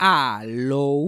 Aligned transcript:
Aló. 0.00 1.02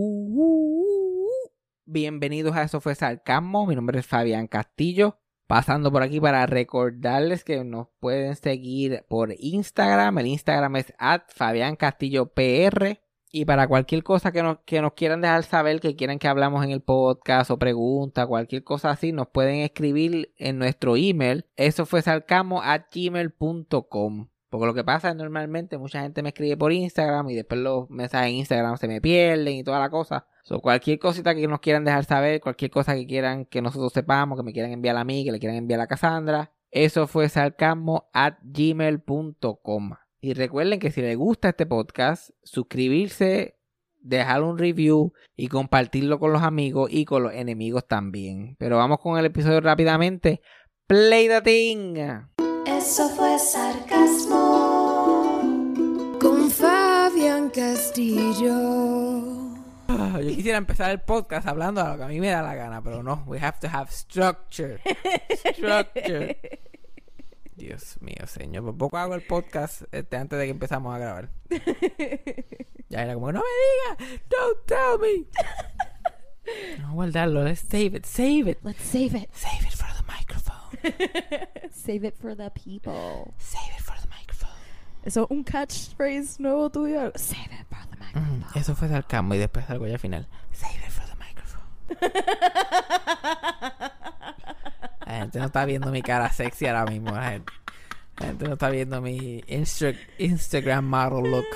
Bienvenidos 1.85 2.57
a 2.57 2.65
Eso 2.65 2.81
fue 2.81 2.97
Sarcasmo. 2.97 3.65
Mi 3.67 3.77
nombre 3.77 4.01
es 4.01 4.07
Fabián 4.07 4.49
Castillo. 4.49 5.21
Pasando 5.47 5.93
por 5.93 6.03
aquí 6.03 6.21
para 6.21 6.45
recordarles 6.47 7.45
que 7.45 7.63
nos 7.63 7.87
pueden 8.01 8.35
seguir 8.35 9.05
por 9.09 9.33
Instagram. 9.39 10.19
El 10.19 10.27
Instagram 10.27 10.75
es 10.77 10.93
Fabián 11.29 11.77
Castillo 11.77 12.33
PR. 12.33 13.01
Y 13.31 13.45
para 13.45 13.69
cualquier 13.69 14.03
cosa 14.03 14.33
que 14.33 14.43
nos, 14.43 14.59
que 14.65 14.83
nos 14.83 14.95
quieran 14.95 15.21
dejar 15.21 15.45
saber, 15.45 15.79
que 15.79 15.95
quieran 15.95 16.19
que 16.19 16.27
hablamos 16.27 16.65
en 16.65 16.73
el 16.73 16.81
podcast 16.81 17.53
o 17.53 17.61
pregunta, 17.61 18.27
cualquier 18.27 18.65
cosa 18.65 18.91
así, 18.91 19.13
nos 19.13 19.29
pueden 19.29 19.61
escribir 19.61 20.35
en 20.37 20.59
nuestro 20.59 20.97
email. 20.97 21.47
Eso 21.55 21.87
fue 21.87 22.03
sarcasmo 22.03 22.61
at 22.61 22.87
gmail.com. 22.93 24.30
Porque 24.51 24.67
lo 24.67 24.75
que 24.75 24.83
pasa 24.83 25.11
es 25.11 25.17
normalmente 25.17 25.79
mucha 25.79 26.03
gente 26.03 26.23
me 26.23 26.31
escribe 26.31 26.57
por 26.57 26.73
Instagram 26.73 27.31
y 27.31 27.37
después 27.37 27.61
los 27.61 27.89
mensajes 27.89 28.31
en 28.31 28.37
Instagram 28.37 28.77
se 28.77 28.89
me 28.89 29.01
pierden 29.01 29.55
y 29.55 29.65
toda 29.65 29.79
la 29.79 29.91
cosa. 29.91 30.27
So, 30.43 30.61
cualquier 30.61 30.99
cosita 30.99 31.35
que 31.37 31.47
nos 31.47 31.61
quieran 31.61 31.85
dejar 31.85 32.05
saber, 32.05 32.41
cualquier 32.41 32.73
cosa 32.73 32.95
que 32.97 33.07
quieran 33.07 33.45
que 33.47 33.63
nosotros 33.63 33.93
sepamos, 33.93 34.37
que 34.37 34.43
me 34.43 34.53
quieran 34.53 34.73
enviar 34.73 34.97
a 34.97 35.05
mí, 35.05 35.25
que 35.25 35.31
le 35.31 35.39
quieran 35.39 35.57
enviar 35.57 35.81
a 35.81 35.87
Cassandra, 35.87 36.53
eso 36.73 37.07
fue 37.07 37.29
sarcasmo 37.29 38.11
at 38.13 38.35
gmail.com. 38.43 39.93
Y 40.21 40.35
recuerden 40.35 40.81
que 40.81 40.91
si 40.91 41.01
les 41.01 41.17
gusta 41.17 41.51
este 41.51 41.67
podcast, 41.67 42.31
suscribirse, 42.43 43.57
dejar 44.01 44.43
un 44.43 44.59
review 44.59 45.13
y 45.37 45.49
compartirlo 45.49 46.19
con 46.19 46.33
los 46.33 46.43
amigos 46.43 46.91
y 46.93 47.05
con 47.05 47.23
los 47.23 47.33
enemigos 47.33 47.87
también. 47.87 48.57
Pero 48.59 48.77
vamos 48.77 48.99
con 48.99 49.19
el 49.19 49.27
episodio 49.27 49.61
rápidamente. 49.61 50.43
Play 50.87 51.29
the 51.29 51.41
thing. 51.41 52.50
Eso 52.67 53.09
fue 53.11 53.39
sarcasmo. 53.39 54.39
Con 56.21 56.51
Fabián 56.51 57.51
Castillo. 57.51 58.55
Ah, 59.89 60.19
Yo 60.23 60.29
quisiera 60.29 60.59
empezar 60.59 60.91
el 60.91 61.01
podcast 61.01 61.47
hablando 61.49 61.83
de 61.83 61.91
lo 61.91 61.97
que 61.97 62.03
a 62.05 62.09
mí 62.09 62.21
me 62.21 62.29
da 62.29 62.43
la 62.43 62.55
gana, 62.55 62.83
pero 62.83 63.03
no. 63.03 63.25
We 63.27 63.39
have 63.41 63.59
to 63.61 63.69
have 63.69 63.91
structure. 63.91 64.81
Structure. 65.55 66.39
Dios 67.57 67.97
mío, 68.01 68.27
señor. 68.27 68.65
Por 68.65 68.77
poco 68.79 68.99
hago 68.99 69.15
el 69.15 69.23
podcast 69.23 69.83
este, 69.93 70.17
antes 70.17 70.39
de 70.39 70.45
que 70.47 70.51
empezamos 70.51 70.95
a 70.95 70.99
grabar. 70.99 71.31
Ya 72.89 73.03
era 73.03 73.15
como, 73.15 73.31
no 73.33 73.41
me 73.41 73.47
digas, 74.05 74.21
don't 74.29 74.59
tell 74.67 74.99
me. 75.01 75.27
No 76.81 76.95
guardarlo, 76.95 77.45
let's 77.45 77.61
save 77.61 77.97
it, 77.97 78.05
save 78.05 78.51
it. 78.51 78.59
Let's 78.65 78.83
save 78.83 79.15
it. 79.17 79.29
Save 79.33 79.63
it 79.67 79.73
for 79.75 79.87
the 79.97 80.03
microphone. 80.07 80.50
Save 81.73 82.05
it 82.05 82.17
for 82.17 82.35
the 82.35 82.51
people. 82.51 83.35
Save 83.39 83.73
it 83.77 83.83
for 83.83 83.95
the 84.01 84.09
microphone. 84.09 84.51
Eso 85.05 85.25
es 85.25 85.31
un 85.31 85.45
catchphrase 85.45 86.41
nuevo 86.41 86.71
tuyo. 86.71 87.13
Save 87.17 87.53
it 87.53 87.67
for 87.69 87.79
the 87.91 87.97
microphone. 87.97 88.41
Mm, 88.41 88.59
eso 88.59 88.75
fue 88.75 88.89
sarcasmo 88.89 89.35
y 89.35 89.39
después 89.39 89.69
algo 89.71 89.87
ya 89.87 89.95
al 89.95 89.99
final. 89.99 90.27
Save 90.53 90.75
it 90.87 90.91
for 90.91 91.07
the 91.07 91.17
microphone. 91.17 91.67
La 95.07 95.17
gente 95.19 95.39
no 95.39 95.47
está 95.47 95.65
viendo 95.65 95.91
mi 95.91 96.03
cara 96.03 96.31
sexy 96.33 96.67
ahora 96.67 96.85
mismo. 96.87 97.11
La 97.13 97.31
gente, 97.31 97.53
la 98.21 98.27
gente 98.27 98.45
no 98.47 98.53
está 98.53 98.69
viendo 98.69 99.01
mi 99.01 99.41
Insta- 99.49 99.97
Instagram 100.19 100.85
model 100.89 101.31
look. 101.31 101.47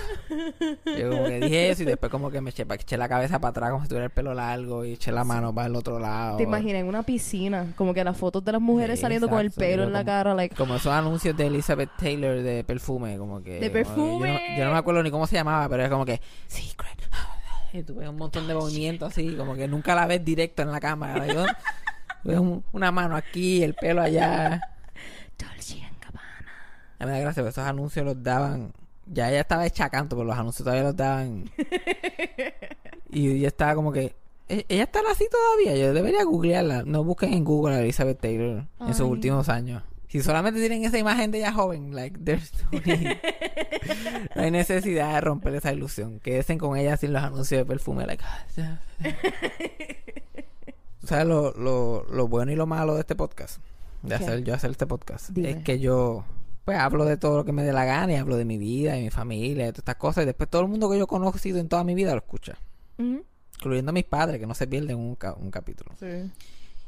Yo 0.98 1.10
como 1.10 1.24
que 1.26 1.40
dije 1.40 1.70
eso 1.70 1.82
y 1.82 1.86
después 1.86 2.10
como 2.10 2.30
que 2.30 2.40
me 2.40 2.50
eché, 2.50 2.64
eché 2.68 2.96
la 2.96 3.08
cabeza 3.08 3.38
para 3.38 3.50
atrás 3.50 3.70
como 3.70 3.82
si 3.82 3.88
tuviera 3.88 4.06
el 4.06 4.10
pelo 4.10 4.32
largo 4.34 4.84
y 4.84 4.92
eché 4.94 5.12
la 5.12 5.24
mano 5.24 5.54
para 5.54 5.66
el 5.66 5.76
otro 5.76 5.98
lado. 5.98 6.38
Te 6.38 6.44
imaginas 6.44 6.80
en 6.80 6.88
una 6.88 7.02
piscina, 7.02 7.66
como 7.76 7.92
que 7.92 8.02
las 8.02 8.16
fotos 8.16 8.44
de 8.44 8.52
las 8.52 8.60
mujeres 8.62 8.98
Sí, 8.98 9.02
saliendo 9.02 9.28
con 9.28 9.40
el 9.40 9.50
pelo 9.50 9.84
en 9.84 9.92
la 9.92 10.04
cara, 10.04 10.34
like, 10.34 10.56
Como 10.56 10.74
esos 10.76 10.92
anuncios 10.92 11.36
de 11.36 11.46
Elizabeth 11.48 11.90
Taylor 11.98 12.42
de 12.42 12.64
perfume, 12.64 13.18
como 13.18 13.42
que... 13.42 13.54
De 13.54 13.60
yo 13.60 13.66
no- 13.66 13.72
perfume. 13.72 14.56
Yo 14.58 14.64
no, 14.64 14.72
me 14.72 14.78
acuerdo 14.78 15.02
ni 15.02 15.10
cómo 15.10 15.26
se 15.26 15.36
llamaba, 15.36 15.68
pero 15.68 15.84
es 15.84 15.90
como 15.90 16.04
que... 16.06 16.20
Secret. 16.46 16.98
Y 17.74 17.82
tú 17.82 17.96
ves 17.96 18.08
un 18.08 18.16
montón 18.16 18.46
de 18.46 18.54
movimientos 18.54 19.10
así, 19.12 19.34
como 19.36 19.54
que 19.54 19.66
nunca 19.68 19.94
la 19.94 20.06
ves 20.06 20.24
directo 20.24 20.62
en 20.62 20.70
la 20.72 20.80
cámara. 20.80 21.26
Yo, 21.26 21.44
ves 22.24 22.38
un- 22.38 22.64
una 22.72 22.90
mano 22.90 23.16
aquí, 23.16 23.62
el 23.62 23.74
pelo 23.74 24.00
allá. 24.00 24.60
A 27.04 27.06
mí 27.06 27.12
me 27.12 27.18
da 27.18 27.24
gracia, 27.24 27.42
porque 27.42 27.50
esos 27.50 27.64
anuncios 27.68 28.04
los 28.04 28.22
daban... 28.22 28.72
Ya 29.06 29.28
ella 29.30 29.40
estaba 29.42 29.66
hecha 29.66 29.90
canto, 29.90 30.16
pero 30.16 30.26
los 30.26 30.36
anuncios 30.38 30.64
todavía 30.64 30.84
los 30.84 30.96
daban... 30.96 31.50
Y 33.10 33.38
yo 33.40 33.46
estaba 33.46 33.74
como 33.76 33.92
que... 33.92 34.14
"¿E- 34.48 34.66
¿Ella 34.68 34.84
está 34.84 35.00
así 35.10 35.26
todavía? 35.30 35.76
Yo 35.80 35.94
debería 35.94 36.24
googlearla. 36.24 36.82
No 36.84 37.04
busquen 37.04 37.32
en 37.32 37.44
Google 37.44 37.76
a 37.76 37.80
Elizabeth 37.80 38.18
Taylor 38.20 38.64
en 38.80 38.88
sus 38.94 39.00
Ay. 39.06 39.06
últimos 39.12 39.48
años. 39.48 39.82
Si 40.08 40.20
solamente 40.22 40.58
tienen 40.60 40.84
esa 40.84 40.98
imagen 40.98 41.30
de 41.30 41.38
ella 41.38 41.52
joven, 41.52 41.94
like, 41.94 42.18
there's 42.24 42.52
no 42.72 42.80
need. 42.84 43.16
No 44.34 44.42
hay 44.42 44.50
necesidad 44.50 45.14
de 45.14 45.20
romper 45.20 45.54
esa 45.56 45.72
ilusión. 45.72 46.18
Quédense 46.20 46.56
con 46.58 46.76
ella 46.76 46.96
sin 46.96 47.12
los 47.12 47.22
anuncios 47.22 47.60
de 47.60 47.64
perfume. 47.64 48.06
Like, 48.06 48.24
ah. 48.24 48.78
¿Tú 51.00 51.06
¿Sabes 51.06 51.26
lo, 51.26 51.52
lo, 51.52 52.04
lo 52.10 52.28
bueno 52.28 52.50
y 52.52 52.56
lo 52.56 52.66
malo 52.66 52.94
de 52.94 53.00
este 53.00 53.14
podcast? 53.14 53.58
De 54.02 54.14
hacer 54.14 54.42
yo 54.44 54.54
hacer 54.54 54.70
este 54.70 54.86
podcast. 54.86 55.30
Dime. 55.30 55.50
Es 55.50 55.56
que 55.64 55.78
yo 55.78 56.24
pues 56.64 56.78
hablo 56.78 57.04
de 57.04 57.16
todo 57.16 57.36
lo 57.36 57.44
que 57.44 57.52
me 57.52 57.62
dé 57.62 57.72
la 57.72 57.84
gana 57.84 58.12
y 58.12 58.16
hablo 58.16 58.36
de 58.36 58.44
mi 58.44 58.58
vida, 58.58 58.94
de 58.94 59.02
mi 59.02 59.10
familia, 59.10 59.66
de 59.66 59.72
todas 59.72 59.80
estas 59.80 59.96
cosas. 59.96 60.22
Y 60.22 60.26
después 60.26 60.48
todo 60.48 60.62
el 60.62 60.68
mundo 60.68 60.90
que 60.90 60.96
yo 60.98 61.04
he 61.04 61.06
conocido 61.06 61.58
en 61.58 61.68
toda 61.68 61.84
mi 61.84 61.94
vida 61.94 62.12
lo 62.12 62.18
escucha. 62.18 62.56
Incluyendo 63.58 63.92
mis 63.92 64.04
padres, 64.04 64.40
que 64.40 64.46
no 64.46 64.54
se 64.54 64.66
pierden 64.66 64.98
un, 64.98 65.14
ca- 65.14 65.34
un 65.34 65.50
capítulo. 65.50 65.90
Sí. 65.98 66.30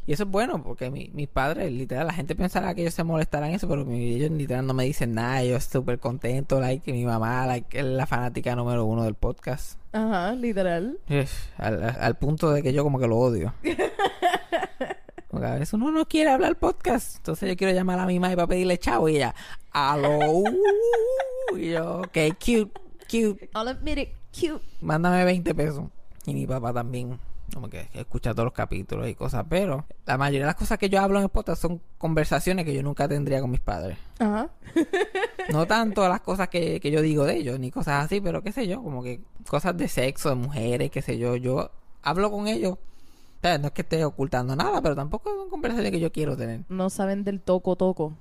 Y 0.08 0.12
eso 0.12 0.22
es 0.22 0.28
bueno, 0.30 0.62
porque 0.62 0.88
mi- 0.88 1.10
mis 1.14 1.26
padres, 1.26 1.72
literal, 1.72 2.06
la 2.06 2.12
gente 2.12 2.36
pensará 2.36 2.74
que 2.74 2.82
ellos 2.82 2.94
se 2.94 3.02
molestarán 3.02 3.48
en 3.50 3.56
eso, 3.56 3.68
pero 3.68 3.84
mi- 3.84 4.14
ellos 4.14 4.30
literal 4.30 4.64
no 4.64 4.72
me 4.72 4.84
dicen 4.84 5.14
nada. 5.14 5.42
Yo 5.44 5.58
súper 5.60 5.98
contento, 5.98 6.60
like, 6.60 6.84
que 6.84 6.92
mi 6.92 7.04
mamá, 7.04 7.44
like, 7.46 7.76
es 7.78 7.84
la 7.84 8.06
fanática 8.06 8.54
número 8.54 8.84
uno 8.84 9.02
del 9.02 9.14
podcast. 9.14 9.80
Ajá, 9.92 10.32
literal. 10.34 10.98
Al- 11.56 11.82
al 12.00 12.14
punto 12.18 12.50
de 12.52 12.62
que 12.62 12.72
yo 12.72 12.84
como 12.84 12.98
que 13.00 13.08
lo 13.08 13.16
odio. 13.18 13.52
Porque 15.36 15.48
a 15.48 15.54
veces 15.56 15.74
uno 15.74 15.90
no 15.90 16.08
quiere 16.08 16.30
hablar 16.30 16.56
podcast. 16.56 17.16
Entonces 17.18 17.46
yo 17.46 17.56
quiero 17.58 17.74
llamar 17.74 17.98
a 17.98 18.06
mi 18.06 18.18
mamá 18.18 18.34
para 18.34 18.46
pedirle 18.46 18.78
chavo 18.78 19.06
y 19.10 19.16
ella, 19.16 19.34
aló. 19.70 20.44
Y 21.58 21.72
yo, 21.72 21.98
ok, 21.98 22.16
cute, 22.40 22.70
cute. 23.02 23.50
I'll 23.54 23.68
admit 23.68 23.98
it, 23.98 24.08
cute. 24.32 24.64
mándame 24.80 25.26
20 25.26 25.54
pesos. 25.54 25.84
Y 26.24 26.32
mi 26.32 26.46
papá 26.46 26.72
también, 26.72 27.20
como 27.52 27.68
que, 27.68 27.86
que 27.92 28.00
escucha 28.00 28.32
todos 28.32 28.46
los 28.46 28.54
capítulos 28.54 29.06
y 29.08 29.14
cosas. 29.14 29.44
Pero 29.46 29.84
la 30.06 30.16
mayoría 30.16 30.40
de 30.40 30.46
las 30.46 30.54
cosas 30.54 30.78
que 30.78 30.88
yo 30.88 31.02
hablo 31.02 31.18
en 31.18 31.24
el 31.24 31.28
podcast 31.28 31.60
son 31.60 31.82
conversaciones 31.98 32.64
que 32.64 32.72
yo 32.72 32.82
nunca 32.82 33.06
tendría 33.06 33.42
con 33.42 33.50
mis 33.50 33.60
padres. 33.60 33.98
Ajá. 34.18 34.48
No 35.52 35.64
tanto 35.66 36.08
las 36.08 36.22
cosas 36.22 36.48
que, 36.48 36.80
que 36.80 36.90
yo 36.90 37.00
digo 37.02 37.24
de 37.24 37.36
ellos, 37.36 37.60
ni 37.60 37.70
cosas 37.70 38.04
así, 38.06 38.20
pero 38.20 38.42
qué 38.42 38.50
sé 38.50 38.66
yo, 38.66 38.82
como 38.82 39.00
que 39.00 39.20
cosas 39.48 39.76
de 39.76 39.86
sexo, 39.86 40.30
de 40.30 40.34
mujeres, 40.34 40.90
qué 40.90 41.02
sé 41.02 41.18
yo. 41.18 41.36
Yo 41.36 41.70
hablo 42.02 42.32
con 42.32 42.48
ellos. 42.48 42.78
No 43.58 43.68
es 43.68 43.72
que 43.72 43.82
esté 43.82 44.04
ocultando 44.04 44.54
nada, 44.56 44.82
pero 44.82 44.94
tampoco 44.94 45.30
son 45.34 45.48
conversaciones 45.50 45.92
que 45.92 46.00
yo 46.00 46.12
quiero 46.12 46.36
tener. 46.36 46.62
No 46.68 46.90
saben 46.90 47.24
del 47.24 47.40
toco 47.40 47.76
toco. 47.76 48.14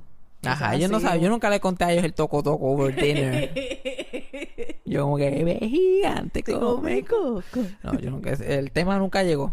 Ajá, 0.43 0.75
ellos 0.75 0.91
no 0.91 0.99
saben, 0.99 1.21
yo 1.21 1.29
nunca 1.29 1.49
le 1.49 1.59
conté 1.59 1.85
a 1.85 1.91
ellos 1.91 2.03
el 2.03 2.13
toco 2.13 2.43
toco 2.43 2.65
over 2.65 2.95
dinner. 2.95 3.51
Yo 4.85 5.01
como 5.01 5.17
que 5.17 5.43
ve 5.43 5.57
gigante, 5.67 6.43
come 6.43 7.03
coco. 7.03 7.61
No, 7.81 7.99
yo 7.99 8.11
nunca, 8.11 8.29
el 8.33 8.71
tema 8.71 8.99
nunca 8.99 9.23
llegó. 9.23 9.51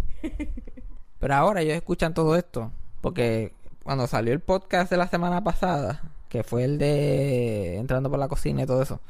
Pero 1.19 1.35
ahora 1.35 1.63
ellos 1.63 1.75
escuchan 1.75 2.13
todo 2.13 2.37
esto. 2.37 2.71
Porque 3.01 3.55
cuando 3.83 4.07
salió 4.07 4.35
el 4.35 4.41
podcast 4.41 4.91
de 4.91 4.99
la 4.99 5.09
semana 5.09 5.43
pasada, 5.43 6.03
que 6.29 6.45
fue 6.45 6.65
el 6.65 6.77
de 6.77 7.77
entrando 7.79 8.11
por 8.11 8.19
la 8.19 8.29
cocina 8.29 8.63
y 8.63 8.67
todo 8.67 8.83
eso. 8.83 9.01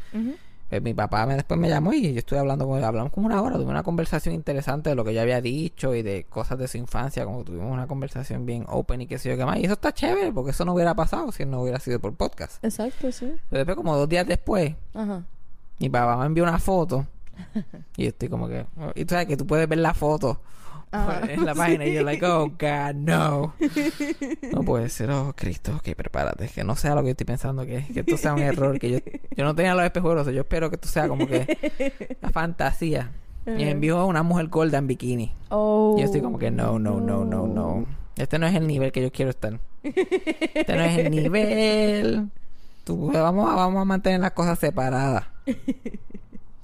Pues 0.73 0.83
mi 0.83 0.95
papá 0.95 1.27
me, 1.27 1.35
después 1.35 1.61
me 1.61 1.69
llamó 1.69 1.93
y 1.93 2.15
yo 2.15 2.19
estuve 2.21 2.39
hablando 2.39 2.67
con 2.67 2.79
él. 2.79 2.85
Hablamos 2.85 3.13
como 3.13 3.27
una 3.27 3.43
hora, 3.43 3.57
tuvimos 3.57 3.73
una 3.73 3.83
conversación 3.83 4.35
interesante 4.35 4.89
de 4.89 4.97
lo 4.97 5.05
que 5.05 5.13
yo 5.13 5.21
había 5.21 5.43
dicho 5.43 5.95
y 5.95 6.01
de 6.01 6.25
cosas 6.25 6.59
de 6.59 6.67
su 6.67 6.79
infancia, 6.79 7.27
como 7.27 7.45
tuvimos 7.45 7.71
una 7.71 7.87
conversación 7.87 8.47
bien 8.47 8.65
open 8.67 9.03
y 9.03 9.07
qué 9.07 9.19
sé 9.19 9.29
yo 9.29 9.37
qué 9.37 9.45
más. 9.45 9.59
Y 9.59 9.65
eso 9.65 9.75
está 9.75 9.93
chévere, 9.93 10.33
porque 10.33 10.53
eso 10.53 10.65
no 10.65 10.73
hubiera 10.73 10.95
pasado 10.95 11.31
si 11.31 11.45
no 11.45 11.61
hubiera 11.61 11.79
sido 11.79 12.01
por 12.01 12.15
podcast. 12.15 12.65
Exacto, 12.65 13.13
sí. 13.13 13.35
Pero 13.51 13.59
después, 13.59 13.77
como 13.77 13.95
dos 13.99 14.09
días 14.09 14.27
después, 14.27 14.75
Ajá. 14.95 15.25
mi 15.79 15.91
papá 15.91 16.17
me 16.17 16.25
envió 16.25 16.43
una 16.45 16.59
foto. 16.59 17.07
Y 17.99 18.05
yo 18.05 18.09
estoy 18.09 18.31
como 18.31 18.49
que. 18.49 18.65
Y 18.95 19.05
tú 19.05 19.11
sabes 19.11 19.27
que 19.27 19.37
tú 19.37 19.47
puedes 19.47 19.69
ver 19.69 19.79
la 19.79 19.93
foto 19.93 20.41
Ajá. 20.93 21.23
en 21.33 21.45
la 21.45 21.55
página. 21.55 21.87
Y 21.87 21.95
yo, 21.95 22.03
like, 22.03 22.25
oh, 22.25 22.49
God, 22.59 22.95
no. 22.95 23.55
No 24.53 24.63
puede 24.63 24.89
ser, 24.89 25.11
oh, 25.11 25.33
Cristo, 25.35 25.75
ok, 25.77 25.95
prepárate. 25.97 26.49
Que 26.49 26.63
no 26.63 26.77
sea 26.77 26.95
lo 26.95 27.01
que 27.01 27.09
yo 27.09 27.11
estoy 27.13 27.27
pensando, 27.27 27.65
que, 27.67 27.85
que 27.93 28.01
esto 28.01 28.17
sea 28.17 28.35
un 28.35 28.41
error. 28.41 28.79
Que 28.79 28.91
yo, 28.91 28.99
yo 29.37 29.45
no 29.45 29.55
tenía 29.55 29.75
los 29.75 29.85
espejuelos. 29.85 30.27
Yo 30.27 30.43
espero 30.43 30.69
que 30.71 30.77
esto 30.77 30.89
sea 30.89 31.09
como 31.09 31.27
que 31.27 32.17
la 32.21 32.31
fantasía. 32.31 33.11
Y 33.47 33.51
me 33.51 33.71
envió 33.71 34.07
una 34.07 34.23
mujer 34.23 34.47
gorda 34.49 34.79
en 34.79 34.87
bikini. 34.87 35.35
Oh. 35.49 35.95
Y 35.97 36.01
yo 36.01 36.07
estoy 36.07 36.21
como 36.21 36.39
que, 36.39 36.51
no, 36.51 36.79
no, 36.79 37.01
no, 37.01 37.25
no, 37.25 37.47
no. 37.47 37.87
Este 38.17 38.39
no 38.39 38.47
es 38.47 38.55
el 38.55 38.67
nivel 38.67 38.93
que 38.93 39.03
yo 39.03 39.11
quiero 39.11 39.31
estar. 39.31 39.59
Este 39.83 40.77
no 40.77 40.83
es 40.85 40.99
el 40.99 41.11
nivel. 41.11 42.29
Tú, 42.85 43.11
vamos, 43.13 43.51
a, 43.51 43.55
vamos 43.55 43.81
a 43.81 43.85
mantener 43.85 44.21
las 44.21 44.33
cosas 44.33 44.59
separadas. 44.59 45.25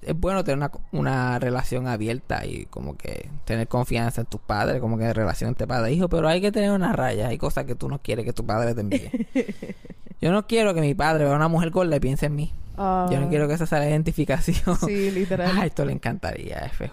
Es 0.02 0.18
bueno 0.18 0.44
tener 0.44 0.58
una, 0.58 0.70
una 0.92 1.38
relación 1.38 1.86
abierta 1.86 2.46
y 2.46 2.66
como 2.66 2.96
que 2.96 3.28
tener 3.44 3.68
confianza 3.68 4.20
en 4.20 4.26
tus 4.26 4.40
padres, 4.40 4.80
como 4.80 4.96
que 4.96 5.12
relación 5.12 5.48
entre 5.48 5.66
padre 5.66 5.90
e 5.90 5.94
hijo, 5.94 6.08
pero 6.08 6.28
hay 6.28 6.40
que 6.40 6.52
tener 6.52 6.70
una 6.70 6.92
raya. 6.92 7.28
Hay 7.28 7.38
cosas 7.38 7.64
que 7.64 7.74
tú 7.74 7.88
no 7.88 8.00
quieres 8.00 8.24
que 8.24 8.32
tu 8.32 8.46
padre 8.46 8.74
te 8.74 8.80
envíe. 8.80 9.10
Yo 10.20 10.32
no 10.32 10.46
quiero 10.46 10.74
que 10.74 10.80
mi 10.80 10.94
padre 10.94 11.24
vea 11.24 11.32
a 11.32 11.36
una 11.36 11.48
mujer 11.48 11.70
gorda 11.70 11.96
y 11.96 12.00
piense 12.00 12.26
en 12.26 12.36
mí. 12.36 12.52
Yo 12.78 13.20
no 13.20 13.28
quiero 13.28 13.48
que 13.48 13.54
esa 13.54 13.66
sea 13.66 13.80
la 13.80 13.88
identificación. 13.88 14.76
Sí, 14.76 15.10
literal. 15.10 15.50
Ah, 15.54 15.66
esto 15.66 15.84
le 15.84 15.92
encantaría 15.92 16.58
a 16.58 16.68
FJ 16.68 16.88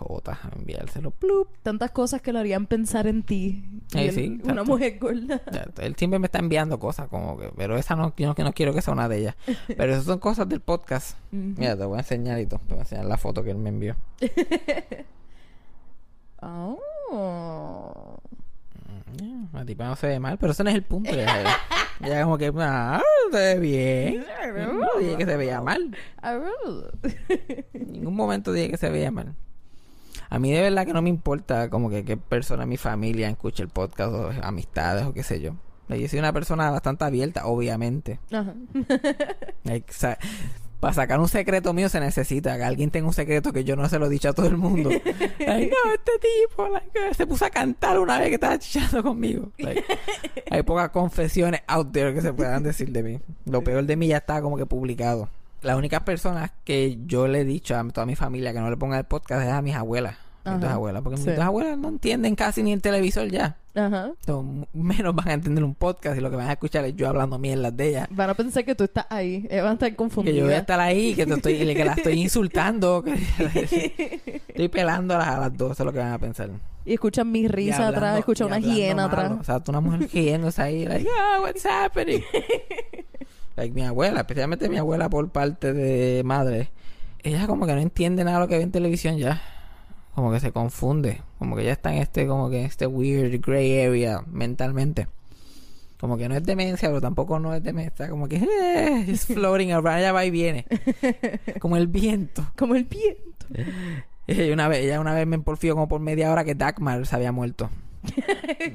enviárselo. 0.57 1.11
Plup. 1.11 1.49
Tantas 1.61 1.91
cosas 1.91 2.21
que 2.21 2.33
lo 2.33 2.39
harían 2.39 2.65
pensar 2.65 3.07
en 3.07 3.23
ti. 3.23 3.63
Eh, 3.93 4.07
él, 4.07 4.11
sí, 4.13 4.27
una 4.27 4.37
exacto. 4.39 4.65
mujer 4.65 4.97
gorda. 4.99 5.41
Él 5.77 5.95
siempre 5.95 6.19
me 6.19 6.25
está 6.25 6.39
enviando 6.39 6.79
cosas 6.79 7.07
como 7.07 7.37
que, 7.37 7.49
pero 7.55 7.77
esa 7.77 7.95
no, 7.95 8.13
yo 8.17 8.33
no, 8.35 8.43
no 8.43 8.53
quiero 8.53 8.73
que 8.73 8.81
sea 8.81 8.93
una 8.93 9.07
de 9.07 9.17
ellas. 9.19 9.35
Pero 9.67 9.93
esas 9.93 10.05
son 10.05 10.19
cosas 10.19 10.49
del 10.49 10.61
podcast. 10.61 11.17
Mira, 11.31 11.77
te 11.77 11.85
voy 11.85 11.97
a 11.97 11.99
enseñar 12.01 12.39
y 12.39 12.45
todo. 12.45 12.59
Te 12.59 12.73
voy 12.73 12.79
a 12.79 12.81
enseñar 12.81 13.05
la 13.05 13.17
foto 13.17 13.43
que 13.43 13.51
él 13.51 13.57
me 13.57 13.69
envió. 13.69 13.95
Oh. 16.47 18.19
Mm, 19.21 19.45
La 19.53 19.65
tipa 19.65 19.85
no 19.85 19.95
se 19.95 20.07
ve 20.07 20.19
mal, 20.19 20.37
pero 20.37 20.51
eso 20.51 20.63
no 20.63 20.69
es 20.69 20.75
el 20.75 20.83
punto. 20.83 21.09
Ella, 21.09 21.43
ella- 22.01 22.23
como 22.23 22.37
que, 22.37 22.51
ah, 22.59 23.01
se 23.31 23.37
ve 23.37 23.59
bien. 23.59 24.25
No 24.79 24.99
dije 24.99 25.17
que 25.17 25.25
se 25.25 25.37
veía 25.37 25.61
mal. 25.61 25.95
En 27.73 27.91
ningún 27.91 28.15
momento 28.15 28.51
dije 28.51 28.69
que 28.71 28.77
se 28.77 28.89
veía 28.89 29.11
mal. 29.11 29.33
A 30.29 30.39
mí 30.39 30.51
de 30.51 30.61
verdad 30.61 30.85
que 30.85 30.93
no 30.93 31.01
me 31.01 31.09
importa 31.09 31.69
como 31.69 31.89
que 31.89 32.03
qué 32.03 32.17
persona 32.17 32.63
de 32.63 32.67
mi 32.67 32.77
familia 32.77 33.29
escuche 33.29 33.61
el 33.63 33.69
podcast 33.69 34.11
o 34.13 34.31
amistades 34.43 35.05
o 35.05 35.13
qué 35.13 35.23
sé 35.23 35.39
yo. 35.39 35.55
Yo 35.87 36.07
soy 36.07 36.17
una 36.19 36.33
persona 36.33 36.71
bastante 36.71 37.05
abierta, 37.05 37.45
obviamente. 37.45 38.19
Ajá. 38.31 38.55
Para 40.79 40.93
sacar 40.93 41.19
un 41.19 41.27
secreto 41.27 41.73
mío 41.73 41.89
se 41.89 41.99
necesita 41.99 42.57
que 42.57 42.63
alguien 42.63 42.91
tenga 42.91 43.07
un 43.07 43.13
secreto 43.13 43.51
que 43.53 43.63
yo 43.63 43.75
no 43.75 43.87
se 43.89 43.97
lo 43.97 44.07
he 44.07 44.09
dicho 44.09 44.29
a 44.29 44.33
todo 44.33 44.47
el 44.47 44.57
mundo. 44.57 44.89
Like, 45.39 45.71
no, 45.71 45.93
este 45.93 46.11
tipo 46.19 46.67
like, 46.67 47.13
se 47.13 47.27
puso 47.27 47.45
a 47.45 47.49
cantar 47.49 47.99
una 47.99 48.17
vez 48.19 48.29
que 48.29 48.35
estaba 48.35 48.57
chichando 48.57 49.03
conmigo. 49.03 49.51
Like, 49.57 49.83
hay 50.51 50.63
pocas 50.63 50.89
confesiones 50.89 51.61
out 51.67 51.91
there 51.91 52.13
que 52.13 52.21
se 52.21 52.33
puedan 52.33 52.63
decir 52.63 52.91
de 52.91 53.03
mí. 53.03 53.19
Lo 53.45 53.63
peor 53.63 53.85
de 53.85 53.95
mí 53.95 54.07
ya 54.07 54.17
está 54.17 54.41
como 54.41 54.57
que 54.57 54.65
publicado. 54.65 55.29
Las 55.61 55.77
únicas 55.77 56.01
personas 56.01 56.51
que 56.63 56.97
yo 57.05 57.27
le 57.27 57.41
he 57.41 57.45
dicho 57.45 57.75
a 57.75 57.87
toda 57.89 58.05
mi 58.05 58.15
familia 58.15 58.53
que 58.53 58.59
no 58.59 58.69
le 58.69 58.77
ponga 58.77 58.97
el 58.97 59.05
podcast 59.05 59.43
es 59.43 59.51
a 59.51 59.61
mis 59.61 59.75
abuelas. 59.75 60.24
Mis 60.45 60.61
dos 60.61 60.69
abuelas, 60.71 61.01
porque 61.01 61.17
Sí. 61.17 61.27
mis 61.27 61.35
dos 61.37 61.45
abuelas 61.45 61.77
no 61.77 61.87
entienden 61.89 62.35
casi 62.35 62.61
ni 62.63 62.71
el 62.73 62.81
televisor 62.81 63.27
ya. 63.29 63.57
Ajá. 63.73 64.11
Entonces, 64.19 64.67
menos 64.73 65.13
van 65.15 65.27
a 65.27 65.33
entender 65.33 65.63
un 65.63 65.75
podcast 65.75 66.17
y 66.17 66.21
lo 66.21 66.29
que 66.29 66.35
van 66.37 66.47
a 66.47 66.53
escuchar 66.53 66.85
es 66.85 66.95
yo 66.95 67.09
hablando 67.09 67.37
mierdas 67.37 67.75
de 67.75 67.89
ellas. 67.89 68.07
Van 68.11 68.29
a 68.29 68.33
pensar 68.33 68.63
que 68.63 68.73
tú 68.75 68.83
estás 68.85 69.05
ahí. 69.09 69.47
Van 69.51 69.65
a 69.67 69.73
estar 69.73 69.89
Que 69.89 69.95
confundidos. 69.95 70.37
yo 70.39 70.45
voy 70.45 70.53
a 70.53 70.59
estar 70.59 70.79
ahí, 70.79 71.13
que, 71.13 71.25
te 71.25 71.33
estoy, 71.33 71.57
que 71.73 71.83
la 71.85 71.93
estoy 71.93 72.13
insultando, 72.21 73.03
que 73.03 73.13
estoy 74.47 74.69
pelándolas 74.69 75.27
a 75.27 75.39
las 75.39 75.57
dos, 75.57 75.71
eso 75.71 75.83
es 75.83 75.85
lo 75.87 75.91
que 75.93 75.99
van 75.99 76.13
a 76.13 76.19
pensar. 76.19 76.49
Y 76.85 76.93
escuchan 76.93 77.31
mi 77.31 77.47
risa 77.47 77.77
hablando- 77.87 77.97
atrás, 77.97 78.19
escuchan 78.19 78.47
una 78.47 78.59
hiena 78.59 79.07
malo. 79.07 79.23
atrás. 79.23 79.39
O 79.41 79.43
sea, 79.43 79.59
tú 79.59 79.71
una 79.71 79.81
mujer 79.81 80.07
riéndose 80.13 80.61
ahí, 80.61 80.85
like, 80.85 81.07
ah, 81.19 81.39
what's 81.41 81.65
happening? 81.65 82.21
like, 83.57 83.73
mi 83.73 83.81
abuela, 83.83 84.19
especialmente 84.21 84.69
mi 84.69 84.77
abuela 84.77 85.09
por 85.09 85.29
parte 85.29 85.73
de 85.73 86.23
madre, 86.23 86.69
ella 87.23 87.47
como 87.47 87.65
que 87.65 87.73
no 87.73 87.81
entiende 87.81 88.23
nada 88.23 88.37
de 88.37 88.43
lo 88.43 88.47
que 88.47 88.57
ve 88.57 88.63
en 88.63 88.71
televisión 88.71 89.17
ya. 89.17 89.41
Como 90.15 90.31
que 90.31 90.39
se 90.39 90.51
confunde, 90.51 91.21
como 91.39 91.55
que 91.57 91.65
ya 91.65 91.73
está 91.73 91.93
en 91.93 92.01
este, 92.01 92.25
como 92.25 92.49
que 92.49 92.61
en 92.61 92.65
este 92.65 92.87
weird 92.87 93.39
gray 93.45 93.81
area 93.85 94.23
mentalmente. 94.31 95.07
Como 95.99 96.17
que 96.17 96.27
no 96.29 96.35
es 96.35 96.43
demencia, 96.43 96.89
pero 96.89 97.01
tampoco 97.01 97.37
no 97.39 97.53
es 97.53 97.61
demencia. 97.63 98.09
Como 98.09 98.27
que 98.27 98.37
eh, 98.37 99.05
it's 99.07 99.25
floating 99.25 99.71
around, 99.71 99.99
ella 99.99 100.11
va 100.13 100.23
y 100.25 100.31
viene. 100.31 100.65
Como 101.59 101.77
el 101.77 101.87
viento. 101.87 102.45
Como 102.57 102.75
el 102.75 102.85
viento. 102.85 103.45
Y 104.27 104.49
una 104.49 104.67
vez, 104.67 104.79
ella 104.83 104.99
una 104.99 105.13
vez 105.13 105.27
me 105.27 105.37
porfió 105.37 105.75
como 105.75 105.87
por 105.87 105.99
media 106.01 106.31
hora 106.31 106.43
que 106.43 106.55
Dagmar 106.55 107.05
se 107.05 107.15
había 107.15 107.31
muerto. 107.31 107.69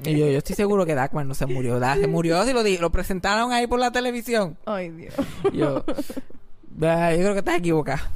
y 0.04 0.16
yo, 0.16 0.28
yo 0.28 0.38
estoy 0.38 0.54
seguro 0.54 0.86
que 0.86 0.94
Dagmar 0.94 1.26
no 1.26 1.34
se 1.34 1.44
murió. 1.46 1.80
Da- 1.80 1.96
Se 1.96 2.06
murió 2.06 2.44
si 2.44 2.52
lo, 2.52 2.62
di- 2.62 2.78
lo 2.78 2.90
presentaron 2.92 3.50
ahí 3.50 3.66
por 3.66 3.80
la 3.80 3.90
televisión. 3.90 4.56
Ay, 4.64 4.90
Dios. 4.90 5.12
Yo, 5.52 5.84
"Ah, 6.82 7.12
yo 7.12 7.18
creo 7.18 7.32
que 7.32 7.38
estás 7.40 7.58
equivocada. 7.58 8.10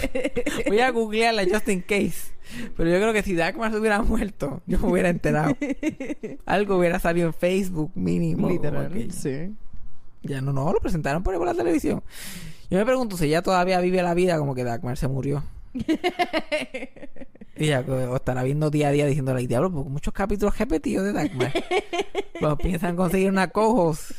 Voy 0.68 0.80
a 0.80 0.90
googlearla 0.90 1.44
just 1.44 1.68
in 1.68 1.82
case. 1.82 2.32
Pero 2.76 2.90
yo 2.90 2.96
creo 2.96 3.12
que 3.12 3.22
si 3.22 3.34
Dagmar 3.34 3.70
se 3.72 3.78
hubiera 3.78 4.02
muerto, 4.02 4.60
yo 4.66 4.78
me 4.78 4.88
hubiera 4.88 5.08
enterado. 5.08 5.56
Algo 6.46 6.76
hubiera 6.78 6.98
salido 6.98 7.28
en 7.28 7.34
Facebook 7.34 7.92
mínimo. 7.94 8.48
Literal. 8.48 8.92
Sí. 9.10 9.54
ya 10.22 10.40
no, 10.40 10.52
no, 10.52 10.72
lo 10.72 10.80
presentaron 10.80 11.22
por 11.22 11.34
ahí 11.34 11.38
por 11.38 11.46
la 11.46 11.54
televisión. 11.54 12.02
Yo 12.70 12.78
me 12.78 12.84
pregunto 12.84 13.16
si 13.16 13.26
ella 13.26 13.42
todavía 13.42 13.80
vive 13.80 14.02
la 14.02 14.14
vida 14.14 14.38
como 14.38 14.54
que 14.54 14.64
Dagmar 14.64 14.96
se 14.96 15.08
murió. 15.08 15.42
y 17.56 17.66
ya 17.66 17.80
o 17.80 18.16
estará 18.16 18.42
viendo 18.42 18.70
día 18.70 18.88
a 18.88 18.92
día 18.92 19.06
diciéndole, 19.06 19.40
"Ay, 19.40 19.46
diablo, 19.46 19.70
porque 19.72 19.90
muchos 19.90 20.12
capítulos 20.12 20.58
repetidos 20.58 21.04
de 21.04 21.12
Dagmar. 21.12 21.52
Cuando 22.38 22.58
piensan 22.58 22.96
conseguir 22.96 23.30
una 23.30 23.48
cojos. 23.48 24.14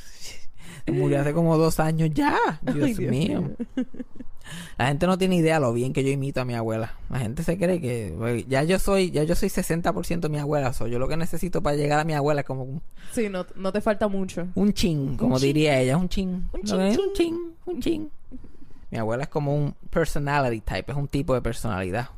Murió 0.91 1.21
hace 1.21 1.33
como 1.33 1.57
dos 1.57 1.79
años 1.79 2.09
ya. 2.13 2.37
Dios, 2.61 2.75
Ay, 2.85 2.93
Dios 2.93 3.11
mío. 3.11 3.41
mío. 3.41 3.55
La 4.77 4.87
gente 4.87 5.07
no 5.07 5.17
tiene 5.17 5.37
idea 5.37 5.59
lo 5.59 5.71
bien 5.71 5.93
que 5.93 6.03
yo 6.03 6.09
imito 6.11 6.41
a 6.41 6.45
mi 6.45 6.53
abuela. 6.53 6.93
La 7.09 7.19
gente 7.19 7.43
se 7.43 7.57
cree 7.57 7.79
que 7.79 8.13
pues, 8.17 8.45
ya 8.47 8.63
yo 8.63 8.77
soy, 8.77 9.09
ya 9.09 9.23
yo 9.23 9.35
soy 9.35 9.47
60% 9.49 10.29
mi 10.29 10.37
abuela. 10.37 10.73
So, 10.73 10.87
yo 10.87 10.99
lo 10.99 11.07
que 11.07 11.15
necesito 11.15 11.63
para 11.63 11.77
llegar 11.77 11.99
a 11.99 12.03
mi 12.03 12.13
abuela 12.13 12.41
es 12.41 12.47
como 12.47 12.81
Sí, 13.11 13.29
no, 13.29 13.45
no 13.55 13.71
te 13.71 13.79
falta 13.81 14.07
mucho. 14.09 14.47
un 14.55 14.73
chin, 14.73 15.15
como 15.15 15.39
diría 15.39 15.79
ella, 15.79 15.95
un 15.97 16.09
chin. 16.09 16.49
Un 16.53 16.63
chin. 16.63 16.79
un 16.79 17.13
chin, 17.13 17.39
un 17.65 17.81
chin. 17.81 18.09
Mi 18.93 18.99
abuela 18.99 19.23
es 19.23 19.29
como 19.29 19.55
un 19.55 19.73
personality 19.89 20.61
type, 20.61 20.91
es 20.91 20.95
un 20.99 21.07
tipo 21.07 21.33
de 21.33 21.41
personalidad. 21.41 22.09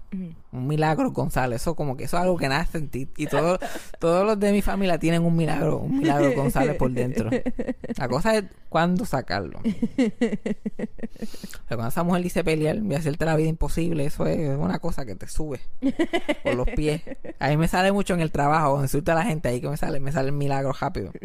Un 0.52 0.68
milagro 0.68 1.12
González, 1.12 1.62
eso 1.62 1.74
como 1.74 1.96
que 1.96 2.04
eso 2.04 2.18
es 2.18 2.24
algo 2.24 2.36
que 2.38 2.50
nace 2.50 2.78
en 2.80 2.90
ti. 2.90 3.08
Y 3.16 3.28
todo- 3.28 3.58
todos 4.00 4.26
los 4.26 4.38
de 4.38 4.52
mi 4.52 4.62
familia 4.62 4.98
tienen 5.00 5.24
un 5.24 5.38
milagro, 5.38 5.78
un 5.78 5.98
milagro 6.00 6.34
González 6.34 6.76
por 6.76 6.92
dentro. 6.92 7.30
La 7.98 8.10
cosa 8.10 8.36
es 8.36 8.44
cuándo 8.68 9.06
sacarlo. 9.06 9.62
Pero 9.96 10.18
cuando 11.70 11.88
esa 11.88 12.04
mujer 12.04 12.24
dice 12.24 12.44
pelear 12.44 12.76
y 12.76 12.94
hacerte 12.94 13.24
la 13.24 13.38
vida 13.38 13.48
imposible, 13.48 14.06
eso 14.06 14.26
es 14.26 14.58
una 14.58 14.80
cosa 14.80 15.06
que 15.06 15.16
te 15.16 15.30
sube 15.30 15.62
por 16.44 16.56
los 16.56 16.68
pies. 16.76 17.02
A 17.40 17.48
mí 17.48 17.56
me 17.56 17.70
sale 17.70 17.94
mucho 17.94 18.14
en 18.16 18.20
el 18.20 18.32
trabajo, 18.34 18.72
cuando 18.72 18.84
insulta 18.86 19.14
a 19.14 19.16
la 19.16 19.24
gente 19.24 19.48
ahí 19.48 19.62
que 19.62 19.70
me 19.70 19.78
sale, 19.78 20.02
me 20.02 20.12
sale 20.12 20.28
el 20.28 20.36
milagro 20.36 20.74
rápido. 20.74 21.12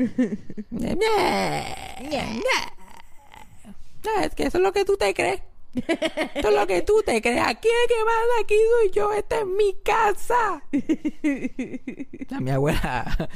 Es 4.23 4.35
que 4.35 4.45
eso 4.45 4.59
es 4.59 4.65
lo 4.65 4.73
que 4.73 4.85
tú 4.85 4.97
te 4.97 5.13
crees. 5.15 5.43
Esto 5.75 6.49
es 6.49 6.55
lo 6.55 6.67
que 6.67 6.83
tú 6.83 7.01
te 7.07 7.23
crees. 7.23 7.43
Aquí 7.47 7.69
el 7.69 7.89
que 7.89 7.95
manda 8.05 8.35
aquí 8.43 8.55
soy 8.81 8.91
yo. 8.91 9.13
Esta 9.13 9.39
es 9.41 9.47
mi 9.47 9.75
casa. 9.85 10.63
A 12.37 12.41
mi 12.41 12.51
abuela. 12.51 13.29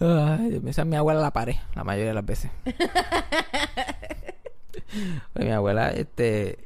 Ay, 0.00 0.60
esa 0.66 0.82
es 0.82 0.88
mi 0.88 0.96
abuela 0.96 1.20
la 1.20 1.32
pared, 1.32 1.56
la 1.74 1.84
mayoría 1.84 2.08
de 2.08 2.14
las 2.14 2.26
veces. 2.26 2.50
Pues 5.32 5.44
mi 5.46 5.50
abuela, 5.52 5.90
este. 5.90 6.58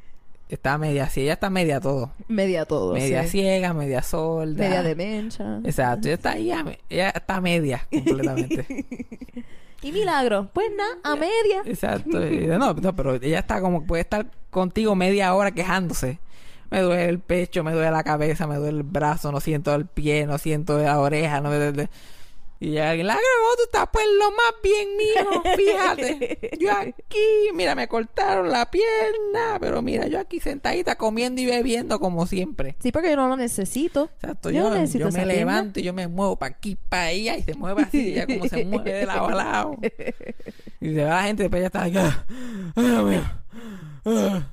Está 0.49 0.79
media, 0.79 1.09
sí, 1.09 1.23
ella 1.23 1.33
está 1.35 1.51
media 1.51 1.81
todo. 1.81 2.13
Media 2.29 2.65
todo. 2.67 2.93
media 2.95 3.25
sí. 3.25 3.31
ciega, 3.31 3.73
media 3.73 4.01
sorda. 4.03 4.63
Media 4.63 4.83
demencha. 4.83 5.61
Exacto, 5.65 6.07
ella 6.07 6.15
está 6.15 6.31
ahí, 6.33 6.51
a 6.53 6.63
me- 6.63 6.79
ella 6.89 7.11
está 7.11 7.41
media 7.41 7.87
completamente. 7.91 8.65
Y 9.83 9.93
milagro. 9.93 10.49
Pues 10.53 10.71
nada, 10.77 10.97
a 11.03 11.17
media. 11.17 11.63
Exacto. 11.65 12.27
Y 12.27 12.47
No, 12.47 12.75
no, 12.75 12.97
pero 12.97 13.15
ella 13.15 13.41
está 13.41 13.61
como, 13.61 13.87
puede 13.87 14.03
estar 14.03 14.27
contigo 14.51 14.95
media 14.95 15.35
hora 15.35 15.51
quejándose. 15.53 16.19
Me 16.71 16.81
duele 16.81 17.09
el 17.09 17.21
pecho, 17.21 17.63
me 17.63 17.73
duele 17.73 17.91
la 17.91 18.03
cabeza, 18.03 18.47
me 18.47 18.57
duele 18.57 18.79
el 18.79 18.83
brazo, 18.83 19.31
no 19.31 19.41
siento 19.41 19.75
el 19.75 19.87
pie, 19.87 20.27
no 20.27 20.39
siento 20.39 20.79
la 20.79 20.99
oreja, 20.99 21.41
no 21.41 21.51
me 21.51 21.57
duele... 21.57 21.89
Y 22.59 22.71
ya 22.73 22.89
alguien, 22.91 23.07
la 23.07 23.15
grabó, 23.15 23.57
tú 23.57 23.63
estás 23.65 23.89
pues 23.93 24.07
lo 24.19 24.31
más 24.31 24.55
bien 24.63 24.97
mío, 24.97 25.43
fíjate. 25.57 26.57
Yo 26.59 26.73
aquí, 26.73 27.51
mira, 27.55 27.75
me 27.75 27.87
cortaron 27.87 28.51
la 28.51 28.71
pierna, 28.71 29.59
pero 29.61 29.83
mira, 29.83 30.07
yo 30.07 30.19
aquí 30.19 30.41
sentadita 30.41 30.97
comiendo 30.97 31.41
y 31.43 31.47
bebiendo 31.47 32.01
como 32.01 32.27
siempre. 32.27 32.75
Sí, 32.81 32.93
porque 32.93 33.11
yo 33.11 33.17
no 33.17 33.29
lo 33.29 33.37
necesito. 33.37 34.11
Exacto, 34.15 34.51
Yo 34.51 34.63
yo, 34.63 34.71
no 34.71 34.75
necesito 34.77 35.01
yo 35.05 35.09
esa 35.09 35.19
me 35.19 35.25
pierna. 35.25 35.53
levanto 35.53 35.81
y 35.81 35.83
yo 35.83 35.93
me 35.93 36.09
muevo 36.09 36.37
para 36.37 36.55
aquí, 36.55 36.77
para 36.89 37.07
allá 37.09 37.37
y 37.37 37.43
se 37.43 37.55
mueve 37.55 37.83
así, 37.83 38.15
ya 38.15 38.27
como 38.27 38.47
se 38.49 38.65
mueve 38.65 38.93
de 38.93 39.07
lado 39.07 39.29
a 39.29 39.35
lado. 39.35 39.77
Y 40.81 40.95
se 40.95 41.05
va 41.05 41.11
la 41.11 41.23
gente, 41.25 41.43
después 41.45 41.61
ya 41.63 41.67
está 41.67 41.83
aquí. 41.85 41.97
"Ah, 41.99 42.25
ay, 42.77 42.85
Dios 42.85 43.05
mío, 43.05 43.23
ah". 44.05 44.47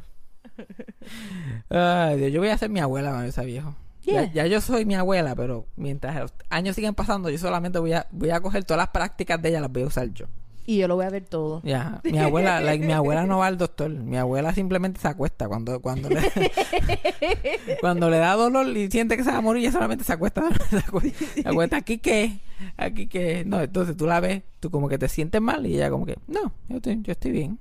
Ay, 1.69 2.17
Dios, 2.17 2.31
yo 2.31 2.39
voy 2.39 2.49
a 2.49 2.57
ser 2.57 2.69
mi 2.69 2.79
abuela 2.79 3.29
sea 3.31 3.43
viejo. 3.43 3.75
Ya, 4.03 4.13
Yeah. 4.23 4.33
ya 4.33 4.47
yo 4.47 4.59
soy 4.61 4.85
mi 4.85 4.95
abuela, 4.95 5.33
pero 5.35 5.65
mientras 5.77 6.15
los 6.19 6.33
años 6.49 6.75
siguen 6.75 6.93
pasando, 6.93 7.29
yo 7.29 7.37
solamente 7.37 7.79
voy 7.79 7.93
a, 7.93 8.05
voy 8.11 8.31
a 8.31 8.41
coger 8.41 8.63
todas 8.65 8.77
las 8.79 8.89
prácticas 8.89 9.41
de 9.41 9.49
ella, 9.49 9.61
las 9.61 9.71
voy 9.71 9.83
a 9.83 9.87
usar 9.87 10.09
yo. 10.13 10.25
Y 10.65 10.77
yo 10.77 10.87
lo 10.87 10.95
voy 10.95 11.05
a 11.05 11.09
ver 11.09 11.25
todo. 11.25 11.61
Ya, 11.63 11.99
mi 12.05 12.17
abuela, 12.19 12.61
like, 12.61 12.85
mi 12.85 12.93
abuela 12.93 13.25
no 13.25 13.39
va 13.39 13.47
al 13.47 13.57
doctor, 13.57 13.89
mi 13.89 14.15
abuela 14.17 14.53
simplemente 14.53 14.99
se 15.01 15.07
acuesta 15.09 15.47
cuando, 15.49 15.81
cuando 15.81 16.09
le, 16.09 16.21
cuando 17.81 18.09
le 18.09 18.17
da 18.17 18.33
dolor 18.35 18.67
y 18.75 18.89
siente 18.89 19.17
que 19.17 19.23
se 19.23 19.31
va 19.31 19.37
a 19.37 19.41
morir, 19.41 19.63
ella 19.63 19.71
solamente 19.71 20.03
se 20.03 20.13
acuesta, 20.13 20.43
se 20.69 20.77
acuesta, 20.77 21.25
se 21.35 21.47
acuesta, 21.49 21.77
aquí 21.77 21.97
que, 21.97 22.39
aquí 22.77 23.07
que, 23.07 23.43
no, 23.45 23.61
entonces 23.61 23.97
tú 23.97 24.05
la 24.07 24.19
ves, 24.19 24.43
tú 24.59 24.69
como 24.71 24.87
que 24.89 24.97
te 24.97 25.09
sientes 25.09 25.41
mal 25.41 25.65
y 25.65 25.75
ella 25.75 25.89
como 25.89 26.05
que, 26.05 26.17
no, 26.27 26.53
yo 26.69 26.77
estoy, 26.77 27.01
yo 27.01 27.11
estoy 27.11 27.31
bien. 27.31 27.59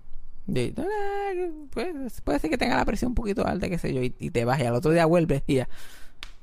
Y, 0.48 0.72
"Ah, 0.76 1.32
pues, 1.70 2.20
puede 2.22 2.38
ser 2.40 2.50
que 2.50 2.58
tenga 2.58 2.76
la 2.76 2.84
presión 2.84 3.10
un 3.10 3.14
poquito 3.14 3.46
alta, 3.46 3.68
qué 3.68 3.78
sé 3.78 3.94
yo, 3.94 4.02
y, 4.02 4.14
y 4.18 4.30
te 4.30 4.44
vas 4.44 4.60
y 4.60 4.64
al 4.64 4.74
otro 4.74 4.90
día 4.90 5.06
vuelves 5.06 5.42
y 5.46 5.54
ya, 5.56 5.68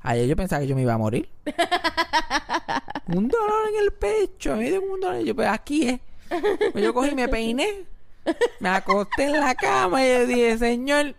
ayer 0.02 0.26
yo 0.26 0.36
pensaba 0.36 0.60
que 0.60 0.68
yo 0.68 0.76
me 0.76 0.82
iba 0.82 0.94
a 0.94 0.98
morir. 0.98 1.28
un 3.06 3.28
dolor 3.28 3.68
en 3.68 3.84
el 3.84 3.92
pecho, 3.92 4.56
me 4.56 4.70
dio 4.70 4.82
un 4.82 5.00
dolor, 5.00 5.22
yo 5.22 5.34
pues 5.34 5.48
aquí 5.48 5.88
es. 5.88 6.00
Pues 6.72 6.84
yo 6.84 6.94
cogí 6.94 7.10
y 7.10 7.14
me 7.14 7.28
peiné. 7.28 7.84
Me 8.60 8.68
acosté 8.68 9.24
en 9.24 9.40
la 9.40 9.54
cama 9.54 10.04
y 10.04 10.08
yo 10.08 10.26
dije, 10.26 10.58
Señor, 10.58 11.14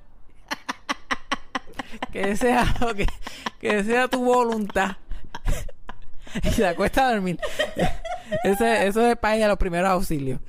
que 2.11 2.35
sea 2.37 2.65
que, 2.95 3.07
que 3.59 3.83
sea 3.83 4.07
tu 4.07 4.23
voluntad. 4.23 4.97
y 6.43 6.49
se 6.49 6.67
acuesta 6.67 7.07
a 7.07 7.11
dormir. 7.11 7.39
Ese, 8.43 8.87
eso 8.87 9.05
es 9.05 9.17
para 9.17 9.35
ella 9.35 9.47
los 9.47 9.57
primeros 9.57 9.89
auxilios. 9.89 10.39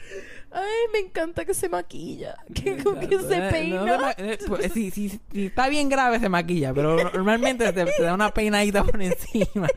Ay, 0.54 0.70
me 0.92 0.98
encanta 0.98 1.44
que 1.44 1.54
se 1.54 1.68
maquilla. 1.68 2.36
Que, 2.54 2.76
que 2.76 3.18
se 3.20 3.36
Eh, 3.38 3.50
peina. 3.50 3.84
no 3.84 3.98
ma- 3.98 4.14
eh, 4.18 4.38
pues, 4.46 4.72
si, 4.72 4.90
si- 4.90 5.08
si 5.32 5.46
está 5.46 5.68
bien 5.68 5.88
grave 5.88 6.20
se 6.20 6.28
maquilla, 6.28 6.74
pero 6.74 6.96
normalmente 7.10 7.72
te, 7.72 7.84
te 7.86 8.02
da 8.02 8.12
una 8.14 8.32
peinadita 8.34 8.84
por 8.84 9.00
encima. 9.00 9.68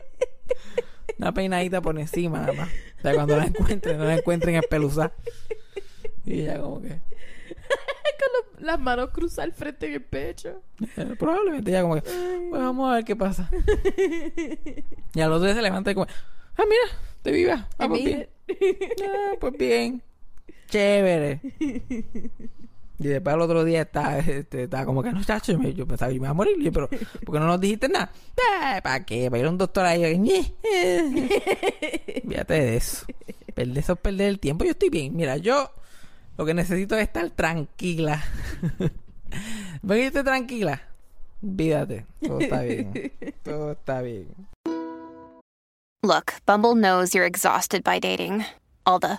Una 1.18 1.32
peinadita 1.32 1.80
por 1.80 1.98
encima 1.98 2.40
nada 2.40 2.52
más. 2.52 2.68
O 2.98 3.02
sea, 3.02 3.14
cuando 3.14 3.36
la 3.36 3.44
encuentren, 3.46 3.96
no 3.98 4.04
la 4.04 4.16
encuentren 4.16 4.54
espeluzada. 4.56 5.12
Y 6.26 6.40
ella 6.42 6.60
como 6.60 6.82
que... 6.82 6.88
Con 8.18 8.28
los- 8.58 8.62
las 8.66 8.78
manos 8.80 9.10
cruzadas 9.10 9.44
al 9.50 9.52
frente 9.52 9.86
en 9.86 9.92
el 9.94 10.02
pecho. 10.02 10.60
eh, 10.96 11.14
probablemente 11.18 11.70
ella 11.70 11.82
como 11.82 11.94
que... 11.94 12.02
Pues 12.02 12.62
vamos 12.62 12.90
a 12.90 12.96
ver 12.96 13.04
qué 13.04 13.16
pasa. 13.16 13.48
Y 15.14 15.20
al 15.22 15.32
otro 15.32 15.46
día 15.46 15.54
se 15.54 15.62
levanta 15.62 15.90
y 15.90 15.94
como... 15.94 16.06
Ah, 16.58 16.64
mira, 16.68 16.98
te 17.22 17.32
viva. 17.32 17.66
Ah, 17.78 17.88
pues 17.88 18.04
bien. 18.04 18.28
Ah, 19.02 19.32
pues 19.40 19.52
bien. 19.56 20.02
Chévere. 20.68 21.40
Y 22.98 23.08
después 23.08 23.34
al 23.34 23.42
otro 23.42 23.62
día 23.62 23.82
está, 23.82 24.18
este, 24.20 24.62
está 24.62 24.86
como 24.86 25.02
que 25.02 25.12
no, 25.12 25.22
chacho, 25.22 25.52
yo 25.60 25.86
pensaba 25.86 26.10
que 26.10 26.14
me 26.18 26.24
iba 26.24 26.30
a 26.30 26.32
morir. 26.32 26.56
Yo, 26.58 26.72
pero, 26.72 26.88
¿por 26.88 27.34
qué 27.34 27.40
no 27.40 27.46
nos 27.46 27.60
dijiste 27.60 27.90
nada? 27.90 28.10
"Ah, 28.50 28.80
¿Para 28.82 29.04
qué? 29.04 29.28
Para 29.30 29.40
ir 29.40 29.46
a 29.46 29.50
un 29.50 29.58
doctor 29.58 29.84
ahí. 29.84 30.18
"Ñe, 30.18 30.54
eh". 30.62 32.22
Fíjate 32.26 32.54
de 32.54 32.76
eso. 32.78 33.04
Perder 33.54 33.78
eso 33.78 33.92
es 33.92 33.98
perder 33.98 34.28
el 34.28 34.40
tiempo. 34.40 34.64
Yo 34.64 34.70
estoy 34.70 34.88
bien. 34.88 35.14
Mira, 35.14 35.36
yo 35.36 35.70
lo 36.38 36.46
que 36.46 36.54
necesito 36.54 36.96
es 36.96 37.02
estar 37.02 37.28
tranquila. 37.28 38.24
¿Ven 39.82 39.98
que 39.98 40.00
yo 40.00 40.06
esté 40.06 40.24
tranquila? 40.24 40.80
Vídate. 41.42 42.06
Todo 42.26 42.40
está 42.40 42.62
bien. 42.62 43.12
Todo 43.42 43.72
está 43.72 44.00
bien. 44.00 44.28
Look, 46.02 46.32
Bumble 46.46 46.74
knows 46.74 47.12
you're 47.14 47.26
exhausted 47.26 47.82
by 47.84 47.98
dating. 48.00 48.42
All 48.86 49.00
the 49.00 49.18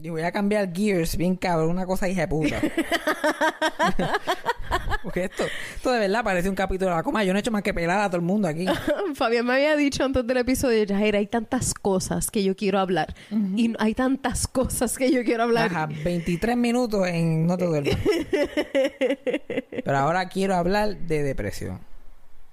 Y 0.00 0.10
voy 0.10 0.22
a 0.22 0.30
cambiar 0.30 0.72
gears, 0.72 1.16
bien 1.16 1.34
cabrón, 1.34 1.70
una 1.70 1.84
cosa 1.84 2.08
hija 2.08 2.20
de 2.22 2.28
puta. 2.28 2.60
Porque 5.02 5.24
esto, 5.24 5.44
esto 5.74 5.90
de 5.90 5.98
verdad 5.98 6.22
parece 6.22 6.48
un 6.48 6.54
capítulo 6.54 6.90
de 6.90 6.96
la 6.96 7.02
coma. 7.02 7.24
Yo 7.24 7.32
no 7.32 7.38
he 7.38 7.40
hecho 7.40 7.50
más 7.50 7.62
que 7.62 7.74
pelar 7.74 8.00
a 8.00 8.08
todo 8.08 8.18
el 8.18 8.22
mundo 8.22 8.46
aquí. 8.46 8.66
Fabián 9.14 9.46
me 9.46 9.54
había 9.54 9.74
dicho 9.74 10.04
antes 10.04 10.24
del 10.24 10.36
episodio, 10.36 10.86
Jair, 10.86 11.16
hay 11.16 11.26
tantas 11.26 11.74
cosas 11.74 12.30
que 12.30 12.44
yo 12.44 12.54
quiero 12.54 12.78
hablar. 12.78 13.14
Y 13.56 13.74
hay 13.78 13.94
tantas 13.94 14.46
cosas 14.46 14.96
que 14.96 15.10
yo 15.10 15.24
quiero 15.24 15.42
hablar. 15.42 15.66
Ajá, 15.66 15.88
23 16.04 16.56
minutos 16.56 17.08
en 17.08 17.46
No 17.46 17.56
te 17.56 17.64
duermas. 17.64 17.96
Pero 19.84 19.96
ahora 19.96 20.28
quiero 20.28 20.54
hablar 20.54 20.96
de 20.96 21.24
depresión. 21.24 21.80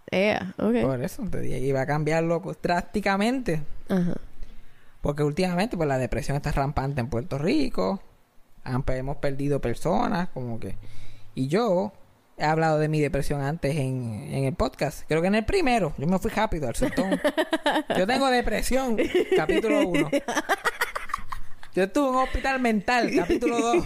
Ea, 0.09 0.53
ok. 0.57 0.81
Por 0.81 1.03
eso 1.03 1.23
te 1.29 1.41
dije, 1.41 1.59
iba 1.59 1.81
a 1.81 1.85
cambiarlo 1.85 2.41
drásticamente. 2.61 3.61
Ajá. 3.89 4.15
Porque 5.05 5.21
últimamente 5.21 5.77
pues 5.77 5.87
la 5.87 5.99
depresión 5.99 6.35
está 6.35 6.51
rampante 6.51 6.99
en 6.99 7.11
Puerto 7.11 7.37
Rico. 7.37 8.01
Hemos 8.87 9.17
perdido 9.17 9.61
personas, 9.61 10.29
como 10.29 10.59
que... 10.59 10.77
Y 11.35 11.47
yo 11.47 11.93
he 12.39 12.43
hablado 12.43 12.79
de 12.79 12.87
mi 12.87 12.99
depresión 12.99 13.41
antes 13.41 13.75
en, 13.75 14.27
en 14.31 14.45
el 14.45 14.55
podcast. 14.55 15.03
Creo 15.07 15.21
que 15.21 15.27
en 15.27 15.35
el 15.35 15.45
primero. 15.45 15.93
Yo 15.99 16.07
me 16.07 16.17
fui 16.17 16.31
rápido 16.31 16.67
al 16.67 16.75
soltón. 16.75 17.21
yo 17.95 18.07
tengo 18.07 18.31
depresión, 18.31 18.97
capítulo 19.35 19.87
1. 19.89 20.09
Yo 21.75 21.83
estuve 21.83 22.07
en 22.07 22.15
un 22.15 22.23
hospital 22.23 22.59
mental, 22.59 23.11
capítulo 23.15 23.59
2. 23.59 23.85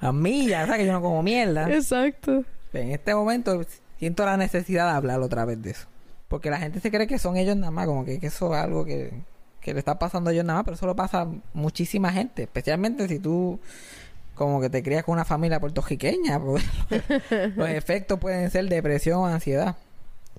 Las 0.00 0.12
millas, 0.12 0.66
¿sabes? 0.66 0.80
Que 0.80 0.86
yo 0.86 0.92
no 0.92 1.00
como 1.00 1.22
mierda. 1.22 1.72
Exacto. 1.72 2.44
En 2.72 2.90
este 2.90 3.14
momento 3.14 3.64
siento 4.00 4.26
la 4.26 4.36
necesidad 4.36 4.90
de 4.90 4.96
hablar 4.96 5.20
otra 5.20 5.44
vez 5.44 5.62
de 5.62 5.70
eso. 5.70 5.86
Porque 6.34 6.50
la 6.50 6.58
gente 6.58 6.80
se 6.80 6.90
cree 6.90 7.06
que 7.06 7.16
son 7.20 7.36
ellos 7.36 7.56
nada 7.56 7.70
más, 7.70 7.86
como 7.86 8.04
que, 8.04 8.18
que 8.18 8.26
eso 8.26 8.52
es 8.52 8.60
algo 8.60 8.84
que, 8.84 9.12
que 9.60 9.72
le 9.72 9.78
está 9.78 10.00
pasando 10.00 10.30
a 10.30 10.32
ellos 10.32 10.44
nada 10.44 10.58
más, 10.58 10.64
pero 10.64 10.74
eso 10.74 10.84
lo 10.84 10.96
pasa 10.96 11.20
a 11.20 11.28
muchísima 11.52 12.10
gente, 12.10 12.42
especialmente 12.42 13.06
si 13.06 13.20
tú 13.20 13.60
como 14.34 14.60
que 14.60 14.68
te 14.68 14.82
crías 14.82 15.04
con 15.04 15.12
una 15.12 15.24
familia 15.24 15.60
puertorriqueña, 15.60 16.40
porque 16.44 16.64
los 17.54 17.68
efectos 17.68 18.18
pueden 18.18 18.50
ser 18.50 18.68
depresión 18.68 19.20
o 19.20 19.26
ansiedad. 19.26 19.76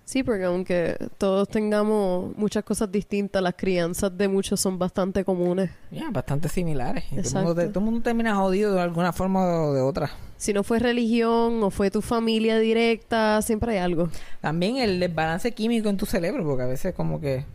Sí, 0.03 0.21
porque 0.21 0.43
aunque 0.43 0.97
todos 1.17 1.47
tengamos 1.47 2.35
muchas 2.35 2.65
cosas 2.65 2.91
distintas, 2.91 3.41
las 3.41 3.53
crianzas 3.55 4.17
de 4.17 4.27
muchos 4.27 4.59
son 4.59 4.77
bastante 4.77 5.23
comunes. 5.23 5.71
Ya, 5.91 6.11
bastante 6.11 6.49
similares. 6.49 7.05
Y 7.05 7.15
Todo 7.15 7.19
el, 7.21 7.23
mundo, 7.23 7.51
Exacto. 7.51 7.69
todo 7.71 7.79
el 7.79 7.85
mundo 7.85 8.01
termina 8.01 8.35
jodido 8.35 8.73
de 8.73 8.81
alguna 8.81 9.13
forma 9.13 9.63
o 9.63 9.73
de 9.73 9.79
otra. 9.79 10.11
Si 10.37 10.53
no 10.53 10.63
fue 10.63 10.79
religión 10.79 11.63
o 11.63 11.69
fue 11.69 11.91
tu 11.91 12.01
familia 12.01 12.59
directa, 12.59 13.41
siempre 13.41 13.73
hay 13.73 13.77
algo. 13.77 14.09
También 14.41 14.77
el 14.77 14.99
desbalance 14.99 15.53
químico 15.53 15.89
en 15.89 15.97
tu 15.97 16.05
cerebro, 16.05 16.43
porque 16.43 16.63
a 16.63 16.67
veces 16.67 16.93
como 16.93 17.21
que 17.21 17.45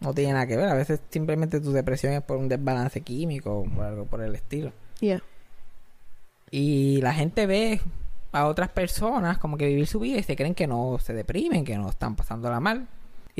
no 0.00 0.14
tiene 0.14 0.32
nada 0.32 0.46
que 0.46 0.56
ver. 0.56 0.68
A 0.68 0.74
veces 0.74 1.00
simplemente 1.10 1.60
tu 1.60 1.72
depresión 1.72 2.12
es 2.12 2.22
por 2.22 2.38
un 2.38 2.48
desbalance 2.48 3.00
químico 3.02 3.60
o 3.60 3.64
por 3.64 3.84
algo 3.84 4.06
por 4.06 4.22
el 4.22 4.34
estilo. 4.34 4.72
Yeah. 5.00 5.22
Y 6.50 7.00
la 7.00 7.14
gente 7.14 7.46
ve 7.46 7.80
a 8.32 8.46
otras 8.46 8.70
personas 8.70 9.38
como 9.38 9.56
que 9.56 9.66
vivir 9.66 9.86
su 9.86 10.00
vida 10.00 10.18
y 10.18 10.22
se 10.22 10.36
creen 10.36 10.54
que 10.54 10.66
no 10.66 10.98
se 10.98 11.12
deprimen, 11.12 11.64
que 11.64 11.76
no 11.76 11.88
están 11.88 12.16
pasándola 12.16 12.60
mal. 12.60 12.88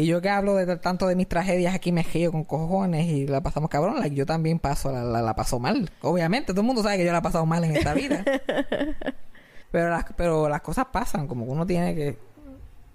Y 0.00 0.06
yo 0.06 0.22
que 0.22 0.30
hablo 0.30 0.54
de 0.54 0.78
tanto 0.78 1.06
de 1.08 1.14
mis 1.14 1.28
tragedias 1.28 1.74
aquí 1.74 1.92
me 1.92 2.02
río 2.02 2.32
con 2.32 2.44
cojones 2.44 3.06
y 3.06 3.26
la 3.26 3.42
pasamos 3.42 3.68
cabrón, 3.68 4.00
like, 4.00 4.16
yo 4.16 4.24
también 4.24 4.58
paso, 4.58 4.90
la, 4.90 5.04
la, 5.04 5.20
la 5.20 5.36
paso 5.36 5.58
mal. 5.58 5.90
Obviamente, 6.00 6.54
todo 6.54 6.62
el 6.62 6.66
mundo 6.66 6.82
sabe 6.82 6.96
que 6.96 7.04
yo 7.04 7.12
la 7.12 7.18
he 7.18 7.22
pasado 7.22 7.44
mal 7.44 7.62
en 7.64 7.76
esta 7.76 7.92
vida. 7.92 8.24
pero, 9.70 9.90
las, 9.90 10.06
pero 10.16 10.48
las 10.48 10.62
cosas 10.62 10.86
pasan, 10.90 11.26
como 11.26 11.44
que 11.44 11.50
uno 11.50 11.66
tiene 11.66 11.94
que 11.94 12.16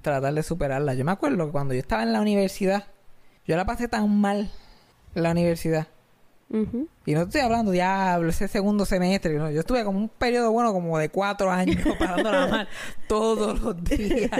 tratar 0.01 0.33
de 0.33 0.41
superarlas. 0.41 0.97
Yo 0.97 1.05
me 1.05 1.11
acuerdo 1.11 1.45
que 1.45 1.51
cuando 1.51 1.75
yo 1.75 1.79
estaba 1.79 2.01
en 2.01 2.11
la 2.11 2.21
universidad, 2.21 2.85
yo 3.45 3.55
la 3.55 3.67
pasé 3.67 3.87
tan 3.87 4.09
mal 4.19 4.49
en 5.13 5.21
la 5.21 5.29
universidad. 5.29 5.85
Y 6.49 7.13
no 7.13 7.21
estoy 7.23 7.41
hablando 7.41 7.71
diablo, 7.71 8.29
ese 8.29 8.47
segundo 8.47 8.85
semestre. 8.85 9.37
¿no? 9.37 9.49
Yo 9.51 9.61
estuve 9.61 9.83
como 9.83 9.99
un 9.99 10.09
periodo 10.09 10.51
bueno 10.51 10.71
como 10.73 10.97
de 10.97 11.09
cuatro 11.09 11.51
años 11.51 11.77
pasándola 11.99 12.47
mal 12.47 12.67
todos 13.07 13.59
los 13.61 13.83
días. 13.83 14.31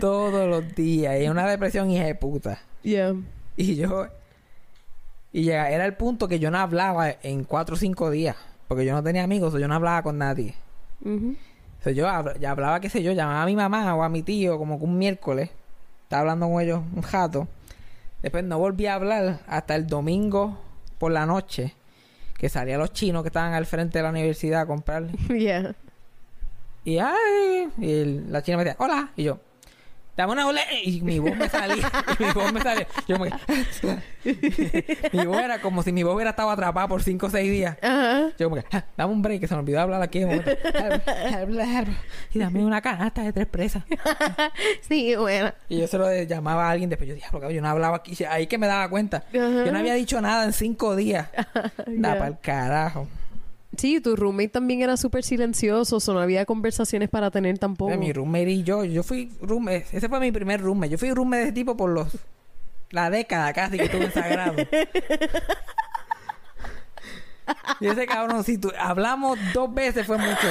todos 0.00 0.48
los 0.48 0.74
días. 0.74 1.20
Y 1.20 1.28
una 1.28 1.46
depresión 1.46 1.90
hija 1.90 2.04
de 2.04 2.14
puta. 2.14 2.60
Yeah. 2.82 3.14
Y 3.56 3.76
yo... 3.76 4.06
Y 5.34 5.44
llega, 5.44 5.70
era 5.70 5.86
el 5.86 5.94
punto 5.94 6.28
que 6.28 6.38
yo 6.38 6.50
no 6.50 6.58
hablaba 6.58 7.10
en 7.22 7.44
cuatro 7.44 7.74
o 7.74 7.78
cinco 7.78 8.10
días. 8.10 8.36
Porque 8.68 8.84
yo 8.84 8.92
no 8.92 9.02
tenía 9.02 9.24
amigos, 9.24 9.54
o 9.54 9.58
yo 9.58 9.66
no 9.68 9.74
hablaba 9.74 10.02
con 10.02 10.18
nadie. 10.18 10.54
O 11.04 11.82
sea, 11.82 11.92
yo 11.92 12.06
ya 12.38 12.50
hablaba, 12.50 12.80
qué 12.80 12.90
sé 12.90 13.02
yo, 13.02 13.12
llamaba 13.12 13.42
a 13.42 13.46
mi 13.46 13.56
mamá 13.56 13.94
o 13.94 14.02
a 14.02 14.08
mi 14.08 14.22
tío 14.22 14.58
como 14.58 14.78
que 14.78 14.84
un 14.84 14.98
miércoles. 14.98 15.50
Estaba 16.04 16.20
hablando 16.20 16.48
con 16.48 16.60
ellos 16.60 16.82
un 16.94 17.02
jato. 17.02 17.48
Después 18.20 18.44
no 18.44 18.58
volví 18.58 18.86
a 18.86 18.94
hablar 18.94 19.40
hasta 19.46 19.74
el 19.74 19.86
domingo 19.86 20.58
por 21.02 21.10
la 21.10 21.26
noche. 21.26 21.74
Que 22.38 22.48
salía 22.48 22.78
los 22.78 22.92
chinos 22.92 23.22
que 23.24 23.28
estaban 23.28 23.54
al 23.54 23.66
frente 23.66 23.98
de 23.98 24.04
la 24.04 24.10
universidad 24.10 24.60
a 24.60 24.66
comprar. 24.66 25.08
Yeah. 25.28 25.74
Y 26.84 26.98
ay, 26.98 27.68
y 27.78 27.90
el- 27.92 28.30
la 28.32 28.40
china 28.42 28.56
me 28.58 28.62
decía, 28.64 28.76
hola. 28.78 29.10
Y 29.16 29.24
yo, 29.24 29.40
dame 30.16 30.32
una 30.32 30.46
ole. 30.46 30.60
Y 30.84 31.00
mi 31.02 31.18
voz 31.18 31.36
me 31.36 31.48
salía. 31.48 31.90
y 32.18 32.22
mi 32.24 32.32
voz 32.32 32.52
me 32.52 32.60
salía. 32.60 32.86
Yo 33.08 33.16
que, 33.18 33.30
mi 35.12 35.26
voz 35.26 35.38
era 35.38 35.60
como 35.60 35.82
si 35.82 35.92
mi 35.92 36.02
voz 36.02 36.14
hubiera 36.14 36.30
estado 36.30 36.50
atrapada 36.50 36.88
por 36.88 37.02
5 37.02 37.26
o 37.26 37.30
6 37.30 37.50
días. 37.50 37.76
Ajá. 37.82 38.28
Yo 38.38 38.48
como 38.50 38.62
que, 38.62 38.76
"Ah, 38.76 38.84
dame 38.96 39.12
un 39.12 39.22
break, 39.22 39.40
que 39.40 39.48
se 39.48 39.54
me 39.54 39.60
olvidó 39.60 39.80
hablar 39.80 40.02
aquí. 40.02 40.20
y 42.34 42.38
dame 42.38 42.64
una 42.64 42.80
canasta 42.80 43.22
de 43.22 43.32
tres 43.32 43.46
presas. 43.46 43.84
Sí, 44.82 45.14
bueno. 45.16 45.52
Y 45.68 45.78
yo 45.80 45.86
se 45.86 45.98
lo 45.98 46.22
llamaba 46.24 46.68
a 46.68 46.70
alguien 46.70 46.90
después. 46.90 47.08
Yo 47.08 47.14
dije, 47.14 47.24
"Diablo, 47.26 47.40
cabrón, 47.40 47.56
yo 47.56 47.62
no 47.62 47.68
hablaba 47.68 47.96
aquí. 47.96 48.24
Ahí 48.24 48.46
que 48.46 48.58
me 48.58 48.66
daba 48.66 48.88
cuenta. 48.88 49.24
Yo 49.32 49.70
no 49.72 49.78
había 49.78 49.94
dicho 49.94 50.20
nada 50.20 50.44
en 50.44 50.52
cinco 50.52 50.96
días. 50.96 51.28
Da 51.86 52.12
Ya. 52.12 52.18
para 52.18 52.26
el 52.28 52.38
carajo. 52.40 53.08
Sí, 53.76 54.00
tu 54.00 54.16
roommate 54.16 54.48
también 54.48 54.82
era 54.82 54.96
súper 54.96 55.24
silencioso, 55.24 55.98
no 56.12 56.20
había 56.20 56.44
conversaciones 56.44 57.08
para 57.08 57.30
tener 57.30 57.58
tampoco. 57.58 57.96
Mi 57.96 58.12
roommate 58.12 58.50
y 58.50 58.62
yo, 58.62 58.84
yo 58.84 59.02
fui 59.02 59.30
roommate, 59.40 59.86
ese 59.92 60.08
fue 60.08 60.20
mi 60.20 60.30
primer 60.30 60.60
roommate. 60.60 60.90
Yo 60.90 60.98
fui 60.98 61.10
roommate 61.10 61.38
de 61.38 61.42
ese 61.44 61.52
tipo 61.52 61.76
por 61.76 61.90
los 61.90 62.08
la 62.92 63.10
década 63.10 63.52
casi 63.52 63.78
que 63.78 63.84
estuve 63.84 64.04
en 64.04 64.12
Sagrado. 64.12 64.56
y 67.80 67.86
ese 67.86 68.06
cabrón, 68.06 68.44
si 68.44 68.58
tú, 68.58 68.70
hablamos 68.78 69.38
dos 69.54 69.72
veces 69.74 70.06
fue 70.06 70.18
mucho. 70.18 70.46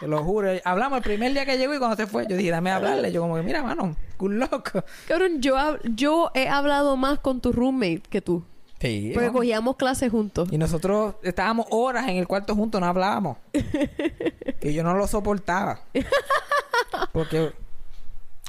Te 0.00 0.08
lo 0.08 0.24
juro. 0.24 0.50
Hablamos 0.64 0.96
el 0.98 1.04
primer 1.04 1.32
día 1.32 1.44
que 1.44 1.56
llegó 1.56 1.74
y 1.74 1.78
cuando 1.78 1.96
se 1.96 2.06
fue, 2.06 2.26
yo 2.26 2.36
dije, 2.36 2.50
dame 2.50 2.70
a 2.70 2.76
hablarle. 2.76 3.12
Yo 3.12 3.20
como 3.20 3.36
que, 3.36 3.42
mira, 3.42 3.62
mano, 3.62 3.94
good 4.18 4.32
loco. 4.32 4.82
Cabrón, 5.06 5.40
yo, 5.40 5.78
yo 5.84 6.30
he 6.34 6.48
hablado 6.48 6.96
más 6.96 7.20
con 7.20 7.40
tu 7.40 7.52
roommate 7.52 8.02
que 8.08 8.20
tú. 8.20 8.42
Sí. 8.84 9.10
Porque 9.14 9.28
¿no? 9.28 9.32
cogíamos 9.32 9.76
clases 9.76 10.10
juntos. 10.10 10.48
Y 10.50 10.58
nosotros 10.58 11.14
estábamos 11.22 11.66
horas 11.70 12.06
en 12.08 12.16
el 12.16 12.28
cuarto 12.28 12.54
juntos, 12.54 12.80
no 12.80 12.86
hablábamos. 12.86 13.38
y 14.60 14.74
yo 14.74 14.82
no 14.82 14.94
lo 14.94 15.06
soportaba. 15.06 15.80
Porque 17.12 17.52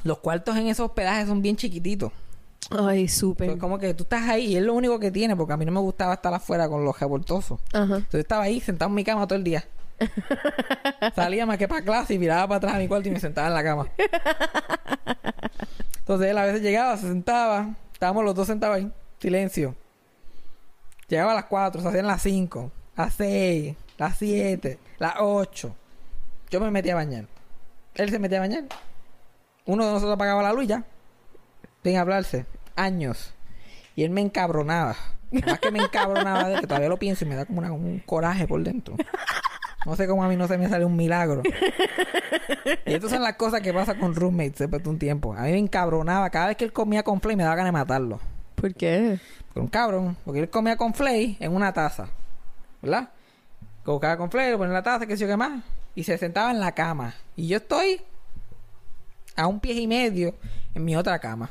los 0.04 0.20
cuartos 0.20 0.58
en 0.58 0.68
esos 0.68 0.88
hospedajes 0.88 1.28
son 1.28 1.42
bien 1.42 1.56
chiquititos. 1.56 2.12
Ay, 2.70 3.08
súper. 3.08 3.48
Pues 3.48 3.60
como 3.60 3.80
que 3.80 3.94
tú 3.94 4.04
estás 4.04 4.28
ahí 4.28 4.48
y 4.48 4.58
es 4.58 4.64
lo 4.64 4.74
único 4.74 5.00
que 5.00 5.10
tiene, 5.10 5.38
porque 5.38 5.54
a 5.54 5.58
mí 5.58 5.64
no 5.64 5.72
me 5.72 5.80
gustaba 5.80 6.16
estar 6.16 6.34
afuera 6.34 6.68
con 6.68 6.84
los 6.84 7.00
revoltosos. 7.00 7.62
Ajá. 7.72 7.96
Entonces 7.96 8.20
estaba 8.20 8.44
ahí 8.44 8.60
sentado 8.60 8.90
en 8.90 8.96
mi 8.96 9.06
cama 9.06 9.26
todo 9.28 9.38
el 9.38 9.44
día. 9.46 9.64
Salía 11.16 11.46
más 11.46 11.58
que 11.58 11.70
para 11.70 11.82
clase 11.82 12.16
y 12.16 12.20
miraba 12.20 12.46
para 12.46 12.58
atrás 12.58 12.74
a 12.74 12.80
mi 12.80 12.90
cuarto 12.90 13.08
y 13.08 13.12
me 13.12 13.22
sentaba 13.22 13.48
en 13.48 13.54
la 13.54 13.64
cama. 13.64 13.88
Entonces 16.00 16.30
él 16.30 16.38
a 16.38 16.44
veces 16.44 16.62
llegaba, 16.62 16.98
se 16.98 17.08
sentaba, 17.08 17.74
estábamos 17.94 18.26
los 18.26 18.36
dos 18.36 18.48
sentados 18.48 18.76
ahí, 18.76 18.92
silencio. 19.20 19.76
Llegaba 21.08 21.34
a 21.34 21.36
las 21.36 21.46
4, 21.46 21.82
se 21.82 21.88
hacían 21.88 22.08
las 22.08 22.22
5, 22.22 22.72
las 22.98 23.14
6, 23.14 23.76
las 23.98 24.18
7, 24.18 24.80
las 24.98 25.16
8. 25.20 25.76
Yo 26.50 26.60
me 26.60 26.72
metía 26.72 26.94
a 26.94 26.96
bañar. 26.96 27.28
Él 27.94 28.10
se 28.10 28.20
metía 28.20 28.40
a 28.40 28.42
bañar. 28.42 28.64
Uno 29.66 29.86
de 29.86 29.92
nosotros 29.92 30.16
apagaba 30.16 30.44
la 30.44 30.54
luz 30.54 30.68
ya. 30.68 30.84
Sin 31.84 31.98
hablarse. 31.98 32.46
Años. 32.76 33.34
Y 33.96 34.04
él 34.04 34.10
me 34.10 34.22
encabronaba. 34.22 34.96
Más 35.32 35.60
que 35.60 35.72
me 35.72 35.80
encabronaba 35.80 36.50
de 36.50 36.62
que 36.62 36.68
todavía 36.68 36.90
lo 36.90 36.98
pienso 36.98 37.26
y 37.26 37.28
me 37.28 37.36
da 37.36 37.46
como 37.46 37.62
un 37.62 38.00
coraje 38.06 38.48
por 38.48 38.62
dentro. 38.64 38.96
No 39.86 39.96
sé 39.96 40.08
cómo 40.08 40.24
a 40.24 40.28
mí 40.28 40.36
no 40.36 40.48
se 40.48 40.58
me 40.58 40.68
sale 40.68 40.86
un 40.86 40.96
milagro. 40.96 41.44
Y 42.86 42.94
estas 42.94 43.12
son 43.12 43.22
las 43.22 43.36
cosas 43.36 43.62
que 43.62 43.72
pasan 43.72 44.00
con 44.00 44.16
roommates 44.16 44.58
después 44.58 44.82
de 44.82 44.90
un 44.90 44.98
tiempo. 44.98 45.34
A 45.34 45.44
mí 45.44 45.52
me 45.52 45.60
encabronaba. 45.60 46.30
Cada 46.32 46.48
vez 46.48 46.58
que 46.58 46.66
él 46.66 46.74
comía 46.74 47.04
con 47.04 47.22
flay 47.22 47.36
me 47.36 47.44
daba 47.44 47.56
ganas 47.56 47.70
de 47.70 47.80
matarlo. 47.80 48.20
¿Por 48.56 48.74
qué? 48.74 49.20
Porque 49.56 49.60
un 49.62 49.68
cabrón. 49.68 50.18
Porque 50.26 50.42
él 50.42 50.50
comía 50.50 50.76
con 50.76 50.94
flay 50.94 51.38
en 51.40 51.56
una 51.56 51.72
taza. 51.72 52.10
¿Verdad? 52.82 53.10
Colocaba 53.86 54.18
con 54.18 54.30
flay, 54.30 54.52
lo 54.52 54.58
ponía 54.58 54.72
en 54.72 54.74
la 54.74 54.84
taza, 54.84 55.06
qué 55.08 55.16
sé 55.16 55.22
yo 55.22 55.28
qué 55.30 55.38
más. 55.38 55.64
Y 55.96 56.04
se 56.04 56.18
sentaba 56.18 56.52
en 56.52 56.60
la 56.60 56.74
cama. 56.74 57.14
Y 57.38 57.48
yo 57.48 57.58
estoy 57.58 58.02
a 59.38 59.48
un 59.48 59.62
pie 59.62 59.74
y 59.76 59.88
medio 59.88 60.36
en 60.74 60.84
mi 60.84 60.96
otra 60.98 61.20
cama. 61.20 61.50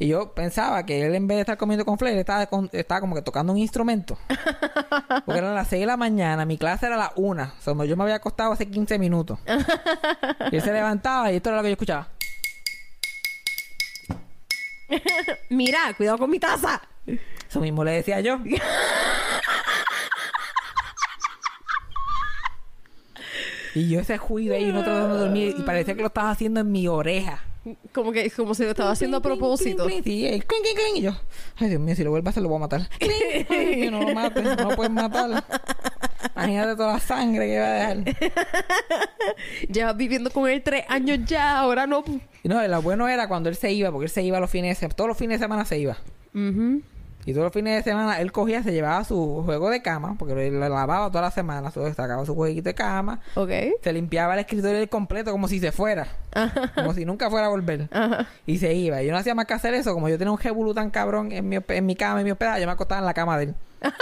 Y 0.00 0.08
yo 0.08 0.32
pensaba 0.34 0.84
que 0.84 1.06
él 1.06 1.14
en 1.14 1.28
vez 1.28 1.36
de 1.36 1.40
estar 1.42 1.56
comiendo 1.56 1.84
con 1.84 1.96
flay, 1.96 2.14
él 2.14 2.18
estaba, 2.18 2.46
con- 2.46 2.68
estaba 2.72 3.00
como 3.00 3.14
que 3.14 3.22
tocando 3.22 3.52
un 3.52 3.58
instrumento. 3.58 4.18
Porque 5.24 5.38
eran 5.38 5.54
las 5.54 5.68
6 5.68 5.82
de 5.82 5.86
la 5.86 5.96
mañana, 5.96 6.44
mi 6.44 6.58
clase 6.58 6.86
era 6.86 6.96
a 6.96 6.98
las 6.98 7.10
1. 7.14 7.42
O 7.44 7.62
sea, 7.62 7.84
yo 7.84 7.96
me 7.96 8.02
había 8.02 8.16
acostado 8.16 8.50
hace 8.50 8.68
15 8.68 8.98
minutos. 8.98 9.38
y 10.50 10.56
él 10.56 10.62
se 10.62 10.72
levantaba 10.72 11.30
y 11.30 11.36
esto 11.36 11.50
era 11.50 11.58
lo 11.58 11.62
que 11.62 11.68
yo 11.68 11.74
escuchaba. 11.74 12.08
Mira, 15.50 15.92
cuidado 15.96 16.18
con 16.18 16.30
mi 16.30 16.38
taza. 16.38 16.82
Eso 17.48 17.60
mismo 17.60 17.84
le 17.84 17.92
decía 17.92 18.20
yo. 18.20 18.38
y 23.74 23.88
yo 23.88 24.00
ese 24.00 24.18
juido 24.18 24.54
ahí, 24.54 24.66
no 24.66 24.82
tratando 24.82 25.14
de 25.14 25.20
dormir, 25.20 25.54
y 25.58 25.62
parecía 25.62 25.94
que 25.94 26.00
lo 26.00 26.08
estaba 26.08 26.30
haciendo 26.30 26.60
en 26.60 26.70
mi 26.72 26.88
oreja. 26.88 27.42
Como 27.92 28.12
que 28.12 28.30
como 28.30 28.54
si 28.54 28.62
lo 28.62 28.70
estaba 28.70 28.90
haciendo 28.90 29.16
a 29.16 29.22
propósito. 29.22 29.88
Sí, 29.88 30.26
el 30.26 30.44
clink, 30.44 30.62
clink, 30.62 30.76
clink, 30.76 30.96
y 30.96 31.02
yo, 31.02 31.16
ay 31.56 31.70
Dios 31.70 31.80
mío, 31.80 31.96
si 31.96 32.04
lo 32.04 32.10
vuelve 32.10 32.28
a 32.28 32.30
hacer 32.30 32.42
lo 32.42 32.48
voy 32.50 32.56
a 32.56 32.60
matar. 32.60 32.88
Ay, 33.00 33.88
no 33.90 34.02
lo 34.02 34.14
mates, 34.14 34.44
no 34.44 34.70
lo 34.70 34.76
puedes 34.76 34.92
matar. 34.92 35.44
Imagínate 36.34 36.76
toda 36.76 36.94
la 36.94 37.00
sangre 37.00 37.46
que 37.46 37.58
va 37.58 37.66
a 37.66 37.72
dejar. 37.72 37.96
Llevas 39.70 39.96
viviendo 39.96 40.30
con 40.30 40.48
él 40.48 40.62
tres 40.62 40.84
años 40.88 41.18
ya, 41.26 41.58
ahora 41.58 41.86
no. 41.86 42.04
No, 42.44 42.66
lo 42.66 42.82
bueno 42.82 43.08
era 43.08 43.28
cuando 43.28 43.48
él 43.48 43.56
se 43.56 43.72
iba, 43.72 43.90
porque 43.90 44.04
él 44.06 44.10
se 44.10 44.22
iba 44.22 44.38
los 44.40 44.50
fines 44.50 44.70
de 44.76 44.80
semana, 44.80 44.94
todos 44.96 45.08
los 45.08 45.18
fines 45.18 45.38
de 45.40 45.44
semana 45.44 45.64
se 45.64 45.78
iba. 45.78 45.96
Y 47.26 47.32
todos 47.32 47.44
los 47.44 47.52
fines 47.54 47.76
de 47.82 47.90
semana 47.90 48.20
él 48.20 48.32
cogía, 48.32 48.62
se 48.62 48.70
llevaba 48.72 49.02
su 49.04 49.42
juego 49.46 49.70
de 49.70 49.80
cama, 49.80 50.14
porque 50.18 50.34
lo 50.34 50.58
lo 50.58 50.68
lavaba 50.68 51.08
toda 51.08 51.22
la 51.22 51.30
semana, 51.30 51.70
sacaba 51.70 52.26
su 52.26 52.34
jueguito 52.34 52.64
de 52.68 52.74
cama, 52.74 53.20
Ok. 53.34 53.50
se 53.82 53.92
limpiaba 53.94 54.34
el 54.34 54.40
escritorio 54.40 54.78
del 54.78 54.88
completo 54.90 55.30
como 55.32 55.48
si 55.48 55.58
se 55.58 55.72
fuera, 55.72 56.06
como 56.74 56.92
si 56.92 57.04
nunca 57.06 57.30
fuera 57.30 57.46
a 57.46 57.50
volver. 57.50 57.88
Ajá. 57.92 58.26
Y 58.46 58.58
se 58.58 58.74
iba. 58.74 59.02
Y 59.02 59.06
yo 59.06 59.12
no 59.12 59.18
hacía 59.18 59.34
más 59.34 59.46
que 59.46 59.54
hacer 59.54 59.72
eso, 59.72 59.94
como 59.94 60.08
yo 60.10 60.18
tenía 60.18 60.32
un 60.32 60.38
jebulú 60.38 60.74
tan 60.74 60.90
cabrón 60.90 61.32
en 61.32 61.48
mi, 61.48 61.56
en 61.66 61.86
mi 61.86 61.96
cama, 61.96 62.20
en 62.20 62.24
mi 62.26 62.30
hospedaje, 62.32 62.60
yo 62.60 62.66
me 62.66 62.72
acostaba 62.72 62.98
en 62.98 63.06
la 63.06 63.14
cama 63.14 63.38
de 63.38 63.44
él. 63.44 63.54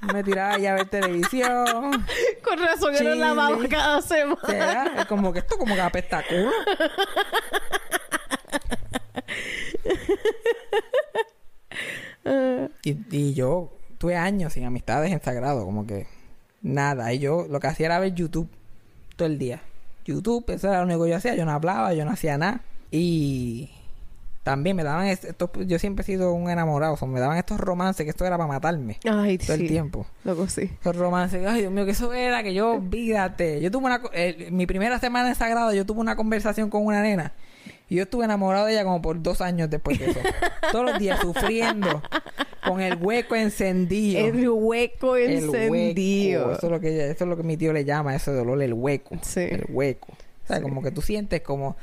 me 0.00 0.22
tiraba 0.22 0.58
ya 0.58 0.72
a 0.72 0.74
ver 0.76 0.88
televisión. 0.88 1.66
Con 2.44 2.58
razón 2.58 2.94
Chile. 2.94 3.10
lo 3.10 3.16
lavaba 3.16 3.56
cada 3.68 4.02
semana. 4.02 4.40
¿Será? 4.46 4.94
Es 5.00 5.06
como 5.06 5.32
que 5.32 5.40
esto 5.40 5.56
como 5.58 5.74
que 5.74 5.80
apesta 5.80 6.22
culo. 6.28 6.50
y, 12.82 12.96
y 13.10 13.34
yo 13.34 13.72
tuve 13.98 14.16
años 14.16 14.52
sin 14.52 14.64
amistades 14.64 15.12
en 15.12 15.22
Sagrado, 15.22 15.64
como 15.64 15.86
que 15.86 16.06
nada. 16.62 17.12
Y 17.12 17.18
yo 17.18 17.46
lo 17.48 17.60
que 17.60 17.66
hacía 17.66 17.86
era 17.86 17.98
ver 17.98 18.14
YouTube 18.14 18.48
todo 19.16 19.26
el 19.26 19.38
día. 19.38 19.60
YouTube, 20.04 20.44
eso 20.48 20.68
era 20.68 20.78
lo 20.78 20.84
único 20.86 21.04
que 21.04 21.10
yo 21.10 21.16
hacía. 21.16 21.34
Yo 21.34 21.44
no 21.44 21.52
hablaba, 21.52 21.92
yo 21.92 22.04
no 22.04 22.12
hacía 22.12 22.38
nada. 22.38 22.60
Y 22.90 23.70
también 24.50 24.76
me 24.76 24.82
daban 24.84 25.06
est- 25.08 25.24
estos... 25.24 25.50
Yo 25.66 25.78
siempre 25.78 26.02
he 26.02 26.06
sido 26.06 26.32
un 26.32 26.48
enamorado. 26.48 26.94
o 26.94 26.96
sea, 26.96 27.06
me 27.06 27.20
daban 27.20 27.36
estos 27.36 27.60
romances 27.60 28.04
que 28.04 28.10
esto 28.10 28.24
era 28.24 28.38
para 28.38 28.48
matarme. 28.48 28.98
Ay, 29.10 29.36
Todo 29.36 29.56
sí. 29.56 29.62
el 29.64 29.68
tiempo. 29.68 30.06
Loco, 30.24 30.48
sí. 30.48 30.70
Romances, 30.84 31.46
ay 31.46 31.60
Dios 31.60 31.72
mío, 31.72 31.84
que 31.84 31.90
eso 31.90 32.12
era 32.14 32.42
que 32.42 32.54
yo, 32.54 32.80
vídate. 32.80 33.60
Yo 33.60 33.70
tuve 33.70 33.86
una, 33.86 34.00
eh, 34.14 34.48
mi 34.50 34.66
primera 34.66 34.98
semana 34.98 35.28
en 35.28 35.34
Sagrado, 35.34 35.74
yo 35.74 35.84
tuve 35.84 36.00
una 36.00 36.16
conversación 36.16 36.70
con 36.70 36.86
una 36.86 37.02
nena. 37.02 37.32
Y 37.90 37.96
yo 37.96 38.02
estuve 38.04 38.24
enamorado 38.24 38.66
de 38.66 38.72
ella 38.72 38.84
como 38.84 39.00
por 39.02 39.20
dos 39.22 39.40
años 39.40 39.68
después 39.70 39.98
de 39.98 40.10
eso. 40.10 40.20
Todos 40.72 40.84
los 40.90 40.98
días 40.98 41.20
sufriendo, 41.20 42.02
con 42.66 42.80
el 42.80 42.96
hueco 43.02 43.34
encendido. 43.34 44.20
El 44.26 44.48
hueco 44.48 45.16
El 45.16 45.32
encendido. 45.44 46.42
hueco. 46.46 46.52
Eso 46.58 46.66
es 46.66 46.72
lo 46.72 46.80
que 46.80 46.94
ella- 46.94 47.06
eso 47.06 47.24
es 47.24 47.28
lo 47.30 47.36
que 47.36 47.42
mi 47.42 47.56
tío 47.56 47.72
le 47.72 47.84
llama 47.84 48.14
ese 48.14 48.30
dolor, 48.32 48.62
el 48.62 48.72
hueco. 48.74 49.16
Sí. 49.22 49.40
El 49.40 49.66
hueco. 49.68 50.08
O 50.12 50.46
sea, 50.46 50.62
como 50.62 50.82
que 50.82 50.90
tú 50.90 51.02
sientes 51.02 51.40
como, 51.42 51.76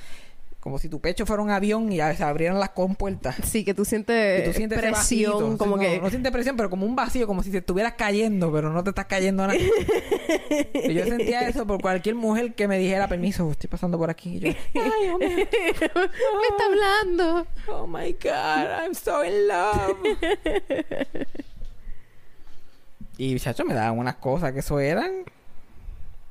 como 0.65 0.79
si 0.79 0.89
tu 0.89 0.99
pecho 0.99 1.27
fuera 1.27 1.43
un 1.43 1.51
avión 1.51 1.91
y 1.91 1.97
se 1.97 2.23
abrieran 2.23 2.59
las 2.59 2.71
compuertas. 2.71 3.35
Sí, 3.43 3.63
que 3.63 3.75
tú 3.75 3.85
sientes, 3.85 4.41
Y 4.41 4.45
tú 4.47 4.53
sientes 4.57 4.79
presión, 4.79 5.33
vacío, 5.33 5.57
como 5.59 5.75
no, 5.75 5.81
que... 5.83 5.99
No 6.01 6.09
sientes 6.09 6.31
presión, 6.31 6.57
pero 6.57 6.71
como 6.71 6.87
un 6.87 6.95
vacío, 6.95 7.27
como 7.27 7.43
si 7.43 7.51
te 7.51 7.59
estuvieras 7.59 7.93
cayendo, 7.93 8.51
pero 8.51 8.73
no 8.73 8.83
te 8.83 8.89
estás 8.89 9.05
cayendo 9.05 9.45
nada. 9.45 9.59
y 9.59 10.91
yo 10.91 11.05
sentía 11.05 11.47
eso 11.47 11.67
por 11.67 11.79
cualquier 11.79 12.15
mujer 12.15 12.55
que 12.55 12.67
me 12.67 12.79
dijera, 12.79 13.07
permiso, 13.07 13.51
estoy 13.51 13.69
pasando 13.69 13.99
por 13.99 14.09
aquí. 14.09 14.37
Y 14.37 14.39
yo, 14.39 14.49
ay, 14.73 15.09
oh 15.13 15.17
my, 15.19 15.27
Me 15.27 15.43
está 15.43 16.65
hablando. 16.65 17.47
oh 17.67 17.85
my 17.85 18.13
God, 18.13 18.81
I'm 18.81 18.95
so 18.95 19.23
in 19.23 19.47
love. 19.47 19.95
y, 23.19 23.39
chacho, 23.39 23.65
me 23.65 23.75
daban 23.75 23.99
unas 23.99 24.15
cosas 24.15 24.51
que 24.51 24.61
eso 24.61 24.79
eran... 24.79 25.25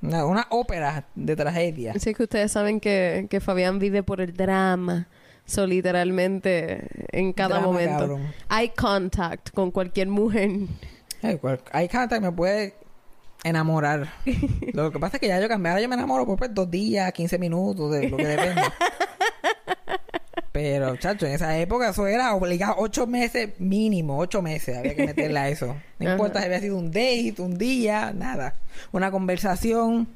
Una, 0.05 0.27
una 0.27 0.47
ópera 0.51 1.07
de 1.15 1.35
tragedia. 1.37 1.93
Así 1.97 2.15
que 2.15 2.25
ustedes 2.25 2.53
saben 2.53 2.81
que, 2.81 3.27
que 3.31 3.41
Fabián 3.41 3.79
vive 3.79 4.03
por 4.03 4.21
el 4.21 4.35
drama. 4.35 5.09
So, 5.47 5.67
literalmente, 5.67 6.89
en 7.13 7.33
cada 7.33 7.57
Drama, 7.57 7.67
momento. 7.67 7.99
cabrón. 7.99 8.33
Eye 8.51 8.73
contact 8.75 9.51
con 9.51 9.71
cualquier 9.71 10.09
mujer. 10.09 10.51
Ay, 11.23 11.37
cual- 11.37 11.61
gente 11.73 12.15
que 12.15 12.21
me 12.21 12.33
puede 12.33 12.75
enamorar. 13.45 14.11
lo 14.73 14.91
que 14.91 14.99
pasa 14.99 15.19
es 15.19 15.21
que 15.21 15.29
ya 15.29 15.41
yo 15.41 15.49
cambié. 15.49 15.71
Ahora 15.71 15.83
yo 15.83 15.89
me 15.89 15.95
enamoro 15.97 16.25
por 16.27 16.39
pues, 16.39 16.55
dos 16.55 16.71
días, 16.71 17.13
15 17.13 17.39
minutos, 17.39 17.93
de 17.93 18.09
lo 18.09 18.17
que 18.17 18.27
depende. 18.27 18.63
Pero, 20.55 20.95
chacho, 20.95 21.27
en 21.27 21.33
esa 21.33 21.59
época 21.59 21.89
eso 21.89 22.07
era 22.07 22.33
obligado 22.33 22.77
ocho 22.79 23.09
meses 23.09 23.59
mínimo, 23.59 24.21
ocho 24.21 24.41
meses 24.41 24.79
había 24.79 24.95
que 24.95 25.05
meterle 25.05 25.41
a 25.41 25.49
eso. 25.49 25.75
No 25.99 26.13
importa 26.13 26.39
si 26.39 26.47
había 26.47 26.61
sido 26.61 26.77
un 26.77 26.93
date, 26.93 27.35
un 27.39 27.59
día, 27.59 28.13
nada. 28.15 28.55
Una 28.93 29.11
conversación. 29.11 30.07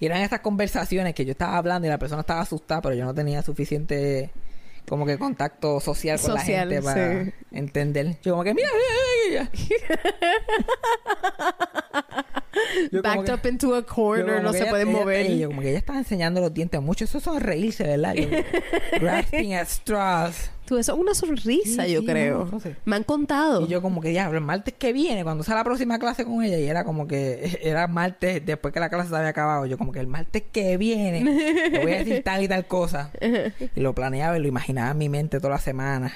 Y 0.00 0.04
eran 0.04 0.20
estas 0.20 0.40
conversaciones 0.40 1.14
que 1.14 1.24
yo 1.24 1.32
estaba 1.32 1.56
hablando 1.56 1.86
y 1.86 1.88
la 1.88 1.96
persona 1.96 2.20
estaba 2.20 2.42
asustada, 2.42 2.82
pero 2.82 2.94
yo 2.94 3.06
no 3.06 3.14
tenía 3.14 3.40
suficiente 3.40 4.30
como 4.86 5.06
que 5.06 5.16
contacto 5.16 5.80
social 5.80 6.20
con 6.20 6.38
Social, 6.38 6.68
la 6.68 6.74
gente 6.74 6.82
para 6.82 7.24
sí. 7.24 7.32
entender. 7.52 8.18
Yo 8.22 8.32
como 8.32 8.44
que, 8.44 8.52
mira, 8.52 8.68
mira, 9.30 9.50
mira, 9.56 9.70
mira". 9.88 10.12
Yo 12.90 13.02
Backed 13.02 13.24
que- 13.24 13.32
up 13.32 13.40
into 13.48 13.74
a 13.74 13.82
corner, 13.82 14.42
no 14.42 14.52
se 14.52 14.60
ella- 14.62 14.70
puede 14.70 14.82
ella- 14.82 14.92
mover. 14.92 15.46
como 15.46 15.60
que 15.62 15.70
ella 15.70 15.78
estaba 15.78 15.98
enseñando 15.98 16.40
los 16.40 16.52
dientes 16.52 16.80
mucho. 16.82 17.04
Eso 17.04 17.18
son 17.20 17.40
reírse, 17.40 17.84
¿verdad? 17.84 18.14
Yo, 18.14 18.26
grasping 19.00 19.54
at 19.54 19.66
straws. 19.68 20.50
Tú, 20.64 20.78
eso 20.78 20.92
es 20.94 20.98
una 20.98 21.12
sonrisa, 21.14 21.84
Sí, 21.84 21.92
yo 21.92 22.00
sí, 22.00 22.06
creo. 22.06 22.44
no, 22.44 22.52
no 22.52 22.60
sé. 22.60 22.76
Me 22.84 22.96
han 22.96 23.02
contado. 23.02 23.62
Y 23.62 23.68
yo 23.68 23.82
como 23.82 24.00
que 24.00 24.10
diablo, 24.10 24.38
el 24.38 24.44
martes 24.44 24.74
que 24.78 24.92
viene, 24.92 25.24
cuando 25.24 25.42
sea 25.44 25.54
la 25.56 25.64
próxima 25.64 25.98
clase 25.98 26.24
con 26.24 26.42
ella, 26.44 26.58
y 26.58 26.66
era 26.68 26.84
como 26.84 27.06
que 27.08 27.58
era 27.62 27.88
martes 27.88 28.44
después 28.46 28.72
que 28.72 28.80
la 28.80 28.88
clase 28.88 29.08
se 29.10 29.16
había 29.16 29.28
acabado, 29.30 29.66
yo 29.66 29.76
como 29.76 29.92
que 29.92 30.00
el 30.00 30.06
martes 30.06 30.44
que 30.52 30.76
viene 30.76 31.24
le 31.70 31.78
voy 31.82 31.92
a 31.92 31.98
decir 31.98 32.22
tal 32.24 32.42
y 32.42 32.48
tal 32.48 32.66
cosa. 32.66 33.10
Y 33.74 33.80
lo 33.80 33.94
planeaba 33.94 34.36
y 34.38 34.40
lo 34.40 34.46
imaginaba 34.48 34.92
en 34.92 34.98
mi 34.98 35.08
mente 35.08 35.38
toda 35.38 35.50
la 35.54 35.58
semana. 35.58 36.12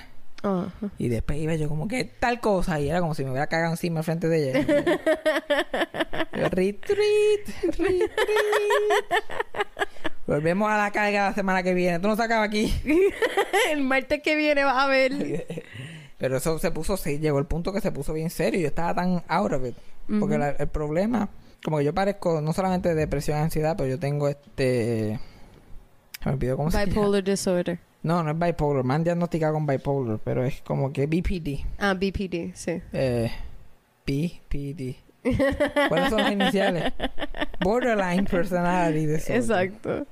Y 0.99 1.09
después 1.09 1.39
iba 1.39 1.55
yo 1.57 1.69
como 1.69 1.89
que 1.89 2.05
tal 2.05 2.41
cosa 2.41 2.79
y 2.79 2.89
era 2.89 3.01
como 3.01 3.15
si 3.15 3.25
me 3.25 3.31
hubiera 3.31 3.49
cagado 3.49 3.73
encima 3.73 3.99
al 4.01 4.05
frente 4.05 4.29
de 4.29 4.51
ella. 4.51 4.65
Retreat, 6.33 6.77
retreat. 6.87 8.11
Volvemos 10.27 10.71
a 10.71 10.77
la 10.77 10.91
carga 10.91 11.29
la 11.29 11.35
semana 11.35 11.63
que 11.63 11.73
viene. 11.75 11.99
Tú 12.01 12.09
no 12.09 12.17
sacabas 12.17 12.49
aquí. 12.49 12.73
el 13.73 13.83
martes 13.83 14.21
que 14.23 14.35
viene 14.37 14.65
vas 14.65 14.85
a 14.85 14.87
ver. 14.89 15.47
Pero 16.19 16.37
eso 16.39 16.59
se 16.59 16.71
puso, 16.71 16.97
sí, 16.97 17.19
llegó 17.19 17.39
el 17.39 17.47
punto 17.47 17.73
que 17.73 17.81
se 17.81 17.93
puso 17.93 18.13
bien 18.13 18.31
serio. 18.31 18.61
Yo 18.61 18.69
estaba 18.69 18.95
tan 18.95 19.23
out 19.29 19.53
of 19.53 19.65
it. 19.67 19.77
Porque 20.21 20.39
la- 20.39 20.51
el 20.51 20.69
problema, 20.69 21.29
como 21.65 21.79
que 21.79 21.85
yo 21.85 21.93
parezco 21.95 22.41
no 22.41 22.53
solamente 22.53 22.89
de 22.91 22.95
depresión 22.95 23.39
y 23.39 23.41
ansiedad, 23.43 23.77
pero 23.77 23.89
yo 23.89 23.99
tengo 23.99 24.29
este. 24.29 25.19
Me 26.25 26.33
olvidó 26.33 26.57
cómo 26.57 26.71
se 26.71 26.79
llama. 26.79 26.89
Bipolar 26.91 27.25
disorder. 27.25 27.79
No, 28.07 28.23
no 28.23 28.31
es 28.31 28.39
bipolar. 28.39 28.85
Me 28.85 28.95
han 28.95 29.03
diagnosticado 29.03 29.55
con 29.55 29.67
bipolar, 29.67 30.21
pero 30.23 30.45
es 30.45 30.63
como 30.63 30.93
que 30.93 31.07
BPD. 31.07 31.67
Ah, 31.79 31.93
BPD, 31.95 32.55
sí. 32.55 32.81
Eh, 32.93 33.31
BPD. 34.07 34.95
¿Cuáles 35.89 36.11
son 36.11 36.19
las 36.23 36.31
iniciales? 36.31 36.93
Borderline 37.61 38.25
Personality 38.27 39.07
Disorder. 39.07 39.37
Exacto. 39.37 40.07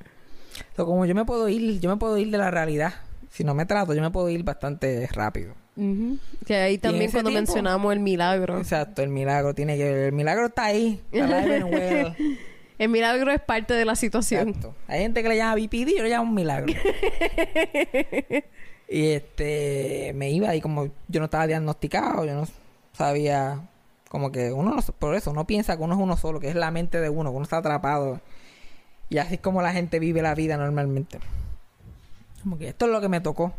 So, 0.76 0.86
como 0.86 1.06
yo 1.06 1.14
me 1.14 1.24
puedo 1.24 1.48
ir, 1.48 1.78
yo 1.78 1.88
me 1.88 1.96
puedo 1.96 2.18
ir 2.18 2.30
de 2.32 2.38
la 2.38 2.50
realidad. 2.50 2.94
Si 3.30 3.44
no 3.44 3.54
me 3.54 3.64
trato, 3.64 3.94
yo 3.94 4.02
me 4.02 4.10
puedo 4.10 4.28
ir 4.28 4.42
bastante 4.42 5.08
rápido. 5.12 5.54
Ujú. 5.76 6.18
Que 6.44 6.56
ahí 6.56 6.78
también 6.78 7.12
cuando 7.12 7.30
tiempo- 7.30 7.52
mencionamos 7.52 7.92
el 7.92 8.00
milagro. 8.00 8.58
Exacto, 8.58 9.02
el 9.02 9.10
milagro 9.10 9.54
tiene 9.54 9.76
que 9.76 9.84
ver. 9.84 9.98
El 10.06 10.12
milagro 10.12 10.46
está 10.46 10.64
ahí. 10.64 11.00
Well. 11.12 12.16
El 12.78 12.88
milagro 12.88 13.30
es 13.30 13.40
parte 13.40 13.74
de 13.74 13.84
la 13.84 13.94
situación. 13.94 14.48
Exacto. 14.48 14.74
Hay 14.88 15.00
gente 15.00 15.22
que 15.22 15.28
le 15.28 15.36
llama 15.36 15.54
BPD, 15.54 15.96
yo 15.96 16.02
le 16.02 16.08
llamo 16.08 16.28
un 16.28 16.34
milagro. 16.34 16.66
y 18.88 19.06
este, 19.12 20.12
me 20.14 20.30
iba 20.30 20.54
y 20.56 20.60
como 20.60 20.86
yo 21.08 21.20
no 21.20 21.26
estaba 21.26 21.46
diagnosticado, 21.46 22.24
yo 22.24 22.34
no 22.34 22.48
sabía, 22.92 23.60
como 24.08 24.32
que 24.32 24.52
uno 24.52 24.74
no, 24.74 24.82
por 24.98 25.14
eso 25.14 25.30
uno 25.30 25.46
piensa 25.46 25.76
que 25.76 25.82
uno 25.82 25.94
es 25.94 26.00
uno 26.00 26.16
solo, 26.16 26.40
que 26.40 26.48
es 26.48 26.56
la 26.56 26.70
mente 26.70 27.00
de 27.00 27.08
uno, 27.08 27.30
que 27.30 27.36
uno 27.36 27.44
está 27.44 27.58
atrapado. 27.58 28.20
Y 29.08 29.18
así 29.18 29.34
es 29.34 29.40
como 29.40 29.62
la 29.62 29.72
gente 29.72 30.00
vive 30.00 30.22
la 30.22 30.34
vida 30.34 30.56
normalmente. 30.56 31.20
Como 32.42 32.58
que 32.58 32.68
esto 32.68 32.86
es 32.86 32.92
lo 32.92 33.00
que 33.00 33.08
me 33.08 33.20
tocó. 33.20 33.52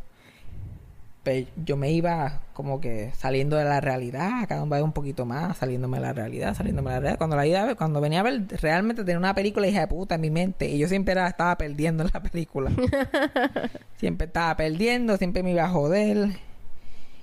Pero 1.26 1.48
yo 1.66 1.76
me 1.76 1.92
iba 1.92 2.42
como 2.54 2.80
que 2.80 3.12
saliendo 3.18 3.58
de 3.58 3.66
la 3.66 3.82
realidad, 3.82 4.48
cada 4.48 4.64
vez 4.64 4.84
un 4.84 4.94
poquito 4.94 5.26
más, 5.26 5.58
saliéndome 5.58 5.98
de 5.98 6.04
la 6.04 6.14
realidad, 6.14 6.54
saliéndome 6.56 6.92
de 6.92 6.96
la 6.96 7.00
realidad. 7.00 7.18
Cuando 7.18 7.36
la 7.36 7.48
iba 7.48 7.62
a 7.62 7.66
ver, 7.66 7.76
cuando 7.76 8.00
venía 8.00 8.20
a 8.20 8.24
ver, 8.24 8.46
realmente 8.62 9.04
tenía 9.04 9.18
una 9.18 9.34
película 9.34 9.68
hija 9.68 9.80
de 9.80 9.88
puta 9.88 10.16
en 10.16 10.22
mi 10.22 10.30
mente 10.30 10.70
y 10.70 10.78
yo 10.78 10.88
siempre 10.88 11.14
era- 11.14 11.28
estaba 11.28 11.58
perdiendo 11.58 12.04
en 12.04 12.12
la 12.14 12.22
película. 12.22 12.72
siempre 13.98 14.28
estaba 14.28 14.56
perdiendo, 14.56 15.18
siempre 15.18 15.42
me 15.44 15.52
iba 15.52 15.64
a 15.66 15.70
joder 15.70 16.30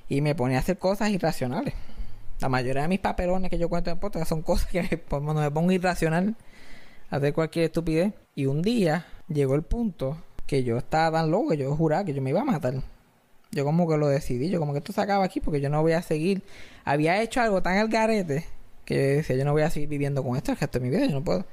y 0.09 0.21
me 0.21 0.35
ponía 0.35 0.59
a 0.59 0.61
hacer 0.61 0.79
cosas 0.79 1.11
irracionales. 1.11 1.75
La 2.41 2.49
mayoría 2.49 2.83
de 2.83 2.89
mis 2.89 2.99
papelones 2.99 3.51
que 3.51 3.59
yo 3.59 3.69
cuento 3.69 3.91
en 3.91 3.99
podcast 3.99 4.29
son 4.29 4.43
cosas 4.43 4.67
que 4.69 4.99
cuando 5.09 5.33
me 5.35 5.51
pongo 5.51 5.71
irracional 5.71 6.35
a 7.09 7.17
hacer 7.17 7.33
cualquier 7.33 7.67
estupidez. 7.67 8.13
Y 8.35 8.47
un 8.47 8.63
día 8.63 9.07
llegó 9.29 9.55
el 9.55 9.63
punto 9.63 10.17
que 10.47 10.65
yo 10.65 10.77
estaba 10.77 11.21
tan 11.21 11.31
loco 11.31 11.51
que 11.51 11.59
yo 11.59 11.77
juraba 11.77 12.05
que 12.05 12.15
yo 12.15 12.21
me 12.21 12.31
iba 12.31 12.41
a 12.41 12.45
matar. 12.45 12.75
Yo 13.53 13.65
como 13.65 13.89
que 13.89 13.97
lo 13.99 14.09
decidí, 14.09 14.49
yo 14.49 14.59
como 14.59 14.73
que 14.73 14.79
esto 14.79 14.93
se 14.93 15.01
acaba 15.01 15.25
aquí 15.25 15.41
porque 15.41 15.61
yo 15.61 15.69
no 15.69 15.81
voy 15.83 15.93
a 15.93 16.03
seguir. 16.03 16.43
Había 16.85 17.21
hecho 17.23 17.41
algo 17.41 17.63
tan 17.63 17.77
al 17.79 17.89
garete 17.89 18.47
que 18.85 18.95
yo 18.95 19.01
decía, 19.19 19.37
yo 19.37 19.45
no 19.45 19.53
voy 19.53 19.63
a 19.63 19.71
seguir 19.71 19.89
viviendo 19.89 20.23
con 20.25 20.37
esto 20.37 20.53
el 20.53 20.59
resto 20.59 20.79
de 20.79 20.85
mi 20.85 20.91
vida, 20.91 21.07
yo 21.07 21.13
no 21.13 21.23
puedo. 21.25 21.45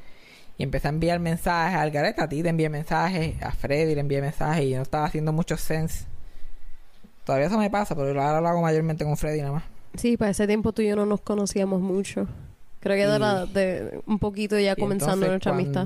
Y 0.57 0.63
empecé 0.63 0.87
a 0.87 0.91
enviar 0.91 1.19
mensajes 1.19 1.77
al 1.77 1.91
garete, 1.91 2.21
a 2.21 2.27
ti 2.29 2.41
te 2.43 2.49
envié 2.49 2.69
mensajes, 2.69 3.41
a 3.43 3.51
Freddy 3.51 3.95
le 3.95 4.01
envié 4.01 4.21
mensajes 4.21 4.63
y 4.65 4.73
no 4.75 4.81
estaba 4.81 5.05
haciendo 5.05 5.31
mucho 5.33 5.55
sense. 5.57 6.05
Todavía 7.25 7.47
eso 7.47 7.57
me 7.57 7.69
pasa, 7.69 7.95
pero 7.95 8.09
ahora 8.21 8.41
lo 8.41 8.47
hago 8.47 8.61
mayormente 8.61 9.03
con 9.05 9.15
Freddy 9.17 9.39
nada 9.41 9.53
más. 9.53 9.63
Sí, 9.95 10.17
para 10.17 10.31
ese 10.31 10.47
tiempo 10.47 10.71
tú 10.73 10.81
y 10.81 10.87
yo 10.87 10.95
no 10.95 11.05
nos 11.05 11.21
conocíamos 11.21 11.81
mucho. 11.81 12.27
Creo 12.79 12.95
que 12.95 13.03
Y- 13.03 13.11
de, 13.11 13.19
la- 13.19 13.45
de 13.45 14.01
un 14.05 14.19
poquito 14.19 14.57
ya 14.57 14.75
comenzando 14.75 15.25
entonces, 15.25 15.29
nuestra 15.29 15.51
amistad. 15.51 15.85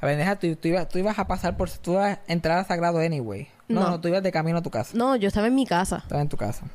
A 0.00 0.06
ver, 0.06 0.16
deja, 0.18 0.36
tú, 0.36 0.54
tú, 0.56 0.68
ibas, 0.68 0.88
tú 0.88 0.98
ibas 0.98 1.18
a 1.18 1.26
pasar 1.26 1.56
por... 1.56 1.70
Tú 1.70 1.92
ibas 1.92 2.18
a 2.18 2.32
entrar 2.32 2.58
a 2.58 2.64
Sagrado 2.64 2.98
anyway. 2.98 3.48
No, 3.68 3.80
No. 3.82 3.90
no, 3.90 4.00
tú 4.00 4.08
ibas 4.08 4.22
de 4.22 4.30
camino 4.30 4.58
a 4.58 4.62
tu 4.62 4.70
casa. 4.70 4.96
No, 4.96 5.16
yo 5.16 5.28
estaba 5.28 5.46
en 5.46 5.54
mi 5.54 5.66
casa. 5.66 5.98
Estaba 5.98 6.20
en 6.20 6.28
tu 6.28 6.36
casa. 6.36 6.66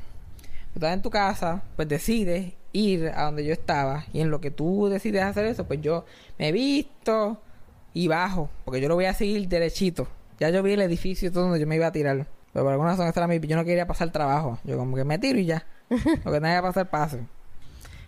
Estaba 0.74 0.94
en 0.94 1.02
tu 1.02 1.10
casa, 1.10 1.62
pues 1.76 1.88
decides 1.88 2.54
ir 2.74 3.10
a 3.16 3.24
donde 3.26 3.46
yo 3.46 3.54
estaba. 3.54 4.06
Y 4.14 4.22
en 4.22 4.32
lo 4.32 4.42
que 4.42 4.50
tú 4.52 4.88
decides 4.90 5.22
hacer 5.24 5.46
eso, 5.46 5.66
pues 5.66 5.82
yo 5.82 6.06
me 6.40 6.48
he 6.50 6.52
visto 6.52 7.42
y 7.94 8.08
bajo. 8.08 8.50
Porque 8.66 8.82
yo 8.82 8.88
lo 8.88 8.96
voy 8.96 9.06
a 9.06 9.14
seguir 9.14 9.48
derechito. 9.48 10.08
Ya 10.40 10.50
yo 10.50 10.64
vi 10.64 10.74
el 10.74 10.82
edificio 10.82 11.32
todo 11.32 11.44
donde 11.44 11.60
yo 11.60 11.68
me 11.68 11.76
iba 11.76 11.88
a 11.88 11.92
tirar. 11.92 12.26
Pero 12.54 12.66
por 12.66 12.72
alguna 12.72 12.92
razón 12.92 13.06
extra 13.06 13.28
mi- 13.28 13.40
yo 13.40 13.56
no 13.56 13.64
quería 13.66 13.86
pasar 13.86 14.12
trabajo. 14.12 14.58
Yo 14.64 14.78
como 14.78 14.96
que 14.96 15.04
me 15.04 15.20
tiro 15.20 15.38
y 15.40 15.46
ya. 15.46 15.66
lo 15.90 15.98
que 16.32 16.40
tenga 16.40 16.56
que 16.56 16.62
pasar, 16.64 16.90
pase. 16.90 17.20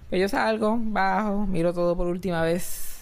Pues 0.09 0.21
yo 0.21 0.27
salgo, 0.29 0.77
bajo, 0.79 1.45
miro 1.45 1.73
todo 1.73 1.95
por 1.95 2.07
última 2.07 2.41
vez. 2.41 2.92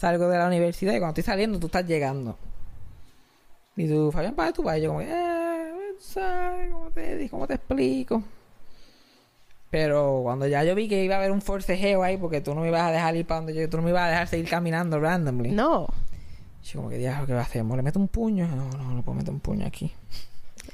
Salgo 0.00 0.28
de 0.28 0.38
la 0.38 0.46
universidad 0.46 0.94
y 0.94 0.98
cuando 0.98 1.10
estoy 1.20 1.24
saliendo 1.24 1.58
tú 1.60 1.66
estás 1.66 1.86
llegando. 1.86 2.38
Y 3.76 3.86
tú, 3.86 4.10
Fabián, 4.10 4.34
¿para 4.34 4.50
tú 4.52 4.62
vas? 4.62 4.78
Y 4.78 4.82
yo 4.82 4.88
como, 4.88 5.02
eh, 5.02 5.72
sabes, 5.98 6.70
¿cómo 6.72 6.90
te, 6.90 7.28
¿cómo 7.28 7.46
te 7.46 7.54
explico? 7.54 8.22
Pero 9.70 10.20
cuando 10.24 10.46
ya 10.46 10.64
yo 10.64 10.74
vi 10.74 10.88
que 10.88 11.04
iba 11.04 11.14
a 11.14 11.18
haber 11.18 11.30
un 11.30 11.42
forcejeo 11.42 12.02
ahí, 12.02 12.16
porque 12.16 12.40
tú 12.40 12.54
no 12.54 12.62
me 12.62 12.68
ibas 12.68 12.82
a 12.82 12.90
dejar 12.90 13.14
ir 13.16 13.26
para 13.26 13.40
donde 13.42 13.54
yo, 13.54 13.68
tú 13.68 13.76
no 13.76 13.82
me 13.84 13.90
ibas 13.90 14.04
a 14.04 14.08
dejar 14.08 14.26
seguir 14.28 14.48
caminando 14.48 14.98
randomly. 14.98 15.50
No. 15.52 15.86
Yo 16.64 16.78
como 16.80 16.88
que, 16.90 16.98
diablo, 16.98 17.26
¿qué 17.26 17.34
va 17.34 17.40
a 17.40 17.44
hacer? 17.44 17.64
¿Le 17.64 17.82
meto 17.82 17.98
un 18.00 18.08
puño? 18.08 18.48
No, 18.48 18.68
no, 18.70 18.94
no 18.94 19.02
puedo 19.02 19.16
meter 19.18 19.32
un 19.32 19.40
puño 19.40 19.66
aquí. 19.66 19.92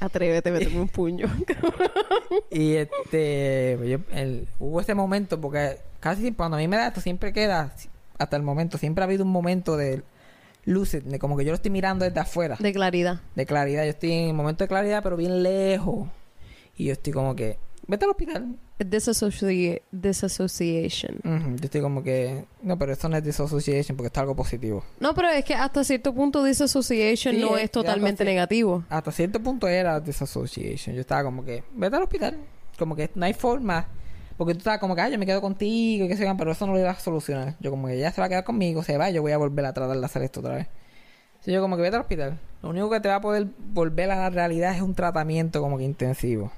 Atrévete 0.01 0.49
a 0.49 0.53
meterme 0.53 0.81
un 0.81 0.89
puño. 0.89 1.27
Y 2.51 2.75
este, 2.75 3.75
pues 3.79 3.89
yo- 3.91 3.99
el- 4.13 4.49
hubo 4.59 4.81
ese 4.81 4.95
momento, 4.95 5.41
porque 5.41 5.79
casi 6.01 6.33
cuando 6.33 6.57
a 6.57 6.61
mí 6.61 6.67
me 6.69 6.77
da 6.77 6.89
esto, 6.89 7.01
siempre 7.01 7.33
queda, 7.33 7.73
hasta 8.19 8.37
el 8.37 8.43
momento, 8.43 8.79
siempre 8.79 9.03
ha 9.03 9.07
habido 9.07 9.25
un 9.25 9.31
momento 9.31 9.77
de 9.77 10.03
lucid, 10.65 11.03
de 11.05 11.19
como 11.19 11.37
que 11.37 11.45
yo 11.45 11.51
lo 11.53 11.57
estoy 11.57 11.71
mirando 11.71 12.05
desde 12.05 12.19
afuera, 12.21 12.57
de 12.59 12.73
claridad. 12.73 13.21
de 13.35 13.47
claridad. 13.47 13.85
Yo 13.85 13.91
estoy 13.91 14.13
en 14.13 14.31
un 14.31 14.37
momento 14.37 14.65
de 14.65 14.69
claridad, 14.69 15.03
pero 15.03 15.17
bien 15.17 15.43
lejos. 15.43 16.09
Y 16.77 16.87
yo 16.87 16.93
estoy 16.93 17.13
como 17.13 17.35
que, 17.37 17.59
vete 17.87 18.05
al 18.05 18.11
hospital. 18.11 18.57
Disassoci- 18.79 19.81
Disassociation. 19.91 21.17
Ujú, 21.25 21.57
Yo 21.57 21.65
estoy 21.65 21.81
como 21.81 22.03
que, 22.03 22.45
no, 22.63 22.79
pero 22.79 22.93
esto 22.93 23.09
no 23.09 23.17
es 23.17 23.25
disassociation 23.25 23.97
porque 23.97 24.09
esto 24.09 24.21
es 24.21 24.23
algo 24.23 24.37
positivo. 24.37 24.85
No, 25.01 25.15
pero 25.15 25.29
es 25.31 25.45
que 25.45 25.55
hasta 25.55 25.83
cierto 25.85 26.13
punto 26.15 26.43
disassociation 26.45 27.35
Sí, 27.35 27.41
no 27.41 27.57
es- 27.57 27.65
es 27.65 27.71
totalmente 27.71 28.23
así. 28.23 28.29
negativo. 28.31 28.85
Hasta 28.89 29.13
cierto 29.13 29.41
punto 29.41 29.69
era 29.69 29.99
disassociation. 30.01 30.95
Yo 30.95 31.01
estaba 31.01 31.23
como 31.25 31.45
que, 31.45 31.63
vete 31.75 31.97
al 31.97 32.03
hospital. 32.03 32.37
Como 32.79 32.95
que 32.97 33.11
no 33.15 33.25
hay 33.25 33.33
forma. 33.33 33.89
Porque 34.37 34.53
tú 34.53 34.59
estabas 34.59 34.81
como 34.81 34.95
que, 34.95 35.01
ah, 35.01 35.09
yo 35.09 35.19
me 35.19 35.27
quedo 35.27 35.41
contigo 35.41 36.05
y 36.05 36.17
sé 36.17 36.25
yo, 36.25 36.37
pero 36.37 36.53
eso 36.53 36.67
no 36.67 36.75
lo 36.75 36.79
iba 36.79 36.91
a 36.91 36.95
solucionar. 36.95 37.55
Yo 37.61 37.71
como 37.71 37.87
que 37.87 37.95
ella 37.95 38.13
se 38.13 38.21
va 38.21 38.27
a 38.27 38.29
quedar 38.29 38.45
conmigo, 38.45 38.83
se 38.83 38.99
va, 38.99 39.11
yo 39.11 39.23
voy 39.23 39.33
a 39.33 39.39
volver 39.39 39.65
a 39.65 39.73
tratar 39.73 39.97
de 39.97 40.05
hacer 40.05 40.23
esto 40.23 40.41
otra 40.41 40.57
vez. 40.57 40.67
Entonces 41.33 41.55
yo 41.55 41.63
como 41.63 41.77
que 41.77 41.83
vete 41.83 41.97
al 41.97 42.03
hospital. 42.03 42.39
Lo 42.63 42.71
único 42.71 42.91
que 42.91 43.01
te 43.01 43.09
va 43.09 43.17
a 43.17 43.21
poder 43.21 43.47
volver 43.73 44.11
a 44.11 44.17
la 44.17 44.31
realidad 44.31 44.75
es 44.75 44.83
un 44.83 44.95
tratamiento 44.95 45.61
como 45.61 45.79
que 45.79 45.85
intensivo. 45.85 46.53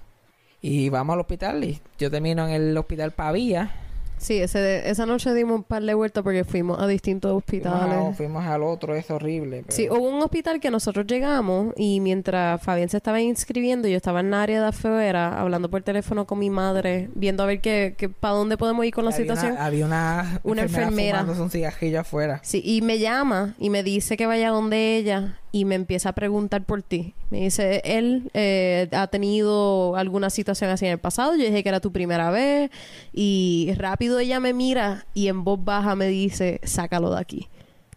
Y 0.60 0.88
vamos 0.88 1.14
al 1.14 1.20
hospital 1.20 1.62
y 1.62 1.80
yo 1.98 2.10
termino 2.10 2.48
en 2.48 2.54
el 2.54 2.76
hospital 2.76 3.12
Pavía. 3.12 3.70
Sí, 4.18 4.38
ese, 4.38 4.88
esa 4.90 5.06
noche 5.06 5.32
dimos 5.34 5.56
un 5.56 5.62
par 5.64 5.82
de 5.82 5.94
vueltas 5.94 6.22
porque 6.22 6.44
fuimos 6.44 6.78
a 6.80 6.86
distintos 6.86 7.32
hospitales. 7.32 8.16
fuimos 8.16 8.44
al 8.44 8.62
otro, 8.62 8.94
es 8.94 9.10
horrible. 9.10 9.62
pero- 9.64 9.76
Sí, 9.76 9.88
hubo 9.88 10.08
un 10.08 10.22
hospital 10.22 10.60
que 10.60 10.70
nosotros 10.70 11.06
llegamos 11.06 11.72
y 11.76 12.00
mientras 12.00 12.60
Fabián 12.62 12.88
se 12.88 12.96
estaba 12.96 13.20
inscribiendo, 13.20 13.88
yo 13.88 13.96
estaba 13.96 14.20
en 14.20 14.26
el 14.28 14.34
área 14.34 14.60
de 14.60 14.66
afuera 14.68 15.40
hablando 15.40 15.70
por 15.70 15.82
teléfono 15.82 16.26
con 16.26 16.38
mi 16.38 16.50
madre, 16.50 17.08
viendo 17.14 17.42
a 17.42 17.46
ver 17.46 17.60
qué, 17.60 17.94
qué, 17.96 18.08
para 18.08 18.34
dónde 18.34 18.56
podemos 18.56 18.84
ir 18.84 18.92
con 18.92 19.04
la 19.04 19.10
había 19.10 19.18
situación. 19.22 19.52
Una, 19.52 19.64
había 19.66 19.86
una, 19.86 20.40
Una 20.42 20.62
enfermera. 20.62 21.18
fumándose 21.20 21.42
un 21.42 21.50
cigarrillo 21.50 22.00
afuera. 22.00 22.40
Sí, 22.42 22.60
y 22.64 22.82
me 22.82 22.98
llama 22.98 23.54
y 23.58 23.70
me 23.70 23.82
dice 23.82 24.16
que 24.16 24.26
vaya 24.26 24.50
donde 24.50 24.96
ella 24.96 25.38
y 25.52 25.64
me 25.64 25.74
empieza 25.74 26.10
a 26.10 26.12
preguntar 26.12 26.64
por 26.64 26.82
ti. 26.82 27.14
Me 27.30 27.40
dice, 27.40 27.80
él 27.84 28.30
eh, 28.34 28.88
ha 28.92 29.06
tenido 29.06 29.96
alguna 29.96 30.30
situación 30.30 30.70
así 30.70 30.86
en 30.86 30.92
el 30.92 30.98
pasado. 30.98 31.36
Yo 31.36 31.44
dije 31.44 31.62
que 31.62 31.68
era 31.68 31.80
tu 31.80 31.92
primera 31.92 32.30
vez. 32.30 32.70
Y 33.12 33.72
rápido 33.76 34.18
ella 34.18 34.40
me 34.40 34.52
mira 34.52 35.06
y 35.14 35.28
en 35.28 35.44
voz 35.44 35.62
baja 35.64 35.94
me 35.94 36.08
dice, 36.08 36.60
sácalo 36.64 37.10
de 37.14 37.20
aquí. 37.20 37.48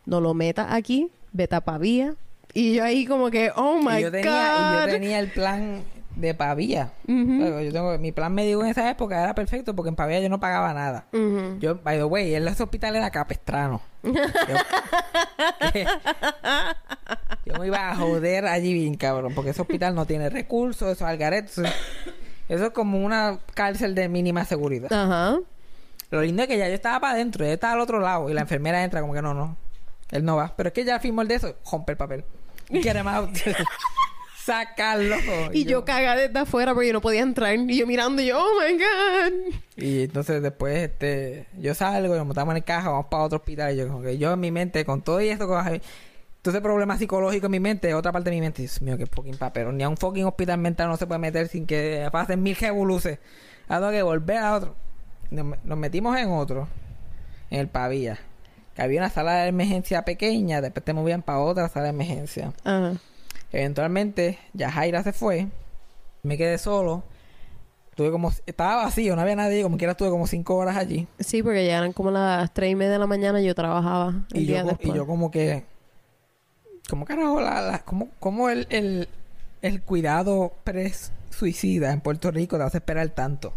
No 0.05 0.21
lo 0.21 0.33
metas 0.33 0.67
aquí, 0.71 1.09
vete 1.31 1.55
a 1.55 1.61
Pavía. 1.61 2.15
Y 2.53 2.75
yo 2.75 2.83
ahí 2.83 3.05
como 3.05 3.29
que, 3.31 3.51
oh 3.55 3.77
my 3.77 3.99
y 3.99 4.01
yo 4.01 4.11
tenía, 4.11 4.55
y 4.55 4.73
God. 4.73 4.85
yo 4.87 4.91
tenía 4.93 5.19
el 5.19 5.31
plan 5.31 5.83
de 6.15 6.33
Pavía. 6.33 6.91
Yo 7.07 7.71
tengo, 7.71 7.97
mi 7.97 8.11
plan 8.11 8.33
médico 8.33 8.61
en 8.63 8.69
esa 8.69 8.89
época 8.89 9.21
era 9.21 9.33
perfecto 9.33 9.75
porque 9.75 9.89
en 9.89 9.95
Pavía 9.95 10.19
yo 10.19 10.29
no 10.29 10.39
pagaba 10.39 10.73
nada. 10.73 11.05
Yo, 11.59 11.75
by 11.75 11.97
the 11.97 12.03
way, 12.03 12.35
en 12.35 12.47
ese 12.47 12.63
hospital 12.63 12.95
era 12.95 13.09
capestrano. 13.09 13.81
yo, 14.03 14.13
yo 17.45 17.53
me 17.59 17.67
iba 17.67 17.91
a 17.91 17.95
joder 17.95 18.45
allí 18.45 18.73
bien, 18.73 18.95
cabrón, 18.95 19.33
porque 19.33 19.51
ese 19.51 19.61
hospital 19.61 19.95
no 19.95 20.05
tiene 20.05 20.29
recursos, 20.29 20.91
eso 20.91 21.05
es 21.05 21.09
algaret. 21.09 21.49
Eso, 22.49 22.65
es 22.65 22.69
como 22.71 23.03
una 23.03 23.39
cárcel 23.53 23.95
de 23.95 24.09
mínima 24.09 24.45
seguridad. 24.45 24.91
Ajá. 24.91 25.39
Lo 26.09 26.21
lindo 26.21 26.41
es 26.41 26.49
que 26.49 26.57
ya 26.57 26.67
yo 26.67 26.75
estaba 26.75 26.99
para 26.99 27.13
adentro, 27.13 27.45
ella 27.45 27.53
estaba 27.53 27.73
al 27.73 27.79
otro 27.79 27.99
lado 27.99 28.29
y 28.29 28.33
la 28.33 28.41
enfermera 28.41 28.83
entra 28.83 28.99
como 28.99 29.13
que 29.13 29.21
no, 29.21 29.33
no, 29.33 29.55
él 30.09 30.25
no 30.25 30.35
va. 30.35 30.53
Pero 30.57 30.67
es 30.67 30.73
que 30.73 30.83
ya 30.83 30.99
firmó 30.99 31.21
el 31.21 31.29
de 31.29 31.35
eso, 31.35 31.55
rompe 31.71 31.93
el 31.93 31.97
papel. 31.97 32.25
Get 32.69 32.95
him 32.95 33.07
out. 33.07 33.29
Sacarlo. 34.43 35.15
Y 35.53 35.65
yo 35.65 35.85
cagada 35.85 36.15
desde 36.15 36.39
afuera 36.39 36.73
porque 36.73 36.87
yo 36.87 36.93
no 36.93 37.01
podía 37.01 37.21
entrar. 37.21 37.55
Y 37.55 37.77
yo 37.77 37.85
mirando 37.85 38.21
y 38.21 38.27
yo, 38.27 38.39
oh 38.39 38.59
my 38.59 38.73
God. 38.73 39.55
Y 39.77 40.03
entonces 40.03 40.41
después 40.41 40.77
este 40.77 41.47
yo 41.57 41.75
salgo 41.75 42.15
y 42.15 42.17
nos 42.17 42.25
montamos 42.25 42.53
en 42.53 42.57
el 42.57 42.63
caja, 42.63 42.89
vamos 42.89 43.07
para 43.07 43.23
otro 43.23 43.37
hospital 43.37 43.73
y 43.73 43.77
yo 43.77 43.87
como 43.87 44.01
que 44.01 44.17
yo 44.17 44.33
en 44.33 44.39
mi 44.39 44.51
mente 44.51 44.83
con 44.85 45.01
todo 45.01 45.21
y 45.21 45.29
esto 45.29 45.47
todo 45.47 46.53
ese 46.55 46.61
problema 46.61 46.97
psicológico 46.97 47.45
en 47.45 47.51
mi 47.51 47.59
mente, 47.59 47.93
otra 47.93 48.11
parte 48.11 48.31
de 48.31 48.35
mi 48.35 48.41
mente, 48.41 48.63
Dios 48.63 48.81
mío, 48.81 48.97
qué 48.97 49.05
fucking 49.05 49.37
papel. 49.37 49.77
Ni 49.77 49.83
a 49.83 49.89
un 49.89 49.97
fucking 49.97 50.25
hospital 50.25 50.57
mental 50.57 50.89
no 50.89 50.97
se 50.97 51.05
puede 51.05 51.19
meter 51.19 51.47
sin 51.47 51.67
que 51.67 52.09
pasen 52.11 52.41
mil 52.41 52.55
revoluces. 52.55 53.19
Tengo 53.67 53.91
que 53.91 54.01
volver 54.01 54.37
a 54.37 54.55
otro. 54.55 54.75
Nos, 55.29 55.63
nos 55.63 55.77
metimos 55.77 56.17
en 56.17 56.31
otro, 56.31 56.67
en 57.51 57.59
el 57.59 57.67
Pavía. 57.67 58.17
Que 58.75 58.81
había 58.81 59.01
una 59.01 59.09
sala 59.11 59.43
de 59.43 59.49
emergencia 59.49 60.03
pequeña, 60.03 60.61
después 60.61 60.83
te 60.83 60.93
movían 60.93 61.21
para 61.21 61.39
otra 61.39 61.69
sala 61.69 61.85
de 61.85 61.89
emergencia. 61.91 62.53
Ajá. 62.63 62.93
Eventualmente, 63.51 64.37
ya 64.53 64.71
Jaira 64.71 65.03
se 65.03 65.13
fue. 65.13 65.47
Me 66.23 66.37
quedé 66.37 66.57
solo. 66.57 67.03
Tuve 67.95 68.11
como... 68.11 68.31
Estaba 68.45 68.83
vacío, 68.83 69.15
no 69.15 69.21
había 69.21 69.35
nadie. 69.35 69.63
Como 69.63 69.77
quiera 69.77 69.91
estuve 69.91 70.09
como 70.09 70.27
cinco 70.27 70.55
horas 70.55 70.77
allí. 70.77 71.07
Sí, 71.19 71.43
porque 71.43 71.65
ya 71.65 71.77
eran 71.79 71.93
como 71.93 72.11
las 72.11 72.53
tres 72.53 72.71
y 72.71 72.75
media 72.75 72.93
de 72.93 72.99
la 72.99 73.07
mañana 73.07 73.41
y 73.41 73.45
yo 73.45 73.53
trabajaba 73.55 74.25
el 74.33 74.41
Y 74.41 74.45
día 74.45 74.59
yo, 74.59 74.63
co- 74.63 74.69
después. 74.69 74.89
y 74.89 74.93
yo 74.93 75.05
como 75.05 75.31
que... 75.31 75.65
¿Cómo 76.89 77.05
carajo 77.05 77.41
la... 77.41 77.61
la 77.61 77.79
cómo, 77.79 78.09
cómo 78.19 78.49
el, 78.49 78.67
el, 78.69 79.07
el 79.61 79.81
cuidado 79.81 80.53
pre-suicida 80.63 81.91
en 81.91 82.01
Puerto 82.01 82.31
Rico 82.31 82.57
te 82.57 82.63
hace 82.63 82.77
esperar 82.77 83.09
tanto? 83.09 83.53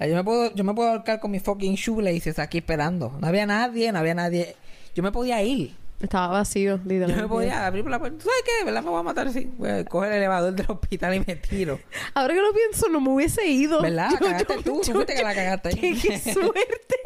Yo 0.00 0.14
me 0.14 0.24
puedo, 0.24 0.54
yo 0.54 0.64
me 0.64 0.72
puedo 0.72 0.88
ahorcar 0.88 1.20
con 1.20 1.30
mis 1.30 1.42
fucking 1.42 1.74
shoelaces 1.74 2.38
aquí 2.38 2.56
esperando. 2.58 3.12
No 3.20 3.26
había 3.26 3.44
nadie, 3.44 3.92
no 3.92 3.98
había 3.98 4.14
nadie. 4.14 4.56
Yo 4.94 5.02
me 5.02 5.12
podía 5.12 5.42
ir. 5.42 5.76
Estaba 6.00 6.28
vacío, 6.28 6.76
Yo 6.76 6.82
literalmente. 6.84 7.22
me 7.22 7.28
podía 7.28 7.66
abrir 7.66 7.82
por 7.82 7.90
la 7.90 7.98
puerta. 7.98 8.16
¿Tú 8.18 8.24
sabes 8.24 8.42
qué? 8.44 8.64
¿Verdad? 8.64 8.82
Me 8.82 8.88
voy 8.90 9.00
a 9.00 9.02
matar 9.02 9.28
así. 9.28 9.50
Voy 9.58 9.68
a 9.68 9.84
coger 9.84 10.12
el 10.12 10.18
elevador 10.18 10.52
del 10.54 10.66
hospital 10.70 11.14
y 11.14 11.20
me 11.20 11.36
tiro. 11.36 11.78
Ahora 12.14 12.32
que 12.34 12.40
lo 12.40 12.52
pienso, 12.54 12.88
no 12.88 13.00
me 13.02 13.10
hubiese 13.10 13.46
ido. 13.46 13.82
¿Verdad? 13.82 14.10
Yo- 14.12 14.18
Cagaste 14.18 14.54
yo- 14.56 14.62
tú. 14.62 14.82
Yo- 14.82 15.04
que 15.06 15.22
la 15.22 15.34
cagaste. 15.34 15.70
¡Qué, 15.80 15.94
qué 16.00 16.18
suerte! 16.18 16.96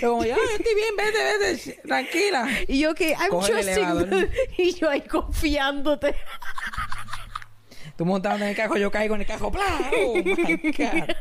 Pero 0.00 0.12
como 0.12 0.24
yo, 0.24 0.36
yo 0.36 0.42
estoy 0.56 0.74
bien, 0.74 0.96
vete, 0.96 1.18
vete, 1.38 1.80
tranquila. 1.88 2.48
Y 2.68 2.78
yo 2.78 2.94
que, 2.94 3.10
I'm 3.12 3.30
Coge 3.30 3.52
trusting 3.52 4.08
the- 4.10 4.30
Y 4.62 4.74
yo 4.74 4.88
ahí 4.88 5.00
confiándote. 5.00 6.14
Tú 7.96 8.04
montado 8.06 8.36
en 8.36 8.42
el 8.44 8.56
cajo, 8.56 8.76
yo 8.76 8.90
caigo 8.90 9.14
en 9.16 9.22
el 9.22 9.26
cajo. 9.26 9.50
¡Pla! 9.50 9.62
Oh 10.04 10.14
my 10.14 10.72
God. 10.72 11.14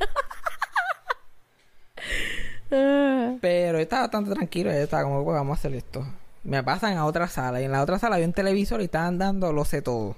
Ah, 2.74 3.36
Pero 3.42 3.78
yo 3.78 3.84
estaba 3.84 4.04
bastante 4.04 4.32
tranquilo. 4.34 4.72
Yo 4.72 4.78
estaba 4.78 5.04
como, 5.04 5.24
pues 5.24 5.36
vamos 5.36 5.58
a 5.58 5.60
hacer 5.60 5.74
esto. 5.76 6.06
Me 6.44 6.64
pasan 6.64 6.98
a 6.98 7.06
otra 7.06 7.28
sala. 7.28 7.62
Y 7.62 7.66
en 7.66 7.72
la 7.72 7.82
otra 7.82 8.00
sala 8.00 8.16
había 8.16 8.28
un 8.28 8.34
televisor 8.34 8.82
y 8.82 8.86
estaban 8.86 9.18
dando 9.18 9.54
Lo 9.54 9.66
sé 9.66 9.82
todo. 9.82 10.16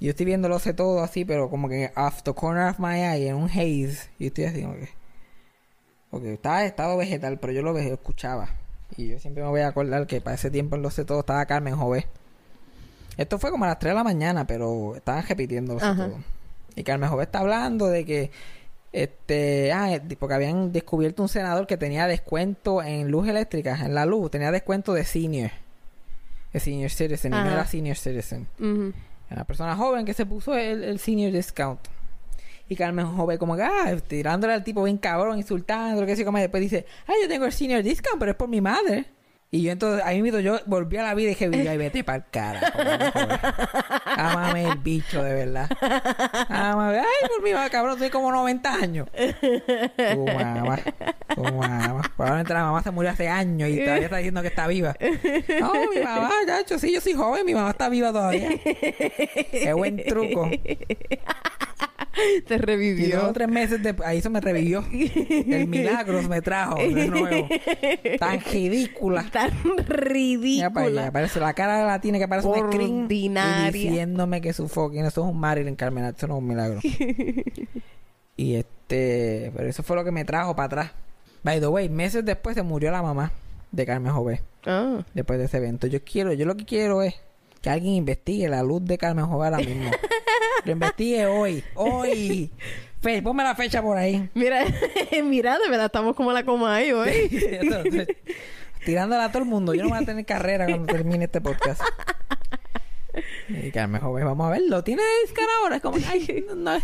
Yo 0.00 0.10
estoy 0.10 0.26
viendo 0.26 0.48
Lo 0.48 0.58
sé 0.58 0.74
todo 0.74 1.02
así, 1.02 1.24
pero 1.24 1.50
como 1.50 1.68
que 1.68 1.92
off 1.96 2.22
the 2.22 2.34
corner 2.34 2.68
of 2.70 2.78
my 2.78 2.96
eye, 2.96 3.28
en 3.28 3.36
un 3.36 3.48
haze. 3.48 4.08
Y 4.18 4.26
estoy 4.26 4.44
así 4.44 4.62
como 4.62 4.74
que. 4.74 4.88
Porque 6.10 6.34
estaba 6.34 6.60
en 6.60 6.66
estado 6.66 6.96
vegetal, 6.96 7.38
pero 7.38 7.52
yo 7.52 7.62
lo 7.62 7.76
escuchaba. 7.78 8.48
Y 8.96 9.08
yo 9.08 9.18
siempre 9.18 9.42
me 9.42 9.48
voy 9.48 9.62
a 9.62 9.68
acordar 9.68 10.06
que 10.06 10.20
para 10.20 10.36
ese 10.36 10.50
tiempo 10.50 10.76
en 10.76 10.82
Lo 10.82 10.90
sé 10.90 11.04
todo 11.04 11.20
estaba 11.20 11.44
Carmen 11.46 11.76
Jové. 11.76 12.06
Esto 13.16 13.38
fue 13.38 13.50
como 13.50 13.64
a 13.64 13.68
las 13.68 13.78
3 13.78 13.92
de 13.92 13.94
la 13.94 14.04
mañana, 14.04 14.46
pero 14.46 14.96
estaban 14.96 15.26
repitiendo 15.26 15.74
Lo 15.74 15.80
sé 15.80 15.94
todo. 15.94 16.18
Y 16.76 16.82
Carmen 16.82 17.08
Jové 17.10 17.24
está 17.24 17.40
hablando 17.40 17.86
de 17.86 18.04
que 18.04 18.30
este, 18.94 19.72
ah, 19.72 19.92
eh, 19.92 20.00
porque 20.16 20.34
habían 20.36 20.70
descubierto 20.70 21.20
un 21.20 21.28
senador 21.28 21.66
que 21.66 21.76
tenía 21.76 22.06
descuento 22.06 22.80
en 22.80 23.10
luz 23.10 23.26
eléctrica, 23.26 23.76
en 23.84 23.92
la 23.92 24.06
luz, 24.06 24.30
tenía 24.30 24.52
descuento 24.52 24.94
de 24.94 25.04
senior. 25.04 25.50
De 26.52 26.60
senior 26.60 26.90
citizen, 26.90 27.34
y 27.34 27.36
no 27.36 27.50
era 27.50 27.66
senior 27.66 27.96
citizen. 27.96 28.46
Era 28.60 29.36
una 29.38 29.44
persona 29.44 29.74
joven 29.74 30.04
que 30.06 30.14
se 30.14 30.24
puso 30.24 30.54
el, 30.54 30.84
el 30.84 31.00
senior 31.00 31.32
discount. 31.32 31.80
Y 32.68 32.76
Carmen 32.76 33.06
Joven 33.06 33.36
como 33.36 33.56
que, 33.56 33.62
ah, 33.62 33.96
tirándole 34.06 34.54
al 34.54 34.62
tipo 34.62 34.84
bien 34.84 34.96
cabrón, 34.96 35.38
insultándolo, 35.38 36.06
que 36.06 36.14
sé 36.14 36.24
como 36.24 36.38
después 36.38 36.60
dice, 36.60 36.86
ay, 37.08 37.16
yo 37.22 37.28
tengo 37.28 37.46
el 37.46 37.52
senior 37.52 37.82
discount, 37.82 38.20
pero 38.20 38.30
es 38.30 38.36
por 38.36 38.48
mi 38.48 38.60
madre. 38.60 39.06
Y 39.54 39.62
yo 39.62 39.70
entonces, 39.70 40.04
ahí 40.04 40.20
mismo 40.20 40.40
yo 40.40 40.58
volví 40.66 40.96
a 40.96 41.04
la 41.04 41.14
vida 41.14 41.30
y 41.30 41.34
dije, 41.36 41.68
ay, 41.70 41.76
vete 41.78 42.02
para 42.02 42.18
el 42.18 42.24
cara. 42.28 44.02
Ámame 44.16 44.64
el 44.64 44.78
bicho, 44.78 45.22
de 45.22 45.32
verdad. 45.32 45.68
Ámame, 46.48 46.98
ay, 46.98 47.28
por 47.28 47.40
mi 47.40 47.52
cabrón, 47.70 47.96
soy 47.96 48.10
como 48.10 48.32
90 48.32 48.74
años. 48.74 49.08
Tu 49.12 50.26
mamá, 50.26 50.78
tu 51.36 51.44
mamá. 51.44 52.02
Probablemente 52.16 52.52
la 52.52 52.64
mamá 52.64 52.82
se 52.82 52.90
murió 52.90 53.12
hace 53.12 53.28
años 53.28 53.68
y 53.68 53.78
todavía 53.78 54.06
está 54.06 54.16
diciendo 54.16 54.42
que 54.42 54.48
está 54.48 54.66
viva. 54.66 54.96
No, 55.60 55.72
mi 55.88 56.00
mamá, 56.02 56.32
ya, 56.48 56.58
hecho, 56.58 56.76
sí, 56.80 56.92
yo 56.92 57.00
soy 57.00 57.12
joven, 57.12 57.46
mi 57.46 57.54
mamá 57.54 57.70
está 57.70 57.88
viva 57.88 58.10
todavía. 58.10 58.48
Qué 58.58 59.72
buen 59.72 60.02
truco. 60.04 60.50
Te 62.46 62.54
Y 62.54 62.58
revivió. 62.58 63.28
o 63.28 63.32
tres 63.32 63.48
meses 63.48 63.82
después, 63.82 64.08
ahí 64.08 64.18
eso 64.18 64.30
me 64.30 64.40
revivió. 64.40 64.84
El 64.92 65.66
milagro 65.68 66.22
me 66.22 66.40
trajo 66.42 66.76
de 66.76 67.08
nuevo. 67.08 67.48
Tan 68.18 68.40
ridícula. 68.40 69.24
Tan 69.32 69.50
Mira 69.64 70.70
para 70.70 70.86
allá, 70.86 70.92
ridícula. 71.00 71.10
parece 71.12 71.40
la 71.40 71.54
cara 71.54 71.84
la 71.86 72.00
tiene 72.00 72.18
que 72.18 72.28
parece 72.28 72.46
un 72.48 72.72
screen. 72.72 73.06
Y 73.10 73.28
diciéndome 73.72 74.40
que 74.40 74.52
su 74.52 74.68
fucking 74.68 75.04
eso 75.04 75.22
es 75.24 75.30
un 75.32 75.38
Marilyn 75.40 75.74
Carmen, 75.76 76.04
eso 76.04 76.26
no 76.28 76.34
es 76.36 76.38
un 76.38 76.46
milagro. 76.48 76.80
y 78.36 78.54
este, 78.54 79.52
pero 79.54 79.68
eso 79.68 79.82
fue 79.82 79.96
lo 79.96 80.04
que 80.04 80.12
me 80.12 80.24
trajo 80.24 80.54
para 80.54 80.66
atrás. 80.66 80.90
By 81.42 81.60
the 81.60 81.66
way, 81.68 81.88
meses 81.88 82.24
después 82.24 82.54
se 82.54 82.62
murió 82.62 82.90
la 82.90 83.02
mamá 83.02 83.32
de 83.72 83.84
Carmen 83.86 84.12
Jové. 84.12 84.40
Ah. 84.66 85.04
Después 85.14 85.38
de 85.38 85.46
ese 85.46 85.58
evento. 85.58 85.86
Yo 85.86 86.02
quiero, 86.04 86.32
yo 86.32 86.46
lo 86.46 86.56
que 86.56 86.64
quiero 86.64 87.02
es 87.02 87.14
que 87.60 87.70
alguien 87.70 87.94
investigue 87.94 88.48
la 88.48 88.62
luz 88.62 88.84
de 88.84 88.98
Carmen 88.98 89.26
Jové 89.26 89.46
ahora 89.46 89.58
mismo. 89.58 89.90
Lo 90.64 90.72
investigue 90.72 91.26
hoy. 91.26 91.64
Hoy. 91.74 92.50
Fe, 93.00 93.20
ponme 93.22 93.42
la 93.42 93.54
fecha 93.54 93.82
por 93.82 93.98
ahí. 93.98 94.28
Mira, 94.34 94.64
mira, 95.24 95.58
de 95.58 95.68
verdad 95.68 95.86
estamos 95.86 96.16
como 96.16 96.32
la 96.32 96.44
coma 96.44 96.76
ahí 96.76 96.92
hoy. 96.92 97.28
Tirándola 98.84 99.24
a 99.24 99.28
todo 99.32 99.42
el 99.42 99.48
mundo. 99.48 99.74
Yo 99.74 99.82
no 99.82 99.90
voy 99.90 99.98
a 100.02 100.06
tener 100.06 100.24
carrera 100.24 100.66
cuando 100.66 100.86
termine 100.86 101.24
este 101.24 101.40
podcast. 101.40 101.82
Y 103.48 103.70
Carmen 103.70 104.00
Joven, 104.00 104.24
vamos 104.24 104.46
a 104.46 104.50
verlo. 104.50 104.82
¿Tiene 104.82 105.02
cara 105.34 105.48
ahora? 105.62 105.76
Es 105.76 105.82
como, 105.82 105.98
ay, 106.08 106.44
no, 106.48 106.54
no. 106.54 106.78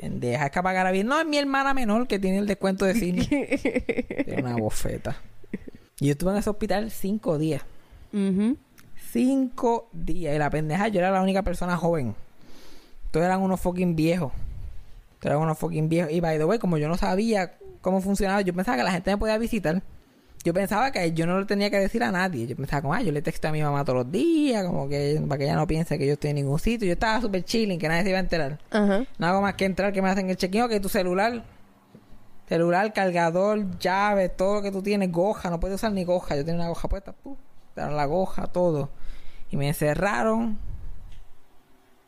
Pendeja, 0.00 0.46
es 0.46 0.50
que 0.50 0.62
pagar 0.62 0.92
bien. 0.92 1.06
No, 1.06 1.18
es 1.18 1.26
mi 1.26 1.38
hermana 1.38 1.74
menor 1.74 2.06
que 2.06 2.18
tiene 2.18 2.38
el 2.38 2.46
descuento 2.46 2.84
de 2.84 2.94
cine. 2.94 3.26
Tiene 4.24 4.42
una 4.42 4.56
bofeta. 4.56 5.16
Y 5.98 6.06
yo 6.06 6.12
estuve 6.12 6.32
en 6.32 6.36
ese 6.38 6.50
hospital 6.50 6.90
cinco 6.90 7.38
días. 7.38 7.62
Ujú. 8.12 8.56
Cinco 9.12 9.90
días. 9.92 10.34
Y 10.34 10.38
la 10.38 10.48
pendeja, 10.48 10.88
yo 10.88 11.00
era 11.00 11.10
la 11.10 11.20
única 11.20 11.42
persona 11.42 11.76
joven. 11.76 12.14
Todos 13.10 13.26
eran 13.26 13.42
unos 13.42 13.60
fucking 13.60 13.94
viejos. 13.94 14.32
Todos 15.20 15.32
eran 15.32 15.42
unos 15.42 15.58
fucking 15.58 15.90
viejos. 15.90 16.12
Y 16.12 16.20
by 16.20 16.38
the 16.38 16.46
way, 16.46 16.58
como 16.58 16.78
yo 16.78 16.88
no 16.88 16.96
sabía 16.96 17.58
cómo 17.82 18.00
funcionaba, 18.00 18.40
yo 18.40 18.54
pensaba 18.54 18.78
que 18.78 18.84
la 18.84 18.90
gente 18.90 19.10
me 19.10 19.18
podía 19.18 19.36
visitar. 19.36 19.82
Yo 20.44 20.54
pensaba 20.54 20.90
que 20.90 21.12
yo 21.12 21.26
no 21.26 21.38
le 21.38 21.44
tenía 21.44 21.68
que 21.70 21.78
decir 21.78 22.02
a 22.02 22.10
nadie. 22.10 22.46
Yo 22.46 22.56
pensaba 22.56 22.80
como, 22.80 22.94
ah, 22.94 23.02
yo 23.02 23.12
le 23.12 23.20
texto 23.20 23.48
a 23.48 23.52
mi 23.52 23.62
mamá 23.62 23.84
todos 23.84 23.98
los 23.98 24.10
días, 24.10 24.64
como 24.64 24.88
que 24.88 25.22
para 25.28 25.38
que 25.38 25.44
ella 25.44 25.56
no 25.56 25.66
piense 25.66 25.98
que 25.98 26.06
yo 26.06 26.14
estoy 26.14 26.30
en 26.30 26.36
ningún 26.36 26.58
sitio. 26.58 26.86
Yo 26.86 26.94
estaba 26.94 27.20
súper 27.20 27.44
chilling, 27.44 27.78
que 27.78 27.88
nadie 27.88 28.04
se 28.04 28.08
iba 28.08 28.18
a 28.18 28.22
enterar. 28.22 28.58
Ajá. 28.70 29.04
No 29.18 29.26
hago 29.26 29.42
más 29.42 29.54
que 29.54 29.66
entrar, 29.66 29.92
que 29.92 30.00
me 30.00 30.08
hacen 30.08 30.30
el 30.30 30.38
chequeo, 30.38 30.70
que 30.70 30.80
tu 30.80 30.88
celular, 30.88 31.44
celular, 32.48 32.94
cargador, 32.94 33.78
llave, 33.78 34.30
todo 34.30 34.54
lo 34.54 34.62
que 34.62 34.72
tú 34.72 34.82
tienes, 34.82 35.12
goja, 35.12 35.50
no 35.50 35.60
puedes 35.60 35.74
usar 35.74 35.92
ni 35.92 36.02
goja. 36.02 36.34
Yo 36.34 36.46
tenía 36.46 36.62
una 36.62 36.68
goja 36.70 36.88
puesta, 36.88 37.12
¡pum! 37.12 37.36
Daron 37.76 37.96
la 37.96 38.06
goja, 38.06 38.46
todo. 38.46 38.90
Y 39.52 39.56
me 39.56 39.68
encerraron. 39.68 40.58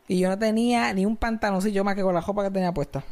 Y 0.07 0.19
yo 0.19 0.29
no 0.29 0.37
tenía 0.37 0.93
ni 0.93 1.05
un 1.05 1.15
pantaloncillo 1.15 1.83
más 1.85 1.95
que 1.95 2.01
con 2.01 2.13
la 2.13 2.21
ropa 2.21 2.43
que 2.43 2.51
tenía 2.51 2.73
puesta. 2.73 3.03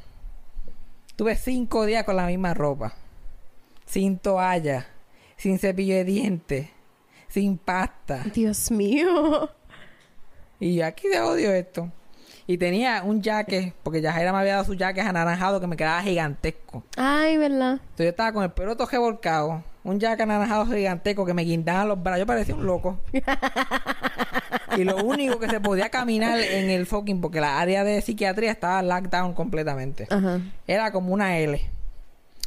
Tuve 1.15 1.36
cinco 1.36 1.86
días 1.86 2.04
con 2.04 2.15
la 2.15 2.26
misma 2.26 2.54
ropa. 2.54 2.93
Sin 3.86 4.17
toalla. 4.17 4.88
Sin 5.38 5.60
cepillo 5.60 5.96
de 5.96 6.04
dientes. 6.04 6.69
sin 7.30 7.58
pasta. 7.58 8.24
Dios 8.34 8.69
mío. 8.69 9.50
Y 10.60 10.76
yo 10.76 10.86
aquí 10.86 11.08
de 11.08 11.19
odio 11.22 11.52
esto. 11.52 11.91
Y 12.46 12.58
tenía 12.58 13.04
un 13.04 13.24
jaque, 13.24 13.74
porque 13.84 14.02
Yajaira 14.02 14.32
me 14.32 14.39
había 14.39 14.54
dado 14.54 14.65
su 14.65 14.78
jaque 14.78 15.02
anaranjado 15.02 15.60
que 15.60 15.67
me 15.67 15.78
quedaba 15.78 16.02
gigantesco. 16.02 16.84
Ay, 16.98 17.38
¿verdad? 17.38 17.74
Entonces 17.74 18.06
yo 18.06 18.10
estaba 18.10 18.34
con 18.34 18.43
el 18.43 18.52
pelo 18.52 18.76
todo 18.76 18.88
revolcado, 18.88 19.63
un 19.84 20.00
jaque 20.00 20.24
anaranjado 20.24 20.65
gigantesco 20.67 21.26
que 21.26 21.34
me 21.34 21.43
guindaban 21.43 21.88
los 21.88 22.02
brazos. 22.02 22.19
Yo 22.19 22.26
parecía 22.26 22.56
un 22.56 22.65
loco. 22.65 23.00
y 24.78 24.84
lo 24.84 24.98
único 25.04 25.39
que 25.39 25.50
se 25.50 25.60
podía 25.60 25.89
caminar 25.89 26.39
en 26.39 26.69
el 26.69 26.86
fucking, 26.86 27.22
porque 27.22 27.41
la 27.41 27.60
área 27.60 27.84
de 27.84 28.02
psiquiatría 28.02 28.52
estaba 28.52 28.82
lockdown 28.82 29.34
completamente. 29.34 30.08
Ajá. 30.10 30.39
Era 30.67 30.91
como 30.91 31.13
una 31.13 31.38
L. 31.38 31.62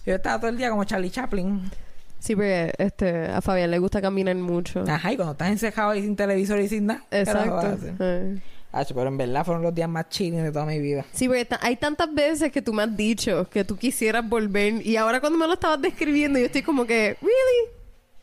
Yo 0.05 0.15
estaba 0.15 0.39
todo 0.39 0.51
el 0.51 0.57
día 0.57 0.71
como 0.71 0.85
Charlie 0.85 1.11
Chaplin. 1.11 1.71
Sí, 2.19 2.35
porque 2.35 2.73
este, 2.79 3.27
a 3.27 3.41
Fabián 3.41 3.71
le 3.71 3.79
gusta 3.79 4.01
caminar 4.01 4.35
mucho. 4.37 4.85
Ajá, 4.89 5.13
y 5.13 5.17
cuando 5.17 5.33
estás 5.33 5.51
encejado 5.51 5.95
y 5.95 6.03
sin 6.03 6.17
televisor 6.17 6.61
y 6.61 6.69
sin 6.69 6.87
nada. 6.87 7.03
¿qué 7.11 7.25
carajo 7.25 7.55
vas 7.55 7.65
a 7.65 7.73
Exacto. 7.73 8.43
Hacho, 8.73 8.95
pero 8.95 9.09
en 9.09 9.17
verdad 9.17 9.45
fueron 9.45 9.63
los 9.63 9.75
días 9.75 9.89
más 9.89 10.09
chilling 10.09 10.43
de 10.43 10.53
toda 10.53 10.67
mi 10.67 10.79
vida. 10.81 11.05
Sí, 11.13 11.29
porque 11.29 11.47
hay 11.61 11.77
tantas 11.77 12.13
veces 12.13 12.53
que 12.53 12.61
tú 12.61 12.73
me 12.73 12.83
has 12.83 12.97
dicho 12.97 13.49
que 13.49 13.65
tú 13.65 13.77
quisieras 13.77 14.29
volver 14.29 14.87
y 14.87 14.97
ahora 14.97 15.21
cuando 15.21 15.39
me 15.39 15.47
lo 15.47 15.55
estabas 15.55 15.81
describiendo 15.81 16.39
yo 16.39 16.47
estoy 16.47 16.63
como 16.63 16.85
que, 16.85 17.17
¿really? 17.21 17.76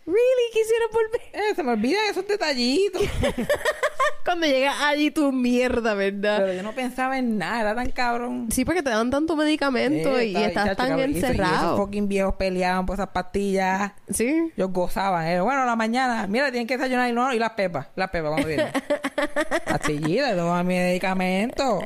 ¿Really 0.05 0.51
quisieras 0.51 0.89
volver? 0.91 1.21
Eh, 1.33 1.55
se 1.55 1.63
me 1.63 1.71
olvidan 1.71 2.03
esos 2.09 2.27
detallitos. 2.27 3.01
Cuando 4.25 4.45
llegas 4.47 4.75
allí 4.81 5.11
tu 5.11 5.31
mierda, 5.31 5.93
¿verdad? 5.95 6.37
pero 6.39 6.53
yo 6.53 6.63
no 6.63 6.73
pensaba 6.73 7.17
en 7.17 7.37
nada, 7.37 7.59
era 7.61 7.75
tan 7.75 7.89
cabrón. 7.91 8.47
Sí, 8.51 8.63
porque 8.65 8.81
te 8.83 8.89
dan 8.89 9.09
tanto 9.11 9.35
medicamento 9.35 10.17
Eh, 10.17 10.25
y 10.27 10.29
estaba- 10.29 10.45
estás 10.47 10.63
chacho, 10.65 10.75
tan 10.77 10.87
cabrón, 10.89 11.09
y 11.11 11.17
esos- 11.17 11.29
Y 11.29 11.33
esos 11.33 11.45
encerrado. 11.45 11.77
fucking 11.77 12.07
viejos 12.07 12.35
peleaban 12.35 12.85
por 12.85 12.95
esas 12.95 13.09
pastillas. 13.09 13.91
Sí. 14.09 14.51
Ellos 14.55 14.71
gozaban. 14.71 15.27
eh. 15.27 15.41
Bueno, 15.41 15.63
a 15.63 15.65
la 15.65 15.75
mañana, 15.75 16.25
mira, 16.27 16.51
tienen 16.51 16.67
que 16.67 16.77
desayunar 16.77 17.09
y 17.09 17.13
no, 17.13 17.33
y 17.33 17.39
las 17.39 17.51
pepas. 17.51 17.87
Las 17.95 18.09
pepas 18.11 18.31
cuando 18.31 18.47
vienen. 18.47 18.69
Pastillitas, 19.65 20.35
toman 20.35 20.67
mi 20.67 20.75
medicamento. 20.75 21.79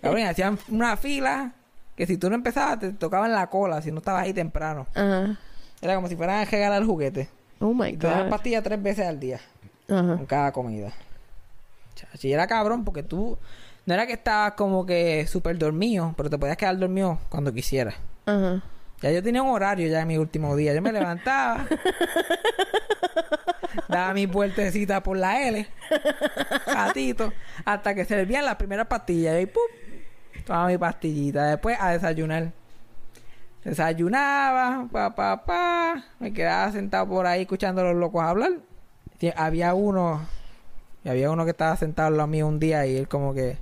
Cabrón, 0.00 0.20
y 0.20 0.24
hacían 0.24 0.58
una 0.70 0.96
fila 0.96 1.52
que 1.96 2.06
si 2.06 2.16
tú 2.18 2.28
no 2.28 2.34
empezabas, 2.36 2.78
te 2.80 2.92
tocaban 2.92 3.32
la 3.32 3.48
cola 3.48 3.80
si 3.82 3.90
no 3.92 3.98
estabas 3.98 4.24
ahí 4.24 4.32
temprano. 4.32 4.86
Ajá. 4.94 5.38
Era 5.80 5.96
como 5.96 6.08
si 6.08 6.16
fueran 6.16 6.40
a 6.40 6.44
regalar 6.44 6.80
el 6.82 6.86
juguete. 6.88 7.28
Oh 7.66 7.72
my 7.72 7.88
Y 7.88 7.96
te 7.96 8.06
God. 8.06 8.28
pastillas 8.28 8.62
tres 8.62 8.82
veces 8.82 9.06
al 9.06 9.18
día. 9.18 9.40
Ajá. 9.88 10.16
con 10.16 10.26
cada 10.26 10.52
comida. 10.52 10.92
Chacho, 11.94 12.26
y 12.28 12.32
era 12.32 12.46
cabrón 12.46 12.84
porque 12.84 13.02
tú 13.02 13.38
no 13.86 13.94
era 13.94 14.06
que 14.06 14.12
estabas 14.14 14.52
como 14.52 14.84
que 14.84 15.26
súper 15.26 15.56
dormido, 15.58 16.12
pero 16.16 16.28
te 16.28 16.36
podías 16.38 16.56
quedar 16.58 16.76
dormido 16.78 17.18
cuando 17.30 17.52
quisieras. 17.52 17.94
Ajá. 18.26 18.62
Ya 19.00 19.10
yo 19.12 19.22
tenía 19.22 19.42
un 19.42 19.50
horario 19.50 19.88
ya 19.88 20.00
en 20.02 20.08
mi 20.08 20.18
último 20.18 20.54
día. 20.56 20.74
Yo 20.74 20.82
me 20.82 20.92
levantaba, 20.92 21.66
daba 23.88 24.12
mi 24.14 24.26
vueltecita 24.26 25.02
por 25.02 25.16
la 25.16 25.46
L, 25.48 25.66
gatito, 26.66 27.32
hasta 27.64 27.94
que 27.94 28.04
servían 28.04 28.44
las 28.44 28.56
primeras 28.56 28.86
pastillas. 28.86 29.42
Y 29.42 29.46
¡pum! 29.46 29.62
Tomaba 30.46 30.68
mi 30.68 30.78
pastillita. 30.78 31.46
Después 31.46 31.76
a 31.80 31.90
desayunar. 31.90 32.52
Desayunaba, 33.64 34.88
pa, 34.92 35.14
pa, 35.14 35.44
pa. 35.44 36.04
Me 36.18 36.32
quedaba 36.32 36.70
sentado 36.70 37.08
por 37.08 37.26
ahí 37.26 37.42
escuchando 37.42 37.80
a 37.80 37.84
los 37.84 37.96
locos 37.96 38.22
hablar. 38.22 38.52
Había 39.36 39.72
uno, 39.72 40.20
y 41.02 41.08
había 41.08 41.30
uno 41.30 41.44
que 41.44 41.52
estaba 41.52 41.76
sentado 41.76 42.08
al 42.08 42.16
lado 42.16 42.26
mío 42.26 42.46
un 42.46 42.58
día 42.58 42.86
y 42.86 42.96
él 42.96 43.08
como 43.08 43.32
que... 43.32 43.56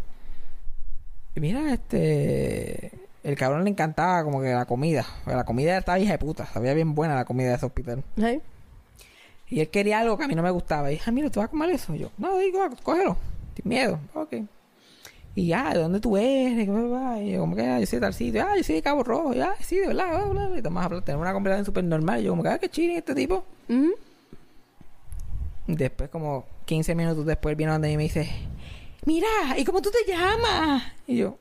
Mira, 1.36 1.72
este... 1.72 2.92
El 3.22 3.36
cabrón 3.36 3.62
le 3.62 3.70
encantaba 3.70 4.24
como 4.24 4.42
que 4.42 4.52
la 4.52 4.64
comida. 4.64 5.06
La 5.26 5.44
comida 5.44 5.78
estaba 5.78 5.98
hija 6.00 6.12
de 6.12 6.18
puta. 6.18 6.46
Sabía 6.46 6.74
bien 6.74 6.96
buena 6.96 7.14
la 7.14 7.24
comida 7.24 7.50
de 7.50 7.54
ese 7.54 7.66
hospital. 7.66 8.02
Y 9.48 9.60
él 9.60 9.68
quería 9.70 10.00
algo 10.00 10.18
que 10.18 10.24
a 10.24 10.28
mí 10.28 10.34
no 10.34 10.42
me 10.42 10.50
gustaba. 10.50 10.90
Y 10.90 10.94
dije, 10.94 11.04
ah, 11.06 11.12
mira, 11.12 11.30
¿tú 11.30 11.38
vas 11.38 11.46
a 11.46 11.50
comer 11.50 11.70
eso? 11.70 11.94
Y 11.94 12.00
yo, 12.00 12.10
no, 12.18 12.38
digo, 12.38 12.58
cógelo. 12.82 13.16
Sin 13.54 13.68
miedo. 13.68 14.00
Ok. 14.14 14.34
Y 15.34 15.46
ya, 15.46 15.72
¿de 15.72 15.80
dónde 15.80 16.00
tú 16.00 16.16
eres? 16.16 16.64
Y 16.64 17.32
yo, 17.32 17.40
como 17.40 17.56
que, 17.56 17.62
ah, 17.62 17.80
yo 17.80 17.86
soy 17.86 17.98
de 17.98 18.00
tal 18.00 18.14
sitio. 18.14 18.44
Ah, 18.46 18.56
yo 18.56 18.62
soy 18.62 18.74
de 18.76 18.82
Cabo 18.82 19.02
Rojo. 19.02 19.34
Y, 19.34 19.40
ah, 19.40 19.54
sí, 19.60 19.76
de 19.76 19.88
verdad. 19.88 20.08
Bla, 20.08 20.28
bla, 20.28 20.46
bla. 20.48 20.58
Y 20.58 20.62
tomás 20.62 20.82
a 20.82 20.86
hablar. 20.86 21.02
Tenemos 21.02 21.24
una 21.24 21.32
conversación 21.32 21.64
súper 21.64 21.84
normal. 21.84 22.20
Y 22.20 22.24
yo, 22.24 22.32
como 22.32 22.42
que, 22.42 22.50
ah, 22.50 22.58
qué 22.58 22.68
chile 22.68 22.98
este 22.98 23.14
tipo. 23.14 23.44
Ujú. 23.68 23.92
Y 25.68 25.76
Después, 25.76 26.10
como 26.10 26.44
15 26.66 26.94
minutos 26.94 27.24
después, 27.24 27.56
viene 27.56 27.72
donde 27.72 27.88
mí 27.88 27.94
y 27.94 27.96
me 27.96 28.02
dice, 28.04 28.28
mira, 29.06 29.28
¿y 29.56 29.64
cómo 29.64 29.80
tú 29.80 29.90
te 29.90 30.10
llamas? 30.10 30.82
Y 31.06 31.18
yo, 31.18 31.38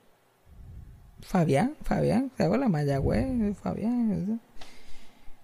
Fabián, 1.21 1.75
Fabián, 1.84 2.32
¿te 2.36 2.43
acuerdas? 2.43 2.69
Mayagüez, 2.69 3.58
Fabián. 3.58 4.39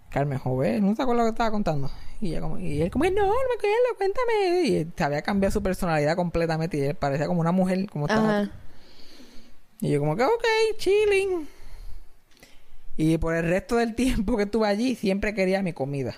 Carmen 0.10 0.38
Joven, 0.38 0.86
¿no 0.86 0.96
te 0.96 1.02
acuerdas 1.02 1.26
lo 1.26 1.32
que 1.32 1.36
estaba 1.36 1.52
contando? 1.52 1.92
Y, 2.20 2.32
ella 2.32 2.42
como, 2.42 2.58
y 2.58 2.82
él 2.82 2.90
como, 2.90 3.06
no, 3.06 3.12
no 3.12 3.28
me 3.28 3.56
acuerdo, 3.58 3.98
cuéntame. 3.98 4.62
Y 4.64 4.88
se 4.96 5.04
había 5.04 5.22
cambiado 5.22 5.52
su 5.52 5.62
personalidad 5.62 6.16
completamente 6.16 6.78
y 6.78 6.82
él 6.82 6.96
parecía 6.96 7.28
como 7.28 7.42
una 7.42 7.52
mujer, 7.52 7.90
como 7.90 8.08
estaba. 8.08 8.50
Y 9.80 9.92
yo 9.92 10.00
como 10.00 10.16
que, 10.16 10.24
ok, 10.24 10.44
chilling. 10.78 11.48
Y 12.98 13.18
por 13.20 13.36
el 13.36 13.48
resto 13.48 13.76
del 13.76 13.94
tiempo 13.96 14.36
que 14.38 14.44
estuve 14.44 14.68
allí, 14.68 14.96
siempre 14.96 15.34
quería 15.34 15.62
mi 15.62 15.74
comida. 15.74 16.16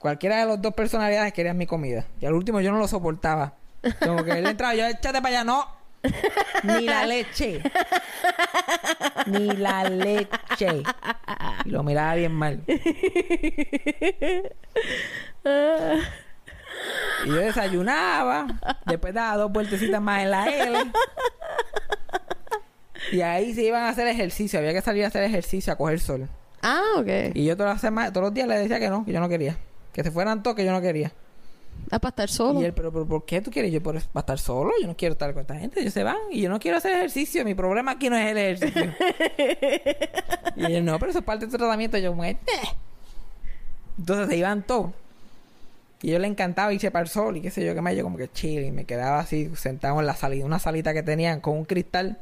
Cualquiera 0.00 0.40
de 0.40 0.46
las 0.46 0.60
dos 0.60 0.74
personalidades 0.74 1.32
quería 1.32 1.54
mi 1.54 1.66
comida. 1.66 2.06
Y 2.20 2.26
al 2.26 2.34
último 2.34 2.60
yo 2.60 2.72
no 2.72 2.78
lo 2.78 2.88
soportaba. 2.88 3.54
Como 4.00 4.24
que 4.24 4.32
él 4.32 4.46
entraba, 4.46 4.74
yo, 4.74 4.86
échate 4.86 5.22
para 5.22 5.28
allá, 5.28 5.44
no. 5.44 5.81
Ni 6.62 6.86
la 6.86 7.06
leche. 7.06 7.62
Ni 9.26 9.46
la 9.56 9.84
leche. 9.84 10.82
Y 11.64 11.70
lo 11.70 11.82
miraba 11.82 12.14
bien 12.14 12.32
mal. 12.32 12.62
Y 17.24 17.28
yo 17.28 17.36
desayunaba. 17.36 18.46
Después 18.86 19.14
daba 19.14 19.36
dos 19.36 19.52
vueltecitas 19.52 20.00
más 20.00 20.22
en 20.22 20.30
la 20.30 20.46
L. 20.46 20.78
Y 23.12 23.20
ahí 23.20 23.54
se 23.54 23.62
iban 23.62 23.84
a 23.84 23.90
hacer 23.90 24.06
ejercicio. 24.08 24.58
Había 24.58 24.72
que 24.72 24.80
salir 24.82 25.04
a 25.04 25.08
hacer 25.08 25.22
ejercicio, 25.22 25.72
a 25.72 25.76
coger 25.76 26.00
sol. 26.00 26.28
Ah, 26.62 26.82
ok. 26.96 27.34
Y 27.34 27.44
yo 27.44 27.56
todas 27.56 27.74
las 27.74 27.80
semanas, 27.80 28.12
todos 28.12 28.26
los 28.26 28.34
días 28.34 28.48
le 28.48 28.58
decía 28.58 28.78
que 28.78 28.88
no, 28.88 29.04
que 29.04 29.12
yo 29.12 29.20
no 29.20 29.28
quería. 29.28 29.56
Que 29.92 30.02
se 30.02 30.10
fueran 30.10 30.42
todos, 30.42 30.56
que 30.56 30.64
yo 30.64 30.72
no 30.72 30.80
quería. 30.80 31.12
Ah, 31.90 31.98
para 31.98 32.10
estar 32.10 32.28
solo. 32.30 32.60
Y 32.60 32.64
él, 32.64 32.72
pero, 32.72 32.90
pero 32.92 33.06
¿por 33.06 33.24
qué 33.26 33.40
tú 33.42 33.50
quieres? 33.50 33.70
Yo, 33.72 33.82
por 33.82 33.96
¿va 33.96 34.00
a 34.14 34.20
estar 34.20 34.38
solo? 34.38 34.70
Yo 34.80 34.86
no 34.86 34.96
quiero 34.96 35.12
estar 35.12 35.32
con 35.34 35.42
esta 35.42 35.56
gente. 35.56 35.80
Ellos 35.80 35.92
se 35.92 36.02
van 36.02 36.16
y 36.30 36.40
yo 36.40 36.48
no 36.48 36.58
quiero 36.58 36.78
hacer 36.78 36.92
ejercicio. 36.92 37.44
Mi 37.44 37.54
problema 37.54 37.92
aquí 37.92 38.08
no 38.08 38.16
es 38.16 38.30
el 38.30 38.38
ejercicio. 38.38 38.94
y 40.56 40.64
él, 40.72 40.84
no, 40.84 40.98
pero 40.98 41.10
eso 41.10 41.18
es 41.18 41.24
parte 41.24 41.46
del 41.46 41.54
tratamiento. 41.56 41.98
Yo, 41.98 42.14
"Eh". 42.24 42.36
Entonces 43.98 44.28
se 44.28 44.36
iban 44.36 44.62
todos. 44.62 44.92
Y 46.00 46.10
yo 46.10 46.18
le 46.18 46.26
encantaba 46.26 46.72
irse 46.72 46.90
para 46.90 47.02
el 47.04 47.08
sol 47.08 47.36
y 47.36 47.40
qué 47.42 47.50
sé 47.50 47.64
yo, 47.64 47.74
qué 47.74 47.80
más. 47.80 47.94
Yo 47.94 48.02
como 48.04 48.16
que 48.16 48.28
chill. 48.30 48.64
Y 48.64 48.70
me 48.72 48.84
quedaba 48.84 49.20
así 49.20 49.50
sentado 49.54 50.00
en 50.00 50.06
la 50.06 50.16
salida, 50.16 50.44
una 50.44 50.58
salita 50.58 50.92
que 50.94 51.02
tenían 51.02 51.40
con 51.40 51.56
un 51.58 51.64
cristal 51.64 52.18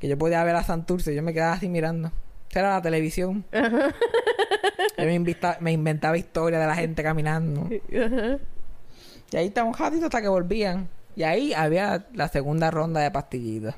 que 0.00 0.08
yo 0.08 0.16
podía 0.18 0.42
ver 0.44 0.56
a 0.56 0.62
Santurce. 0.64 1.12
Y 1.12 1.16
yo 1.16 1.22
me 1.22 1.32
quedaba 1.34 1.52
así 1.52 1.68
mirando. 1.68 2.10
Esa 2.50 2.60
era 2.60 2.70
la 2.74 2.82
televisión. 2.82 3.44
yo 3.52 5.04
me, 5.04 5.14
invita- 5.14 5.58
me 5.60 5.72
inventaba 5.72 6.16
historias 6.16 6.60
de 6.60 6.66
la 6.66 6.74
gente 6.74 7.02
caminando. 7.02 7.68
Y 9.32 9.36
ahí 9.36 9.46
estaba 9.48 9.68
un 9.68 9.74
ratito 9.74 10.04
hasta 10.06 10.20
que 10.22 10.28
volvían. 10.28 10.88
Y 11.16 11.22
ahí 11.22 11.52
había 11.54 12.06
la 12.12 12.28
segunda 12.28 12.70
ronda 12.70 13.00
de 13.00 13.10
pastillitas. 13.10 13.74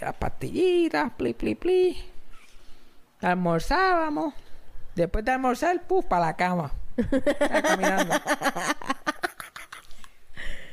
Las 0.00 0.14
pastillitas, 0.14 1.12
pli, 1.16 1.34
pli, 1.34 1.54
pli. 1.54 1.96
Almorzábamos. 3.20 4.34
Después 4.94 5.24
de 5.24 5.30
almorzar, 5.32 5.82
puf, 5.86 6.04
para 6.06 6.26
la 6.26 6.36
cama. 6.36 6.72
Caminando. 7.62 8.14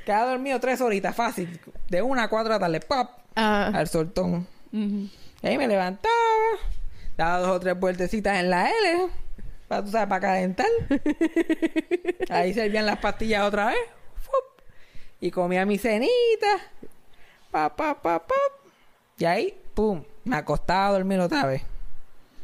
Quedaba 0.06 0.32
dormido 0.32 0.60
tres 0.60 0.82
horitas, 0.82 1.16
fácil. 1.16 1.60
De 1.88 2.02
una 2.02 2.24
a 2.24 2.30
cuatro 2.30 2.52
la 2.54 2.60
tarde, 2.60 2.80
pop, 2.80 3.10
Ah. 3.36 3.72
al 3.74 3.88
soltón. 3.88 4.48
Y 4.72 5.10
ahí 5.44 5.58
me 5.58 5.68
levantaba, 5.68 6.14
daba 7.18 7.38
dos 7.40 7.50
o 7.52 7.60
tres 7.60 7.80
vueltecitas 7.80 8.40
en 8.40 8.50
la 8.50 8.70
L, 8.70 9.08
para, 9.70 9.84
tú 9.86 9.92
sabes, 9.92 10.10
para 10.10 10.20
calentar. 10.20 10.68
ahí 12.30 12.54
servían 12.54 12.86
las 12.86 12.98
pastillas 12.98 13.44
otra 13.44 13.68
vez. 13.68 13.78
¡fup! 14.22 14.64
Y 15.22 15.32
comía 15.32 15.66
mi 15.66 15.78
cenita. 15.78 16.58
Pa, 17.52 17.76
pa, 17.76 18.02
pa, 18.02 18.20
pa. 18.28 18.36
Y 19.18 19.26
ahí, 19.26 19.58
pum, 19.74 20.04
me 20.26 20.36
acostaba 20.36 20.88
a 20.88 20.92
dormir 20.92 21.20
otra 21.20 21.46
vez. 21.46 21.62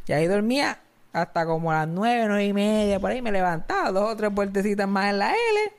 Y 0.07 0.13
ahí 0.13 0.27
dormía 0.27 0.79
hasta 1.11 1.45
como 1.45 1.71
a 1.71 1.75
las 1.79 1.87
nueve, 1.87 2.25
nueve 2.27 2.45
y 2.45 2.53
media, 2.53 2.99
por 2.99 3.11
ahí 3.11 3.21
me 3.21 3.31
levantaba, 3.31 3.91
dos 3.91 4.11
o 4.11 4.15
tres 4.17 4.31
vueltecitas 4.33 4.87
más 4.87 5.11
en 5.11 5.19
la 5.19 5.31
L, 5.31 5.73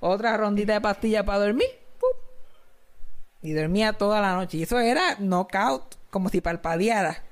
otra 0.00 0.36
rondita 0.36 0.74
de 0.74 0.80
pastillas 0.80 1.24
para 1.24 1.38
dormir. 1.38 1.68
Y 3.40 3.52
dormía 3.52 3.92
toda 3.92 4.20
la 4.20 4.34
noche. 4.34 4.58
Y 4.58 4.62
eso 4.64 4.78
era 4.80 5.16
knockout, 5.18 5.94
como 6.10 6.28
si 6.28 6.40
palpadeara. 6.40 7.22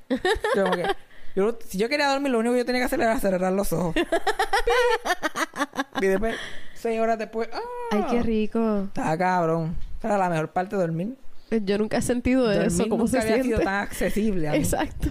Yo 0.55 0.65
como 0.65 0.77
que- 0.77 1.06
yo- 1.37 1.57
si 1.69 1.79
yo 1.79 1.89
quería 1.89 2.09
dormir, 2.09 2.33
lo 2.33 2.39
único 2.41 2.55
que 2.55 2.59
yo 2.61 2.65
tenía 2.67 2.81
que 2.81 2.87
hacer 2.87 3.01
era 3.01 3.19
cerrar 3.21 3.53
los 3.53 3.73
ojos. 3.73 3.95
y 6.01 6.07
después, 6.07 6.37
seis 6.75 7.01
horas 7.01 7.19
después, 7.19 7.49
¡ah! 7.53 7.61
Ay, 7.93 8.05
qué 8.11 8.23
rico. 8.23 8.85
Estaba 8.89 9.17
cabrón. 9.17 9.77
Esa 9.99 10.09
era 10.09 10.19
la 10.19 10.31
mejor 10.31 10.49
parte 10.51 10.77
de 10.77 10.83
dormir. 10.83 11.15
Yo 11.51 11.79
nunca 11.79 11.99
he 11.99 12.03
sentido 12.03 12.45
Dormir 12.45 12.67
eso, 12.67 12.89
cómo 12.89 13.05
nunca 13.05 13.13
se 13.13 13.19
había 13.19 13.29
siente. 13.35 13.49
sido 13.49 13.59
tan 13.61 13.75
accesible 13.83 14.49
a 14.49 14.53
mí. 14.53 14.59
Exacto. 14.59 15.11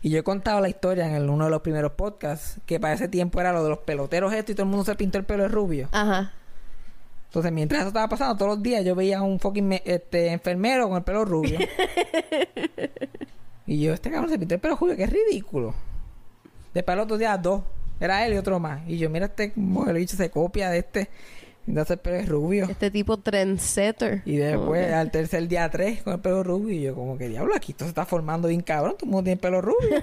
Y 0.00 0.10
yo 0.10 0.18
he 0.18 0.22
contado 0.22 0.60
la 0.60 0.68
historia 0.68 1.06
en 1.06 1.14
el- 1.14 1.28
uno 1.28 1.44
de 1.46 1.50
los 1.50 1.62
primeros 1.62 1.92
podcasts, 1.92 2.58
que 2.66 2.78
para 2.80 2.94
ese 2.94 3.08
tiempo 3.08 3.40
era 3.40 3.52
lo 3.52 3.62
de 3.64 3.70
los 3.70 3.78
peloteros 3.78 4.32
esto 4.32 4.52
y 4.52 4.54
todo 4.54 4.64
el 4.64 4.70
mundo 4.70 4.84
se 4.84 4.94
pintó 4.96 5.18
el 5.18 5.24
pelo 5.24 5.42
de 5.44 5.48
rubio. 5.48 5.88
Ajá. 5.92 6.32
Entonces, 7.26 7.50
mientras 7.52 7.80
eso 7.80 7.88
estaba 7.88 8.08
pasando, 8.08 8.36
todos 8.36 8.56
los 8.56 8.62
días 8.62 8.84
yo 8.84 8.94
veía 8.94 9.18
a 9.18 9.22
un 9.22 9.40
fucking 9.40 9.66
me- 9.66 9.82
este, 9.86 10.28
enfermero 10.32 10.88
con 10.88 10.98
el 10.98 11.02
pelo 11.02 11.24
rubio. 11.24 11.58
y 13.66 13.80
yo, 13.80 13.94
este 13.94 14.10
cabrón 14.10 14.30
se 14.30 14.38
pintó 14.38 14.54
el 14.54 14.60
pelo 14.60 14.76
rubio, 14.76 14.96
que 14.96 15.04
es 15.04 15.10
ridículo. 15.10 15.74
Después 16.74 16.94
el 16.94 17.00
otro 17.00 17.18
día, 17.18 17.36
dos. 17.36 17.62
Era 18.00 18.26
él 18.26 18.34
y 18.34 18.36
otro 18.36 18.58
más. 18.58 18.80
Y 18.88 18.98
yo, 18.98 19.08
mira, 19.08 19.26
este 19.26 19.52
el 19.54 19.94
bicho 19.94 20.16
se 20.16 20.30
copia 20.30 20.70
de 20.70 20.78
este. 20.78 21.08
Pintándose 21.64 21.92
el 21.92 22.00
pelo 22.00 22.26
rubio. 22.26 22.64
Este 22.68 22.90
tipo 22.90 23.18
trendsetter. 23.18 24.22
Y 24.24 24.36
después, 24.36 24.92
al 24.92 25.12
tercer 25.12 25.46
día, 25.46 25.70
tres 25.70 26.02
con 26.02 26.14
el 26.14 26.20
pelo 26.20 26.42
rubio. 26.42 26.74
Y 26.74 26.82
yo, 26.82 26.94
como 26.94 27.16
que 27.16 27.28
diablo, 27.28 27.54
aquí 27.54 27.70
esto 27.70 27.84
se 27.84 27.90
está 27.90 28.04
formando 28.04 28.48
bien 28.48 28.62
cabrón. 28.62 28.96
Todo 28.98 29.06
el 29.06 29.10
mundo 29.12 29.24
tiene 29.24 29.40
pelo 29.40 29.60
rubio. 29.60 30.02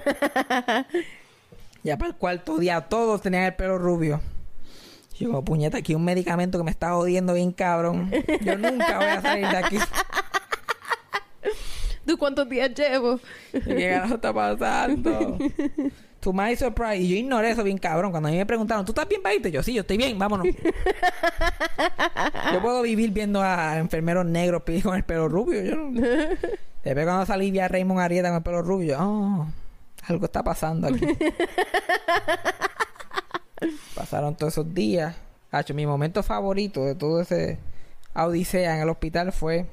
ya 1.82 1.98
para 1.98 2.12
el 2.12 2.16
cuarto 2.16 2.56
día, 2.56 2.80
todos 2.80 3.20
tenían 3.20 3.44
el 3.44 3.54
pelo 3.54 3.76
rubio. 3.76 4.22
Y 5.18 5.24
yo, 5.24 5.30
como 5.30 5.44
puñeta, 5.44 5.76
aquí 5.76 5.94
un 5.94 6.04
medicamento 6.04 6.56
que 6.56 6.64
me 6.64 6.70
está 6.70 6.92
jodiendo 6.92 7.34
bien 7.34 7.52
cabrón. 7.52 8.10
Yo 8.40 8.56
nunca 8.56 8.96
voy 8.96 9.08
a 9.08 9.20
salir 9.20 9.46
de 9.46 9.56
aquí. 9.58 9.76
que, 12.10 12.12
¿Tú 12.12 12.18
cuántos 12.18 12.48
días 12.48 12.74
llevo? 12.74 13.20
¿Y 13.52 13.60
¿Qué 13.60 13.90
carajo 13.90 14.14
está 14.14 14.32
pasando? 14.32 15.38
To 16.20 16.34
my 16.34 16.54
surprise. 16.54 16.98
Y 16.98 17.08
yo 17.08 17.16
ignoré 17.16 17.50
eso 17.50 17.64
bien 17.64 17.78
cabrón. 17.78 18.10
Cuando 18.10 18.28
a 18.28 18.32
mí 18.32 18.36
me 18.36 18.44
preguntaron, 18.44 18.84
¿tú 18.84 18.92
estás 18.92 19.08
bien 19.08 19.22
para 19.22 19.34
irte? 19.34 19.50
Yo, 19.50 19.62
sí, 19.62 19.72
yo 19.72 19.80
estoy 19.80 19.96
bien, 19.96 20.18
vámonos. 20.18 20.48
yo 22.52 22.60
puedo 22.60 22.82
vivir 22.82 23.10
viendo 23.10 23.42
a 23.42 23.78
enfermeros 23.78 24.26
negros 24.26 24.62
con 24.82 24.96
el 24.96 25.04
pelo 25.04 25.28
rubio. 25.28 25.62
Yo 25.62 25.76
no... 25.76 26.00
Después 26.84 27.06
cuando 27.06 27.26
salí 27.26 27.50
vi 27.50 27.60
a 27.60 27.68
Raymond 27.68 28.00
Arieta 28.00 28.28
con 28.28 28.36
el 28.36 28.42
pelo 28.42 28.62
rubio. 28.62 28.98
Oh, 29.00 29.46
algo 30.08 30.26
está 30.26 30.42
pasando 30.42 30.88
aquí. 30.88 31.06
Pasaron 33.94 34.36
todos 34.36 34.54
esos 34.54 34.74
días. 34.74 35.16
Hacho, 35.50 35.74
mi 35.74 35.86
momento 35.86 36.22
favorito 36.22 36.84
de 36.84 36.94
todo 36.94 37.22
ese 37.22 37.58
odisea 38.14 38.76
en 38.76 38.82
el 38.82 38.90
hospital 38.90 39.32
fue... 39.32 39.66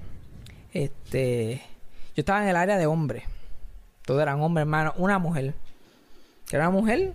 Este... 0.71 1.61
Yo 2.17 2.21
estaba 2.21 2.41
en 2.41 2.49
el 2.49 2.55
área 2.55 2.77
de 2.77 2.87
hombres. 2.87 3.23
Todos 4.05 4.21
eran 4.23 4.41
hombres, 4.41 4.63
hermano. 4.63 4.93
Una 4.97 5.19
mujer. 5.19 5.53
Que 6.49 6.55
era 6.55 6.67
una 6.67 6.79
mujer 6.79 7.13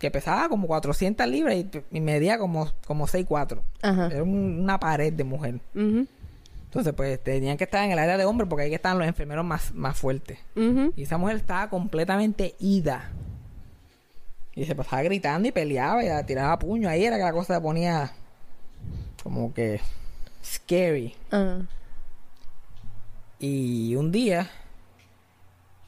que 0.00 0.10
pesaba 0.10 0.48
como 0.48 0.66
400 0.66 1.26
libras 1.28 1.54
y, 1.54 1.70
y 1.92 2.00
medía 2.00 2.36
como, 2.38 2.68
como 2.84 3.06
6'4". 3.06 3.60
Ajá. 3.82 4.06
Era 4.08 4.22
un- 4.24 4.58
una 4.60 4.80
pared 4.80 5.12
de 5.12 5.22
mujer. 5.24 5.60
Entonces, 6.64 6.92
pues, 6.94 7.22
tenían 7.22 7.56
que 7.56 7.64
estar 7.64 7.84
en 7.84 7.92
el 7.92 7.98
área 8.00 8.16
de 8.18 8.24
hombres 8.24 8.48
porque 8.48 8.64
ahí 8.64 8.70
que 8.70 8.76
estaban 8.76 8.98
los 8.98 9.06
enfermeros 9.06 9.44
más, 9.44 9.72
más 9.72 9.96
fuertes. 9.96 10.38
Y 10.96 11.02
esa 11.04 11.16
mujer 11.16 11.36
estaba 11.36 11.70
completamente 11.70 12.54
ida. 12.58 13.08
Y 14.56 14.64
se 14.64 14.74
pasaba 14.74 15.02
gritando 15.02 15.46
y 15.48 15.52
peleaba 15.52 16.02
y 16.02 16.24
tiraba 16.26 16.58
puño. 16.58 16.88
Ahí 16.88 17.04
era 17.04 17.16
que 17.18 17.22
la 17.22 17.32
cosa 17.32 17.54
se 17.54 17.60
ponía 17.60 18.10
como 19.22 19.54
que 19.54 19.80
scary. 20.44 21.14
Ajá. 21.30 21.58
Y 23.40 23.96
un 23.96 24.12
día, 24.12 24.50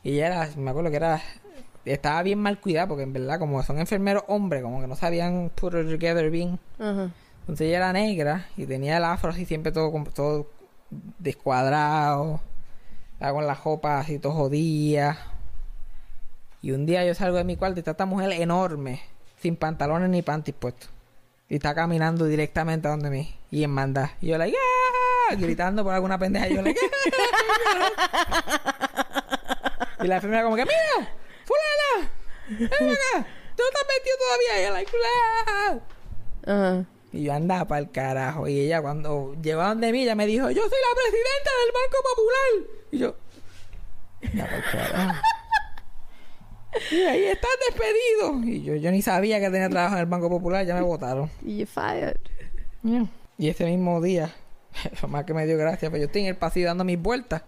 y 0.03 0.15
ella 0.15 0.27
era, 0.27 0.51
me 0.57 0.71
acuerdo 0.71 0.91
que 0.91 0.97
era, 0.97 1.21
estaba 1.85 2.23
bien 2.23 2.39
mal 2.39 2.59
cuidada 2.59 2.89
porque 2.89 3.03
en 3.03 3.13
verdad, 3.13 3.39
como 3.39 3.63
son 3.63 3.79
enfermeros 3.79 4.25
hombres, 4.27 4.63
como 4.63 4.81
que 4.81 4.87
no 4.87 4.97
sabían 4.97 5.51
put 5.55 5.75
it 5.75 5.87
together 5.91 6.31
bien. 6.31 6.59
Entonces 6.79 7.69
ella 7.69 7.77
era 7.77 7.93
negra 7.93 8.47
y 8.57 8.65
tenía 8.65 8.97
el 8.97 9.05
afro 9.05 9.31
así 9.31 9.45
siempre 9.45 9.71
todo, 9.71 9.93
todo 10.15 10.51
descuadrado. 11.19 12.41
Estaba 13.13 13.35
con 13.35 13.47
la 13.47 13.55
ropa 13.55 14.01
así 14.01 14.19
todo 14.19 14.33
jodida. 14.33 15.19
Y 16.63 16.71
un 16.71 16.87
día 16.87 17.05
yo 17.05 17.15
salgo 17.15 17.37
de 17.37 17.45
mi 17.45 17.57
cuarto 17.57 17.79
y 17.79 17.81
está 17.81 17.91
esta 17.91 18.07
mujer 18.07 18.33
enorme, 18.33 19.03
sin 19.41 19.57
pantalones 19.57 20.09
ni 20.09 20.23
panties 20.23 20.57
puestos. 20.59 20.89
Y 21.51 21.57
está 21.57 21.75
caminando 21.75 22.25
directamente 22.25 22.89
a 22.89 22.93
donde 22.93 23.11
mí. 23.11 23.35
Y 23.51 23.63
en 23.63 23.71
manda. 23.71 24.13
Y 24.23 24.29
yo 24.29 24.39
like, 24.39 24.57
¡ah! 24.57 25.12
Gritando 25.37 25.85
por 25.85 25.95
alguna 25.95 26.19
pendeja. 26.19 26.49
Y 26.49 26.55
yo 26.55 26.63
¡ah! 26.63 26.73
Y 30.03 30.07
la 30.07 30.17
enfermera 30.17 30.43
como 30.45 30.57
que, 30.57 30.65
¡mira! 30.65 31.11
¡Fulana! 31.45 32.11
¡Ven 32.49 32.91
acá! 32.91 33.27
¿Tú 33.57 33.63
no 33.63 33.69
estás 33.69 33.87
metido 33.89 34.17
todavía? 34.19 34.53
Y 34.59 34.65
yo 34.65 34.73
like. 34.73 34.91
Y 37.13 37.25
yo 37.25 37.33
andaba 37.35 37.67
para 37.67 37.81
el 37.81 37.91
carajo. 37.91 38.49
Y 38.49 38.61
ella 38.61 38.81
cuando 38.81 39.37
llegó 39.43 39.61
a 39.61 39.69
donde 39.69 39.93
mí, 39.93 40.03
ella 40.03 40.15
me 40.15 40.27
dijo, 40.27 40.51
yo 40.51 40.63
soy 40.63 40.71
la 40.71 40.95
presidenta 40.95 41.51
del 41.61 41.73
Banco 41.73 41.99
Popular. 42.15 42.51
Y 42.91 42.99
yo, 42.99 43.17
ya 44.35 44.47
pa'l 44.49 44.65
carajo. 44.73 45.21
Y 46.91 47.03
ahí 47.03 47.25
estás 47.25 47.51
despedido. 47.69 48.43
Y 48.45 48.63
yo, 48.63 48.75
yo 48.77 48.91
ni 48.91 49.03
sabía 49.03 49.39
que 49.41 49.51
tenía 49.51 49.69
trabajo 49.69 49.95
en 49.97 50.01
el 50.01 50.07
Banco 50.07 50.31
Popular, 50.31 50.65
ya 50.65 50.75
me 50.75 50.81
votaron. 50.81 51.31
Y 51.45 51.59
you 51.59 51.67
fired. 51.67 52.17
Y 53.39 53.49
ese 53.49 53.67
mismo 53.67 54.01
día, 54.01 54.35
lo 55.03 55.09
más 55.09 55.25
que 55.25 55.35
me 55.35 55.47
dio 55.47 55.57
gracia, 55.57 55.91
pues 55.91 56.01
yo 56.01 56.07
estoy 56.07 56.23
en 56.23 56.29
el 56.29 56.37
pasillo 56.37 56.67
dando 56.67 56.85
mis 56.85 57.01
vueltas. 57.01 57.43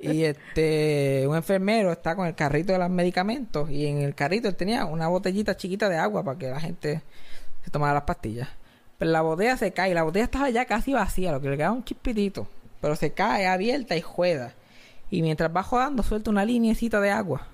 y 0.00 0.24
este, 0.24 1.24
un 1.28 1.36
enfermero 1.36 1.92
está 1.92 2.16
con 2.16 2.26
el 2.26 2.34
carrito 2.34 2.72
de 2.72 2.78
los 2.78 2.90
medicamentos. 2.90 3.70
Y 3.70 3.86
en 3.86 3.98
el 3.98 4.14
carrito 4.14 4.48
él 4.48 4.56
tenía 4.56 4.84
una 4.84 5.08
botellita 5.08 5.56
chiquita 5.56 5.88
de 5.88 5.96
agua 5.96 6.24
para 6.24 6.38
que 6.38 6.50
la 6.50 6.60
gente 6.60 7.02
se 7.64 7.70
tomara 7.70 7.94
las 7.94 8.02
pastillas. 8.02 8.48
Pero 8.98 9.10
la 9.10 9.22
botella 9.22 9.56
se 9.56 9.72
cae. 9.72 9.94
La 9.94 10.02
botella 10.02 10.24
estaba 10.24 10.50
ya 10.50 10.64
casi 10.64 10.92
vacía, 10.92 11.32
lo 11.32 11.40
que 11.40 11.50
le 11.50 11.56
quedaba 11.56 11.74
un 11.74 11.84
chispitito. 11.84 12.46
Pero 12.80 12.96
se 12.96 13.12
cae 13.12 13.46
abierta 13.46 13.96
y 13.96 14.00
juega. 14.00 14.54
Y 15.10 15.22
mientras 15.22 15.54
va 15.54 15.62
jugando, 15.62 16.02
suelta 16.02 16.30
una 16.30 16.44
linecita 16.44 17.00
de 17.00 17.10
agua. 17.10 17.46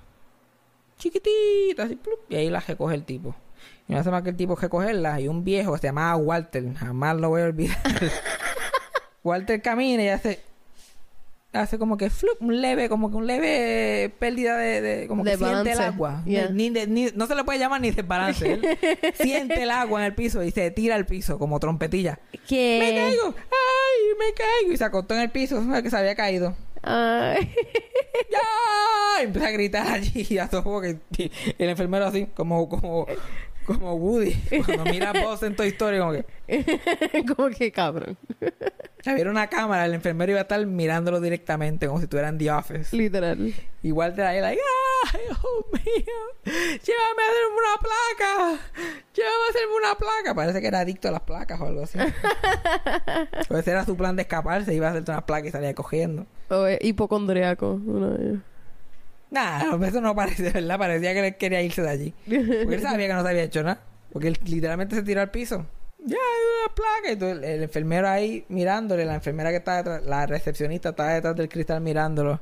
Chiquitita, 0.97 1.83
así, 1.83 1.95
plup, 1.95 2.19
y 2.29 2.35
ahí 2.35 2.49
la 2.49 2.59
recoge 2.59 2.95
el 2.95 3.03
tipo. 3.03 3.35
Y 3.87 3.93
no 3.93 3.99
hace 3.99 4.11
más 4.11 4.23
que 4.23 4.29
el 4.29 4.35
tipo 4.35 4.55
recogerla. 4.55 5.19
Y 5.19 5.27
un 5.27 5.43
viejo 5.43 5.77
se 5.77 5.87
llamaba 5.87 6.15
Walter, 6.15 6.73
jamás 6.75 7.17
lo 7.17 7.29
voy 7.29 7.41
a 7.41 7.45
olvidar. 7.45 7.77
Walter 9.23 9.61
camina 9.61 10.03
y 10.03 10.07
hace. 10.09 10.39
Hace 11.53 11.77
como 11.77 11.97
que 11.97 12.09
flup, 12.09 12.41
un 12.41 12.61
leve, 12.61 12.87
como 12.87 13.09
que 13.11 13.17
un 13.17 13.27
leve 13.27 14.09
pérdida 14.19 14.55
de, 14.57 14.79
de- 14.79 15.07
como 15.09 15.25
que 15.25 15.31
De 15.31 15.37
siente 15.37 15.73
el 15.73 15.81
agua. 15.81 16.23
Yeah. 16.25 16.47
Ni 16.49 16.69
de- 16.69 16.87
ni- 16.87 17.09
no 17.13 17.27
se 17.27 17.35
le 17.35 17.43
puede 17.43 17.59
llamar 17.59 17.81
ni 17.81 17.91
desbalance. 17.91 18.61
Siente 19.15 19.61
el 19.63 19.69
agua 19.71 19.99
en 19.99 20.05
el 20.05 20.15
piso 20.15 20.41
y 20.43 20.51
se 20.51 20.71
tira 20.71 20.95
al 20.95 21.05
piso 21.05 21.37
como 21.37 21.59
trompetilla. 21.59 22.19
¿Qué? 22.47 22.79
¡Me 22.81 22.95
caigo! 22.97 23.35
¡Ay! 23.35 23.99
¡Me 24.17 24.33
caigo! 24.33 24.71
Y 24.71 24.77
se 24.77 24.85
acostó 24.85 25.13
en 25.13 25.19
el 25.21 25.29
piso, 25.29 25.61
que 25.83 25.89
se 25.89 25.97
había 25.97 26.15
caído. 26.15 26.55
Ay. 26.83 27.53
¡Ya! 28.31 29.21
Y 29.21 29.25
empezó 29.25 29.45
a 29.45 29.51
gritar 29.51 29.87
allí 29.87 30.25
y 30.29 30.37
a 30.37 30.47
todo 30.47 30.79
que 30.79 30.99
el 31.57 31.69
enfermero 31.69 32.05
así, 32.05 32.27
como, 32.33 32.69
como, 32.69 33.07
como 33.65 33.93
Woody. 33.95 34.33
Cuando 34.65 34.85
mira 34.85 35.11
a 35.11 35.13
Buzz 35.13 35.43
en 35.43 35.55
Toy 35.55 35.69
Story, 35.69 35.99
como 35.99 36.11
que 36.11 36.25
como 37.35 37.49
que 37.49 37.71
cabrón. 37.71 38.17
si 39.01 39.11
hubiera 39.11 39.29
una 39.31 39.47
cámara, 39.47 39.85
el 39.85 39.93
enfermero 39.93 40.31
iba 40.31 40.39
a 40.39 40.43
estar 40.43 40.65
mirándolo 40.65 41.21
directamente, 41.21 41.87
como 41.87 41.99
si 41.99 42.03
estuviera 42.03 42.29
en 42.29 42.37
The 42.37 42.51
Office. 42.51 42.95
Literal. 42.95 43.53
Igual 43.83 44.15
de 44.15 44.23
ahí, 44.23 44.41
like, 44.41 44.61
¡ay, 45.13 45.21
Dios 45.25 45.39
mío! 45.73 46.13
¡Llévame 46.45 47.23
a 47.23 47.29
hacerme 47.29 47.57
una 47.57 47.77
placa! 47.81 48.61
¡Llévame 49.13 49.45
a 49.47 49.49
hacerme 49.49 49.75
una 49.75 49.95
placa! 49.95 50.35
Parece 50.35 50.61
que 50.61 50.67
era 50.67 50.79
adicto 50.81 51.07
a 51.07 51.11
las 51.11 51.21
placas 51.21 51.59
o 51.61 51.65
algo 51.65 51.83
así. 51.83 51.97
pues 53.47 53.61
ese 53.61 53.71
era 53.71 53.85
su 53.85 53.95
plan 53.95 54.15
de 54.15 54.23
escaparse, 54.23 54.73
iba 54.73 54.87
a 54.87 54.89
hacerte 54.91 55.11
una 55.11 55.25
placa 55.25 55.47
y 55.47 55.51
salía 55.51 55.73
cogiendo. 55.73 56.25
O 56.49 56.65
es 56.65 56.79
hipocondriaco. 56.81 57.73
Uno 57.85 58.09
de 58.11 58.23
ellos. 58.23 58.39
Nah, 59.31 59.77
eso 59.85 60.01
no 60.01 60.13
parece, 60.13 60.51
¿verdad? 60.51 60.77
Parecía 60.77 61.13
que 61.13 61.27
él 61.27 61.37
quería 61.37 61.61
irse 61.61 61.81
de 61.81 61.89
allí. 61.89 62.13
Porque 62.25 62.75
él 62.75 62.81
sabía 62.81 63.07
que 63.07 63.13
no 63.13 63.23
se 63.23 63.29
había 63.29 63.43
hecho 63.43 63.63
nada. 63.63 63.81
Porque 64.11 64.27
él 64.27 64.37
literalmente 64.43 64.95
se 64.95 65.03
tiró 65.03 65.21
al 65.21 65.31
piso. 65.31 65.65
Ya, 65.99 66.17
hay 66.17 66.65
una 66.65 66.75
placa. 66.75 67.11
Y 67.13 67.15
todo 67.15 67.31
el, 67.31 67.63
enfermero 67.63 68.09
ahí 68.09 68.45
mirándole. 68.49 69.05
La 69.05 69.15
enfermera 69.15 69.49
que 69.49 69.57
está 69.57 69.77
detrás, 69.77 70.03
la 70.03 70.25
recepcionista 70.25 70.89
está 70.89 71.07
detrás 71.07 71.35
del 71.37 71.47
cristal 71.47 71.79
mirándolo. 71.79 72.41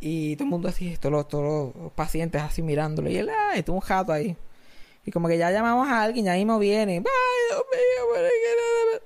Y 0.00 0.34
todo 0.34 0.44
el 0.44 0.50
mundo 0.50 0.68
así, 0.68 0.96
todos 0.96 1.32
los, 1.32 1.92
pacientes 1.92 2.42
así 2.42 2.60
mirándolo. 2.60 3.08
Y 3.08 3.16
él, 3.16 3.30
ay, 3.52 3.62
tuvo 3.62 3.76
un 3.76 3.82
jato 3.82 4.12
ahí. 4.12 4.36
Y 5.06 5.12
como 5.12 5.28
que 5.28 5.38
ya 5.38 5.52
llamamos 5.52 5.88
a 5.88 6.02
alguien, 6.02 6.24
ya 6.24 6.34
mismo 6.34 6.58
viene. 6.58 6.94
Ay, 6.96 7.02
Dios 7.48 7.64
mío, 7.70 9.00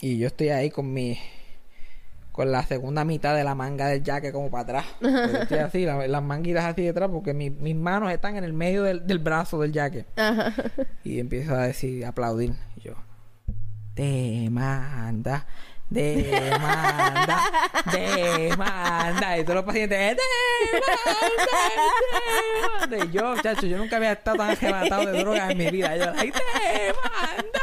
Y 0.00 0.18
yo 0.18 0.28
estoy 0.28 0.48
ahí 0.48 0.70
con 0.70 0.90
mi 0.90 1.18
con 2.32 2.50
la 2.50 2.62
segunda 2.66 3.04
mitad 3.04 3.36
de 3.36 3.44
la 3.44 3.54
manga 3.54 3.86
del 3.88 4.02
jacket 4.02 4.32
como 4.32 4.50
para 4.50 4.62
atrás. 4.62 4.84
Porque 5.00 5.42
estoy 5.42 5.58
así, 5.58 5.84
la- 5.84 6.06
las 6.08 6.22
manguitas 6.22 6.64
así 6.64 6.82
detrás, 6.82 7.10
porque 7.12 7.34
mi- 7.34 7.50
mis 7.50 7.76
manos 7.76 8.10
están 8.10 8.36
en 8.36 8.44
el 8.44 8.52
medio 8.54 8.82
del, 8.82 9.06
del 9.06 9.18
brazo 9.18 9.60
del. 9.60 10.06
Ajá. 10.16 10.52
Y 11.04 11.20
empiezo 11.20 11.54
a 11.54 11.62
decir, 11.66 12.04
a 12.04 12.08
aplaudir. 12.08 12.54
Y 12.76 12.80
yo, 12.80 12.94
demanda, 13.94 15.46
demanda, 15.90 17.38
demanda. 17.92 19.38
Y 19.38 19.42
todos 19.44 19.56
los 19.56 19.64
pacientes, 19.64 19.98
demanda, 19.98 20.22
demanda. 22.88 23.04
Y 23.04 23.10
yo, 23.10 23.42
chacho, 23.42 23.66
yo 23.66 23.76
nunca 23.78 23.96
había 23.96 24.12
estado 24.12 24.38
tan 24.38 24.50
arrebatado 24.50 25.06
de 25.06 25.18
drogas 25.18 25.50
en 25.50 25.58
mi 25.58 25.70
vida. 25.70 25.96
Yo, 25.96 26.06
like, 26.14 26.38
demanda, 26.54 27.60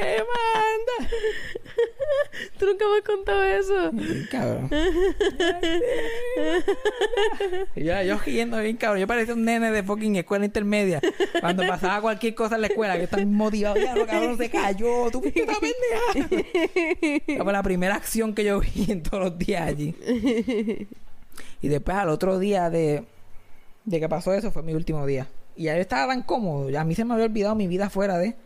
demanda. 0.00 0.92
Tú 2.58 2.66
nunca 2.66 2.84
me 2.88 2.96
has 2.96 3.02
contado 3.02 3.44
eso. 3.44 3.92
Bien 3.92 4.28
cabrón. 4.30 4.70
y 7.76 7.84
yo, 7.84 8.02
yo 8.02 8.18
riendo 8.18 8.58
bien 8.58 8.76
cabrón. 8.76 9.00
Yo 9.00 9.06
parecía 9.06 9.34
un 9.34 9.44
nene 9.44 9.70
de 9.70 9.82
fucking 9.82 10.16
escuela 10.16 10.44
intermedia. 10.44 11.00
Cuando 11.40 11.66
pasaba 11.66 12.00
cualquier 12.00 12.34
cosa 12.34 12.56
en 12.56 12.62
la 12.62 12.66
escuela, 12.68 12.96
que 12.96 13.04
estaba 13.04 13.24
motivado. 13.24 13.76
Ya, 13.76 13.94
lo 13.94 14.06
cabrón 14.06 14.38
se 14.38 14.50
cayó. 14.50 15.10
Tú 15.10 15.20
fuiste 15.20 15.42
una 15.42 15.54
pendeja. 15.58 17.42
Fue 17.42 17.52
la 17.52 17.62
primera 17.62 17.94
acción 17.94 18.34
que 18.34 18.44
yo 18.44 18.60
vi 18.60 18.86
en 18.88 19.02
todos 19.02 19.24
los 19.24 19.38
días 19.38 19.62
allí. 19.62 19.94
Y 21.60 21.68
después 21.68 21.96
al 21.96 22.08
otro 22.08 22.38
día 22.38 22.70
de, 22.70 23.04
de 23.84 24.00
que 24.00 24.08
pasó 24.08 24.32
eso 24.34 24.50
fue 24.50 24.62
mi 24.62 24.74
último 24.74 25.06
día. 25.06 25.28
Y 25.56 25.64
ya 25.64 25.74
yo 25.74 25.80
estaba 25.80 26.12
tan 26.12 26.22
cómodo. 26.22 26.70
Ya 26.70 26.80
a 26.80 26.84
mí 26.84 26.94
se 26.94 27.04
me 27.04 27.14
había 27.14 27.26
olvidado 27.26 27.54
mi 27.54 27.66
vida 27.66 27.90
fuera 27.90 28.18
de... 28.18 28.36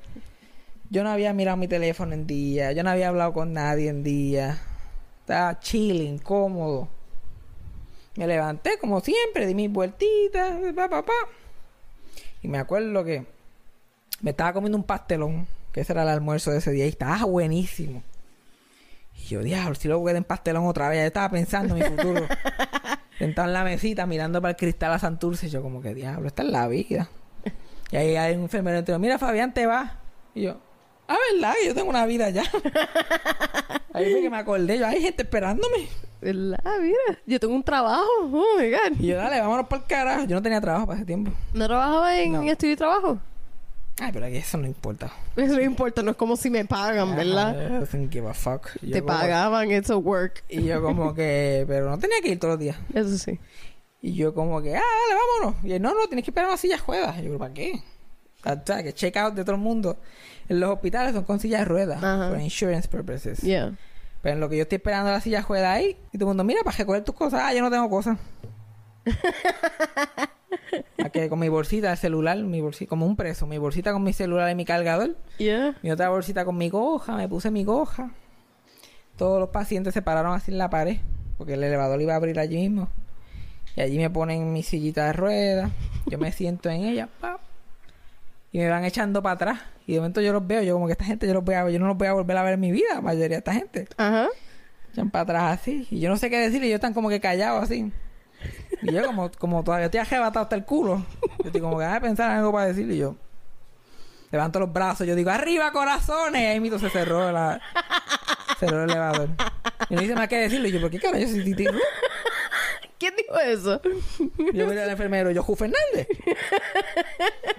Yo 0.91 1.03
no 1.03 1.11
había 1.11 1.32
mirado 1.32 1.57
mi 1.57 1.68
teléfono 1.68 2.14
en 2.14 2.26
día. 2.26 2.72
Yo 2.72 2.82
no 2.82 2.91
había 2.91 3.09
hablado 3.09 3.32
con 3.32 3.53
nadie 3.53 3.89
en 3.89 4.03
día. 4.03 4.59
Estaba 5.20 5.59
chilling, 5.59 6.18
cómodo. 6.18 6.89
Me 8.16 8.26
levanté 8.26 8.78
como 8.78 9.01
siempre, 9.01 9.47
di 9.47 9.55
mis 9.55 9.70
vueltitas, 9.70 10.59
pa, 10.74 10.89
pa, 10.89 11.05
pa. 11.05 11.12
Y 12.43 12.49
me 12.49 12.59
acuerdo 12.59 13.05
que 13.05 13.26
me 14.22 14.30
estaba 14.30 14.53
comiendo 14.53 14.78
un 14.78 14.84
pastelón, 14.84 15.47
que 15.72 15.80
ese 15.80 15.93
era 15.93 16.03
el 16.03 16.09
almuerzo 16.09 16.51
de 16.51 16.59
ese 16.59 16.70
día, 16.70 16.87
y 16.87 16.91
estaba 16.91 17.24
buenísimo. 17.24 18.03
Y 19.16 19.24
yo, 19.24 19.43
diablo, 19.43 19.74
si 19.74 19.89
luego 19.89 20.07
quedé 20.07 20.18
en 20.18 20.24
pastelón 20.24 20.66
otra 20.66 20.89
vez, 20.89 20.99
ya 20.99 21.07
estaba 21.07 21.28
pensando 21.30 21.76
en 21.76 21.82
mi 21.82 21.97
futuro. 21.97 22.26
Sentado 23.18 23.49
en 23.49 23.55
la 23.55 23.64
mesita, 23.64 24.07
mirando 24.07 24.41
para 24.41 24.51
el 24.51 24.57
cristal 24.57 24.93
a 24.93 24.99
Santurce, 24.99 25.49
y 25.49 25.51
yo 25.51 25.61
como 25.61 25.82
que, 25.82 25.95
diablo, 25.95 26.28
esta 26.28 26.43
es 26.43 26.49
la 26.49 26.68
vida. 26.68 27.09
Y 27.91 27.97
ahí 27.97 28.16
hay 28.16 28.34
un 28.34 28.43
enfermero 28.43 28.78
entero, 28.78 28.99
mira 28.99 29.18
Fabián, 29.18 29.53
te 29.53 29.66
va. 29.66 30.01
Y 30.34 30.43
yo, 30.43 30.61
ah, 31.09 31.17
¿verdad? 31.35 31.55
Yo 31.67 31.75
tengo 31.75 31.89
una 31.91 32.07
vida 32.07 32.31
ya. 32.31 32.43
ahí 33.93 34.13
fue 34.13 34.23
que 34.23 34.31
me 34.31 34.37
acordé, 34.39 34.79
yo, 34.79 34.87
hay 34.87 35.01
gente 35.03 35.23
esperándome. 35.23 35.89
¿Verdad? 36.21 36.59
Mira, 36.81 37.19
yo 37.27 37.39
tengo 37.39 37.55
un 37.55 37.63
trabajo. 37.63 38.07
Oh 38.23 38.59
my 38.59 38.71
God. 38.71 38.99
Y 39.01 39.09
yo, 39.09 39.17
dale, 39.17 39.41
vámonos 39.41 39.67
por 39.69 39.79
el 39.79 39.85
carajo. 39.85 40.25
Yo 40.25 40.35
no 40.37 40.43
tenía 40.43 40.61
trabajo 40.61 40.87
para 40.87 40.99
ese 40.99 41.07
tiempo. 41.07 41.31
¿No 41.53 41.67
trabajaba 41.67 42.19
en 42.19 42.33
No. 42.33 42.43
estudio 42.43 42.73
y 42.73 42.77
trabajo? 42.77 43.19
Ay, 44.01 44.11
pero 44.13 44.27
aquí 44.27 44.37
eso 44.37 44.59
no 44.59 44.67
importa. 44.67 45.11
Eso 45.37 45.55
no 45.55 45.63
importa, 45.63 46.03
no 46.03 46.11
es 46.11 46.17
como 46.17 46.37
si 46.37 46.51
me 46.51 46.65
pagan, 46.65 47.15
¿verdad? 47.17 47.83
I 47.83 47.97
don't 47.97 48.13
give 48.13 48.29
a 48.29 48.35
fuck. 48.35 48.69
Yo 48.83 48.93
Te 48.93 49.01
como- 49.03 49.19
pagaban, 49.19 49.71
it's 49.71 49.91
a 49.91 49.97
work. 49.97 50.43
Y 50.49 50.65
yo 50.65 50.83
como 50.83 51.15
que, 51.15 51.65
pero 51.69 51.89
no 51.91 51.99
tenía 51.99 52.21
que 52.23 52.29
ir 52.31 52.39
todos 52.39 52.53
los 52.55 52.61
días. 52.61 52.77
Eso 52.93 53.17
sí. 53.17 53.39
Y 54.03 54.15
yo 54.15 54.35
como 54.35 54.61
que, 54.63 54.77
ah, 54.77 54.81
dale, 54.83 55.21
vámonos. 55.41 55.65
Y 55.65 55.73
él, 55.73 55.83
no, 55.83 55.95
no, 55.95 56.07
tienes 56.09 56.25
que 56.25 56.31
esperar 56.31 56.49
una 56.49 56.59
silla 56.59 56.77
ruedas. 56.87 57.19
Y 57.21 57.25
yo, 57.25 57.39
¿para 57.39 57.55
qué? 57.55 57.81
O 58.45 58.55
sea, 58.67 58.83
que 58.83 58.93
check 58.93 59.17
out 59.17 59.35
de 59.35 59.45
todo 59.45 59.57
el 59.57 59.63
mundo 59.63 59.97
en 60.49 60.61
los 60.61 60.70
hospitales 60.70 61.14
son 61.14 61.24
con 61.24 61.40
sillas 61.40 61.61
de 61.61 61.64
ruedas. 61.64 62.03
Ajá. 62.03 62.30
For 62.30 62.40
insurance 62.40 62.88
purposes. 62.88 63.40
Yeah. 63.40 63.74
Pero 64.22 64.34
en 64.34 64.40
lo 64.40 64.49
que 64.49 64.57
yo 64.57 64.62
estoy 64.62 64.76
esperando 64.76 65.11
la 65.11 65.20
silla 65.20 65.40
de 65.40 65.47
ruedas 65.47 65.76
ahí, 65.76 65.97
y 66.12 66.18
todo 66.18 66.24
el 66.24 66.36
mundo, 66.36 66.44
mira, 66.44 66.62
para 66.64 66.76
recoger 66.76 67.05
tus 67.05 67.14
cosas. 67.14 67.40
Ah, 67.44 67.55
yo 67.55 67.62
no 67.62 67.70
tengo 67.70 67.88
cosas. 67.88 68.18
A 71.05 71.11
que 71.11 71.28
con 71.28 71.38
mi 71.38 71.49
bolsita 71.49 71.90
de 71.90 71.97
celular, 71.97 72.36
mi 72.38 72.61
bolsita, 72.61 72.88
como 72.88 73.07
un 73.07 73.14
preso, 73.14 73.47
mi 73.47 73.59
bolsita 73.59 73.92
con 73.92 74.03
mi 74.03 74.12
celular 74.12 74.51
y 74.51 74.55
mi 74.55 74.64
cargador. 74.64 75.16
Yeah. 75.38 75.76
Mi 75.82 75.90
otra 75.90 76.09
bolsita 76.09 76.44
con 76.44 76.57
mi 76.57 76.70
goja, 76.70 77.16
me 77.16 77.28
puse 77.28 77.51
mi 77.51 77.64
goja. 77.64 78.11
Todos 79.16 79.40
los 79.40 79.51
pacientes 79.51 79.94
se 79.94 80.03
pararon 80.03 80.34
así 80.34 80.51
en 80.51 80.59
la 80.59 80.70
pared, 80.70 80.99
porque 81.38 81.55
el 81.55 81.62
elevador 81.62 82.01
iba 82.03 82.14
a 82.14 82.16
abrir 82.16 82.38
allí 82.38 82.57
mismo. 82.57 82.88
Y 83.76 83.80
allí 83.80 83.99
me 83.99 84.11
ponen 84.11 84.53
mi 84.53 84.62
sillita 84.62 85.07
de 85.07 85.12
ruedas, 85.12 85.70
yo 86.07 86.18
me 86.18 86.32
siento 86.32 86.70
en 86.70 86.84
ella, 86.84 87.09
pa, 87.20 87.38
y 88.51 88.59
me 88.59 88.68
van 88.68 88.84
echando 88.84 89.22
para 89.22 89.34
atrás. 89.34 89.61
Y 89.87 89.93
de 89.93 89.99
momento 90.01 90.20
yo 90.20 90.32
los 90.32 90.47
veo, 90.47 90.62
yo 90.62 90.74
como 90.74 90.87
que 90.87 90.93
esta 90.93 91.05
gente 91.05 91.26
yo 91.26 91.34
los 91.34 91.45
voy 91.45 91.55
a, 91.55 91.68
yo 91.70 91.78
no 91.78 91.87
los 91.87 91.97
voy 91.97 92.09
a 92.09 92.12
volver 92.12 92.37
a 92.37 92.43
ver 92.43 92.55
en 92.55 92.61
mi 92.61 92.72
vida, 92.72 92.95
la 92.95 93.01
mayoría 93.01 93.28
de 93.28 93.39
esta 93.39 93.53
gente. 93.53 93.89
Ajá. 93.97 94.28
Echan 94.93 95.11
para 95.11 95.22
atrás 95.22 95.61
así, 95.61 95.87
y 95.91 96.01
yo 96.01 96.09
no 96.09 96.16
sé 96.16 96.30
qué 96.30 96.39
decir, 96.39 96.62
y 96.62 96.66
ellos 96.66 96.76
están 96.76 96.95
como 96.95 97.09
que 97.09 97.20
callados 97.20 97.62
así. 97.62 97.93
Y 98.82 98.93
yo 98.93 99.07
como, 99.07 99.30
como 99.39 99.62
todavía 99.64 99.87
estoy 99.87 100.01
arrebatado 100.01 100.45
hasta 100.45 100.57
el 100.57 100.64
culo. 100.64 101.05
Yo 101.39 101.47
estoy 101.47 101.61
como 101.61 101.78
que 101.78 101.84
a 101.84 102.01
pensar 102.01 102.30
en 102.32 102.39
algo 102.39 102.53
para 102.53 102.66
decir 102.66 102.91
y 102.91 102.99
yo 102.99 103.16
levanto 104.30 104.59
los 104.59 104.72
brazos, 104.72 105.07
yo 105.07 105.14
digo, 105.14 105.30
arriba 105.30 105.72
corazones, 105.72 106.43
y 106.43 106.45
ahí 106.45 106.61
mito 106.61 106.78
se 106.78 106.91
cerró 106.91 107.30
la 107.32 107.61
cerró 108.59 108.84
el 108.84 108.91
elevador. 108.91 109.28
Y 109.89 109.95
no 109.95 110.01
dice 110.01 110.14
más 110.14 110.28
que 110.28 110.37
decirle, 110.37 110.68
y 110.68 110.72
yo, 110.72 110.80
¿por 110.80 110.91
qué 110.91 110.99
carajo 110.99 111.22
yo 111.22 111.28
soy 111.28 111.45
Titi 111.45 111.66
Ru? 111.66 111.78
¿Quién 112.99 113.14
dijo 113.16 113.38
eso? 113.38 113.80
Yo 114.55 114.66
voy 114.66 114.78
al 114.78 114.90
enfermero, 114.90 115.30
yo, 115.30 115.42
Ju 115.42 115.55
Fernández. 115.55 116.09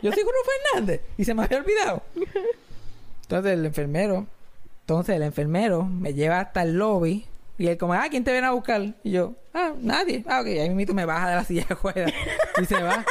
Yo 0.01 0.11
soy 0.11 0.23
Ju 0.23 0.29
Fernández. 0.71 1.01
Y 1.17 1.25
se 1.25 1.33
me 1.33 1.43
había 1.43 1.59
olvidado. 1.59 2.01
Entonces 3.23 3.53
el 3.53 3.65
enfermero, 3.65 4.25
entonces 4.81 5.15
el 5.15 5.23
enfermero 5.23 5.83
me 5.83 6.13
lleva 6.13 6.39
hasta 6.39 6.63
el 6.63 6.77
lobby. 6.77 7.25
Y 7.57 7.67
él 7.67 7.77
como, 7.77 7.93
ah, 7.93 8.05
¿quién 8.09 8.23
te 8.23 8.31
viene 8.31 8.47
a 8.47 8.51
buscar? 8.51 8.81
Y 9.03 9.11
yo, 9.11 9.33
ah, 9.53 9.73
nadie. 9.79 10.23
Ah, 10.27 10.41
ok. 10.41 10.47
Ahí 10.47 10.69
mismo 10.69 10.93
me 10.93 11.05
baja 11.05 11.29
de 11.29 11.35
la 11.35 11.43
silla 11.43 11.65
de 11.67 11.75
juega. 11.75 12.07
Y 12.61 12.65
se 12.65 12.81
va. 12.81 13.03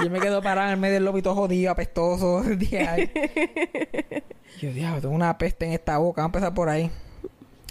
Yo 0.00 0.10
me 0.10 0.20
quedo 0.20 0.42
parado 0.42 0.68
en 0.68 0.74
el 0.74 0.80
medio 0.80 0.94
del 0.94 1.04
lobby 1.04 1.22
todo 1.22 1.34
jodido, 1.34 1.70
apestoso. 1.70 2.42
yo, 4.60 4.72
diablo, 4.72 5.00
tengo 5.00 5.14
una 5.14 5.38
peste 5.38 5.64
en 5.64 5.72
esta 5.72 5.98
boca. 5.98 6.22
Vamos 6.22 6.34
a 6.34 6.38
empezar 6.38 6.54
por 6.54 6.68
ahí. 6.68 6.90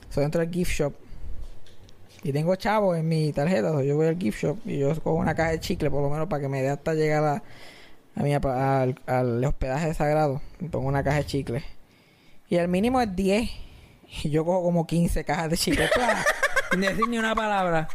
Soy 0.09 0.23
dentro 0.23 0.41
del 0.41 0.49
gift 0.49 0.71
shop. 0.71 1.02
Y 2.23 2.31
tengo 2.31 2.55
chavos 2.55 2.97
en 2.97 3.07
mi 3.07 3.33
tarjeta. 3.33 3.83
yo 3.83 3.97
voy 3.97 4.07
al 4.07 4.17
gift 4.17 4.41
shop 4.41 4.57
y 4.65 4.79
yo 4.79 4.95
cojo 5.01 5.17
una 5.17 5.35
caja 5.35 5.51
de 5.51 5.59
chicle, 5.59 5.91
por 5.91 6.01
lo 6.01 6.09
menos, 6.09 6.29
para 6.29 6.41
que 6.41 6.47
me 6.47 6.61
dé 6.61 6.69
hasta 6.69 6.93
llegar 6.93 7.23
a, 7.23 7.43
a 8.15 8.23
mi 8.23 8.33
al, 8.33 8.95
al 9.05 9.43
hospedaje 9.43 9.93
sagrado. 9.93 10.41
Y 10.61 10.69
pongo 10.69 10.87
una 10.87 11.03
caja 11.03 11.17
de 11.17 11.25
chicle. 11.25 11.63
Y 12.47 12.55
el 12.55 12.69
mínimo 12.69 13.01
es 13.01 13.13
10. 13.13 13.49
Y 14.23 14.29
yo 14.29 14.45
cojo 14.45 14.63
como 14.63 14.87
15 14.87 15.25
cajas 15.25 15.49
de 15.49 15.57
chicle. 15.57 15.89
Sin 16.71 16.79
decir 16.79 17.07
ni 17.09 17.17
una 17.17 17.35
palabra. 17.35 17.89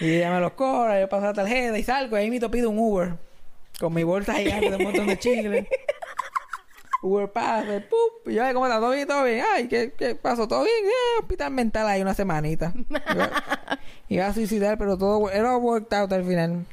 y 0.00 0.18
ya 0.18 0.30
me 0.32 0.40
los 0.40 0.52
cobra, 0.52 0.98
yo 0.98 1.08
paso 1.10 1.26
la 1.26 1.34
tarjeta 1.34 1.78
y 1.78 1.82
salgo. 1.82 2.16
Y 2.16 2.20
ahí 2.20 2.30
mismo 2.30 2.50
pido 2.50 2.70
un 2.70 2.78
Uber. 2.78 3.18
Con 3.78 3.92
mi 3.92 4.02
bolsa 4.02 4.34
gigante 4.34 4.70
de 4.70 4.76
un 4.76 4.82
montón 4.84 5.06
de 5.08 5.18
chicle. 5.18 5.68
Uber 7.02 7.30
pasa, 7.32 7.66
¡pup! 7.90 8.28
Y 8.30 8.34
yo, 8.34 8.44
"Ay, 8.44 8.54
¿cómo 8.54 8.66
está? 8.66 8.78
¿Todo 8.78 8.92
bien? 8.92 9.08
¿Todo 9.08 9.24
bien? 9.24 9.44
Ay, 9.54 9.68
¿qué, 9.68 9.92
qué 9.98 10.14
pasó? 10.14 10.46
¿Todo 10.48 10.62
bien? 10.64 10.76
Eh, 10.86 11.20
hospital 11.20 11.50
mental 11.50 11.86
ahí 11.88 12.00
una 12.00 12.14
semanita. 12.14 12.72
Iba, 14.08 14.26
a 14.28 14.32
suicidar, 14.32 14.78
pero 14.78 14.96
todo 14.96 15.30
era 15.30 15.56
worked 15.56 15.92
out 15.96 16.12
al 16.12 16.24
final. 16.24 16.64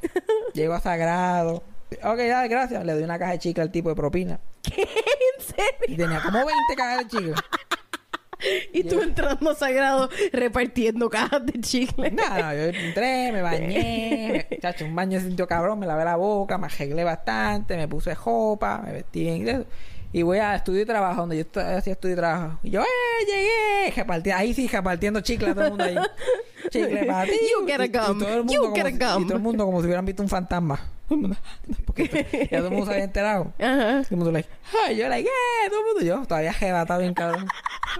Llego 0.54 0.74
a 0.74 0.80
Sagrado. 0.80 1.62
Ok, 2.04 2.18
dale, 2.18 2.48
gracias. 2.48 2.84
Le 2.84 2.92
doy 2.94 3.02
una 3.02 3.18
caja 3.18 3.32
de 3.32 3.38
chicle 3.40 3.62
al 3.62 3.72
tipo 3.72 3.88
de 3.88 3.96
propina. 3.96 4.38
¿Qué? 4.62 4.82
¿En 4.82 5.44
serio? 5.44 5.64
Y 5.88 5.96
tenía 5.96 6.20
como 6.22 6.38
20 6.38 6.52
cajas 6.76 6.98
de 6.98 7.06
chicle. 7.08 7.34
Y 8.72 8.84
tú 8.84 9.02
entrando 9.02 9.54
sagrado 9.54 10.08
repartiendo 10.32 11.10
cajas 11.10 11.44
de 11.44 11.60
chicle. 11.60 12.10
Nada, 12.10 12.54
yo 12.54 12.62
entré, 12.78 13.32
me 13.32 13.42
bañé. 13.42 14.46
me- 14.50 14.58
chacho, 14.60 14.86
un 14.86 14.94
baño 14.96 15.20
sitio 15.20 15.46
cabrón, 15.46 15.78
me 15.78 15.86
lavé 15.86 16.06
la 16.06 16.16
boca, 16.16 16.56
me 16.56 16.64
arreglé 16.66 17.04
bastante, 17.04 17.76
me 17.76 17.86
puse 17.86 18.14
ropa, 18.14 18.80
me 18.82 18.92
vestí 18.94 19.24
bien. 19.24 19.66
Y 20.12 20.22
voy 20.22 20.38
a 20.38 20.56
estudio 20.56 20.82
y 20.82 20.86
trabajo, 20.86 21.20
donde 21.22 21.38
yo 21.38 21.60
hacía 21.62 21.92
estudio 21.92 22.14
y 22.14 22.16
trabajo. 22.18 22.58
Y 22.62 22.70
yo, 22.70 22.82
¡eh! 22.82 22.84
Llegué. 23.26 23.92
Repartí- 23.94 24.32
ahí 24.34 24.52
sí, 24.54 24.66
repartiendo 24.68 25.20
chicle 25.20 25.50
a 25.50 25.54
todo 25.54 25.64
el 25.64 25.70
mundo 25.70 25.84
ahí. 25.84 25.96
Chicle 26.70 27.04
para 27.06 27.24
ti. 27.24 27.38
You 27.60 27.66
get 27.66 27.80
a 27.80 27.84
Y- 27.84 27.88
y 27.88 27.92
gum. 27.92 28.18
todo 28.18 28.28
el 28.28 28.36
mundo 28.38 28.52
You 28.52 28.60
como 28.62 28.74
get 28.74 28.86
a 28.86 28.90
si- 28.90 28.96
gum. 28.98 29.22
Y 29.22 29.26
todo 29.26 29.36
el 29.36 29.42
mundo 29.42 29.64
como 29.66 29.80
si 29.80 29.86
hubieran 29.86 30.04
visto 30.04 30.22
un 30.22 30.28
fantasma. 30.28 30.80
Porque 31.86 32.48
ya 32.50 32.58
todo 32.58 32.68
el 32.68 32.72
mundo 32.72 32.86
se 32.86 32.92
había 32.92 33.04
enterado. 33.04 33.52
Ajá. 33.58 34.02
Todo 34.02 34.06
el 34.10 34.16
mundo 34.16 34.32
like, 34.32 34.48
ay, 34.86 34.96
yo 34.96 35.08
like, 35.08 35.28
eh, 35.28 35.68
todo 35.68 35.80
el 35.80 35.86
mundo, 35.86 36.00
yo 36.02 36.26
todavía 36.26 36.50
arrebatado 36.50 37.00
bien 37.00 37.14
cabrón. 37.14 37.46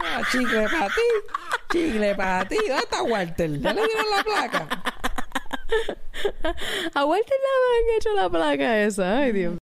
Ah, 0.00 0.22
chicle 0.30 0.62
para 0.68 0.86
ti, 0.86 1.72
chicle 1.72 2.14
para 2.14 2.44
ti. 2.48 2.56
¿Dónde 2.68 2.82
está 2.82 3.02
Walter? 3.02 3.60
¿Ya 3.60 3.72
le 3.74 3.82
dieron 3.84 4.04
la 4.16 4.22
placa? 4.24 4.82
A 6.94 7.04
Walter 7.04 7.36
le 7.36 7.92
han 7.92 7.96
hecho 7.96 8.12
la 8.14 8.28
placa 8.28 8.82
esa. 8.82 9.18
Ay, 9.18 9.32
Dios. 9.32 9.54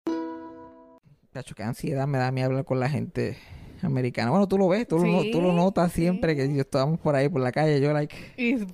Cacho, 1.38 1.54
qué 1.54 1.62
ansiedad 1.62 2.08
me 2.08 2.18
da 2.18 2.30
a 2.30 2.32
mí 2.32 2.42
hablar 2.42 2.66
con 2.66 2.80
la 2.80 2.90
gente 2.90 3.38
americana. 3.84 4.32
Bueno, 4.32 4.48
tú 4.48 4.58
lo 4.58 4.68
ves, 4.70 4.88
tú, 4.88 4.98
lo, 4.98 5.22
Sí, 5.22 5.30
tú 5.30 5.40
lo 5.40 5.54
notas 5.54 5.92
siempre 5.92 6.36
que 6.36 6.52
yo 6.52 6.62
estábamos 6.62 7.00
por 7.00 7.14
ahí 7.14 7.30
por 7.30 7.42
la 7.42 7.52
calle. 7.52 7.80
Yo, 7.80 7.94
like, 7.94 8.16
Y 8.38 8.66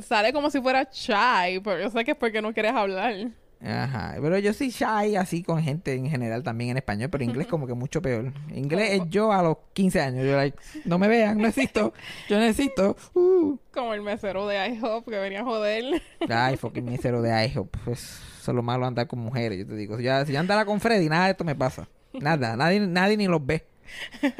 sale 0.00 0.32
como 0.32 0.48
si 0.48 0.60
fuera 0.60 0.88
shy, 0.92 1.58
pero 1.64 1.80
yo 1.80 1.90
sé 1.90 2.04
que 2.04 2.12
es 2.12 2.16
porque 2.16 2.40
no 2.40 2.54
quieres 2.54 2.70
hablar. 2.70 3.32
ajá. 3.60 4.14
Pero 4.22 4.38
yo 4.38 4.52
soy 4.52 4.70
shy 4.70 5.16
así 5.16 5.42
con 5.42 5.60
gente 5.60 5.92
en 5.92 6.08
general 6.08 6.44
también 6.44 6.70
en 6.70 6.76
español, 6.76 7.10
pero 7.10 7.24
inglés 7.24 7.48
como 7.48 7.66
que 7.66 7.74
mucho 7.74 8.00
peor. 8.00 8.32
Inglés 8.54 8.92
es 8.92 9.10
yo 9.10 9.32
a 9.32 9.42
los 9.42 9.56
15 9.72 10.00
años. 10.00 10.24
Yo, 10.24 10.36
like, 10.36 10.56
no 10.84 11.00
me 11.00 11.08
vean, 11.08 11.38
no 11.38 11.48
existo. 11.48 11.92
Yo 12.28 12.38
no 12.38 12.44
existo. 12.44 12.96
Uh. 13.14 13.58
Como 13.72 13.92
el 13.92 14.02
mesero 14.02 14.46
de 14.46 14.68
IHOP 14.68 15.08
que 15.08 15.18
venía 15.18 15.40
a 15.40 15.44
joder. 15.44 16.00
Ay, 16.30 16.56
fucking 16.58 16.84
misero 16.84 17.22
de 17.22 17.48
IHOP. 17.48 17.76
Pues 17.84 18.20
eso 18.40 18.52
es 18.52 18.54
lo 18.54 18.62
malo 18.62 18.86
andar 18.86 19.08
con 19.08 19.18
mujeres, 19.18 19.58
yo 19.58 19.66
te 19.66 19.74
digo. 19.74 19.96
Si 19.96 20.04
ya, 20.04 20.24
si 20.24 20.32
yo 20.32 20.38
andara 20.38 20.64
con 20.64 20.78
Freddy, 20.78 21.08
nada 21.08 21.24
de 21.24 21.30
esto 21.32 21.42
me 21.42 21.56
pasa. 21.56 21.88
Nada, 22.20 22.56
nadie, 22.56 22.80
nadie 22.80 23.16
ni 23.16 23.26
los 23.26 23.44
ve. 23.44 23.66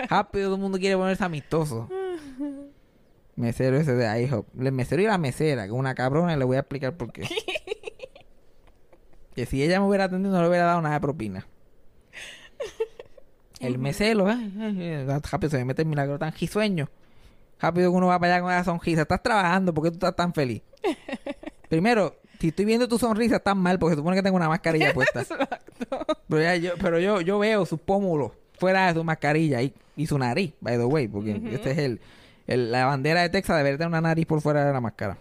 Rápido 0.08 0.46
todo 0.46 0.54
el 0.56 0.60
mundo 0.60 0.78
quiere 0.78 0.96
ponerse 0.96 1.24
amistoso. 1.24 1.88
Mesero 3.36 3.76
ese 3.76 3.94
de 3.94 4.22
IHOP. 4.22 4.46
El 4.60 4.72
mesero 4.72 5.02
y 5.02 5.06
la 5.06 5.18
mesera, 5.18 5.66
que 5.66 5.72
una 5.72 5.94
cabrona, 5.94 6.34
y 6.34 6.36
le 6.36 6.44
voy 6.44 6.56
a 6.56 6.60
explicar 6.60 6.96
por 6.96 7.12
qué. 7.12 7.28
que 9.34 9.46
si 9.46 9.62
ella 9.62 9.80
me 9.80 9.86
hubiera 9.86 10.04
atendido, 10.04 10.34
no 10.34 10.42
le 10.42 10.48
hubiera 10.48 10.66
dado 10.66 10.80
nada 10.82 10.94
de 10.94 11.00
propina. 11.00 11.46
El 13.60 13.78
mesero, 13.78 14.30
¿eh? 14.30 14.36
eh, 14.58 15.06
eh, 15.08 15.20
Rápido 15.30 15.50
se 15.50 15.58
me 15.58 15.64
mete 15.64 15.82
el 15.82 15.88
milagro 15.88 16.18
tan 16.18 16.32
risueño. 16.32 16.90
Rápido 17.60 17.90
que 17.90 17.96
uno 17.96 18.08
va 18.08 18.18
para 18.18 18.34
allá 18.34 18.42
con 18.42 18.52
esa 18.52 18.64
sonrisa. 18.64 19.02
Estás 19.02 19.22
trabajando, 19.22 19.72
¿por 19.72 19.84
qué 19.84 19.90
tú 19.90 19.96
estás 19.96 20.14
tan 20.14 20.34
feliz? 20.34 20.62
Primero, 21.68 22.16
si 22.44 22.48
estoy 22.48 22.66
viendo 22.66 22.86
tu 22.86 22.98
sonrisa, 22.98 23.36
estás 23.36 23.56
mal 23.56 23.78
porque 23.78 23.96
supone 23.96 24.14
que 24.16 24.22
tengo 24.22 24.36
una 24.36 24.50
mascarilla 24.50 24.92
puesta. 24.92 25.22
Exacto. 25.22 26.04
Pero, 26.28 26.42
ya 26.42 26.56
yo, 26.56 26.72
pero 26.78 26.98
yo, 27.00 27.22
yo 27.22 27.38
veo 27.38 27.64
sus 27.64 27.80
pómulos 27.80 28.32
fuera 28.58 28.88
de 28.88 28.92
su 28.92 29.02
mascarilla 29.02 29.62
y, 29.62 29.72
y 29.96 30.06
su 30.06 30.18
nariz, 30.18 30.52
by 30.60 30.76
the 30.76 30.84
way, 30.84 31.08
porque 31.08 31.40
este 31.52 31.70
es 31.70 31.78
el, 31.78 32.00
el- 32.46 32.70
la 32.70 32.84
bandera 32.84 33.22
de 33.22 33.30
Texas, 33.30 33.56
debería 33.56 33.78
tener 33.78 33.88
una 33.88 34.02
nariz 34.02 34.26
por 34.26 34.42
fuera 34.42 34.62
de 34.62 34.74
la 34.74 34.80
máscara. 34.82 35.16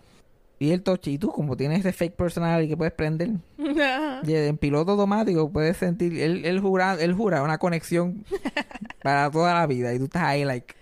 Y 0.60 0.72
el 0.72 0.84
toche, 0.84 1.12
y 1.12 1.18
tú, 1.18 1.32
como 1.32 1.56
tienes 1.56 1.80
ese 1.80 1.94
fake 1.94 2.16
personality 2.18 2.68
que 2.68 2.76
puedes 2.76 2.94
prender, 2.94 3.30
y 3.58 4.34
en 4.36 4.58
piloto 4.58 4.92
automático 4.92 5.50
puedes 5.50 5.78
sentir, 5.78 6.20
él, 6.20 6.44
él, 6.44 6.60
jura, 6.60 6.98
él 7.00 7.14
jura 7.14 7.42
una 7.42 7.58
conexión 7.58 8.26
para 9.02 9.32
toda 9.32 9.54
la 9.54 9.66
vida, 9.66 9.94
y 9.94 9.98
tú 9.98 10.04
estás 10.06 10.24
ahí, 10.24 10.44
like, 10.44 10.76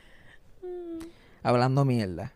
hablando 1.43 1.85
mierda. 1.85 2.33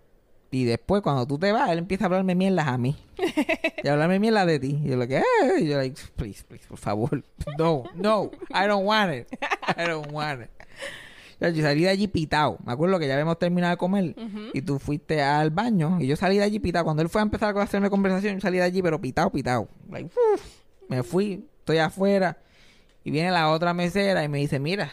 Y 0.56 0.64
después, 0.64 1.02
cuando 1.02 1.28
tú 1.28 1.38
te 1.38 1.52
vas, 1.52 1.70
él 1.70 1.80
empieza 1.80 2.06
a 2.06 2.08
hablarme 2.08 2.34
mierdas 2.34 2.68
a 2.68 2.78
mí. 2.78 2.96
Y 3.84 3.88
a 3.90 3.92
hablarme 3.92 4.20
mierda 4.20 4.46
de 4.46 4.58
ti. 4.58 4.80
Y 4.86 4.90
yo, 4.90 4.96
like, 4.96 5.18
"Eh", 5.18 5.24
y 5.60 5.68
yo, 5.68 5.78
like, 5.78 6.00
please, 6.16 6.46
please, 6.48 6.66
por 6.66 6.78
favor. 6.78 7.24
No, 7.60 7.84
no, 7.94 8.32
I 8.52 8.66
don't 8.66 8.86
want 8.88 9.14
it. 9.14 9.28
I 9.78 9.86
don't 9.86 10.10
want 10.14 10.44
it. 10.44 10.50
Yo 11.42 11.62
salí 11.62 11.82
de 11.84 11.90
allí 11.90 12.08
pitado. 12.08 12.58
Me 12.66 12.72
acuerdo 12.72 12.98
que 13.00 13.06
ya 13.08 13.16
habíamos 13.16 13.38
terminado 13.38 13.72
de 13.72 13.78
comer 13.78 14.16
y 14.54 14.62
tú 14.62 14.80
fuiste 14.80 15.22
al 15.22 15.50
baño 15.52 15.98
y 16.00 16.08
yo 16.08 16.16
salí 16.16 16.38
de 16.38 16.44
allí 16.44 16.60
pitado. 16.60 16.86
Cuando 16.86 17.04
él 17.04 17.10
fue 17.10 17.20
a 17.20 17.24
empezar 17.24 17.56
a 17.58 17.62
hacerme 17.62 17.90
conversación, 17.90 18.36
yo 18.36 18.40
salí 18.42 18.58
de 18.58 18.64
allí, 18.64 18.82
pero 18.82 19.02
pitado, 19.02 19.30
pitado. 19.30 19.68
Like, 19.92 20.10
me 20.88 21.04
fui, 21.04 21.46
estoy 21.60 21.80
afuera 21.80 22.38
y 23.04 23.12
viene 23.12 23.30
la 23.32 23.50
otra 23.52 23.74
mesera 23.74 24.24
y 24.24 24.30
me 24.30 24.38
dice, 24.38 24.60
mira, 24.60 24.90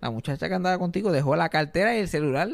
la 0.00 0.10
muchacha 0.10 0.48
que 0.48 0.54
andaba 0.54 0.78
contigo 0.78 1.12
dejó 1.12 1.36
la 1.36 1.50
cartera 1.50 1.94
y 1.94 2.00
el 2.00 2.08
celular 2.08 2.48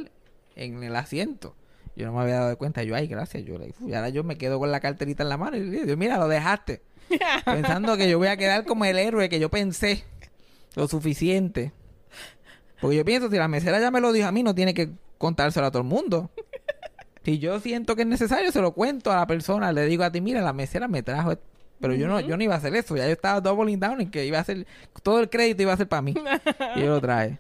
en 0.57 0.83
el 0.83 0.97
asiento. 0.97 1.55
Yo 1.95 2.07
no 2.07 2.13
me 2.13 2.23
había 2.23 2.41
dado 2.41 2.59
cuenta. 2.59 2.83
Yo, 2.83 2.95
ay, 2.95 3.07
gracias. 3.07 3.45
Yo, 3.45 3.57
y 3.87 3.93
ahora 3.93 4.09
yo 4.09 4.25
me 4.25 4.37
quedo 4.37 4.59
con 4.59 4.71
la 4.71 4.81
carterita 4.81 5.23
en 5.23 5.29
la 5.29 5.37
mano. 5.37 5.57
Y 5.57 5.61
le 5.61 5.85
digo, 5.85 5.97
mira, 5.97 6.17
lo 6.19 6.29
dejaste. 6.29 6.83
Pensando 7.45 7.97
que 7.97 8.09
yo 8.09 8.19
voy 8.19 8.29
a 8.29 8.37
quedar 8.37 8.65
como 8.65 8.85
el 8.85 8.99
héroe 8.99 9.29
que 9.29 9.39
yo 9.39 9.51
pensé. 9.51 10.05
Lo 10.75 10.89
suficiente. 10.89 11.73
Porque 12.81 12.97
yo 12.97 13.05
pienso, 13.05 13.31
si 13.31 13.37
la 13.37 13.49
mesera 13.49 13.79
ya 13.79 13.91
me 13.91 14.01
lo 14.01 14.13
dijo 14.13 14.27
a 14.27 14.33
mí, 14.33 14.43
no 14.43 14.55
tiene 14.55 14.75
que 14.75 14.91
contárselo 15.19 15.67
a 15.67 15.71
todo 15.71 15.83
el 15.83 15.89
mundo. 15.89 16.31
Si 17.25 17.39
yo 17.39 17.61
siento 17.61 17.95
que 17.95 18.03
es 18.03 18.09
necesario, 18.09 18.51
se 18.51 18.61
lo 18.61 18.73
cuento 18.73 19.13
a 19.13 19.17
la 19.17 19.27
persona. 19.27 19.71
Le 19.73 19.87
digo 19.87 20.03
a 20.03 20.11
ti, 20.11 20.21
mira, 20.21 20.41
la 20.41 20.53
mesera 20.53 20.89
me 20.89 21.03
trajo... 21.03 21.33
esto". 21.33 21.45
Pero 21.81 21.95
yo 21.95 22.07
no, 22.07 22.21
yo 22.21 22.37
no 22.37 22.45
iba 22.45 22.55
a 22.55 22.59
hacer 22.59 22.75
eso. 22.77 22.97
Ya 22.97 23.07
yo 23.07 23.13
estaba 23.13 23.41
doubling 23.41 23.81
down 23.81 24.01
en 24.01 24.11
que 24.11 24.25
iba 24.25 24.39
a 24.39 24.43
hacer... 24.43 24.67
Todo 25.03 25.21
el 25.21 25.29
crédito 25.29 25.63
iba 25.63 25.73
a 25.73 25.77
ser 25.77 25.89
para 25.89 26.03
mí. 26.03 26.15
y 26.77 26.81
yo 26.81 26.87
lo 26.87 27.01
traje. 27.01 27.39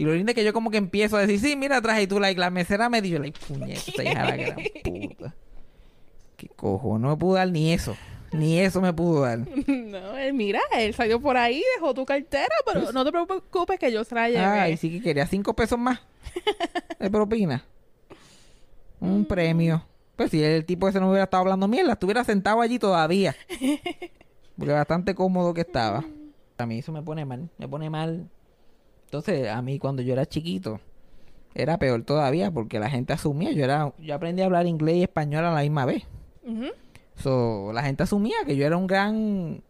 Y 0.00 0.04
lo 0.04 0.14
lindo 0.14 0.30
es 0.30 0.34
que 0.34 0.44
yo 0.44 0.54
como 0.54 0.70
que 0.70 0.78
empiezo 0.78 1.18
a 1.18 1.20
decir, 1.20 1.38
sí, 1.38 1.56
mira, 1.56 1.78
traje 1.82 2.04
y 2.04 2.06
tú, 2.06 2.18
like, 2.18 2.40
la 2.40 2.48
mesera 2.48 2.88
me 2.88 3.02
dio, 3.02 3.18
like, 3.18 3.38
puñeta, 3.46 4.02
hija 4.02 4.24
la 4.24 4.34
gran 4.34 4.56
puta. 4.82 5.34
¿Qué 6.38 6.48
cojo? 6.56 6.98
No 6.98 7.10
me 7.10 7.16
pudo 7.18 7.34
dar 7.34 7.50
ni 7.50 7.74
eso. 7.74 7.94
Ni 8.32 8.58
eso 8.60 8.80
me 8.80 8.94
pudo 8.94 9.20
dar. 9.20 9.40
No, 9.66 10.16
él, 10.16 10.32
mira, 10.32 10.60
él 10.74 10.94
salió 10.94 11.20
por 11.20 11.36
ahí, 11.36 11.62
dejó 11.76 11.92
tu 11.92 12.06
cartera, 12.06 12.48
pero 12.64 12.92
no 12.92 13.04
te 13.04 13.12
preocupes 13.12 13.78
que 13.78 13.92
yo 13.92 14.02
se 14.02 14.14
la 14.14 14.30
llevé. 14.30 14.42
Ay, 14.42 14.78
sí 14.78 14.90
que 14.90 15.02
quería 15.02 15.26
cinco 15.26 15.52
pesos 15.52 15.78
más 15.78 16.00
de 16.98 17.10
propina. 17.10 17.62
Un 19.00 19.26
premio. 19.26 19.84
Pues 20.16 20.30
si 20.30 20.42
el 20.42 20.64
tipo 20.64 20.88
ese 20.88 20.98
no 20.98 21.10
hubiera 21.10 21.24
estado 21.24 21.42
hablando 21.42 21.68
mierda, 21.68 21.92
estuviera 21.92 22.24
sentado 22.24 22.62
allí 22.62 22.78
todavía. 22.78 23.36
Porque 24.56 24.72
bastante 24.72 25.14
cómodo 25.14 25.52
que 25.52 25.60
estaba. 25.60 26.02
A 26.56 26.64
mí 26.64 26.78
eso 26.78 26.90
me 26.90 27.02
pone 27.02 27.26
mal, 27.26 27.50
me 27.58 27.68
pone 27.68 27.90
mal. 27.90 28.30
Entonces, 29.10 29.48
a 29.48 29.60
mí 29.60 29.78
cuando 29.80 30.02
yo 30.02 30.12
era 30.12 30.24
chiquito, 30.24 30.78
era 31.52 31.78
peor 31.78 32.04
todavía 32.04 32.50
porque 32.52 32.78
la 32.78 32.88
gente 32.88 33.12
asumía, 33.12 33.50
yo 33.50 33.64
era, 33.64 33.92
yo 33.98 34.14
aprendí 34.14 34.40
a 34.42 34.44
hablar 34.44 34.66
inglés 34.68 34.96
y 34.98 35.02
español 35.02 35.44
a 35.46 35.50
la 35.52 35.62
misma 35.62 35.84
vez. 35.84 36.04
So, 37.16 37.72
la 37.74 37.82
gente 37.82 38.04
asumía 38.04 38.36
que 38.46 38.54
yo 38.56 38.64
era 38.64 38.76
un 38.76 38.86
gran, 38.86 39.14
un- 39.16 39.62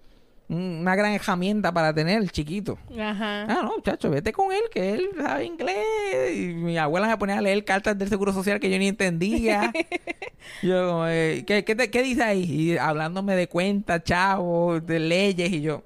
una 0.81 0.95
gran 0.95 1.13
herramienta 1.13 1.73
para 1.73 1.93
tener 1.95 2.29
chiquito. 2.31 2.79
Ajá. 2.99 3.45
Ah, 3.45 3.61
no, 3.65 3.81
chacho, 3.83 4.11
vete 4.11 4.31
con 4.33 4.53
él, 4.53 4.61
que 4.71 4.93
él 4.93 5.09
sabe 5.17 5.47
inglés. 5.47 6.37
Y 6.37 6.49
mi 6.55 6.77
abuela 6.77 7.09
me 7.09 7.17
ponía 7.17 7.39
a 7.39 7.41
leer 7.41 7.65
cartas 7.65 7.97
del 7.99 8.09
Seguro 8.11 8.35
Social 8.35 8.61
que 8.61 8.71
yo 8.71 8.79
ni 8.79 8.89
entendía. 8.89 9.73
yo, 10.63 11.09
eh, 11.09 11.45
¿qué, 11.47 11.65
qué, 11.65 11.75
te- 11.75 11.91
qué 11.91 12.03
dice 12.03 12.23
ahí? 12.23 12.45
Y 12.45 12.77
hablándome 12.77 13.35
de 13.37 13.49
cuentas, 13.49 14.05
chavos, 14.05 14.87
de 14.87 14.99
leyes, 15.01 15.51
y 15.51 15.63
yo... 15.63 15.83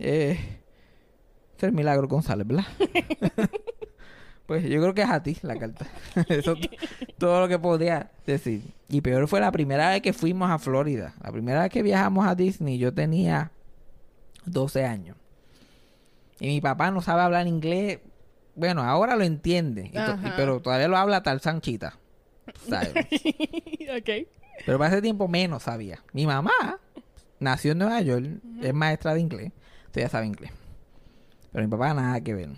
Eh, 0.00 0.38
el 1.66 1.72
milagro 1.72 2.06
González, 2.08 2.46
¿verdad? 2.46 2.64
pues 4.46 4.62
yo 4.64 4.80
creo 4.80 4.94
que 4.94 5.02
es 5.02 5.10
a 5.10 5.22
ti 5.22 5.36
la 5.42 5.56
carta. 5.56 5.86
Eso 6.28 6.52
es 6.52 6.68
todo 7.18 7.40
lo 7.40 7.48
que 7.48 7.58
podía 7.58 8.10
decir. 8.26 8.62
Y 8.88 9.00
peor 9.00 9.26
fue 9.28 9.40
la 9.40 9.50
primera 9.50 9.90
vez 9.90 10.02
que 10.02 10.12
fuimos 10.12 10.50
a 10.50 10.58
Florida. 10.58 11.14
La 11.22 11.32
primera 11.32 11.62
vez 11.62 11.70
que 11.70 11.82
viajamos 11.82 12.26
a 12.26 12.34
Disney, 12.34 12.78
yo 12.78 12.92
tenía 12.92 13.50
12 14.44 14.84
años. 14.84 15.16
Y 16.40 16.48
mi 16.48 16.60
papá 16.60 16.90
no 16.90 17.00
sabe 17.00 17.22
hablar 17.22 17.46
inglés. 17.46 18.00
Bueno, 18.54 18.82
ahora 18.82 19.16
lo 19.16 19.24
entiende. 19.24 19.86
y 19.86 19.90
to- 19.92 19.98
y- 19.98 20.02
Ajá. 20.02 20.34
pero 20.36 20.60
todavía 20.60 20.88
lo 20.88 20.96
habla 20.96 21.22
tal 21.22 21.40
Sanchita. 21.40 21.98
¿sabes? 22.68 22.90
ok. 22.94 24.28
Pero 24.66 24.78
para 24.78 24.90
ese 24.92 25.02
tiempo 25.02 25.26
menos 25.26 25.62
sabía. 25.64 26.00
Mi 26.12 26.26
mamá 26.26 26.52
nació 27.40 27.72
en 27.72 27.78
Nueva 27.78 28.00
York, 28.02 28.26
es 28.62 28.72
maestra 28.74 29.14
de 29.14 29.20
inglés, 29.20 29.52
entonces 29.86 30.02
ya 30.04 30.08
sabe 30.08 30.26
inglés. 30.26 30.52
Pero 31.54 31.66
mi 31.66 31.70
papá 31.70 31.94
nada 31.94 32.20
que 32.20 32.34
ver. 32.34 32.48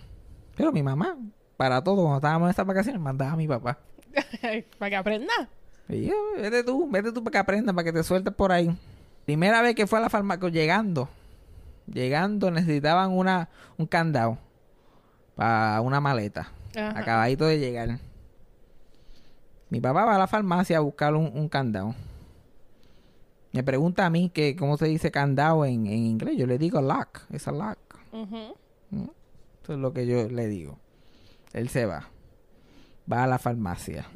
Pero 0.57 0.73
mi 0.73 0.83
mamá, 0.83 1.19
para 1.59 1.85
todo, 1.85 1.97
cuando 1.97 2.17
estábamos 2.17 2.47
en 2.47 2.51
estas 2.51 2.67
vacaciones, 2.67 2.99
mandaba 2.99 3.33
a 3.33 3.37
mi 3.37 3.47
papá. 3.47 3.79
Para 4.79 4.89
que 4.89 4.97
aprenda. 4.97 5.35
Y 5.87 6.07
yo, 6.07 6.15
vete 6.39 6.65
tú, 6.65 6.89
vete 6.91 7.13
tú 7.13 7.23
para 7.23 7.33
que 7.33 7.39
aprendas, 7.39 7.75
para 7.75 7.85
que 7.85 7.93
te 7.93 8.03
sueltes 8.03 8.33
por 8.33 8.53
ahí. 8.53 8.75
Primera 9.27 9.61
vez 9.61 9.75
que 9.75 9.87
fue 9.87 9.99
a 9.99 10.03
la 10.03 10.09
farmacia, 10.09 10.49
llegando, 10.49 11.11
llegando 11.87 12.51
necesitaban 12.51 13.13
una, 13.13 13.51
un 13.77 13.87
candado 13.87 14.39
para 15.35 15.83
una 15.83 16.01
maleta. 16.01 16.51
Ajá. 16.75 16.99
Acabadito 16.99 17.45
de 17.45 17.59
llegar. 17.59 17.99
Mi 19.69 19.81
papá 19.81 20.07
va 20.07 20.15
a 20.17 20.19
la 20.19 20.27
farmacia 20.27 20.79
a 20.79 20.81
buscar 20.81 21.15
un, 21.15 21.31
un 21.35 21.49
candado. 21.51 21.95
Me 23.53 23.63
pregunta 23.63 24.07
a 24.07 24.11
mí 24.11 24.31
que 24.31 24.57
cómo 24.57 24.79
se 24.79 24.87
dice 24.87 25.11
candado 25.11 25.67
en, 25.67 25.87
en 25.87 25.99
inglés. 25.99 26.37
Yo 26.39 26.47
le 26.47 26.57
digo 26.57 26.81
lock. 26.81 27.21
Es 27.31 27.47
a 27.47 27.53
lock. 27.53 27.79
Eso 28.93 29.73
es 29.73 29.79
lo 29.79 29.93
que 29.93 30.07
yo 30.07 30.29
le 30.29 30.47
digo. 30.47 30.79
Él 31.53 31.69
se 31.69 31.87
va. 31.87 32.09
Va 33.11 33.25
a 33.25 33.27
la 33.27 33.39
farmacia. 33.39 34.07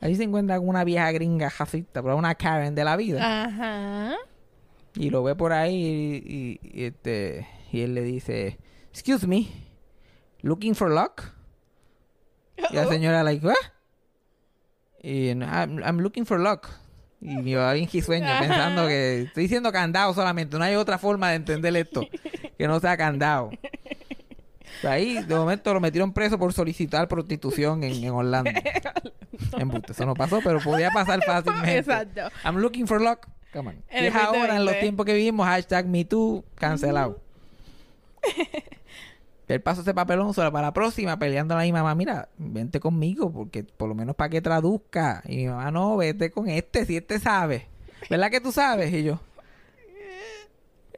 Ahí 0.00 0.14
se 0.16 0.24
encuentra 0.24 0.58
con 0.58 0.68
una 0.68 0.84
vieja 0.84 1.10
gringa 1.12 1.48
jacita, 1.50 2.02
pero 2.02 2.16
una 2.16 2.34
Karen 2.34 2.74
de 2.74 2.84
la 2.84 2.96
vida. 2.96 3.44
Ajá. 3.44 4.16
Y 4.94 5.10
lo 5.10 5.22
ve 5.22 5.34
por 5.34 5.52
ahí 5.52 5.74
y, 6.24 6.58
y- 6.68 6.80
y 6.80 6.84
este, 6.84 7.46
y 7.72 7.80
él 7.82 7.94
le 7.94 8.02
dice, 8.02 8.58
excuse 8.90 9.26
me, 9.26 9.46
looking 10.42 10.74
for 10.74 10.90
luck? 10.90 11.22
Y 12.70 12.74
la 12.74 12.86
señora 12.86 13.22
like, 13.22 13.44
¿what? 13.46 13.54
Y 15.02 15.28
I'm, 15.30 15.78
I'm 15.82 15.98
looking 16.00 16.26
for 16.26 16.38
luck. 16.38 16.68
Y 17.20 17.36
mi 17.36 17.54
papá 17.54 17.72
bien 17.74 17.88
sueño 18.02 18.26
pensando 18.40 18.86
que 18.88 19.22
estoy 19.22 19.44
diciendo 19.44 19.70
candado 19.72 20.12
solamente, 20.12 20.58
no 20.58 20.64
hay 20.64 20.74
otra 20.74 20.98
forma 20.98 21.30
de 21.30 21.36
entender 21.36 21.74
esto 21.76 22.02
que 22.58 22.66
no 22.68 22.78
sea 22.80 22.96
candado. 22.96 23.50
Ahí 24.82 25.22
de 25.22 25.34
momento 25.34 25.72
lo 25.72 25.80
metieron 25.80 26.12
preso 26.12 26.38
por 26.38 26.52
solicitar 26.52 27.06
prostitución 27.08 27.84
en, 27.84 28.02
en 28.02 28.10
Orlando. 28.10 28.50
Embuste, 29.58 29.92
eso 29.92 30.06
no 30.06 30.14
pasó, 30.14 30.40
pero 30.42 30.60
podía 30.60 30.90
pasar 30.90 31.22
fácilmente. 31.24 31.78
Exacto. 31.78 32.20
I'm 32.44 32.56
looking 32.56 32.86
for 32.86 33.00
luck. 33.00 33.26
Come 33.52 33.70
on. 33.70 33.76
En 33.90 34.04
Y 34.04 34.06
el 34.06 34.12
es 34.12 34.14
ahora, 34.14 34.56
en 34.56 34.64
los 34.64 34.74
2020. 34.74 34.80
tiempos 34.80 35.06
que 35.06 35.14
vivimos, 35.14 35.46
hashtag 35.46 35.86
MeToo, 35.86 36.44
cancelado. 36.56 37.20
El 39.48 39.60
paso 39.60 39.82
ese 39.82 39.92
papelón 39.92 40.32
solo 40.32 40.50
para 40.50 40.68
la 40.68 40.72
próxima, 40.72 41.18
peleando 41.18 41.54
a 41.58 41.60
mi 41.60 41.72
mamá, 41.72 41.94
mira, 41.94 42.30
vente 42.38 42.80
conmigo, 42.80 43.30
porque 43.30 43.62
por 43.64 43.86
lo 43.86 43.94
menos 43.94 44.16
para 44.16 44.30
que 44.30 44.40
traduzca. 44.40 45.22
Y 45.26 45.36
mi 45.38 45.46
mamá, 45.48 45.70
no, 45.70 45.98
vete 45.98 46.30
con 46.30 46.48
este, 46.48 46.86
si 46.86 46.96
este 46.96 47.18
sabe. 47.18 47.66
¿Verdad 48.08 48.30
que 48.30 48.40
tú 48.40 48.50
sabes? 48.50 48.90
Y 48.94 49.02
yo, 49.02 49.20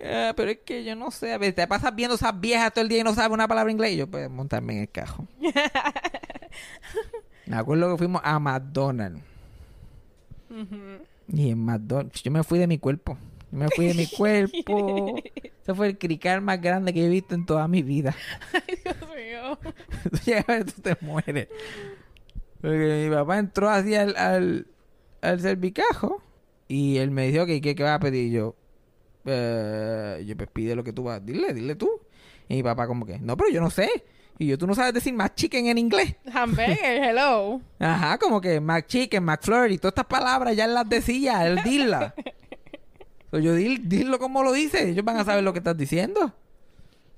"Ah, 0.02 0.32
pero 0.36 0.50
es 0.50 0.58
que 0.64 0.84
yo 0.84 0.96
no 0.96 1.10
sé, 1.10 1.32
a 1.32 1.38
ver, 1.38 1.54
te 1.54 1.66
pasas 1.66 1.94
viendo 1.94 2.14
esas 2.16 2.38
viejas 2.40 2.72
todo 2.72 2.82
el 2.82 2.88
día 2.88 3.00
y 3.00 3.04
no 3.04 3.14
sabes 3.14 3.32
una 3.32 3.48
palabra 3.48 3.70
inglés. 3.72 3.92
Y 3.92 3.96
yo, 3.98 4.06
pues, 4.06 4.28
montarme 4.30 4.74
en 4.74 4.80
el 4.80 4.90
cajo. 4.90 5.26
Me 7.46 7.56
acuerdo 7.56 7.90
que 7.92 7.98
fuimos 7.98 8.22
a 8.24 8.38
McDonald's. 8.38 9.22
Y 11.28 11.50
en 11.50 11.64
McDonald's, 11.64 12.22
yo 12.22 12.30
me 12.30 12.44
fui 12.44 12.58
de 12.58 12.66
mi 12.66 12.78
cuerpo. 12.78 13.18
Yo 13.50 13.58
me 13.58 13.68
fui 13.70 13.86
de 13.86 13.94
mi 13.94 14.06
cuerpo. 14.06 15.16
Ese 15.62 15.74
fue 15.74 15.88
el 15.88 15.98
crical 15.98 16.40
más 16.42 16.60
grande 16.60 16.92
que 16.92 17.04
he 17.04 17.08
visto 17.08 17.34
en 17.34 17.46
toda 17.46 17.66
mi 17.68 17.82
vida. 17.82 18.14
Ay, 18.52 18.78
Dios 18.82 18.96
mío. 19.14 19.58
Tú 20.10 20.18
llegas 20.24 20.48
a 20.48 20.52
ver, 20.52 20.64
tú 20.64 20.82
te 20.82 20.96
mueres. 21.00 21.48
Porque 22.60 23.06
mi 23.08 23.14
papá 23.14 23.38
entró 23.38 23.68
así 23.68 23.94
al, 23.94 24.16
al, 24.16 24.66
al 25.20 25.40
servicajo 25.40 26.22
y 26.68 26.98
él 26.98 27.10
me 27.10 27.28
dijo 27.28 27.46
que 27.46 27.60
qué, 27.60 27.74
qué 27.74 27.82
vas 27.82 27.96
a 27.96 28.00
pedir. 28.00 28.28
Y 28.28 28.32
yo, 28.32 28.56
eh, 29.24 30.22
yo 30.26 30.36
pues 30.36 30.48
pide 30.52 30.74
lo 30.74 30.84
que 30.84 30.92
tú 30.92 31.04
vas. 31.04 31.24
Dile, 31.24 31.52
dile 31.52 31.74
tú. 31.74 31.90
Y 32.48 32.56
mi 32.56 32.62
papá 32.62 32.86
como 32.86 33.06
que, 33.06 33.18
no, 33.18 33.36
pero 33.36 33.50
yo 33.50 33.60
no 33.60 33.70
sé. 33.70 33.88
Y 34.38 34.48
yo, 34.48 34.58
tú 34.58 34.66
no 34.66 34.74
sabes 34.74 34.92
decir 34.92 35.14
McChicken 35.14 35.66
en 35.66 35.78
inglés. 35.78 36.16
Hamburger, 36.32 37.04
hello. 37.04 37.60
Ajá, 37.78 38.18
como 38.18 38.40
que 38.40 38.60
McChicken, 38.60 39.22
McFlurry, 39.24 39.78
todas 39.78 39.92
estas 39.92 40.06
palabras 40.06 40.56
ya 40.56 40.64
él 40.64 40.74
las 40.74 40.88
decía, 40.88 41.46
él 41.46 41.60
dila. 41.64 42.14
So, 43.30 43.40
yo, 43.40 43.52
dil, 43.52 43.88
dilo 43.88 44.20
como 44.20 44.44
lo 44.44 44.52
dice, 44.52 44.90
ellos 44.90 45.04
van 45.04 45.16
a 45.16 45.24
saber 45.24 45.42
lo 45.42 45.52
que 45.52 45.58
estás 45.58 45.76
diciendo. 45.76 46.32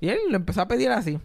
Y 0.00 0.08
él 0.08 0.18
lo 0.30 0.36
empezó 0.36 0.62
a 0.62 0.66
pedir 0.66 0.90
así. 0.90 1.18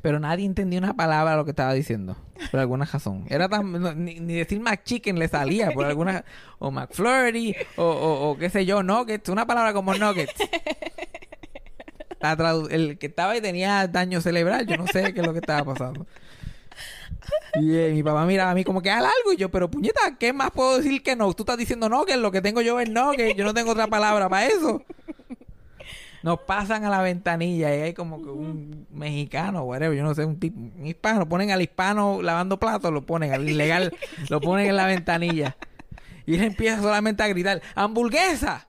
Pero 0.00 0.18
nadie 0.20 0.46
entendía 0.46 0.78
una 0.78 0.94
palabra 0.94 1.36
lo 1.36 1.44
que 1.44 1.50
estaba 1.50 1.74
diciendo. 1.74 2.16
Por 2.50 2.60
alguna 2.60 2.86
razón. 2.86 3.26
Era 3.28 3.48
tan... 3.48 4.04
ni, 4.04 4.14
decir 4.14 4.60
McChicken 4.60 5.18
le 5.18 5.28
salía 5.28 5.70
por 5.70 5.84
alguna... 5.84 6.24
O 6.58 6.70
McFlurry. 6.70 7.54
O, 7.76 7.84
o, 7.84 8.38
qué 8.38 8.48
sé 8.48 8.64
yo, 8.64 8.82
Nuggets. 8.82 9.28
Una 9.28 9.46
palabra 9.46 9.72
como 9.72 9.94
Nuggets. 9.94 10.34
El 12.70 12.98
que 12.98 13.06
estaba 13.06 13.32
ahí 13.32 13.40
tenía 13.40 13.86
daño 13.88 14.20
cerebral. 14.20 14.66
Yo 14.66 14.76
no 14.76 14.86
sé 14.86 15.12
qué 15.12 15.20
es 15.20 15.26
lo 15.26 15.32
que 15.32 15.40
estaba 15.40 15.64
pasando. 15.74 16.06
Y 17.54 17.76
eh, 17.76 17.90
mi 17.92 18.02
papá 18.02 18.24
miraba 18.24 18.52
a 18.52 18.54
mí 18.54 18.64
como 18.64 18.80
que 18.80 18.90
haz 18.90 19.02
algo. 19.02 19.32
Y 19.32 19.36
yo, 19.36 19.50
pero 19.50 19.70
puñeta, 19.70 20.16
¿qué 20.18 20.32
más 20.32 20.50
puedo 20.52 20.78
decir 20.78 21.02
que 21.02 21.16
no? 21.16 21.32
Tú 21.34 21.42
estás 21.42 21.58
diciendo 21.58 21.88
no, 21.88 22.04
que 22.04 22.16
lo 22.16 22.30
que 22.30 22.40
tengo 22.40 22.60
yo 22.62 22.80
es 22.80 22.88
no, 22.88 23.12
que 23.12 23.34
yo 23.34 23.44
no 23.44 23.52
tengo 23.52 23.72
otra 23.72 23.88
palabra 23.88 24.28
para 24.28 24.46
eso. 24.46 24.82
Nos 26.22 26.40
pasan 26.40 26.84
a 26.84 26.90
la 26.90 27.02
ventanilla 27.02 27.74
y 27.74 27.80
hay 27.80 27.94
como 27.94 28.22
que 28.22 28.30
un 28.30 28.86
mexicano, 28.90 29.62
whatever, 29.64 29.96
yo 29.96 30.04
no 30.04 30.14
sé, 30.14 30.24
un 30.24 30.38
tipo, 30.38 30.58
un 30.58 30.86
hispano, 30.86 31.28
ponen 31.28 31.50
al 31.50 31.62
hispano 31.62 32.22
lavando 32.22 32.58
platos, 32.58 32.92
lo 32.92 33.02
ponen 33.02 33.32
al 33.32 33.48
ilegal, 33.48 33.92
lo 34.28 34.40
ponen 34.40 34.68
en 34.68 34.76
la 34.76 34.86
ventanilla. 34.86 35.56
Y 36.24 36.34
él 36.34 36.44
empieza 36.44 36.80
solamente 36.80 37.22
a 37.22 37.28
gritar, 37.28 37.60
¡hamburguesa! 37.74 38.68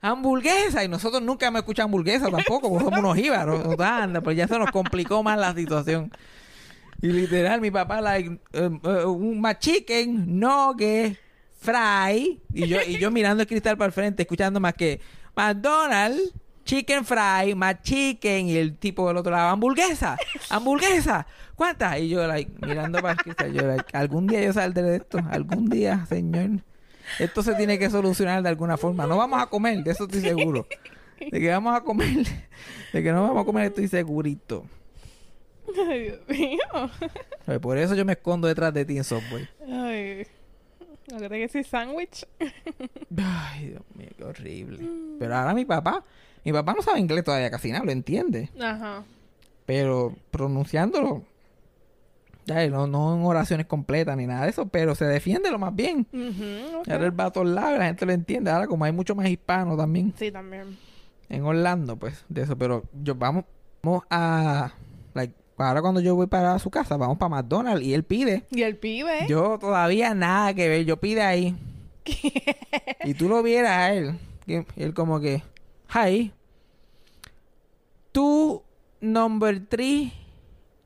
¡hamburguesa! 0.00 0.84
Y 0.84 0.88
nosotros 0.88 1.22
nunca 1.22 1.46
hemos 1.46 1.60
escuchado 1.60 1.86
hamburguesa 1.86 2.30
tampoco, 2.30 2.68
porque 2.68 2.84
somos 2.84 3.00
unos 3.00 3.18
íbaros, 3.18 3.80
anda, 3.80 4.20
pero 4.20 4.32
ya 4.32 4.46
se 4.46 4.58
nos 4.58 4.70
complicó 4.70 5.22
más 5.22 5.38
la 5.38 5.54
situación. 5.54 6.12
Y 7.00 7.08
literal, 7.08 7.60
mi 7.60 7.72
papá, 7.72 8.00
like, 8.00 8.28
um, 8.28 8.80
uh, 8.84 9.10
un 9.10 9.40
McChicken, 9.40 10.38
nugget, 10.38 11.18
fry. 11.58 12.40
Y 12.54 12.68
yo, 12.68 12.78
y 12.86 12.98
yo 12.98 13.10
mirando 13.10 13.42
el 13.42 13.48
cristal 13.48 13.76
para 13.76 13.86
el 13.86 13.92
frente, 13.92 14.22
escuchando 14.22 14.60
más 14.60 14.74
que 14.74 15.00
McDonald's, 15.34 16.32
chicken 16.64 17.04
fry, 17.04 17.54
McChicken. 17.54 18.48
Y 18.48 18.56
el 18.56 18.76
tipo 18.76 19.08
del 19.08 19.16
otro 19.16 19.32
lado, 19.32 19.50
hamburguesa, 19.50 20.16
hamburguesa. 20.50 21.26
¿Cuántas? 21.54 21.98
Y 21.98 22.08
yo, 22.08 22.26
like, 22.26 22.50
mirando 22.66 23.00
para 23.00 23.14
cristal, 23.16 23.52
yo, 23.52 23.66
like, 23.66 23.96
algún 23.96 24.26
día 24.26 24.42
yo 24.42 24.52
saldré 24.52 24.82
de 24.82 24.96
esto, 24.96 25.18
algún 25.30 25.68
día, 25.68 26.06
señor. 26.06 26.60
Esto 27.18 27.42
se 27.42 27.54
tiene 27.54 27.78
que 27.78 27.90
solucionar 27.90 28.42
de 28.42 28.48
alguna 28.48 28.76
forma. 28.76 29.06
No 29.06 29.16
vamos 29.16 29.40
a 29.42 29.46
comer, 29.46 29.82
de 29.82 29.90
eso 29.90 30.04
estoy 30.04 30.20
seguro. 30.20 30.66
De 31.18 31.40
que 31.40 31.50
vamos 31.50 31.76
a 31.76 31.82
comer, 31.82 32.26
de 32.92 33.02
que 33.02 33.12
no 33.12 33.22
vamos 33.22 33.42
a 33.42 33.44
comer, 33.44 33.66
estoy 33.66 33.86
segurito. 33.86 34.64
Ay, 35.88 36.02
Dios 36.02 36.20
mío. 36.28 37.60
Por 37.60 37.78
eso 37.78 37.94
yo 37.94 38.04
me 38.04 38.14
escondo 38.14 38.48
detrás 38.48 38.74
de 38.74 38.84
ti 38.84 38.96
en 38.96 39.04
Subway. 39.04 39.48
Ay. 39.68 40.26
Lo 41.08 41.18
que 41.18 41.28
te 41.28 41.34
que 41.34 41.40
decir 41.40 41.64
sándwich. 41.64 42.26
Ay, 43.16 43.68
Dios 43.68 43.82
mío, 43.94 44.08
qué 44.16 44.24
horrible. 44.24 44.88
Pero 45.18 45.36
ahora 45.36 45.52
mi 45.52 45.64
papá, 45.64 46.04
mi 46.44 46.52
papá 46.52 46.74
no 46.74 46.82
sabe 46.82 47.00
inglés 47.00 47.24
todavía 47.24 47.50
casi 47.50 47.70
nada, 47.72 47.84
lo 47.84 47.92
entiende. 47.92 48.50
Ajá. 48.60 49.02
Pero 49.66 50.14
pronunciándolo, 50.30 51.22
ya, 52.46 52.66
no, 52.68 52.86
no 52.88 53.14
en 53.16 53.24
oraciones 53.24 53.66
completas 53.66 54.16
ni 54.16 54.26
nada 54.26 54.44
de 54.44 54.50
eso, 54.50 54.66
pero 54.66 54.94
se 54.96 55.04
defiende 55.04 55.50
lo 55.50 55.58
más 55.60 55.74
bien. 55.74 56.06
Ok. 56.80 56.88
Ahora 56.88 57.04
él 57.06 57.18
va 57.20 57.26
a 57.26 57.30
todos 57.30 57.46
lados, 57.46 57.78
la 57.78 57.86
gente 57.86 58.04
lo 58.04 58.12
entiende. 58.12 58.50
Ahora 58.50 58.66
como 58.66 58.84
hay 58.84 58.92
mucho 58.92 59.14
más 59.14 59.28
hispanos 59.28 59.76
también 59.76 60.12
Sí, 60.18 60.32
también. 60.32 60.76
en 61.28 61.44
Orlando, 61.44 61.96
pues, 61.96 62.24
de 62.28 62.42
eso. 62.42 62.58
Pero 62.58 62.82
yo 63.02 63.14
vamos, 63.14 63.44
vamos 63.82 64.02
a, 64.10 64.72
like, 65.14 65.32
ahora 65.56 65.80
cuando 65.80 66.00
yo 66.00 66.16
voy 66.16 66.26
para 66.26 66.58
su 66.58 66.68
casa, 66.70 66.96
vamos 66.96 67.16
para 67.18 67.28
McDonald's 67.36 67.84
y 67.84 67.94
él 67.94 68.02
pide. 68.02 68.42
Y 68.50 68.62
el 68.62 68.76
pibe. 68.76 69.26
Yo 69.28 69.58
todavía 69.60 70.12
nada 70.14 70.52
que 70.54 70.68
ver. 70.68 70.84
Yo 70.84 70.96
pide 70.96 71.22
ahí. 71.22 71.54
y 73.04 73.14
tú 73.14 73.28
lo 73.28 73.44
vieras 73.44 73.70
a 73.70 73.92
él. 73.94 74.18
que 74.46 74.66
él 74.76 74.92
como 74.94 75.20
que... 75.20 75.42
Hi. 75.94 76.32
Tú, 78.12 78.62
number 79.00 79.60
three, 79.66 80.12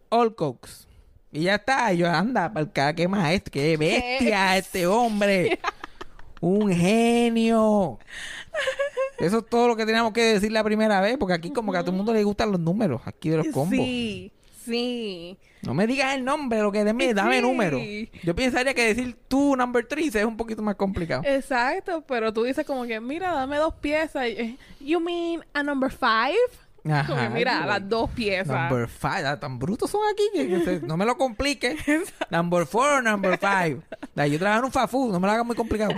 all 0.08 0.34
cokes. 0.34 0.88
Y 1.30 1.42
ya 1.42 1.56
está. 1.56 1.92
Y 1.92 1.98
yo, 1.98 2.10
anda, 2.10 2.52
para 2.52 2.88
el 2.88 2.94
qué 2.94 3.06
maestro. 3.06 3.52
Qué 3.52 3.76
bestia 3.76 4.56
este 4.56 4.86
hombre. 4.86 5.60
Un 6.40 6.72
genio. 6.72 8.00
Eso 9.18 9.38
es 9.38 9.46
todo 9.46 9.68
lo 9.68 9.76
que 9.76 9.86
teníamos 9.86 10.12
que 10.12 10.22
decir 10.22 10.50
la 10.50 10.64
primera 10.64 11.00
vez. 11.00 11.16
Porque 11.18 11.34
aquí 11.34 11.52
como 11.52 11.70
que 11.70 11.78
a 11.78 11.82
todo 11.82 11.92
el 11.92 11.96
mundo 11.98 12.12
le 12.12 12.24
gustan 12.24 12.50
los 12.50 12.60
números. 12.60 13.02
Aquí 13.04 13.28
de 13.28 13.36
los 13.36 13.48
combos. 13.48 13.78
Sí, 13.78 14.32
sí. 14.66 15.38
No 15.62 15.74
me 15.74 15.86
digas 15.86 16.14
el 16.14 16.24
nombre, 16.24 16.60
lo 16.60 16.70
que 16.70 16.84
dame, 16.84 17.14
dame 17.14 17.36
Sí. 17.36 17.42
número. 17.42 17.78
Yo 18.22 18.34
pensaría 18.36 18.74
que 18.74 18.94
decir 18.94 19.16
tú 19.28 19.56
number 19.56 19.86
three 19.86 20.08
es 20.08 20.24
un 20.24 20.36
poquito 20.36 20.62
más 20.62 20.76
complicado. 20.76 21.22
Exacto, 21.24 22.04
pero 22.06 22.32
tú 22.32 22.42
dices 22.44 22.64
como 22.66 22.84
que, 22.84 23.00
mira, 23.00 23.32
dame 23.32 23.56
dos 23.56 23.74
piezas. 23.74 24.24
Eh, 24.26 24.56
You 24.80 25.00
mean 25.00 25.44
a 25.54 25.62
number 25.62 25.90
five? 25.90 26.36
Ajá, 26.88 27.06
Como 27.08 27.20
que, 27.20 27.28
mira, 27.30 27.60
yo, 27.62 27.66
las 27.66 27.88
dos 27.88 28.10
piezas. 28.10 28.46
Number 28.70 28.86
five, 28.88 29.26
ah, 29.26 29.40
tan 29.40 29.58
brutos 29.58 29.90
son 29.90 30.02
aquí 30.12 30.22
que, 30.32 30.64
se- 30.64 30.80
no 30.86 30.96
me 30.96 31.04
lo 31.04 31.16
complique. 31.16 31.76
number 32.30 32.64
four, 32.66 33.02
number 33.02 33.36
five. 33.38 33.80
Like, 34.14 34.30
yo 34.32 34.38
trabajo 34.38 34.60
en 34.60 34.64
un 34.66 34.88
food, 34.88 35.12
no 35.12 35.18
me 35.18 35.26
lo 35.26 35.32
hagas 35.32 35.44
muy 35.46 35.56
complicado. 35.56 35.92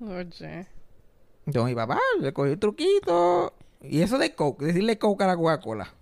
Oye. 0.00 0.66
Entonces 1.46 1.64
mi 1.70 1.74
papá 1.74 1.98
le 2.20 2.32
cogió 2.32 2.52
el 2.52 2.58
truquito. 2.58 3.54
Y 3.82 4.02
eso 4.02 4.18
de 4.18 4.34
Coke, 4.34 4.64
decirle 4.66 4.98
Coke 4.98 5.22
a 5.24 5.28
la 5.28 5.36
Coca-Cola. 5.36 5.94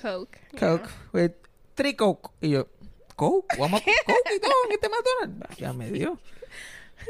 Coke. 0.00 0.38
Coke, 0.58 0.88
with 1.12 1.32
three 1.74 1.94
Coke. 1.94 2.30
Y 2.40 2.50
yo, 2.50 2.68
¿Coke? 3.16 3.56
¿Vamos 3.58 3.80
a 3.80 3.84
Coke 4.06 4.36
y 4.36 4.40
todo 4.40 4.52
en 4.66 4.72
este 4.72 4.88
McDonald's? 4.88 5.56
Ya 5.58 5.72
me 5.72 5.90
dio. 5.90 6.18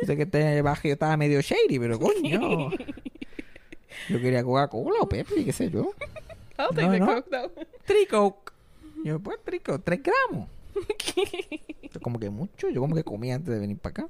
Yo 0.01 0.07
sé 0.07 0.17
que 0.17 0.23
este 0.25 0.63
baje 0.63 0.91
estaba 0.93 1.17
medio 1.17 1.41
shady, 1.41 1.79
pero 1.79 1.99
coño. 1.99 2.71
Yo 4.09 4.21
quería 4.21 4.45
Coca-Cola 4.45 5.01
o 5.01 5.09
Pepsi, 5.09 5.45
qué 5.45 5.53
sé 5.53 5.71
yo. 5.71 5.91
I'll 6.59 6.69
take 6.75 6.83
No, 6.87 6.93
the 6.93 6.99
no. 7.01 7.07
Coke, 7.07 7.31
though. 7.31 7.51
Three 7.87 8.07
Coke. 8.07 8.53
Y 9.03 9.09
yo, 9.09 9.19
pues, 9.21 9.39
three 9.45 9.59
Coke, 9.61 9.83
tres 9.85 10.01
gramos. 10.03 10.49
Esto 11.83 12.01
como 12.01 12.19
que 12.19 12.29
mucho. 12.31 12.69
Yo 12.69 12.81
como 12.83 12.95
que 12.95 13.03
comí 13.05 13.33
antes 13.33 13.53
de 13.53 13.59
venir 13.59 13.79
para 13.79 13.91
acá. 14.05 14.09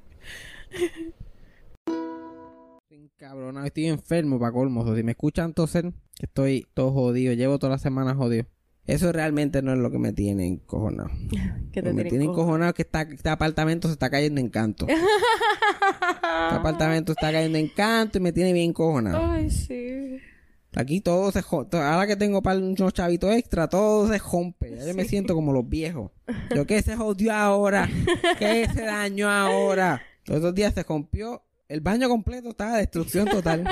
Cabrón, 3.16 3.64
estoy 3.64 3.87
enfermo 3.87 4.39
para 4.39 4.53
colmo. 4.53 4.83
o 4.83 4.85
sea, 4.87 4.95
Si 4.97 5.03
me 5.03 5.12
escuchan 5.12 5.55
toser, 5.55 5.93
estoy 6.20 6.66
todo 6.74 6.93
jodido. 6.93 7.33
Llevo 7.33 7.59
toda 7.59 7.72
la 7.72 7.79
semana 7.79 8.14
jodido. 8.14 8.45
Eso 8.87 9.12
realmente 9.12 9.62
no 9.62 9.72
es 9.72 9.78
lo 9.78 9.91
que 9.91 9.99
me 9.99 10.12
tiene 10.12 10.47
encojonado. 10.47 11.11
Que 11.72 11.82
Lo 11.82 11.91
que 11.91 11.95
me 11.95 12.05
tiene 12.05 12.24
encojonado 12.24 12.70
es 12.70 12.74
que 12.74 12.82
está, 12.82 13.03
este 13.03 13.28
apartamento 13.28 13.89
se 13.89 13.93
está 13.93 14.09
cayendo 14.09 14.41
en 14.41 14.49
canto. 14.49 14.87
este 14.89 15.05
apartamento 16.22 17.12
está 17.12 17.30
cayendo 17.30 17.59
en 17.59 17.68
canto 17.68 18.16
y 18.16 18.20
me 18.22 18.32
tiene 18.32 18.55
bien 18.55 18.70
encojonado. 18.70 19.30
Ay, 19.30 19.51
sí. 19.51 20.18
Aquí 20.74 21.01
todo 21.01 21.32
se 21.32 21.43
Ahora 21.51 22.07
que 22.07 22.16
tengo 22.16 22.43
para 22.43 22.59
unos 22.59 22.93
chavitos 22.93 23.30
extra, 23.34 23.68
todo 23.68 24.09
se 24.09 24.18
rompe. 24.18 24.76
Ya 24.76 24.87
yo 24.87 24.95
me 24.95 25.05
siento 25.05 25.34
como 25.34 25.53
los 25.53 25.68
viejos. 25.68 26.12
Yo, 26.55 26.66
¿qué 26.66 26.82
se 26.82 26.97
jodió 26.97 27.32
ahora? 27.32 27.89
¿Qué 28.39 28.68
se 28.72 28.82
dañó 28.82 29.30
ahora? 29.30 30.03
Los 30.26 30.39
otros 30.39 30.55
días 30.55 30.74
se 30.74 30.82
rompió. 30.82 31.43
El 31.68 31.80
baño 31.80 32.09
completo 32.09 32.51
estaba 32.51 32.74
de 32.74 32.80
destrucción 32.80 33.26
total. 33.26 33.64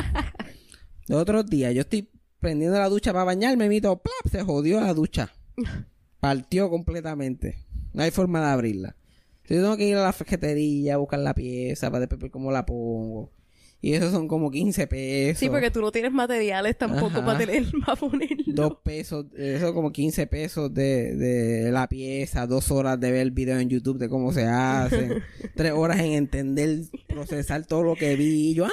Los 1.06 1.20
otros 1.20 1.46
días 1.46 1.74
yo 1.74 1.82
estoy 1.82 2.08
prendiendo 2.44 2.78
la 2.78 2.90
ducha 2.90 3.10
para 3.14 3.24
bañarme, 3.24 3.70
mito, 3.70 3.96
¡plap! 3.96 4.30
Se 4.30 4.42
jodió 4.42 4.78
la 4.78 4.92
ducha. 4.92 5.32
Partió 6.20 6.68
completamente. 6.68 7.56
No 7.94 8.02
hay 8.02 8.10
forma 8.10 8.40
de 8.40 8.52
abrirla. 8.52 8.96
Entonces, 9.36 9.56
yo 9.56 9.62
tengo 9.62 9.76
que 9.78 9.88
ir 9.88 9.96
a 9.96 10.02
la 10.02 10.12
ferretería 10.12 10.94
a 10.94 10.96
buscar 10.98 11.20
la 11.20 11.32
pieza 11.32 11.90
para 11.90 12.00
después 12.00 12.20
ver 12.20 12.30
cómo 12.30 12.52
la 12.52 12.66
pongo. 12.66 13.32
Y 13.80 13.94
eso 13.94 14.10
son 14.10 14.28
como 14.28 14.50
15 14.50 14.86
pesos. 14.86 15.38
Sí, 15.38 15.48
porque 15.48 15.70
tú 15.70 15.80
no 15.80 15.90
tienes 15.90 16.12
materiales 16.12 16.76
tampoco 16.76 17.06
Ajá. 17.06 17.24
para 17.24 17.38
tener 17.38 17.64
para 17.86 17.96
ponerlo. 17.96 18.44
Dos 18.46 18.76
pesos, 18.82 19.24
eso 19.38 19.72
como 19.72 19.90
15 19.90 20.26
pesos 20.26 20.72
de, 20.74 21.16
de 21.16 21.72
la 21.72 21.88
pieza, 21.88 22.46
dos 22.46 22.70
horas 22.70 23.00
de 23.00 23.10
ver 23.10 23.22
el 23.22 23.30
video 23.30 23.58
en 23.58 23.70
YouTube 23.70 23.96
de 23.96 24.10
cómo 24.10 24.32
se 24.34 24.44
hace, 24.44 25.22
tres 25.54 25.72
horas 25.72 25.98
en 26.00 26.12
entender, 26.12 26.80
procesar 27.08 27.64
todo 27.64 27.84
lo 27.84 27.96
que 27.96 28.16
vi. 28.16 28.50
Y 28.50 28.54
yo, 28.54 28.66
¡ah! 28.66 28.70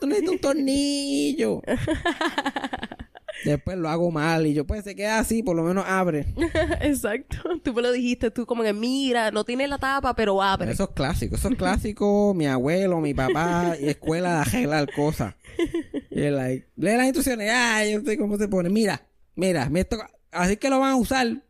Tú 0.00 0.08
necesitas 0.08 0.34
un 0.34 0.40
tornillo. 0.40 1.62
Después 3.44 3.76
lo 3.76 3.88
hago 3.88 4.10
mal 4.10 4.46
y 4.46 4.54
yo, 4.54 4.66
pues 4.66 4.84
se 4.84 4.94
queda 4.96 5.18
así, 5.18 5.42
por 5.42 5.54
lo 5.54 5.62
menos 5.62 5.84
abre. 5.86 6.26
Exacto. 6.80 7.36
Tú 7.62 7.74
me 7.74 7.82
lo 7.82 7.92
dijiste, 7.92 8.30
tú 8.30 8.46
como 8.46 8.62
que 8.62 8.72
mira, 8.72 9.30
no 9.30 9.44
tiene 9.44 9.68
la 9.68 9.78
tapa, 9.78 10.14
pero 10.14 10.42
abre. 10.42 10.70
Eso 10.72 10.84
es 10.84 10.90
clásico, 10.90 11.36
eso 11.36 11.48
es 11.48 11.56
clásico, 11.56 12.32
mi 12.36 12.46
abuelo, 12.46 13.00
mi 13.00 13.12
papá, 13.14 13.76
y 13.80 13.88
escuela 13.88 14.34
de 14.34 14.38
arreglar 14.40 14.92
cosas. 14.94 15.34
Y 16.10 16.20
él, 16.22 16.36
like, 16.36 16.66
lee 16.76 16.96
las 16.96 17.04
instrucciones, 17.04 17.50
ay, 17.52 17.92
yo 17.92 18.00
sé 18.00 18.16
cómo 18.18 18.36
se 18.38 18.48
pone, 18.48 18.70
mira, 18.70 19.06
mira, 19.34 19.68
me 19.68 19.84
toca- 19.84 20.10
así 20.32 20.56
que 20.56 20.70
lo 20.70 20.80
van 20.80 20.92
a 20.92 20.96
usar. 20.96 21.26
No, 21.26 21.42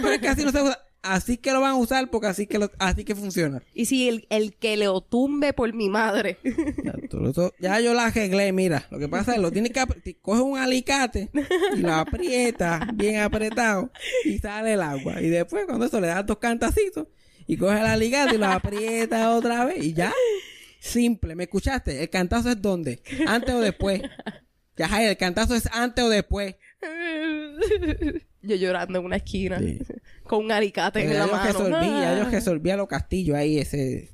pero 0.00 0.10
es 0.12 0.20
que 0.20 0.28
así 0.28 0.44
no 0.44 0.52
se 0.52 0.62
usa. 0.62 0.78
Así 1.02 1.36
que 1.36 1.52
lo 1.52 1.60
van 1.60 1.72
a 1.72 1.76
usar 1.76 2.10
porque 2.10 2.26
así 2.28 2.46
que 2.46 2.58
lo- 2.58 2.70
así 2.78 3.04
que 3.04 3.14
funciona. 3.14 3.62
Y 3.74 3.86
si 3.86 4.08
el, 4.08 4.26
el 4.30 4.54
que 4.54 4.76
lo 4.76 5.00
tumbe 5.00 5.52
por 5.52 5.72
mi 5.74 5.88
madre. 5.88 6.38
Ya, 6.84 6.92
tú 7.08 7.18
lo- 7.20 7.52
ya 7.58 7.80
yo 7.80 7.94
la 7.94 8.06
arreglé, 8.06 8.52
mira. 8.52 8.86
Lo 8.90 8.98
que 8.98 9.08
pasa 9.08 9.34
es 9.34 9.40
lo 9.40 9.50
tienes 9.50 9.72
que 9.72 10.16
coges 10.20 10.42
un 10.42 10.58
alicate 10.58 11.30
y 11.76 11.80
lo 11.80 11.92
aprietas 11.92 12.82
bien 12.94 13.18
apretado 13.20 13.90
y 14.24 14.38
sale 14.38 14.74
el 14.74 14.82
agua. 14.82 15.20
Y 15.20 15.28
después 15.28 15.66
cuando 15.66 15.86
eso 15.86 16.00
le 16.00 16.06
das 16.08 16.24
dos 16.26 16.38
cantacitos 16.38 17.08
y 17.46 17.56
coges 17.56 17.80
el 17.80 17.86
alicate 17.86 18.34
y 18.36 18.38
lo 18.38 18.46
aprietas 18.46 19.26
otra 19.28 19.64
vez 19.64 19.82
y 19.84 19.92
ya. 19.94 20.12
Simple, 20.80 21.36
¿me 21.36 21.44
escuchaste? 21.44 22.02
El 22.02 22.10
cantazo 22.10 22.50
es 22.50 22.60
dónde? 22.60 23.02
Antes 23.26 23.54
o 23.54 23.60
después. 23.60 24.02
Ya, 24.76 25.08
el 25.08 25.16
cantazo 25.16 25.54
es 25.54 25.66
antes 25.72 26.04
o 26.04 26.08
después. 26.08 26.56
Yo 28.42 28.56
llorando 28.56 28.98
en 28.98 29.04
una 29.04 29.16
esquina. 29.16 29.58
Sí. 29.58 29.78
Con 30.24 30.44
un 30.44 30.52
alicate 30.52 31.02
en 31.04 31.14
la 31.18 31.26
mano. 31.26 31.44
resolví, 31.44 31.86
ya 31.86 32.18
yo 32.18 32.30
resolví 32.30 32.70
a 32.70 32.76
los 32.76 32.88
castillos 32.88 33.36
ahí 33.36 33.58
ese, 33.58 34.10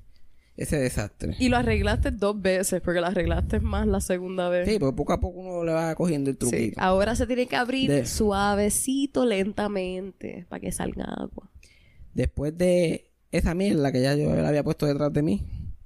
ese 0.57 0.79
desastre. 0.79 1.35
Y 1.39 1.49
lo 1.49 1.57
arreglaste 1.57 2.11
dos 2.11 2.41
veces, 2.41 2.81
porque 2.81 3.01
lo 3.01 3.07
arreglaste 3.07 3.61
más 3.61 3.87
la 3.87 4.01
segunda 4.01 4.49
vez. 4.49 4.68
Sí, 4.68 4.79
porque 4.79 4.97
poco 4.97 5.12
a 5.12 5.20
poco 5.20 5.39
uno 5.41 5.64
le 5.64 5.72
va 5.72 5.95
cogiendo 5.95 6.31
el 6.31 6.37
Sí. 6.37 6.39
truquito. 6.41 6.81
Ahora 6.81 7.14
se 7.14 7.26
tiene 7.26 7.47
que 7.47 7.57
abrir 7.57 7.91
De- 7.91 8.07
suavecito, 8.07 9.24
lentamente, 9.24 10.47
para 10.49 10.61
que 10.61 10.72
salga 10.72 11.05
agua. 11.05 11.51
Después 12.14 12.57
de 12.59 13.11
esa 13.31 13.55
mierda 13.55 13.93
que 13.93 14.01
ya 14.03 14.14
yo 14.16 14.35
la 14.35 14.49
había 14.49 14.64
puesto 14.64 14.87
detrás 14.87 15.12
de 15.12 15.22
mí, 15.22 15.43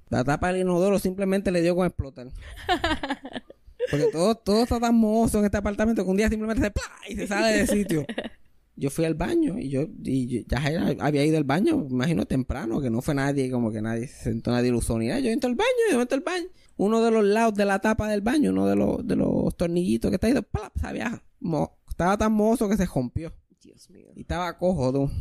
la 0.09 0.23
tapa 0.23 0.51
del 0.51 0.61
inodoro 0.61 0.97
simplemente 0.99 1.51
le 1.51 1.61
dio 1.61 1.75
con 1.75 1.85
explotar. 1.85 2.27
Porque 3.91 4.07
todo, 4.11 4.35
todo 4.35 4.63
está 4.63 4.79
tan 4.79 4.95
mohoso 4.95 5.39
en 5.39 5.45
este 5.45 5.57
apartamento 5.57 6.03
que 6.03 6.09
un 6.09 6.17
día 6.17 6.29
simplemente 6.29 6.63
se 6.63 6.71
¡plá! 6.71 6.83
y 7.09 7.15
se 7.15 7.27
sale 7.27 7.57
del 7.57 7.67
sitio. 7.67 8.05
Yo 8.75 8.89
fui 8.89 9.05
al 9.05 9.13
baño 9.13 9.59
y 9.59 9.69
yo, 9.69 9.85
y 10.03 10.25
yo- 10.25 10.41
ya 10.47 10.57
era- 10.67 10.95
había 11.05 11.23
ido 11.23 11.37
al 11.37 11.43
baño, 11.43 11.77
me 11.77 11.89
imagino 11.91 12.25
temprano, 12.25 12.81
que 12.81 12.89
no 12.89 13.03
fue 13.03 13.13
nadie, 13.13 13.51
como 13.51 13.71
que 13.71 13.83
nadie 13.83 14.07
se 14.07 14.23
sentó, 14.23 14.49
nadie 14.49 14.71
usó 14.73 14.97
ni 14.97 15.09
nada. 15.09 15.19
Yo 15.19 15.29
entro 15.29 15.47
al 15.47 15.55
baño, 15.55 15.69
yo 15.91 16.01
entro 16.01 16.15
al 16.17 16.23
baño. 16.23 16.47
Uno 16.77 17.03
de 17.03 17.11
los 17.11 17.23
lados 17.23 17.53
de 17.53 17.65
la 17.65 17.77
tapa 17.79 18.07
del 18.07 18.21
baño, 18.21 18.49
uno 18.49 18.65
de 18.65 18.75
los, 18.75 19.05
de 19.05 19.15
los 19.15 19.55
tornillitos 19.57 20.09
que 20.09 20.15
está 20.15 20.25
ahí, 20.25 20.33
se 20.33 20.87
había 20.87 21.21
mo- 21.39 21.77
estaba 21.87 22.17
tan 22.17 22.31
mohoso 22.33 22.67
que 22.67 22.75
se 22.75 22.87
rompió. 22.87 23.31
Dios 23.61 23.87
mío. 23.91 24.07
Y 24.15 24.21
estaba 24.21 24.57
cojo, 24.57 24.91
tú. 24.91 25.11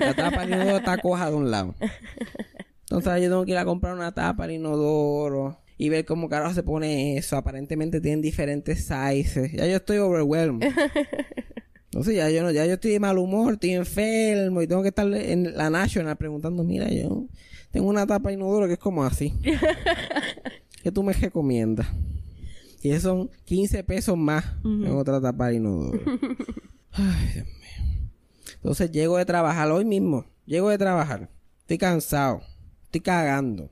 La 0.00 0.14
tapa 0.16 0.40
del 0.46 0.54
inodoro 0.54 0.78
está 0.78 0.96
coja 0.96 1.28
de 1.28 1.36
un 1.36 1.50
lado. 1.50 1.74
Entonces 2.90 3.22
yo 3.22 3.28
tengo 3.28 3.44
que 3.44 3.52
ir 3.52 3.58
a 3.58 3.64
comprar 3.66 3.94
una 3.94 4.12
tapa 4.12 4.46
del 4.46 4.56
inodoro 4.56 5.58
y 5.82 5.88
ver 5.88 6.04
cómo 6.04 6.28
carajo 6.28 6.54
se 6.54 6.62
pone 6.62 7.16
eso. 7.16 7.36
Aparentemente 7.36 8.00
tienen 8.00 8.22
diferentes 8.22 8.84
sizes. 8.84 9.50
Ya 9.50 9.66
yo 9.66 9.78
estoy 9.78 9.98
overwhelmed. 9.98 10.62
Entonces 11.86 12.14
ya 12.14 12.30
yo 12.30 12.44
no, 12.44 12.52
ya 12.52 12.64
yo 12.66 12.74
estoy 12.74 12.92
de 12.92 13.00
mal 13.00 13.18
humor, 13.18 13.54
estoy 13.54 13.72
enfermo 13.72 14.62
y 14.62 14.68
tengo 14.68 14.82
que 14.82 14.90
estar 14.90 15.12
en 15.12 15.56
la 15.56 15.70
National 15.70 16.16
preguntando, 16.16 16.62
mira, 16.62 16.88
yo 16.88 17.26
tengo 17.72 17.88
una 17.88 18.06
tapa 18.06 18.28
de 18.28 18.36
inodoro 18.36 18.68
que 18.68 18.74
es 18.74 18.78
como 18.78 19.02
así. 19.02 19.34
¿Qué 20.84 20.92
tú 20.92 21.02
me 21.02 21.14
recomiendas? 21.14 21.88
Y 22.80 22.92
eso 22.92 23.08
son 23.08 23.30
15 23.44 23.82
pesos 23.82 24.16
más 24.16 24.44
en 24.64 24.86
otra 24.86 25.20
tapa 25.20 25.48
de 25.48 25.56
inodoro. 25.56 25.98
Ay, 26.92 27.30
Dios 27.34 27.46
mío. 27.46 28.08
Entonces 28.54 28.92
llego 28.92 29.18
de 29.18 29.24
trabajar 29.24 29.68
hoy 29.72 29.84
mismo. 29.84 30.26
Llego 30.46 30.68
de 30.68 30.78
trabajar. 30.78 31.28
Estoy 31.62 31.78
cansado. 31.78 32.40
Estoy 32.84 33.00
cagando. 33.00 33.68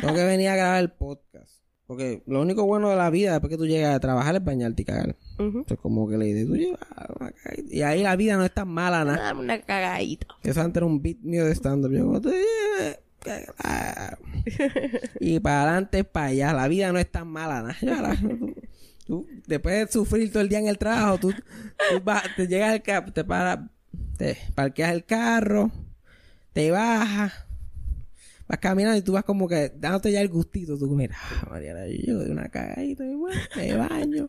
Tengo 0.00 0.14
que 0.14 0.24
venir 0.24 0.48
a 0.48 0.56
grabar 0.56 0.80
el 0.80 0.90
podcast. 0.92 1.60
Porque 1.86 2.22
lo 2.26 2.40
único 2.40 2.64
bueno 2.64 2.88
de 2.90 2.96
la 2.96 3.10
vida 3.10 3.32
después 3.32 3.50
que 3.50 3.56
tú 3.58 3.66
llegas 3.66 3.94
a 3.94 4.00
trabajar 4.00 4.34
es 4.36 4.42
bañarte 4.44 4.82
y 4.82 4.84
cagar. 4.84 5.16
Ujú. 5.34 5.44
Entonces 5.58 5.78
como 5.82 6.08
que 6.08 6.16
le 6.16 6.26
dices, 6.26 6.46
tú 6.46 6.56
llevas 6.56 6.80
una 7.20 7.32
cagadita. 7.32 7.74
Y 7.74 7.82
ahí 7.82 8.02
la 8.02 8.16
vida 8.16 8.36
no 8.36 8.44
es 8.44 8.52
tan 8.54 8.68
mala, 8.68 9.04
nada. 9.04 9.18
Dame 9.22 9.40
una 9.40 9.60
cagadita. 9.60 10.26
Eso 10.42 10.60
antes 10.62 10.78
era 10.78 10.86
un 10.86 11.02
beat 11.02 11.18
mío 11.20 11.44
de 11.44 11.52
stand-up. 11.54 11.92
Yo 11.92 12.04
como, 12.06 12.20
"Tú 12.20 12.30
llevas 12.30 12.98
cagar". 13.20 14.18
y 15.20 15.40
para 15.40 15.62
adelante, 15.62 16.04
para 16.04 16.26
allá. 16.26 16.52
La 16.54 16.68
vida 16.68 16.92
no 16.92 16.98
es 16.98 17.10
tan 17.10 17.28
mala, 17.28 17.74
nada. 17.82 18.16
Tú- 18.20 18.54
tú, 19.06 19.26
después 19.46 19.86
de 19.86 19.92
sufrir 19.92 20.30
todo 20.32 20.42
el 20.42 20.48
día 20.48 20.60
en 20.60 20.68
el 20.68 20.78
trabajo, 20.78 21.18
tú, 21.18 21.32
tú 21.32 22.00
vas- 22.04 22.24
te 22.36 22.46
llegas 22.46 22.72
al 22.72 22.82
ca- 22.82 23.04
te 23.04 23.24
paras, 23.24 23.58
te 24.16 24.38
parqueas 24.54 24.92
el 24.92 25.04
carro, 25.04 25.70
te 26.52 26.70
bajas, 26.70 27.32
vas 28.52 28.60
caminando 28.60 28.98
y 28.98 29.02
tú 29.02 29.12
vas 29.12 29.24
como 29.24 29.48
que 29.48 29.72
dándote 29.78 30.12
ya 30.12 30.20
el 30.20 30.28
gustito. 30.28 30.76
Tú 30.78 30.86
mira, 30.90 31.16
Mariana, 31.50 31.86
yo 31.86 31.92
llego 31.94 32.18
de 32.20 32.30
una 32.30 32.48
cagadita, 32.48 33.04
y 33.04 33.14
bueno, 33.14 33.40
me 33.56 33.76
baño. 33.76 34.28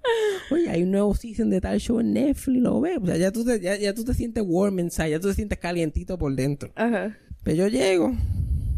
Oye, 0.51 0.69
hay 0.69 0.83
un 0.83 0.91
nuevo 0.91 1.13
season 1.13 1.49
de 1.49 1.59
tal 1.61 1.79
show 1.79 1.99
en 1.99 2.13
Netflix, 2.13 2.61
lo 2.61 2.79
ves. 2.81 2.97
O 3.01 3.05
sea, 3.05 3.17
ya 3.17 3.31
tú 3.31 3.43
te, 3.43 3.59
ya, 3.59 3.75
ya 3.75 3.93
tú 3.93 4.03
te 4.05 4.13
sientes 4.13 4.43
warm 4.45 4.79
inside, 4.79 5.09
ya 5.11 5.19
tú 5.19 5.27
te 5.27 5.33
sientes 5.35 5.59
calientito 5.59 6.17
por 6.17 6.33
dentro. 6.35 6.71
Ajá. 6.75 7.17
Pero 7.43 7.57
yo 7.57 7.67
llego, 7.67 8.13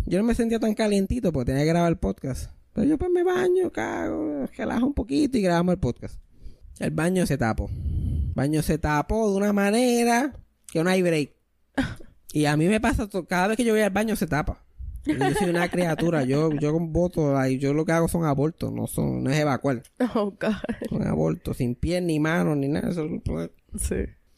yo 0.06 0.18
no 0.18 0.24
me 0.24 0.34
sentía 0.36 0.60
tan 0.60 0.74
calientito 0.74 1.32
porque 1.32 1.52
tenía 1.52 1.64
que 1.64 1.70
grabar 1.70 1.91
el 1.91 1.98
podcast. 1.98 2.50
Pero 2.74 2.88
yo 2.88 2.98
pues 2.98 3.12
me 3.12 3.24
baño, 3.24 3.72
cago, 3.72 4.48
relajo 4.58 4.88
un 4.88 4.93
poquito 4.93 5.38
y 5.38 5.41
grabamos 5.41 5.74
el 5.74 5.80
podcast. 5.80 6.20
El 6.80 6.91
baño 6.91 7.26
se 7.26 7.38
tapó. 7.38 7.70
El 7.70 8.34
baño 8.34 8.62
se 8.64 8.78
tapó 8.80 9.30
de 9.32 9.38
una 9.38 9.54
manera 9.54 10.34
que 10.72 10.84
no 10.84 10.89
hay 10.89 11.02
break. 11.02 11.32
Y 12.34 12.48
a 12.48 12.58
mí 12.58 12.68
me 12.68 12.82
pasa, 12.82 13.08
to- 13.08 13.26
cada 13.26 13.48
vez 13.48 13.56
que 13.56 13.64
yo 13.64 13.72
voy 13.72 13.82
al 13.82 13.91
baño 13.91 14.18
se 14.18 14.28
tapa. 14.28 14.64
Yo 15.06 15.34
soy 15.38 15.49
una 15.49 15.70
criatura, 15.70 16.24
yo, 16.24 16.51
yo 16.53 16.74
con 16.74 16.91
voto, 16.91 17.38
ahí, 17.38 17.58
yo 17.60 17.74
lo 17.74 17.86
que 17.86 17.91
hago 17.91 18.08
son 18.08 18.26
abortos, 18.26 18.72
no 18.72 18.88
son, 18.88 19.24
no 19.24 19.30
es 19.30 19.39
evacuar. 19.39 19.84
Oh, 20.16 20.32
God. 20.32 20.56
Son 20.89 21.06
abortos, 21.08 21.58
sin 21.58 21.76
pies, 21.76 22.01
ni 22.01 22.20
manos, 22.20 22.58
ni 22.58 22.68
nada. 22.68 22.89
Eso, 22.89 23.08
Sí. 23.78 23.95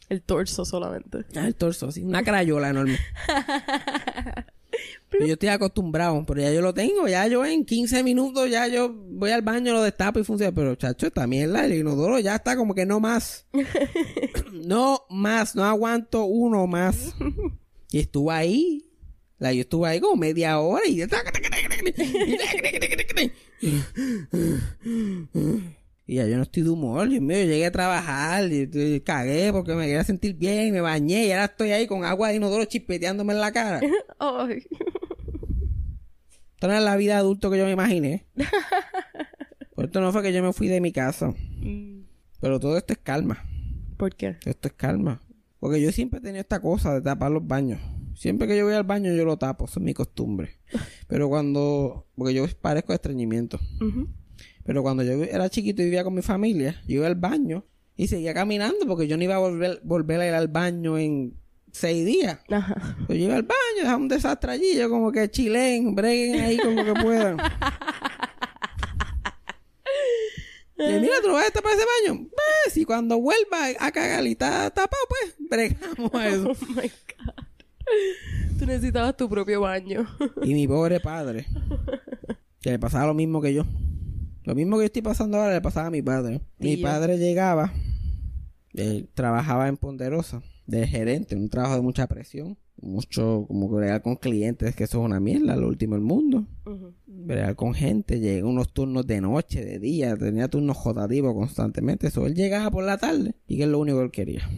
El 0.09 0.21
torso 0.21 0.65
solamente. 0.65 1.19
Ah, 1.35 1.47
el 1.47 1.55
torso, 1.55 1.87
así, 1.87 2.03
una 2.03 2.23
crayola 2.23 2.69
enorme. 2.69 2.97
Pero 5.09 5.25
yo 5.25 5.33
estoy 5.33 5.49
acostumbrado, 5.49 6.23
pero 6.25 6.41
ya 6.41 6.51
yo 6.51 6.61
lo 6.61 6.73
tengo, 6.73 7.07
ya 7.07 7.25
yo 7.27 7.45
en 7.45 7.65
15 7.65 8.03
minutos 8.03 8.49
ya 8.49 8.67
yo 8.67 8.93
voy 8.93 9.31
al 9.31 9.41
baño, 9.41 9.73
lo 9.73 9.81
destapo 9.81 10.19
y 10.19 10.23
funciona. 10.23 10.53
Pero 10.53 10.75
chacho, 10.75 11.07
esta 11.07 11.25
mierda, 11.25 11.65
el 11.65 11.73
inodoro 11.73 12.19
ya 12.19 12.35
está 12.35 12.55
como 12.55 12.75
que 12.75 12.85
no 12.85 12.99
más. 12.99 13.47
no 14.51 15.01
más, 15.09 15.55
no 15.55 15.63
aguanto 15.63 16.25
uno 16.25 16.67
más. 16.67 17.15
Y 17.89 17.99
estuve 17.99 18.33
ahí. 18.33 18.83
La, 19.39 19.53
yo 19.53 19.61
estuve 19.61 19.87
ahí 19.87 19.99
como 19.99 20.15
media 20.15 20.59
hora 20.59 20.83
y... 20.87 21.01
Y 26.09 26.15
ya 26.15 26.25
yo 26.25 26.37
no 26.37 26.43
estoy 26.43 26.63
de 26.63 26.69
humor, 26.69 27.09
Dios 27.09 27.21
mío, 27.21 27.37
yo 27.37 27.43
llegué 27.43 27.65
a 27.65 27.71
trabajar, 27.71 28.49
y, 28.49 28.69
y 28.73 29.01
cagué 29.01 29.51
porque 29.51 29.75
me 29.75 29.83
quería 29.85 30.05
sentir 30.05 30.35
bien, 30.35 30.71
me 30.71 30.79
bañé 30.79 31.25
y 31.25 31.31
ahora 31.31 31.45
estoy 31.45 31.71
ahí 31.71 31.85
con 31.85 32.05
agua 32.05 32.29
de 32.29 32.35
inodoro 32.35 32.63
chispeteándome 32.63 33.33
en 33.33 33.41
la 33.41 33.51
cara. 33.51 33.81
Ay. 34.19 34.65
Esta 36.53 36.67
no 36.69 36.73
es 36.73 36.83
la 36.83 36.95
vida 36.95 37.17
adulto 37.17 37.51
que 37.51 37.57
yo 37.57 37.65
me 37.65 37.71
imaginé. 37.71 38.25
Por 39.75 39.85
esto 39.85 39.99
no 39.99 40.13
fue 40.13 40.23
que 40.23 40.33
yo 40.33 40.41
me 40.41 40.53
fui 40.53 40.69
de 40.69 40.81
mi 40.81 40.91
casa. 40.91 41.35
Pero 42.39 42.59
todo 42.59 42.77
esto 42.77 42.93
es 42.93 42.99
calma. 42.99 43.45
¿Por 43.97 44.15
qué? 44.15 44.37
Esto 44.45 44.69
es 44.69 44.73
calma. 44.73 45.21
Porque 45.59 45.81
yo 45.81 45.91
siempre 45.91 46.19
he 46.19 46.23
tenido 46.23 46.41
esta 46.41 46.61
cosa 46.61 46.93
de 46.93 47.01
tapar 47.01 47.31
los 47.31 47.45
baños. 47.45 47.79
Siempre 48.17 48.47
que 48.47 48.57
yo 48.57 48.65
voy 48.65 48.73
al 48.73 48.83
baño 48.83 49.13
yo 49.13 49.25
lo 49.25 49.37
tapo, 49.37 49.65
eso 49.65 49.79
es 49.79 49.85
mi 49.85 49.93
costumbre. 49.93 50.57
Pero 51.07 51.29
cuando... 51.29 52.07
Porque 52.15 52.33
yo 52.33 52.45
parezco 52.59 52.91
de 52.91 52.95
estreñimiento. 52.95 53.59
Pero 54.63 54.81
cuando 54.81 55.03
yo 55.03 55.23
era 55.23 55.49
chiquito 55.49 55.83
y 55.83 55.85
vivía 55.85 56.03
con 56.03 56.15
mi 56.15 56.23
familia, 56.23 56.81
yo 56.87 56.95
iba 56.95 57.07
al 57.07 57.15
baño 57.15 57.63
y 57.95 58.07
seguía 58.07 58.33
caminando 58.33 58.87
porque 58.87 59.07
yo 59.07 59.17
no 59.17 59.23
iba 59.23 59.35
a 59.35 59.39
volver, 59.39 59.81
volver 59.83 60.19
a 60.21 60.27
ir 60.27 60.33
al 60.33 60.47
baño 60.47 60.97
en 60.97 61.35
seis 61.71 62.05
días. 62.05 62.39
Ajá. 62.49 62.97
Yo 63.07 63.15
iba 63.15 63.35
al 63.35 63.43
baño, 63.43 63.81
dejaba 63.81 63.97
un 63.97 64.07
desastre 64.07 64.51
allí, 64.51 64.75
yo 64.75 64.89
como 64.89 65.11
que 65.11 65.29
chilen, 65.29 65.93
breguen 65.93 66.41
ahí 66.41 66.57
con 66.57 66.75
lo 66.75 66.83
que 66.85 66.93
puedan. 66.99 67.37
Y 70.79 70.99
mira, 70.99 71.15
tú 71.21 71.29
no 71.29 71.33
vas 71.33 71.47
a 71.47 71.51
tapar 71.51 71.73
ese 71.73 71.85
baño. 72.05 72.29
Pues, 72.29 72.77
y 72.77 72.85
cuando 72.85 73.19
vuelva 73.19 73.67
a 73.79 73.91
cagar 73.91 74.25
y 74.27 74.33
está 74.33 74.69
tapado, 74.69 75.01
pues, 75.09 75.35
bregamos 75.39 76.13
a 76.13 76.29
eso. 76.29 76.51
Oh. 76.59 77.06
Tú 78.59 78.65
necesitabas 78.65 79.15
tu 79.15 79.29
propio 79.29 79.61
baño. 79.61 80.07
Y 80.43 80.53
mi 80.53 80.67
pobre 80.67 80.99
padre, 80.99 81.45
que 82.59 82.71
le 82.71 82.79
pasaba 82.79 83.07
lo 83.07 83.13
mismo 83.13 83.41
que 83.41 83.53
yo. 83.53 83.65
Lo 84.43 84.55
mismo 84.55 84.77
que 84.77 84.83
yo 84.83 84.85
estoy 84.85 85.01
pasando 85.01 85.37
ahora 85.37 85.53
le 85.53 85.61
pasaba 85.61 85.87
a 85.87 85.91
mi 85.91 86.01
padre. 86.01 86.41
Mi 86.57 86.77
padre 86.77 87.17
llegaba, 87.17 87.73
él 88.73 89.09
trabajaba 89.13 89.67
en 89.67 89.77
Ponderosa, 89.77 90.41
de 90.65 90.87
gerente, 90.87 91.35
un 91.35 91.49
trabajo 91.49 91.75
de 91.75 91.81
mucha 91.81 92.07
presión, 92.07 92.57
mucho 92.81 93.45
como 93.47 93.69
que 93.69 93.75
bregar 93.75 94.01
con 94.01 94.15
clientes, 94.15 94.75
que 94.75 94.85
eso 94.85 94.99
es 94.99 95.05
una 95.05 95.19
mierda, 95.19 95.55
lo 95.55 95.67
último 95.67 95.95
del 95.95 96.03
mundo. 96.03 96.45
Ujú. 96.65 96.93
Bregar 97.05 97.55
con 97.55 97.73
gente, 97.73 98.19
llegó 98.19 98.49
unos 98.49 98.71
turnos 98.71 99.05
de 99.05 99.21
noche, 99.21 99.65
de 99.65 99.79
día, 99.79 100.15
tenía 100.15 100.47
turnos 100.47 100.77
jotativos 100.77 101.33
constantemente. 101.33 102.07
Eso 102.07 102.25
él 102.25 102.35
llegaba 102.35 102.71
por 102.71 102.83
la 102.83 102.97
tarde 102.97 103.35
y 103.47 103.57
que 103.57 103.63
es 103.63 103.69
lo 103.69 103.79
único 103.79 103.97
que 103.97 104.03
él 104.05 104.11
quería. 104.11 104.49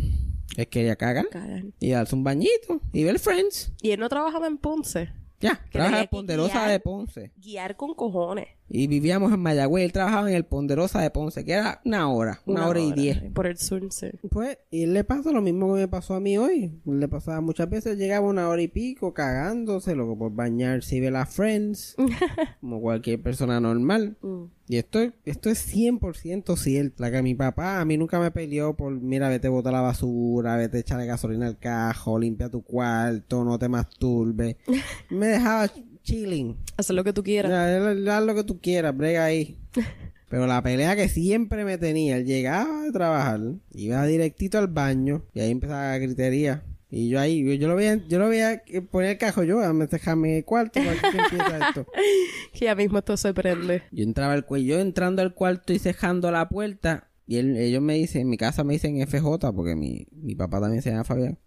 Él 0.57 0.67
quería 0.67 0.95
cagar 0.95 1.27
Cagar. 1.29 1.63
y 1.79 1.91
darse 1.91 2.15
un 2.15 2.23
bañito 2.23 2.81
y 2.91 3.03
ver 3.03 3.19
Friends. 3.19 3.71
Y 3.81 3.91
él 3.91 3.99
no 3.99 4.09
trabajaba 4.09 4.47
en 4.47 4.57
Ponce. 4.57 5.09
Ya, 5.39 5.61
trabaja 5.71 5.97
en 5.99 6.03
que 6.03 6.09
Ponderosa 6.09 6.53
guiar. 6.53 6.71
de 6.71 6.79
Ponce. 6.79 7.31
Guiar 7.37 7.75
con 7.77 7.93
cojones. 7.93 8.47
Y 8.69 8.87
vivíamos 8.87 9.33
en 9.33 9.39
Mayagüez. 9.39 9.85
Él 9.85 9.91
trabajaba 9.91 10.29
en 10.29 10.35
el 10.35 10.45
Ponderosa 10.45 11.01
de 11.01 11.09
Ponce, 11.09 11.43
que 11.43 11.53
era 11.53 11.81
una 11.83 12.09
hora, 12.09 12.41
una, 12.45 12.67
hora, 12.67 12.79
y 12.79 12.91
diez. 12.93 13.21
Por 13.33 13.47
el 13.47 13.57
sur, 13.57 13.81
sí. 13.91 14.07
Pues, 14.29 14.57
y 14.69 14.85
le 14.85 15.03
pasa 15.03 15.31
lo 15.31 15.41
mismo 15.41 15.73
que 15.73 15.81
me 15.81 15.87
pasó 15.87 16.13
a 16.13 16.19
mí 16.19 16.37
hoy. 16.37 16.79
Le 16.85 17.07
pasaba 17.07 17.41
muchas 17.41 17.69
veces, 17.69 17.97
llegaba 17.97 18.27
una 18.27 18.47
hora 18.47 18.61
y 18.61 18.67
pico 18.67 19.13
cagándose, 19.13 19.95
loco, 19.95 20.17
por 20.17 20.33
bañarse 20.33 20.97
y 20.97 20.99
ver 20.99 21.15
a 21.15 21.25
Friends, 21.25 21.95
como 22.61 22.79
cualquier 22.79 23.21
persona 23.21 23.59
normal. 23.59 24.17
Mm. 24.21 24.43
Y 24.67 24.77
esto, 24.77 24.99
esto 25.25 25.49
es 25.49 25.75
100% 25.75 26.55
cierto. 26.55 27.01
La 27.01 27.11
que 27.11 27.23
mi 27.23 27.33
papá 27.33 27.81
a 27.81 27.85
mí 27.85 27.97
nunca 27.97 28.19
me 28.19 28.29
peleó 28.29 28.75
por, 28.77 28.91
mira, 28.91 29.27
vete 29.27 29.47
a 29.47 29.49
botar 29.49 29.73
la 29.73 29.81
basura, 29.81 30.57
vete 30.57 30.77
a 30.77 30.79
echarle 30.81 31.07
gasolina 31.07 31.47
al 31.47 31.57
cajo, 31.57 32.19
limpia 32.19 32.49
tu 32.49 32.61
cuarto, 32.61 33.43
no 33.43 33.57
te 33.57 33.67
masturbes. 33.67 34.57
me 35.09 35.25
dejaba 35.25 35.71
chilling. 36.03 36.57
Haz 36.77 36.89
lo 36.91 37.03
que 37.03 37.13
tú 37.13 37.23
quieras. 37.23 37.51
Haz 37.51 38.23
lo 38.23 38.35
que 38.35 38.43
tú 38.43 38.59
quieras, 38.59 38.95
brega 38.95 39.25
ahí. 39.25 39.57
Pero 40.29 40.45
la 40.45 40.61
pelea 40.61 40.95
que 40.95 41.09
siempre 41.09 41.65
me 41.65 41.77
tenía, 41.79 42.17
él 42.17 42.25
llegaba 42.25 42.83
de 42.83 42.91
trabajar, 42.91 43.39
iba 43.71 44.05
directito 44.05 44.59
al 44.59 44.67
baño 44.67 45.23
y 45.33 45.39
ahí 45.39 45.49
empezaba 45.51 45.89
la 45.91 45.97
gritería. 45.97 46.63
Y 46.91 47.09
yo 47.09 47.19
ahí, 47.19 47.43
yo, 47.43 47.53
yo 47.53 47.67
lo 47.67 47.75
veía, 47.75 47.95
yo 48.07 48.19
lo 48.19 48.29
veía 48.29 48.61
ponía 48.91 49.11
el 49.11 49.17
cajo 49.17 49.43
yo, 49.43 49.59
a 49.59 49.73
dejarme 49.73 50.37
el 50.37 50.45
cuarto, 50.45 50.79
empieza 50.79 51.67
esto. 51.69 51.85
Que 52.53 52.65
ya 52.65 52.75
mismo 52.75 52.97
esto 52.99 53.15
se 53.17 53.33
prende. 53.33 53.83
Yo 53.91 54.03
entraba 54.03 54.33
al 54.33 54.45
cuello, 54.45 54.75
yo 54.75 54.79
entrando 54.81 55.21
al 55.23 55.33
cuarto 55.33 55.73
y 55.73 55.79
cejando 55.79 56.29
la 56.31 56.47
puerta. 56.49 57.09
Y 57.27 57.37
él- 57.37 57.57
ellos 57.57 57.81
me 57.81 57.93
dicen, 57.95 58.21
en 58.23 58.29
mi 58.29 58.37
casa 58.37 58.63
me 58.63 58.73
dicen 58.73 58.99
FJ, 59.07 59.51
porque 59.55 59.75
mi, 59.75 60.07
mi 60.11 60.35
papá 60.35 60.59
también 60.61 60.81
se 60.83 60.89
llama 60.91 61.03
Fabián. 61.03 61.37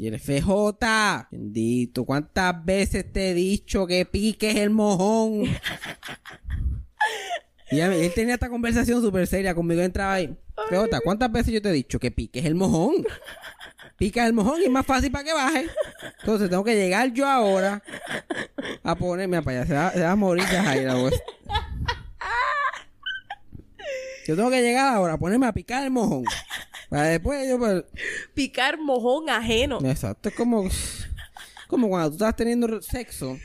Y 0.00 0.06
el 0.06 0.20
FJ, 0.20 1.26
bendito, 1.32 2.04
¿cuántas 2.04 2.64
veces 2.64 3.12
te 3.12 3.30
he 3.30 3.34
dicho 3.34 3.84
que 3.84 4.06
piques 4.06 4.54
el 4.54 4.70
mojón? 4.70 5.42
y 7.72 7.80
él 7.80 8.12
tenía 8.14 8.34
esta 8.34 8.48
conversación 8.48 9.02
súper 9.02 9.26
seria 9.26 9.56
conmigo, 9.56 9.82
entraba 9.82 10.14
ahí. 10.14 10.38
FJ, 10.70 11.00
¿cuántas 11.02 11.32
veces 11.32 11.52
yo 11.52 11.60
te 11.60 11.70
he 11.70 11.72
dicho 11.72 11.98
que 11.98 12.12
piques 12.12 12.44
el 12.44 12.54
mojón? 12.54 13.04
Picas 13.96 14.28
el 14.28 14.34
mojón 14.34 14.62
y 14.62 14.66
es 14.66 14.70
más 14.70 14.86
fácil 14.86 15.10
para 15.10 15.24
que 15.24 15.32
baje. 15.32 15.66
Entonces 16.20 16.48
tengo 16.48 16.62
que 16.62 16.76
llegar 16.76 17.12
yo 17.12 17.26
ahora 17.26 17.82
a 18.84 18.94
ponerme 18.94 19.42
para 19.42 19.62
allá. 19.62 19.66
Se 19.66 19.74
va, 19.74 19.90
se 19.90 20.00
va 20.00 20.12
a 20.12 20.16
morir 20.16 20.44
Jaira. 20.44 20.94
Yo 24.28 24.36
tengo 24.36 24.48
que 24.48 24.62
llegar 24.62 24.94
ahora 24.94 25.14
a 25.14 25.18
ponerme 25.18 25.48
a 25.48 25.52
picar 25.52 25.82
el 25.82 25.90
mojón. 25.90 26.22
Para 26.88 27.04
después 27.08 27.48
yo 27.48 27.58
pues, 27.58 27.84
Picar 28.34 28.78
mojón 28.80 29.28
ajeno. 29.30 29.78
Exacto, 29.84 30.28
es 30.30 30.34
como, 30.34 30.68
como 31.68 31.88
cuando 31.88 32.10
tú 32.10 32.14
estás 32.16 32.36
teniendo 32.36 32.80
sexo. 32.82 33.36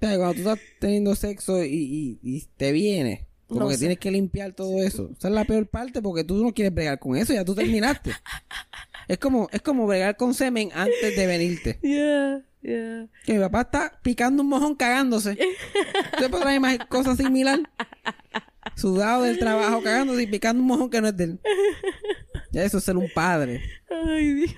¿Sabes? 0.00 0.18
Cuando 0.18 0.34
tú 0.34 0.40
estás 0.40 0.58
teniendo 0.78 1.14
sexo 1.14 1.64
y, 1.64 1.68
y- 1.72 2.18
y 2.22 2.44
te 2.56 2.72
viene. 2.72 3.26
Como 3.46 3.60
No 3.60 3.68
que 3.68 3.74
sé. 3.74 3.80
tienes 3.80 3.98
que 3.98 4.10
limpiar 4.10 4.52
todo 4.52 4.82
eso. 4.82 5.10
Esa 5.16 5.28
es 5.28 5.34
la 5.34 5.44
peor 5.44 5.68
parte 5.68 6.02
porque 6.02 6.24
tú 6.24 6.42
no 6.42 6.52
quieres 6.52 6.74
bregar 6.74 6.98
con 6.98 7.16
eso, 7.16 7.32
ya 7.32 7.44
tú 7.44 7.54
terminaste. 7.54 8.10
es 9.08 9.18
como, 9.18 9.48
es 9.52 9.62
como 9.62 9.86
bregar 9.86 10.16
con 10.16 10.34
semen 10.34 10.70
antes 10.74 11.16
de 11.16 11.26
venirte. 11.26 11.78
Yeah, 11.82 12.42
yeah. 12.62 13.06
Que 13.24 13.34
mi 13.34 13.38
papá 13.38 13.60
está 13.60 14.00
picando 14.02 14.42
un 14.42 14.48
mojón 14.48 14.74
cagándose. 14.74 15.38
¿Usted 16.14 16.28
podrá 16.30 16.52
imaginar 16.56 16.88
cosas 16.88 17.16
similar? 17.16 17.60
Sudado 18.76 19.22
del 19.22 19.38
trabajo 19.38 19.82
cagándose 19.82 20.22
y 20.22 20.26
picando 20.26 20.60
un 20.60 20.68
mojón 20.68 20.90
que 20.90 21.00
no 21.00 21.08
es 21.08 21.16
de. 21.16 21.38
Ya 22.52 22.62
eso 22.62 22.78
es 22.78 22.84
ser 22.84 22.96
un 22.96 23.08
padre. 23.12 23.62
Ay, 23.90 24.32
Dios. 24.34 24.54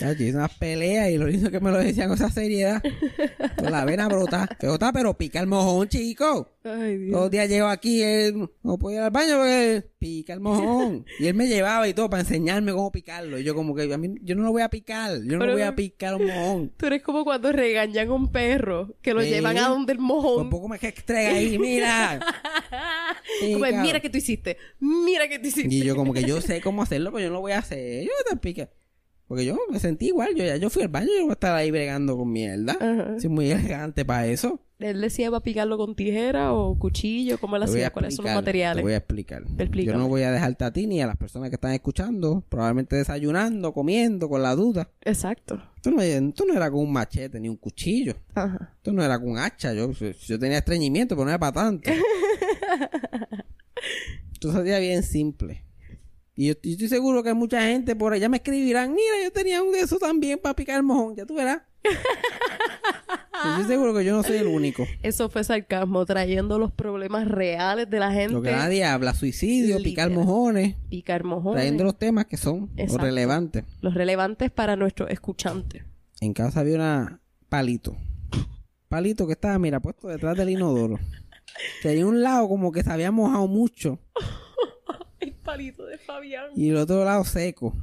Yo 0.00 0.10
hice 0.12 0.34
unas 0.34 0.52
peleas 0.58 1.10
y 1.10 1.16
lo 1.18 1.26
lindo 1.26 1.50
que 1.50 1.60
me 1.60 1.70
lo 1.70 1.78
decían 1.78 2.08
con 2.08 2.16
esa 2.16 2.28
seriedad. 2.30 2.82
Con 3.56 3.70
la 3.70 3.84
vena 3.84 4.08
brota. 4.08 4.48
Brota, 4.60 4.92
pero 4.92 5.16
pica 5.16 5.38
el 5.40 5.46
mojón, 5.46 5.88
chico. 5.88 6.56
Ay, 6.64 6.96
Dios. 6.96 7.10
Todos 7.12 7.24
los 7.24 7.30
días 7.30 7.48
llego 7.48 7.66
aquí, 7.68 8.02
él 8.02 8.48
no 8.64 8.78
podía 8.78 8.98
ir 8.98 9.02
al 9.04 9.10
baño 9.12 9.36
porque 9.36 9.84
pica 10.00 10.32
el 10.32 10.40
mojón. 10.40 11.04
Y 11.20 11.26
él 11.28 11.34
me 11.34 11.46
llevaba 11.46 11.86
y 11.86 11.94
todo 11.94 12.10
para 12.10 12.22
enseñarme 12.22 12.72
cómo 12.72 12.90
picarlo. 12.90 13.38
Y 13.38 13.44
yo 13.44 13.54
como 13.54 13.76
que 13.76 13.92
a 13.92 13.98
mí, 13.98 14.14
yo 14.22 14.34
no 14.34 14.42
lo 14.42 14.50
voy 14.50 14.62
a 14.62 14.68
picar. 14.70 15.12
Yo 15.24 15.34
no 15.34 15.38
Pero- 15.40 15.52
voy 15.52 15.62
a 15.62 15.76
picar 15.76 16.14
un 16.16 16.26
mojón. 16.26 16.68
Tú 16.76 16.86
eres 16.86 17.02
como 17.02 17.22
cuando 17.24 17.52
regañan 17.52 18.08
a 18.08 18.12
un 18.12 18.32
perro 18.32 18.96
que 19.02 19.14
lo 19.14 19.22
llevan 19.22 19.56
a 19.58 19.68
donde 19.68 19.92
el 19.92 19.98
mojón. 20.00 20.50
poco 20.50 20.68
me 20.68 20.78
que 20.80 20.88
extrega 20.88 21.30
ahí, 21.30 21.58
mira. 21.58 22.18
Sí, 23.40 23.54
mira 23.56 24.00
que 24.00 24.10
tú 24.10 24.18
hiciste. 24.18 24.56
Mira 24.80 25.28
que 25.28 25.38
tú 25.38 25.46
hiciste. 25.46 25.72
Y 25.74 25.84
yo 25.84 25.94
como 25.96 26.12
que 26.12 26.24
yo 26.24 26.40
sé 26.40 26.60
cómo 26.60 26.82
hacerlo, 26.82 27.12
pero 27.12 27.22
yo 27.24 27.28
no 27.28 27.34
lo 27.34 27.40
voy 27.40 27.52
a 27.52 27.58
hacer. 27.58 28.04
Yo 28.04 28.10
te 28.28 28.36
pique. 28.36 28.68
Porque 29.32 29.46
yo 29.46 29.56
me 29.70 29.80
sentí 29.80 30.08
igual. 30.08 30.34
Yo 30.34 30.44
ya 30.44 30.58
yo 30.58 30.68
fui 30.68 30.82
al 30.82 30.88
baño 30.88 31.06
yo 31.06 31.22
voy 31.22 31.30
a 31.30 31.32
estar 31.32 31.56
ahí 31.56 31.70
bregando 31.70 32.18
con 32.18 32.30
mierda. 32.30 32.76
Ajá. 32.78 33.18
Soy 33.18 33.30
muy 33.30 33.50
elegante 33.50 34.04
para 34.04 34.26
eso. 34.26 34.60
Él 34.78 35.00
decía 35.00 35.30
para 35.30 35.42
picarlo 35.42 35.78
con 35.78 35.96
tijera 35.96 36.52
o 36.52 36.78
cuchillo. 36.78 37.38
¿Cómo 37.38 37.56
él 37.56 37.62
a 37.62 37.64
hacía? 37.64 37.88
¿Cuáles 37.88 38.14
son 38.14 38.26
los 38.26 38.34
materiales? 38.34 38.76
Te 38.76 38.82
voy 38.82 38.92
a 38.92 38.98
explicar. 38.98 39.44
Explícame. 39.56 39.86
Yo 39.86 39.96
no 39.96 40.06
voy 40.06 40.20
a 40.20 40.32
dejarte 40.32 40.66
a 40.66 40.70
ti 40.70 40.86
ni 40.86 41.00
a 41.00 41.06
las 41.06 41.16
personas 41.16 41.48
que 41.48 41.54
están 41.54 41.72
escuchando, 41.72 42.44
probablemente 42.46 42.94
desayunando, 42.94 43.72
comiendo, 43.72 44.28
con 44.28 44.42
la 44.42 44.54
duda. 44.54 44.90
Exacto. 45.00 45.62
Esto 45.76 45.90
no, 45.90 46.02
esto 46.02 46.44
no 46.44 46.52
era 46.52 46.70
con 46.70 46.80
un 46.80 46.92
machete 46.92 47.40
ni 47.40 47.48
un 47.48 47.56
cuchillo. 47.56 48.14
Ajá. 48.34 48.74
Esto 48.76 48.92
no 48.92 49.02
era 49.02 49.18
con 49.18 49.30
un 49.30 49.38
hacha. 49.38 49.72
Yo, 49.72 49.92
yo 49.92 50.38
tenía 50.38 50.58
estreñimiento, 50.58 51.14
pero 51.14 51.24
no 51.24 51.30
era 51.30 51.38
para 51.38 51.52
tanto. 51.52 51.90
Esto 54.34 54.52
sería 54.52 54.78
bien 54.78 55.02
simple. 55.02 55.64
Y 56.34 56.46
yo, 56.48 56.54
yo 56.62 56.70
estoy 56.72 56.88
seguro 56.88 57.22
que 57.22 57.34
mucha 57.34 57.60
gente 57.62 57.94
por 57.94 58.12
allá 58.12 58.28
me 58.28 58.38
escribirán, 58.38 58.90
mira, 58.94 59.22
yo 59.22 59.30
tenía 59.32 59.62
un 59.62 59.72
de 59.72 59.80
esos 59.80 59.98
también 59.98 60.38
para 60.38 60.56
picar 60.56 60.76
el 60.76 60.82
mojón, 60.82 61.14
ya 61.16 61.26
tú 61.26 61.34
verás. 61.34 61.62
Yo 63.44 63.50
estoy 63.50 63.64
seguro 63.64 63.92
que 63.92 64.04
yo 64.04 64.14
no 64.14 64.22
soy 64.22 64.36
el 64.36 64.46
único. 64.46 64.86
Eso 65.02 65.28
fue 65.28 65.42
sarcasmo, 65.42 66.06
trayendo 66.06 66.60
los 66.60 66.70
problemas 66.70 67.26
reales 67.26 67.90
de 67.90 67.98
la 67.98 68.12
gente. 68.12 68.34
Lo 68.34 68.42
que 68.42 68.52
nadie 68.52 68.84
habla, 68.84 69.14
suicidio, 69.14 69.82
picar 69.82 70.10
mojones, 70.10 70.76
Picar 70.88 71.24
mojones. 71.24 71.56
trayendo 71.60 71.82
los 71.82 71.98
temas 71.98 72.26
que 72.26 72.36
son 72.36 72.70
los 72.76 72.94
relevantes. 72.94 73.64
Los 73.80 73.94
relevantes 73.94 74.52
para 74.52 74.76
nuestros 74.76 75.10
escuchantes. 75.10 75.82
En 76.20 76.34
casa 76.34 76.60
había 76.60 76.76
una 76.76 77.20
palito. 77.48 77.96
Palito 78.88 79.26
que 79.26 79.32
estaba, 79.32 79.58
mira, 79.58 79.80
puesto 79.80 80.06
detrás 80.06 80.36
del 80.36 80.50
inodoro. 80.50 81.00
Tenía 81.82 82.06
un 82.06 82.22
lado 82.22 82.48
como 82.48 82.70
que 82.70 82.84
se 82.84 82.92
había 82.92 83.10
mojado 83.10 83.48
mucho 83.48 83.98
palito 85.42 85.84
de 85.86 85.98
Fabián. 85.98 86.50
y 86.54 86.70
el 86.70 86.76
otro 86.76 87.04
lado 87.04 87.24
seco. 87.24 87.76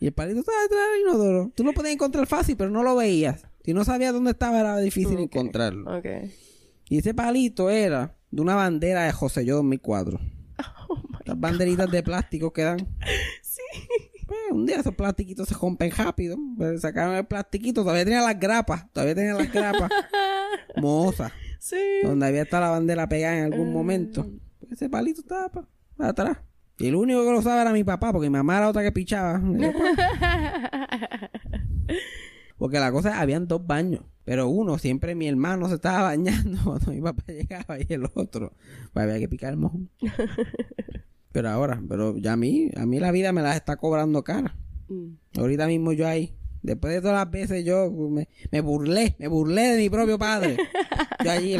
Y 0.00 0.06
el 0.06 0.12
palito 0.12 0.40
estaba 0.40 0.62
detrás 0.62 0.80
del 0.92 1.00
inodoro. 1.00 1.52
Tú 1.54 1.64
lo 1.64 1.72
podías 1.72 1.94
encontrar 1.94 2.26
fácil, 2.26 2.56
pero 2.56 2.70
no 2.70 2.82
lo 2.82 2.94
veías. 2.94 3.46
Si 3.64 3.74
no 3.74 3.84
sabías 3.84 4.12
dónde 4.12 4.30
estaba, 4.30 4.60
era 4.60 4.76
difícil 4.78 5.18
encontrarlo. 5.18 5.98
Ok. 5.98 6.06
Y 6.88 6.98
ese 6.98 7.14
palito 7.14 7.68
era 7.68 8.16
de 8.30 8.40
una 8.40 8.54
bandera 8.54 9.04
de 9.04 9.12
José 9.12 9.44
Yo 9.44 9.56
2004. 9.56 10.20
Las 11.24 11.40
banderitas 11.40 11.90
de 11.90 12.02
plástico 12.02 12.52
que 12.52 12.62
dan. 12.62 12.78
Sí. 13.42 13.62
Pues, 14.26 14.40
un 14.52 14.66
día 14.66 14.76
esos 14.76 14.94
plastiquitos 14.94 15.48
se 15.48 15.54
rompen 15.54 15.90
rápido. 15.90 16.36
Pues, 16.56 16.80
sacaron 16.80 17.16
el 17.16 17.26
plastiquito, 17.26 17.82
todavía 17.82 18.04
tenía 18.04 18.22
las 18.22 18.38
grapas. 18.38 18.90
Todavía 18.92 19.14
tenía 19.14 19.34
las 19.34 19.52
grapas. 19.52 19.90
Mozas. 20.76 21.32
Sí. 21.58 21.76
Donde 22.02 22.26
había 22.26 22.42
estado 22.42 22.64
la 22.64 22.70
bandera 22.70 23.08
pegada 23.08 23.38
en 23.38 23.52
algún 23.52 23.72
momento. 23.72 24.26
Pues, 24.60 24.72
ese 24.72 24.88
palito 24.88 25.20
estaba 25.20 25.50
atrás. 25.98 26.38
Y 26.78 26.86
el 26.86 26.94
único 26.94 27.24
que 27.24 27.32
lo 27.32 27.38
usaba 27.38 27.62
era 27.62 27.72
mi 27.72 27.84
papá, 27.84 28.12
porque 28.12 28.30
mi 28.30 28.36
mamá 28.36 28.58
era 28.58 28.68
otra 28.68 28.82
que 28.82 28.92
pichaba. 28.92 29.40
Porque 32.58 32.80
la 32.80 32.90
cosa, 32.90 33.20
habían 33.20 33.46
dos 33.46 33.66
baños. 33.66 34.02
Pero 34.24 34.48
uno, 34.48 34.78
siempre 34.78 35.14
mi 35.14 35.28
hermano 35.28 35.68
se 35.68 35.76
estaba 35.76 36.02
bañando 36.08 36.58
cuando 36.62 36.92
mi 36.92 37.00
papá 37.00 37.22
llegaba 37.28 37.78
y 37.80 37.86
el 37.88 38.04
otro. 38.14 38.52
Pues 38.92 39.04
había 39.04 39.18
que 39.18 39.28
picar 39.28 39.52
el 39.52 39.58
mojón. 39.58 39.88
pero 41.32 41.48
ahora, 41.48 41.80
pero 41.88 42.18
ya 42.18 42.32
a 42.32 42.36
mí, 42.36 42.70
a 42.76 42.84
mí 42.84 42.98
la 42.98 43.12
vida 43.12 43.32
me 43.32 43.42
las 43.42 43.56
está 43.56 43.76
cobrando 43.76 44.24
cara. 44.24 44.56
Mm. 44.88 45.38
Ahorita 45.38 45.66
mismo 45.66 45.92
yo 45.92 46.06
ahí. 46.06 46.34
Después 46.62 46.92
de 46.94 47.00
todas 47.00 47.16
las 47.16 47.30
veces 47.30 47.64
yo 47.64 47.90
me, 47.90 48.28
me 48.50 48.60
burlé, 48.60 49.14
me 49.18 49.28
burlé 49.28 49.62
de 49.62 49.78
mi 49.78 49.90
propio 49.90 50.18
padre. 50.18 50.56
Yo 51.24 51.30
allí, 51.32 51.56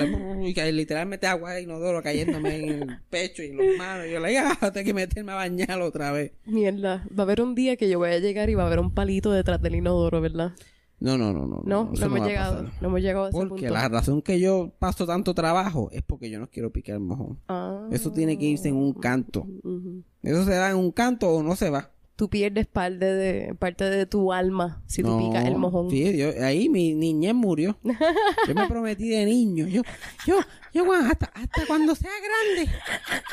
literalmente 0.72 1.26
agua 1.26 1.52
de 1.52 1.62
inodoro 1.62 2.00
cayéndome 2.02 2.56
en 2.56 2.68
el 2.82 2.98
pecho 3.10 3.42
y 3.42 3.48
en 3.48 3.56
las 3.56 3.76
manos. 3.76 4.06
Y 4.06 4.12
yo 4.12 4.20
le 4.20 4.28
digo, 4.28 4.42
ah, 4.60 4.70
tengo 4.70 4.84
que 4.84 4.94
meterme 4.94 5.32
a 5.32 5.34
bañar 5.34 5.80
otra 5.80 6.12
vez. 6.12 6.32
Mierda. 6.46 7.04
Va 7.10 7.22
a 7.22 7.22
haber 7.22 7.40
un 7.40 7.56
día 7.56 7.76
que 7.76 7.88
yo 7.88 7.98
voy 7.98 8.10
a 8.10 8.18
llegar 8.20 8.50
y 8.50 8.54
va 8.54 8.62
a 8.62 8.66
haber 8.66 8.78
un 8.78 8.94
palito 8.94 9.32
detrás 9.32 9.60
del 9.60 9.74
inodoro, 9.74 10.20
¿verdad? 10.20 10.52
No, 11.00 11.16
no, 11.16 11.32
no, 11.32 11.46
no. 11.46 11.62
No, 11.64 11.84
no, 11.84 11.92
eso 11.92 12.06
hemos 12.06 12.20
va 12.20 12.26
llegado. 12.26 12.62
No 12.80 12.88
hemos 12.88 13.00
llegado 13.00 13.26
a 13.26 13.28
ese 13.28 13.38
Porque 13.38 13.66
punto. 13.66 13.74
la 13.74 13.88
razón 13.88 14.22
que 14.22 14.40
yo 14.40 14.72
paso 14.78 15.06
tanto 15.06 15.34
trabajo 15.34 15.88
es 15.92 16.02
porque 16.02 16.30
yo 16.30 16.40
no 16.40 16.48
quiero 16.50 16.70
picar 16.72 16.94
el 16.96 17.00
mojón. 17.02 17.38
Ah. 17.48 17.88
Eso 17.90 18.12
tiene 18.12 18.38
que 18.38 18.46
irse 18.46 18.68
en 18.68 18.76
un 18.76 18.92
canto. 18.92 19.46
Ujú. 19.62 20.02
Eso 20.22 20.44
se 20.44 20.52
da 20.52 20.70
en 20.70 20.76
un 20.76 20.90
canto 20.90 21.28
o 21.30 21.42
no 21.42 21.54
se 21.56 21.70
va. 21.70 21.90
Tú 22.18 22.28
pierdes 22.28 22.66
parte 22.66 23.04
de, 23.04 23.54
parte 23.54 23.84
de 23.84 24.04
tu 24.04 24.32
alma 24.32 24.82
si 24.88 25.02
tú 25.04 25.10
No, 25.10 25.18
picas 25.28 25.46
el 25.46 25.54
mojón. 25.54 25.88
Sí, 25.88 26.16
yo- 26.16 26.32
ahí 26.44 26.68
mi 26.68 26.92
niñez 26.92 27.32
murió. 27.32 27.78
Yo 27.84 28.54
me 28.56 28.66
prometí 28.66 29.08
de 29.08 29.24
niño. 29.24 29.68
Yo, 29.68 29.82
yo, 30.26 30.40
yo 30.74 30.92
hasta, 30.94 31.26
hasta 31.26 31.64
cuando 31.68 31.94
sea 31.94 32.10
grande, 32.10 32.72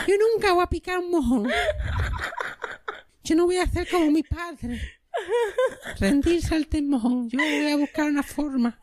yo 0.07 0.13
nunca 0.31 0.53
voy 0.53 0.63
a 0.63 0.67
picar 0.67 0.99
un 0.99 1.09
mojón. 1.09 1.47
Yo 3.23 3.35
no 3.35 3.45
voy 3.45 3.57
a 3.57 3.65
ser 3.65 3.87
como 3.89 4.11
mi 4.11 4.21
padre. 4.21 4.79
Rendirse 5.99 6.53
al 6.53 6.67
mojón. 6.83 7.27
Yo 7.29 7.39
voy 7.39 7.71
a 7.71 7.77
buscar 7.77 8.05
una 8.07 8.21
forma 8.21 8.77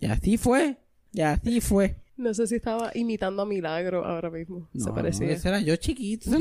Y 0.00 0.06
así 0.06 0.36
fue. 0.36 0.78
Y 1.12 1.20
así 1.20 1.60
fue. 1.60 2.02
No 2.16 2.34
sé 2.34 2.48
si 2.48 2.56
estaba 2.56 2.90
imitando 2.94 3.42
a 3.42 3.46
Milagro 3.46 4.04
ahora 4.04 4.30
mismo. 4.30 4.68
se 4.72 4.88
No, 4.88 4.94
parecía. 4.94 5.30
Ese 5.30 5.48
era 5.48 5.60
yo 5.60 5.76
chiquito. 5.76 6.28
No- 6.30 6.40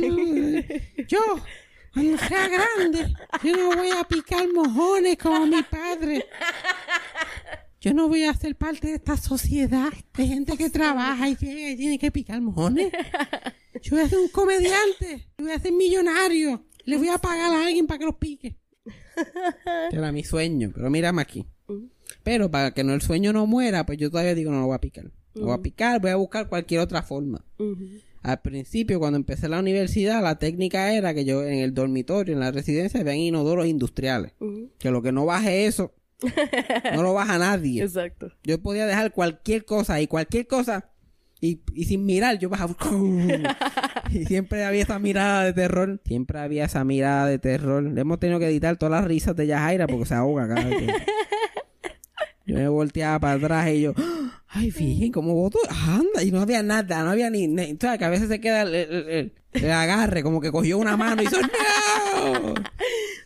yo, 1.08 1.20
sea 1.94 2.48
grande, 2.48 3.14
yo 3.44 3.56
no 3.56 3.76
voy 3.76 3.90
a 3.90 4.04
picar 4.04 4.46
mojones 4.54 5.18
como 5.18 5.46
mi 5.46 5.62
padre. 5.64 6.26
Yo 7.80 7.94
no 7.94 8.08
voy 8.08 8.24
a 8.24 8.34
ser 8.34 8.56
parte 8.56 8.88
de 8.88 8.96
esta 8.96 9.18
sociedad 9.18 9.94
de 10.16 10.28
gente 10.28 10.58
que 10.58 10.70
trabaja 10.70 11.30
y 11.30 11.36
llega 11.36 11.70
y 11.70 11.78
tiene 11.78 12.00
que 12.00 12.12
picar 12.12 12.42
mojones. 12.42 12.92
Yo 13.82 13.96
voy 13.96 14.06
a 14.06 14.10
ser 14.10 14.18
un 14.18 14.30
comediante. 14.30 15.28
Yo 15.38 15.46
voy 15.46 15.54
a 15.54 15.60
ser 15.60 15.72
millonario. 15.72 16.66
Le 16.86 16.98
voy 16.98 17.10
a 17.10 17.18
pagar 17.18 17.54
a 17.54 17.66
alguien 17.66 17.86
para 17.86 18.00
que 18.00 18.06
los 18.06 18.16
pique. 18.16 18.58
Era 19.92 20.12
mi 20.12 20.24
sueño. 20.24 20.72
Pero 20.74 20.90
mírame 20.90 21.22
aquí. 21.22 21.46
Pero 22.24 22.50
para 22.50 22.72
que 22.72 22.84
no 22.84 22.94
el 22.94 23.02
sueño 23.02 23.32
no 23.32 23.46
muera, 23.46 23.86
pues 23.86 23.98
yo 23.98 24.10
todavía 24.10 24.36
digo 24.36 24.52
no 24.52 24.62
lo 24.62 24.68
voy 24.68 24.76
a 24.76 24.82
picar. 24.82 25.12
No 25.36 25.46
voy 25.46 25.54
a 25.54 25.62
picar, 25.62 26.02
voy 26.02 26.12
a 26.12 26.16
buscar 26.16 26.50
cualquier 26.50 26.82
otra 26.82 27.04
forma. 27.04 27.46
Al 28.24 28.42
principio, 28.42 29.00
cuando 29.00 29.18
empecé 29.18 29.48
la 29.48 29.60
universidad, 29.60 30.22
la 30.22 30.38
técnica 30.40 30.94
era 30.94 31.14
que 31.14 31.24
yo 31.26 31.44
en 31.44 31.60
el 31.60 31.74
dormitorio, 31.74 32.34
en 32.34 32.40
la 32.40 32.52
residencia, 32.52 33.00
habían 33.00 33.18
inodoros 33.18 33.66
industriales. 33.68 34.34
Que 34.80 34.92
lo 34.92 35.02
que 35.02 35.12
no 35.12 35.26
baje 35.26 35.66
eso, 35.68 35.94
no 36.96 37.04
lo 37.04 37.14
baja 37.14 37.38
nadie. 37.38 37.84
Exacto. 37.84 38.32
Yo 38.44 38.62
podía 38.62 38.86
dejar 38.86 39.12
cualquier 39.12 39.66
cosa 39.66 40.02
y 40.02 40.08
cualquier 40.08 40.48
cosa 40.48 40.90
y, 41.40 41.62
y 41.74 41.86
sin 41.86 42.06
mirar 42.06 42.40
yo 42.40 42.50
bajaba. 42.50 42.76
y 44.12 44.26
siempre 44.26 44.66
había 44.66 44.82
esa 44.84 45.00
mirada 45.00 45.44
de 45.46 45.54
terror. 45.54 46.02
Siempre 46.06 46.40
había 46.40 46.66
esa 46.66 46.84
mirada 46.84 47.28
de 47.28 47.40
terror. 47.40 47.84
Le 47.84 48.02
hemos 48.02 48.20
tenido 48.20 48.40
que 48.40 48.48
editar 48.48 48.76
todas 48.78 49.00
las 49.02 49.06
risas 49.08 49.36
de 49.36 49.48
Yajaira 49.48 49.88
porque 49.88 50.06
se 50.06 50.16
ahoga 50.16 50.48
cada 50.48 50.68
vez 50.68 50.80
que- 50.80 50.88
Yo 52.48 52.56
me 52.56 52.68
volteaba 52.70 53.20
para 53.20 53.34
atrás 53.34 53.70
y 53.74 53.82
yo, 53.82 53.94
ay, 54.58 54.72
fíjense 54.72 55.12
cómo 55.12 55.34
voto, 55.34 55.60
anda, 55.70 56.24
y 56.24 56.32
no 56.32 56.42
había 56.42 56.64
nada, 56.64 57.04
no 57.04 57.12
había 57.12 57.30
ni, 57.30 57.48
ni- 57.48 57.78
sabes 57.80 58.00
que 58.00 58.06
a 58.06 58.10
veces 58.10 58.28
se 58.30 58.40
queda 58.42 58.64
el, 58.64 58.76
el- 58.76 59.10
el- 59.10 59.34
el 59.54 59.72
agarre, 59.72 60.24
como 60.24 60.40
que 60.42 60.52
cogió 60.52 60.78
una 60.78 60.98
mano 60.98 61.22
y 61.22 61.26
hizo, 61.26 61.38
no. 61.42 61.48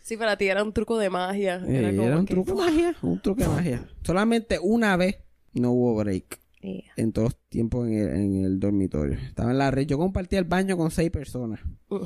Sí, 0.02 0.16
para 0.16 0.36
ti 0.36 0.46
era 0.48 0.62
un 0.64 0.72
truco 0.72 0.98
de 0.98 1.08
magia. 1.10 1.62
Eh, 1.66 1.76
Era, 1.78 1.96
como 1.96 2.18
un 2.18 2.26
que- 2.26 2.34
truco 2.34 2.50
de 2.50 2.56
magia, 2.70 2.96
un 3.02 3.22
truco 3.22 3.40
de 3.42 3.48
magia. 3.48 3.88
Solamente 4.02 4.58
una 4.60 4.96
vez 4.96 5.18
no 5.54 5.70
hubo 5.72 5.94
break 5.96 6.40
Yeah. 6.60 6.92
en 6.96 7.10
todos 7.12 7.30
los 7.32 7.36
tiempos 7.48 7.88
en 7.88 7.94
el, 7.94 8.08
en 8.10 8.44
el 8.44 8.60
dormitorio. 8.60 9.18
Estaba 9.18 9.50
en 9.50 9.58
la 9.58 9.72
red. 9.72 9.84
Yo 9.84 9.98
compartía 9.98 10.38
el 10.38 10.44
baño 10.44 10.76
con 10.76 10.92
seis 10.92 11.10
personas. 11.10 11.58
Uh. 11.88 12.04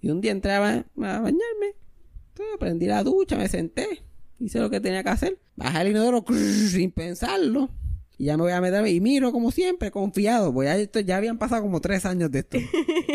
Y 0.00 0.10
un 0.10 0.20
día 0.20 0.32
entré 0.32 0.50
a, 0.52 0.58
ba- 0.58 0.84
a 0.96 1.20
bañarme. 1.20 1.76
Entonces, 2.30 2.56
prendí 2.58 2.86
la 2.86 3.04
ducha, 3.04 3.36
me 3.36 3.46
senté. 3.48 4.02
Hice 4.40 4.58
lo 4.58 4.68
que 4.68 4.80
tenía 4.80 5.04
que 5.04 5.10
hacer. 5.10 5.38
Bajé 5.54 5.82
el 5.82 5.88
inodoro 5.92 6.24
sin 6.32 6.90
pensarlo. 6.90 7.68
Y 8.16 8.26
ya 8.26 8.36
me 8.36 8.44
voy 8.44 8.52
a 8.52 8.60
meter 8.60 8.86
y 8.86 9.00
miro 9.00 9.32
como 9.32 9.50
siempre, 9.50 9.90
confiado. 9.90 10.52
Pues 10.54 10.66
ya, 10.68 10.76
esto, 10.76 11.00
ya 11.00 11.16
habían 11.16 11.38
pasado 11.38 11.62
como 11.62 11.80
tres 11.80 12.06
años 12.06 12.30
de 12.30 12.40
esto. 12.40 12.58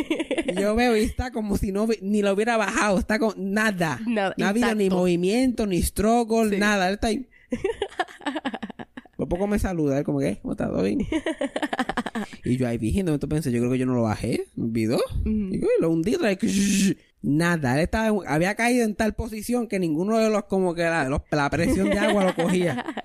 yo 0.59 0.75
veo 0.75 0.97
y 0.97 1.01
está 1.01 1.31
como 1.31 1.55
si 1.57 1.71
no 1.71 1.87
ni 2.01 2.21
lo 2.21 2.33
hubiera 2.33 2.57
bajado. 2.57 2.99
Está 2.99 3.17
con 3.19 3.33
nada. 3.53 3.99
Nada, 4.05 4.33
no 4.37 4.45
ha 4.45 4.49
habido 4.49 4.75
ni 4.75 4.89
movimiento, 4.89 5.65
ni 5.65 5.81
struggle, 5.81 6.49
Sí. 6.49 6.57
nada. 6.57 6.87
Él 6.89 6.95
está 6.95 7.07
ahí. 7.07 7.27
Por 9.15 9.27
poco 9.27 9.47
me 9.47 9.59
saluda, 9.59 9.97
él 9.97 10.05
como 10.05 10.19
que, 10.19 10.37
¿cómo 10.41 10.53
estás? 10.53 10.69
¿Todo 10.69 10.81
bien? 10.83 10.99
y 12.45 12.55
yo 12.55 12.67
ahí 12.69 12.77
viendo, 12.77 13.13
entonces 13.13 13.35
pensé, 13.35 13.51
yo 13.51 13.59
creo 13.59 13.69
que 13.71 13.77
yo 13.77 13.85
no 13.85 13.93
lo 13.93 14.03
bajé, 14.03 14.45
me 14.55 14.63
olvidó. 14.65 14.97
Y 15.25 15.59
yo, 15.59 15.67
lo 15.81 15.89
hundí, 15.89 16.15
nada, 17.21 17.75
él 17.75 17.81
estaba, 17.81 18.17
había 18.27 18.55
caído 18.55 18.85
en 18.85 18.95
tal 18.95 19.15
posición 19.15 19.67
que 19.67 19.77
ninguno 19.77 20.17
de 20.19 20.29
los, 20.29 20.45
como 20.45 20.73
que 20.73 20.83
la, 20.83 21.09
los- 21.09 21.21
la 21.31 21.49
presión 21.49 21.89
de 21.89 21.99
agua 21.99 22.23
lo 22.23 22.33
cogía. 22.35 22.85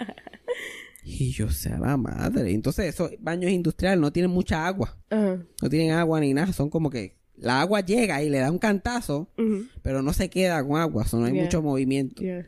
Y 1.05 1.31
yo, 1.33 1.51
sea 1.51 1.79
la 1.79 1.97
madre. 1.97 2.53
Entonces, 2.53 2.87
esos 2.87 3.11
baños 3.21 3.51
industriales 3.53 4.01
no 4.01 4.11
tienen 4.13 4.31
mucha 4.31 4.67
agua. 4.67 4.97
No 5.11 5.69
tienen 5.71 5.93
agua 5.93 6.21
ni 6.21 6.33
nada. 6.35 6.53
Son 6.53 6.71
como 6.71 6.89
que 6.91 7.17
la 7.37 7.61
agua 7.61 7.81
llega 7.81 8.23
y 8.23 8.31
le 8.31 8.39
da 8.39 8.51
un 8.51 8.59
cantazo, 8.59 9.29
pero 9.37 9.59
pero 9.83 10.03
no 10.03 10.13
se 10.13 10.31
queda 10.31 10.67
con 10.67 10.81
agua. 10.81 11.07
so 11.07 11.19
no 11.19 11.27
hay 11.27 11.33
Yeah. 11.35 11.43
mucho 11.45 11.63
movimiento. 11.63 12.23
Yeah. 12.23 12.47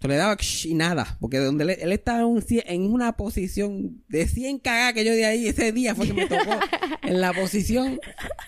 Se 0.00 0.06
le 0.06 0.14
daba 0.14 0.36
y 0.64 0.74
nada, 0.74 1.16
porque 1.20 1.38
donde 1.38 1.64
él, 1.64 1.70
él 1.70 1.90
estaba 1.92 2.20
en, 2.20 2.26
un 2.26 2.40
cien- 2.40 2.62
en 2.66 2.82
una 2.82 3.16
posición 3.16 4.04
de 4.08 4.28
100 4.28 4.60
cagadas 4.60 4.92
que 4.92 5.04
yo 5.04 5.12
de 5.12 5.24
ahí 5.24 5.48
ese 5.48 5.72
día 5.72 5.92
fue 5.96 6.06
que 6.06 6.12
me 6.14 6.26
tocó 6.26 6.50
en 7.02 7.20
la 7.20 7.32
posición 7.32 7.98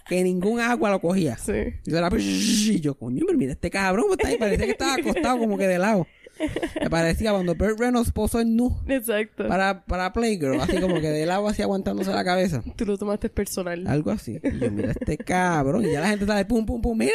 que 0.09 0.23
ningún 0.23 0.61
agua 0.61 0.91
lo 0.91 1.01
cogía. 1.01 1.37
Sí. 1.39 1.53
Y, 1.87 1.93
era, 1.95 2.09
y 2.17 2.79
yo, 2.81 2.95
coño, 2.97 3.25
pero 3.27 3.37
mira 3.37 3.53
este 3.53 3.69
cabrón, 3.69 4.03
¿cómo 4.05 4.15
está 4.15 4.29
ahí? 4.29 4.37
Parecía 4.39 4.67
que 4.67 4.73
estaba 4.73 4.95
acostado 4.95 5.39
como 5.39 5.59
que 5.59 5.67
de 5.67 5.79
lado. 5.79 6.07
Me 6.81 6.91
parecía 6.91 7.33
cuando 7.33 7.55
Burt 7.55 7.79
Reynolds 7.79 8.13
posó 8.13 8.41
en 8.41 8.57
nu 8.57 8.81
Exacto. 8.89 9.47
para, 9.49 9.85
para 9.85 10.13
Playgirl, 10.13 10.61
así 10.61 10.79
como 10.81 11.01
que 11.01 11.11
de 11.11 11.27
lado 11.27 11.49
así 11.49 11.63
aguantándose 11.63 12.11
la 12.11 12.25
cabeza. 12.25 12.63
Tú 12.77 12.87
lo 12.87 12.97
tomaste 12.99 13.29
personal. 13.29 13.87
Algo 13.87 14.11
así. 14.11 14.41
Y 14.43 14.59
yo, 14.59 14.71
mira 14.71 14.93
este 14.93 15.17
cabrón. 15.19 15.85
Y 15.85 15.93
ya 15.93 16.01
la 16.01 16.09
gente 16.09 16.25
está 16.25 16.37
de 16.37 16.45
pum, 16.45 16.65
pum, 16.67 16.81
pum. 16.81 16.97
Mira, 16.97 17.13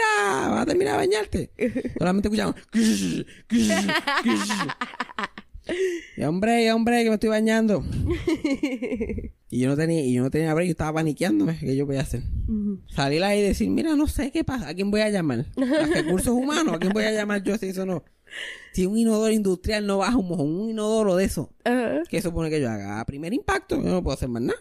vas 0.50 0.62
a 0.62 0.66
terminar 0.66 0.94
de 0.94 0.98
bañarte. 0.98 1.52
Solamente 1.98 2.28
escuchamos. 2.28 2.56
Y 6.18 6.24
hombre, 6.24 6.64
y 6.64 6.70
hombre, 6.70 7.04
que 7.04 7.10
me 7.10 7.16
estoy 7.16 7.30
bañando. 7.30 7.84
Y 9.50 9.60
yo 9.60 9.70
no 9.70 9.76
tenía, 9.76 10.02
y 10.02 10.14
yo 10.14 10.22
no 10.24 10.30
tenía 10.30 10.54
break, 10.54 10.68
yo 10.68 10.72
estaba 10.72 10.94
paniqueándome. 10.94 11.58
¿Qué 11.60 11.76
yo 11.76 11.86
voy 11.86 11.98
a 11.98 12.02
hacer? 12.02 12.22
Salir 12.88 13.24
ahí 13.24 13.40
y 13.40 13.44
decir, 13.44 13.70
mira, 13.70 13.96
no 13.96 14.08
sé 14.08 14.32
qué 14.32 14.44
pasa, 14.44 14.70
¿a 14.70 14.74
quién 14.74 14.92
voy 14.92 15.02
a 15.02 15.10
llamar? 15.10 15.46
¿A 15.58 15.86
recursos 15.88 16.34
humanos? 16.34 16.76
¿A 16.76 16.80
quién 16.80 16.94
voy 16.94 17.04
a 17.06 17.12
llamar 17.12 17.42
yo 17.44 17.58
si 17.58 17.68
eso 17.68 17.86
no? 17.86 18.04
Si 18.74 18.86
un 18.86 18.98
inodoro 18.98 19.32
industrial 19.32 19.88
no 19.88 20.00
baja 20.00 20.18
un 20.18 20.28
mojón, 20.28 20.54
un 20.54 20.70
inodoro 20.70 21.16
de 21.16 21.26
eso, 21.26 21.50
Ajá. 21.64 22.02
¿qué 22.10 22.22
supone 22.22 22.50
que 22.50 22.60
yo 22.60 22.70
haga? 22.70 23.00
A 23.00 23.06
primer 23.06 23.34
impacto, 23.34 23.78
yo 23.82 23.90
no 23.90 24.04
puedo 24.04 24.16
hacer 24.16 24.28
más 24.30 24.42
nada. 24.42 24.60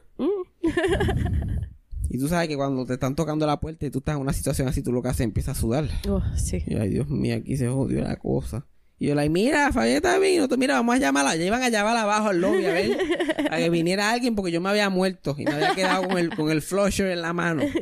y 2.08 2.18
tú 2.18 2.28
sabes 2.28 2.48
que 2.48 2.56
cuando 2.56 2.86
te 2.86 2.94
están 2.94 3.16
tocando 3.16 3.46
la 3.46 3.58
puerta 3.58 3.86
y 3.86 3.90
tú 3.90 3.98
estás 3.98 4.14
en 4.14 4.20
una 4.20 4.32
situación 4.32 4.68
así, 4.68 4.82
tú 4.82 4.92
lo 4.92 5.02
que 5.02 5.08
haces 5.08 5.22
empiezas 5.22 5.58
a 5.58 5.60
sudar. 5.60 5.88
Oh, 6.08 6.22
sí. 6.36 6.62
Y 6.66 6.74
yo, 6.74 6.80
ay, 6.80 6.90
Dios 6.90 7.08
mío, 7.08 7.36
aquí 7.36 7.56
se 7.56 7.68
jodió 7.68 8.02
la 8.02 8.16
cosa. 8.16 8.66
Y 8.98 9.08
yo, 9.08 9.16
like, 9.16 9.30
mira, 9.30 9.72
Fabieta 9.72 10.16
vino, 10.18 10.46
tú, 10.48 10.56
mira, 10.56 10.74
vamos 10.74 10.94
a 10.94 10.98
llamarla. 10.98 11.34
Ya 11.34 11.44
iban 11.44 11.62
a 11.62 11.68
llamarla 11.68 12.02
abajo 12.02 12.28
al 12.28 12.40
lobby 12.40 12.66
a 12.66 12.72
ver, 12.72 12.96
a 13.50 13.56
que 13.56 13.68
viniera 13.68 14.12
alguien 14.12 14.36
porque 14.36 14.52
yo 14.52 14.60
me 14.60 14.68
había 14.68 14.88
muerto 14.90 15.34
y 15.36 15.44
me 15.44 15.50
había 15.50 15.74
quedado 15.74 16.06
con 16.06 16.18
el, 16.18 16.30
con 16.34 16.50
el 16.50 16.62
flusher 16.62 17.10
en 17.10 17.22
la 17.22 17.32
mano. 17.32 17.64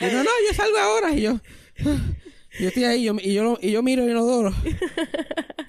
Y 0.00 0.06
no, 0.06 0.24
no, 0.24 0.30
yo 0.48 0.56
salgo 0.56 0.76
ahora. 0.78 1.14
Y 1.14 1.20
yo, 1.20 1.38
yo 2.58 2.68
estoy 2.68 2.84
ahí 2.84 3.04
yo, 3.04 3.16
y, 3.20 3.34
yo, 3.34 3.58
y 3.60 3.70
yo 3.70 3.82
miro 3.82 4.04
el 4.04 4.10
inodoro. 4.10 4.54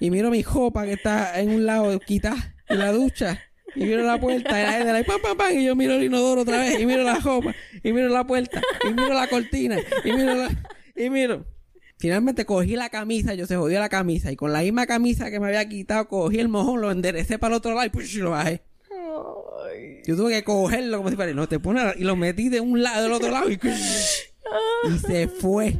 Y 0.00 0.10
miro 0.10 0.30
mi 0.30 0.42
copa 0.42 0.84
que 0.84 0.92
está 0.92 1.40
en 1.40 1.50
un 1.50 1.64
lado 1.64 1.98
quitada 2.00 2.54
en 2.68 2.78
la 2.78 2.92
ducha. 2.92 3.40
Y 3.74 3.84
miro 3.84 4.02
la 4.02 4.20
puerta 4.20 4.50
y 4.50 4.62
la 4.62 4.72
gente 4.72 5.04
pam, 5.04 5.20
pam, 5.20 5.36
pam, 5.36 5.58
y 5.58 5.64
yo 5.64 5.74
miro 5.74 5.94
el 5.94 6.04
inodoro 6.04 6.42
otra 6.42 6.58
vez. 6.58 6.78
Y 6.78 6.86
miro 6.86 7.02
la 7.02 7.20
copa. 7.20 7.54
Y 7.82 7.92
miro 7.92 8.08
la 8.08 8.26
puerta. 8.26 8.60
Y 8.88 8.92
miro 8.92 9.14
la 9.14 9.26
cortina. 9.28 9.78
Y 10.04 10.12
miro 10.12 10.34
la... 10.34 10.50
Y 10.94 11.10
miro. 11.10 11.46
Finalmente 11.96 12.44
cogí 12.44 12.76
la 12.76 12.90
camisa, 12.90 13.34
yo 13.34 13.46
se 13.46 13.56
jodió 13.56 13.80
la 13.80 13.88
camisa. 13.88 14.30
Y 14.30 14.36
con 14.36 14.52
la 14.52 14.60
misma 14.60 14.86
camisa 14.86 15.30
que 15.30 15.40
me 15.40 15.46
había 15.46 15.66
quitado, 15.68 16.06
cogí 16.06 16.38
el 16.38 16.48
mojón, 16.48 16.80
lo 16.80 16.90
enderecé 16.90 17.38
para 17.38 17.54
el 17.54 17.58
otro 17.58 17.72
lado 17.72 17.86
y, 17.86 17.90
push, 17.90 18.18
lo 18.18 18.30
bajé. 18.30 18.62
Yo 20.06 20.16
tuve 20.16 20.32
que 20.32 20.44
cogerlo 20.44 20.98
como 20.98 21.08
si 21.08 21.16
fuera, 21.16 21.32
no 21.32 21.48
te 21.48 21.58
pones, 21.58 21.96
y 21.96 22.04
lo 22.04 22.14
metí 22.14 22.50
de 22.50 22.60
un 22.60 22.82
lado 22.82 23.04
del 23.04 23.12
otro 23.12 23.30
lado 23.30 23.50
y, 23.50 23.54
y 24.94 24.98
se 24.98 25.28
fue. 25.28 25.78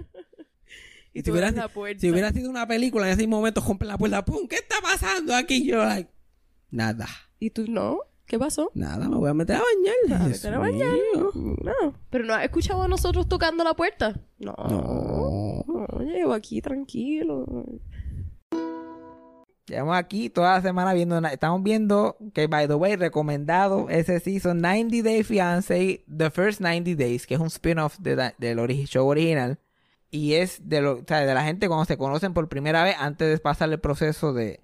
Y 1.15 1.23
si 1.23 1.31
tú 1.31 1.37
la 1.37 1.69
puerta. 1.69 2.01
si 2.01 2.11
hubiera 2.11 2.33
sido 2.33 2.51
una 2.51 2.67
película 2.67 3.07
en 3.07 3.13
ese 3.19 3.27
momento, 3.27 3.63
rompen 3.67 3.89
la 3.89 3.97
puerta, 3.97 4.25
¡pum! 4.25 4.47
¿Qué 4.49 4.57
está 4.57 4.77
pasando 4.83 5.35
aquí? 5.35 5.65
Yo, 5.65 5.79
like, 5.85 6.11
nada, 6.71 7.07
¿Y 7.39 7.51
tú 7.51 7.65
no? 7.69 7.99
¿Qué 8.27 8.39
pasó? 8.39 8.71
nada, 8.75 9.09
me 9.09 9.17
voy 9.17 9.31
a 9.31 9.35
meter 9.35 9.57
a 9.57 9.61
bañar. 9.61 10.21
A 10.23 10.25
Dios 10.27 10.39
meter 10.43 10.55
a 10.55 10.59
bañar. 10.59 10.91
mío. 10.93 11.31
No. 11.63 11.95
¿Pero 12.11 12.25
no 12.25 12.35
has 12.35 12.43
escuchado 12.45 12.83
a 12.83 12.89
nosotros 12.89 13.29
tocando 13.29 13.63
la 13.65 13.75
puerta? 13.75 14.19
No. 14.39 14.55
No. 14.69 15.65
No, 15.69 16.01
llevo 16.03 16.33
aquí 16.33 16.61
tranquilo. 16.61 17.47
Llevamos 19.67 19.97
aquí 19.97 20.29
toda 20.29 20.55
la 20.57 20.63
semana 20.63 20.93
viendo, 20.93 21.19
estamos 21.27 21.63
viendo 21.63 22.17
que, 22.35 22.47
by 22.49 22.69
the 22.69 22.75
way, 22.75 22.97
recomendado 22.97 23.89
ese 23.89 24.21
season 24.21 24.61
90 24.61 25.03
Day 25.03 25.23
Fiancé, 25.23 26.05
The 26.15 26.31
First 26.31 26.61
90 26.61 26.95
Days, 26.97 27.27
que 27.27 27.35
es 27.35 27.41
un 27.41 27.47
spin-off 27.47 27.99
de 27.99 28.33
del 28.39 28.59
ori- 28.59 28.87
show 28.87 29.07
original. 29.09 29.59
Y 30.15 30.35
es 30.35 30.69
de, 30.69 30.81
lo, 30.81 30.93
o 30.99 31.05
sea, 31.05 31.27
de 31.27 31.35
la 31.35 31.43
gente 31.43 31.67
cuando 31.67 31.87
se 31.87 31.99
conocen 31.99 32.35
por 32.35 32.49
primera 32.49 32.85
vez 32.85 32.95
antes 33.01 33.29
de 33.29 33.37
pasar 33.39 33.69
el 33.73 33.81
proceso 33.81 34.33
de, 34.33 34.61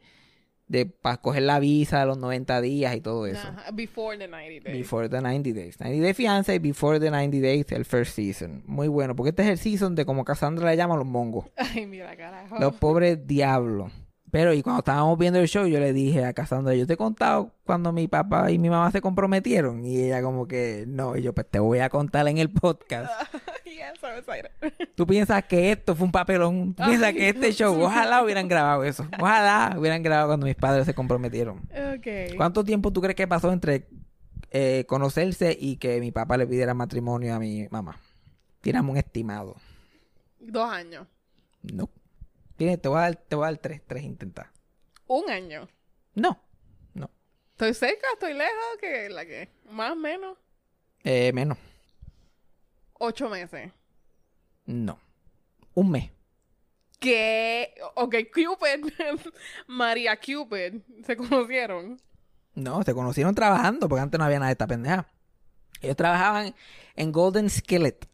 de 0.68 0.86
para 0.86 1.16
coger 1.16 1.42
la 1.42 1.58
visa 1.58 1.98
de 1.98 2.06
los 2.06 2.18
90 2.18 2.60
días 2.60 2.94
y 2.94 3.00
todo 3.00 3.26
eso. 3.26 3.48
Before 3.72 4.16
the 4.16 4.28
90 4.28 4.70
days. 4.70 4.78
Before 4.78 5.08
the 5.08 5.20
90 5.20 5.52
Days. 5.52 5.80
90 5.80 6.04
Day 6.04 6.14
Fiancé, 6.14 6.60
Before 6.60 7.00
the 7.00 7.10
90 7.10 7.40
Days, 7.40 7.72
el 7.72 7.84
first 7.84 8.14
season. 8.14 8.62
Muy 8.64 8.86
bueno, 8.86 9.16
porque 9.16 9.30
este 9.30 9.42
es 9.42 9.48
el 9.48 9.58
season 9.58 9.96
de 9.96 10.06
como 10.06 10.24
Cassandra 10.24 10.70
le 10.70 10.76
llama 10.76 10.94
a 10.94 10.98
los 10.98 11.06
mongos. 11.06 11.46
Ay, 11.56 11.84
mira, 11.84 12.16
carajo. 12.16 12.56
Los 12.60 12.74
pobres 12.76 13.26
diablos. 13.26 13.90
Pero 14.30 14.52
y 14.54 14.62
cuando 14.62 14.80
estábamos 14.80 15.18
viendo 15.18 15.40
el 15.40 15.48
show, 15.48 15.66
yo 15.66 15.80
le 15.80 15.92
dije 15.92 16.24
a 16.24 16.32
Cassandra, 16.32 16.74
yo 16.74 16.86
te 16.86 16.92
he 16.92 16.96
contado 16.96 17.52
cuando 17.64 17.92
mi 17.92 18.06
papá 18.06 18.50
y 18.50 18.58
mi 18.58 18.70
mamá 18.70 18.90
se 18.90 19.00
comprometieron. 19.00 19.84
Y 19.84 20.04
ella 20.04 20.22
como 20.22 20.46
que, 20.46 20.84
no, 20.86 21.16
y 21.16 21.22
yo 21.22 21.32
pues 21.32 21.48
te 21.50 21.58
voy 21.58 21.80
a 21.80 21.88
contar 21.88 22.28
en 22.28 22.38
el 22.38 22.50
podcast. 22.50 23.10
Y 23.64 23.76
Yeah, 23.76 23.94
so 24.00 24.08
excited. 24.08 24.50
Tú 24.94 25.06
piensas 25.06 25.44
que 25.44 25.72
esto 25.72 25.94
fue 25.94 26.06
un 26.06 26.12
papelón. 26.12 26.74
Tú 26.74 26.84
piensas 26.84 27.08
Ay, 27.08 27.14
que 27.14 27.28
este 27.28 27.52
show, 27.52 27.80
ojalá 27.80 28.22
hubieran 28.22 28.48
grabado 28.48 28.84
eso. 28.84 29.06
Ojalá 29.18 29.74
hubieran 29.78 30.02
grabado 30.02 30.28
cuando 30.28 30.46
mis 30.46 30.56
padres 30.56 30.86
se 30.86 30.94
comprometieron. 30.94 31.58
Ok. 31.96 32.36
¿Cuánto 32.36 32.64
tiempo 32.64 32.92
tú 32.92 33.00
crees 33.00 33.16
que 33.16 33.26
pasó 33.28 33.52
entre 33.52 33.88
eh, 34.50 34.84
conocerse 34.88 35.56
y 35.58 35.76
que 35.76 36.00
mi 36.00 36.10
papá 36.10 36.36
le 36.36 36.46
pidiera 36.46 36.74
matrimonio 36.74 37.34
a 37.34 37.38
mi 37.38 37.68
mamá? 37.70 37.96
Tiramos 38.60 38.92
un 38.92 38.98
estimado. 38.98 39.56
Dos 40.40 40.70
años. 40.70 41.06
No. 41.62 41.88
Tiene, 42.60 42.76
te 42.76 42.90
voy 42.90 42.98
a 42.98 43.00
dar, 43.00 43.16
te 43.16 43.36
voy 43.36 43.44
a 43.44 43.52
dar 43.52 43.56
tres, 43.56 43.80
tres 43.86 44.04
intentas. 44.04 44.46
Un 45.06 45.30
año. 45.30 45.66
No. 46.14 46.38
No. 46.92 47.10
¿Estoy 47.52 47.72
cerca? 47.72 48.06
¿Estoy 48.12 48.34
lejos? 48.34 48.76
¿Qué? 48.78 49.08
¿La 49.08 49.24
que? 49.24 49.48
¿Más 49.70 49.92
o 49.92 49.96
menos? 49.96 50.36
Eh, 51.02 51.32
menos. 51.32 51.56
Ocho 52.98 53.30
meses. 53.30 53.72
No. 54.66 55.00
Un 55.72 55.90
mes. 55.90 56.10
¿Qué? 56.98 57.76
Ok, 57.94 58.16
Cupid. 58.30 58.92
María 59.66 60.20
Cupid. 60.20 60.82
¿Se 61.06 61.16
conocieron? 61.16 61.98
No, 62.54 62.82
se 62.82 62.92
conocieron 62.92 63.34
trabajando 63.34 63.88
porque 63.88 64.02
antes 64.02 64.18
no 64.18 64.26
había 64.26 64.38
nada 64.38 64.48
de 64.48 64.52
esta 64.52 64.66
pendeja. 64.66 65.06
Ellos 65.80 65.96
trabajaban 65.96 66.54
en 66.94 67.10
Golden 67.10 67.48
Skillet. 67.48 68.06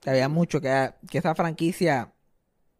Que 0.00 0.10
había 0.10 0.28
mucho, 0.28 0.60
que, 0.60 0.92
que 1.08 1.18
esa 1.18 1.36
franquicia 1.36 2.15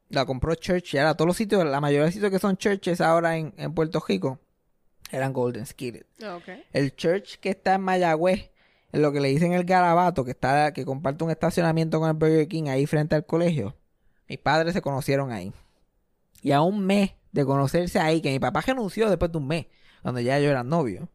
la 0.09 0.25
compró 0.25 0.55
Church. 0.55 0.95
Y 0.95 0.99
ahora 0.99 1.15
todos 1.15 1.27
los 1.27 1.37
sitios, 1.37 1.65
la 1.65 1.81
mayoría 1.81 2.01
de 2.01 2.07
los 2.07 2.15
sitios 2.15 2.31
que 2.31 2.39
son 2.39 2.57
churches 2.57 3.01
ahora 3.01 3.37
en, 3.37 3.55
en 3.57 3.75
Puerto 3.75 4.03
Rico, 4.07 4.39
eran 5.11 5.33
Golden 5.33 5.67
Skillet. 5.67 6.07
Ok. 6.23 6.49
El 6.73 6.95
church 6.95 7.39
que 7.39 7.51
está 7.51 7.75
en 7.75 7.83
Mayagüez, 7.83 8.51
en 8.93 9.03
lo 9.03 9.13
que 9.13 9.21
le 9.21 9.29
dicen 9.29 9.53
el 9.53 9.65
Garabato, 9.65 10.25
que 10.25 10.33
está, 10.33 10.73
que 10.73 10.85
comparte 10.85 11.25
un 11.25 11.31
estacionamiento 11.31 12.01
con 12.01 12.09
el 12.09 12.15
Burger 12.15 12.49
King 12.49 12.69
ahí 12.69 12.87
frente 12.87 13.15
al 13.15 13.25
colegio. 13.25 13.77
Mis 14.29 14.39
padres 14.39 14.73
se 14.73 14.83
conocieron 14.83 15.33
ahí. 15.33 15.53
Y 16.43 16.53
a 16.53 16.61
un 16.61 16.85
mes 16.85 17.13
de 17.33 17.45
conocerse 17.45 17.99
ahí, 17.99 18.21
que 18.21 18.31
mi 18.31 18.39
papá 18.39 18.61
renunció 18.63 19.09
después 19.09 19.31
de 19.31 19.39
un 19.39 19.47
mes, 19.47 19.67
cuando 20.03 20.21
ya 20.21 20.39
yo 20.39 20.51
era 20.51 20.65
novio, 20.65 21.09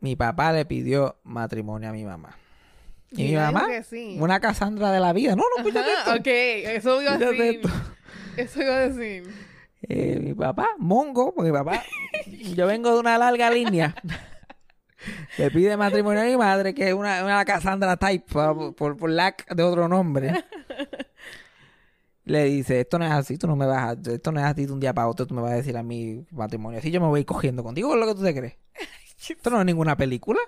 mi 0.00 0.16
papá 0.16 0.52
le 0.52 0.64
pidió 0.64 1.16
matrimonio 1.24 1.88
a 1.88 1.92
mi 1.92 2.04
mamá. 2.04 2.36
Y, 3.10 3.28
mi 3.28 3.36
mamá, 3.36 3.66
sí. 3.88 4.16
una 4.20 4.40
Casandra 4.40 4.90
de 4.90 5.00
la 5.00 5.12
vida. 5.12 5.36
No, 5.36 5.44
no, 5.56 5.64
escúchate 5.64 5.90
esto. 5.92 6.14
Ok, 6.14 6.26
eso 6.76 7.02
iba 7.02 7.12
a 7.14 7.18
decir. 7.18 7.60
Eso 8.36 8.62
iba 8.62 8.74
a 8.74 8.88
decir. 8.88 9.32
Eh, 9.88 10.18
mi 10.20 10.34
papá, 10.34 10.68
mongo, 10.78 11.32
porque 11.34 11.50
mi 11.50 11.56
papá, 11.56 11.82
yo 12.54 12.66
vengo 12.66 12.92
de 12.92 13.00
una 13.00 13.16
larga 13.18 13.50
línea. 13.50 13.94
Le 15.38 15.50
pide 15.50 15.76
matrimonio 15.76 16.22
a 16.22 16.24
mi 16.24 16.36
madre, 16.36 16.74
que 16.74 16.88
es 16.88 16.94
una, 16.94 17.22
una 17.24 17.44
Cassandra 17.44 17.96
type, 17.96 18.26
por, 18.32 18.74
por, 18.74 18.96
por 18.96 19.10
lack 19.10 19.46
de 19.54 19.62
otro 19.62 19.88
nombre. 19.88 20.44
Le 22.24 22.44
dice, 22.44 22.80
esto 22.80 22.98
no 22.98 23.04
es 23.04 23.12
así, 23.12 23.38
tú 23.38 23.46
no 23.46 23.54
me 23.54 23.66
vas 23.66 23.96
a, 23.96 24.12
esto 24.12 24.32
no 24.32 24.40
es 24.40 24.46
así 24.46 24.66
de 24.66 24.72
un 24.72 24.80
día 24.80 24.92
para 24.92 25.06
otro, 25.06 25.26
tú 25.26 25.34
me 25.34 25.42
vas 25.42 25.52
a 25.52 25.56
decir 25.56 25.76
a 25.76 25.84
mi 25.84 26.26
matrimonio. 26.32 26.80
Así 26.80 26.90
yo 26.90 27.00
me 27.00 27.06
voy 27.06 27.24
cogiendo 27.24 27.62
contigo, 27.62 27.88
¿qué 27.88 27.94
es 27.94 28.00
lo 28.00 28.06
que 28.08 28.18
tú 28.18 28.24
te 28.24 28.34
crees? 28.34 28.56
Esto 29.28 29.50
no 29.50 29.60
es 29.60 29.66
ninguna 29.66 29.96
película. 29.96 30.40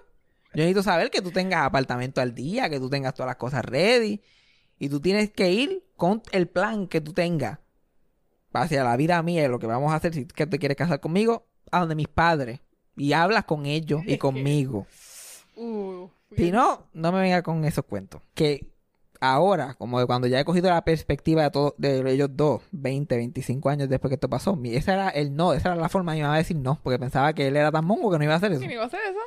Yo 0.55 0.63
necesito 0.63 0.83
saber 0.83 1.11
que 1.11 1.21
tú 1.23 1.31
tengas 1.31 1.65
apartamento 1.67 2.21
al 2.21 2.35
día, 2.35 2.69
que 2.71 2.79
tú 2.81 2.89
tengas 2.91 3.15
todas 3.15 3.29
las 3.29 3.37
cosas 3.37 3.65
ready. 3.65 4.21
Y 4.79 4.89
tú 4.89 5.01
tienes 5.01 5.31
que 5.31 5.51
ir 5.53 5.85
con 5.97 6.23
el 6.33 6.47
plan 6.49 6.87
que 6.87 7.01
tú 7.01 7.13
tengas 7.13 7.59
hacia 8.53 8.83
la 8.85 8.97
vida 8.97 9.23
mía 9.23 9.45
y 9.45 9.49
lo 9.49 9.59
que 9.59 9.67
vamos 9.67 9.93
a 9.93 9.97
hacer 9.97 10.15
si 10.15 10.25
que 10.25 10.47
te 10.47 10.59
quieres 10.59 10.77
casar 10.77 11.01
conmigo, 11.01 11.47
a 11.71 11.81
donde 11.81 11.95
mis 11.95 12.09
padres. 12.09 12.61
Y 12.97 13.13
hablas 13.13 13.45
con 13.45 13.67
ellos 13.67 14.03
y 14.07 14.19
conmigo. 14.19 14.87
Uh, 15.57 16.09
Si 16.37 16.51
no, 16.51 16.87
no 16.93 17.13
me 17.13 17.21
venga 17.21 17.43
con 17.43 17.65
esos 17.65 17.85
cuentos. 17.85 18.23
Que 18.35 18.67
ahora, 19.21 19.75
como 19.75 19.99
de 20.01 20.07
cuando 20.07 20.27
ya 20.29 20.41
he 20.41 20.45
cogido 20.45 20.69
la 20.71 20.85
perspectiva 20.85 21.43
de, 21.43 21.51
todo, 21.51 21.75
de 21.79 22.11
ellos 22.13 22.31
dos, 22.33 22.63
20, 22.73 23.17
25 23.17 23.69
años 23.69 23.89
después 23.89 24.09
que 24.11 24.15
esto 24.15 24.29
pasó, 24.29 24.55
mi- 24.57 24.75
esa 24.75 24.95
era 24.95 25.09
el 25.11 25.35
no, 25.37 25.53
esa 25.53 25.71
era 25.71 25.77
la 25.77 25.89
forma 25.89 26.13
de 26.13 26.19
mi 26.19 26.23
mamá 26.23 26.35
de 26.35 26.43
decir 26.43 26.57
no, 26.57 26.79
porque 26.83 26.99
pensaba 26.99 27.33
que 27.33 27.49
él 27.49 27.57
era 27.57 27.71
tan 27.73 27.85
mongo 27.85 28.11
que 28.11 28.19
no 28.19 28.25
iba 28.25 28.35
a 28.35 28.37
hacer 28.37 28.53
eso. 28.53 28.61
¿Quién 28.61 28.73
iba 28.73 28.85
a 28.85 28.87
hacer 28.87 29.01
eso? 29.11 29.19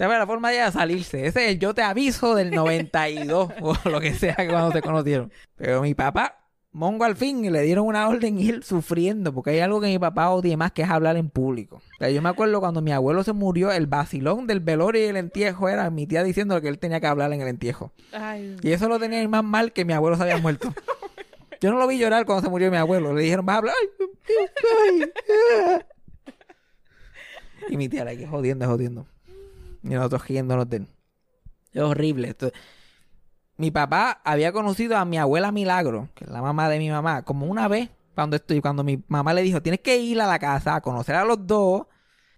Esa 0.00 0.18
la 0.18 0.26
forma 0.26 0.48
de 0.48 0.56
ella 0.56 0.72
salirse. 0.72 1.26
Ese 1.26 1.44
es 1.44 1.50
el 1.50 1.58
yo 1.58 1.74
te 1.74 1.82
aviso 1.82 2.34
del 2.34 2.52
92 2.52 3.50
o 3.60 3.76
lo 3.84 4.00
que 4.00 4.14
sea 4.14 4.34
que 4.34 4.48
cuando 4.48 4.72
se 4.72 4.80
conocieron. 4.80 5.30
Pero 5.56 5.82
mi 5.82 5.94
papá, 5.94 6.38
mongo 6.72 7.04
al 7.04 7.16
fin, 7.16 7.44
y 7.44 7.50
le 7.50 7.60
dieron 7.60 7.86
una 7.86 8.08
orden 8.08 8.40
y 8.40 8.48
él 8.48 8.62
sufriendo, 8.62 9.34
porque 9.34 9.50
hay 9.50 9.60
algo 9.60 9.78
que 9.78 9.88
mi 9.88 9.98
papá 9.98 10.30
odia 10.30 10.56
más 10.56 10.72
que 10.72 10.80
es 10.80 10.88
hablar 10.88 11.18
en 11.18 11.28
público. 11.28 11.76
O 11.76 11.98
sea, 11.98 12.08
yo 12.08 12.22
me 12.22 12.30
acuerdo 12.30 12.60
cuando 12.60 12.80
mi 12.80 12.92
abuelo 12.92 13.22
se 13.24 13.34
murió, 13.34 13.70
el 13.72 13.86
vacilón 13.86 14.46
del 14.46 14.60
velorio 14.60 15.04
y 15.04 15.08
el 15.08 15.18
entierro 15.18 15.68
era 15.68 15.90
mi 15.90 16.06
tía 16.06 16.24
diciendo 16.24 16.58
que 16.62 16.68
él 16.68 16.78
tenía 16.78 16.98
que 16.98 17.06
hablar 17.06 17.30
en 17.34 17.42
el 17.42 17.48
entierro. 17.48 17.92
Ay, 18.12 18.56
Y 18.62 18.72
eso 18.72 18.88
lo 18.88 18.98
tenía 18.98 19.28
más 19.28 19.44
mal 19.44 19.74
que 19.74 19.84
mi 19.84 19.92
abuelo 19.92 20.16
se 20.16 20.22
había 20.22 20.38
muerto. 20.38 20.72
Yo 21.60 21.70
no 21.70 21.78
lo 21.78 21.86
vi 21.86 21.98
llorar 21.98 22.24
cuando 22.24 22.42
se 22.42 22.48
murió 22.48 22.70
mi 22.70 22.78
abuelo. 22.78 23.12
Le 23.12 23.20
dijeron, 23.20 23.44
vas 23.44 23.56
a 23.56 23.58
hablar. 23.58 23.74
Ay, 23.78 23.88
Dios, 24.26 24.50
ay, 24.88 25.12
ah". 25.62 25.82
Y 27.68 27.76
mi 27.76 27.90
tía, 27.90 28.06
la 28.06 28.16
que 28.16 28.26
jodiendo, 28.26 28.66
jodiendo. 28.66 29.06
Y 29.82 29.88
nosotros 29.88 30.26
riéndonos 30.26 30.68
de 30.68 30.78
él. 30.78 30.88
Es 31.72 31.82
horrible. 31.82 32.28
Esto. 32.28 32.50
Mi 33.56 33.70
papá 33.70 34.20
había 34.24 34.52
conocido 34.52 34.96
a 34.96 35.04
mi 35.04 35.18
abuela 35.18 35.52
Milagro, 35.52 36.08
que 36.14 36.24
es 36.24 36.30
la 36.30 36.42
mamá 36.42 36.68
de 36.68 36.78
mi 36.78 36.90
mamá, 36.90 37.22
como 37.22 37.46
una 37.46 37.68
vez 37.68 37.90
cuando 38.14 38.36
estoy, 38.36 38.60
cuando 38.60 38.82
mi 38.82 39.02
mamá 39.08 39.34
le 39.34 39.42
dijo, 39.42 39.62
tienes 39.62 39.80
que 39.80 39.98
ir 39.98 40.20
a 40.20 40.26
la 40.26 40.38
casa 40.38 40.76
a 40.76 40.80
conocer 40.80 41.14
a 41.14 41.24
los 41.24 41.46
dos, 41.46 41.86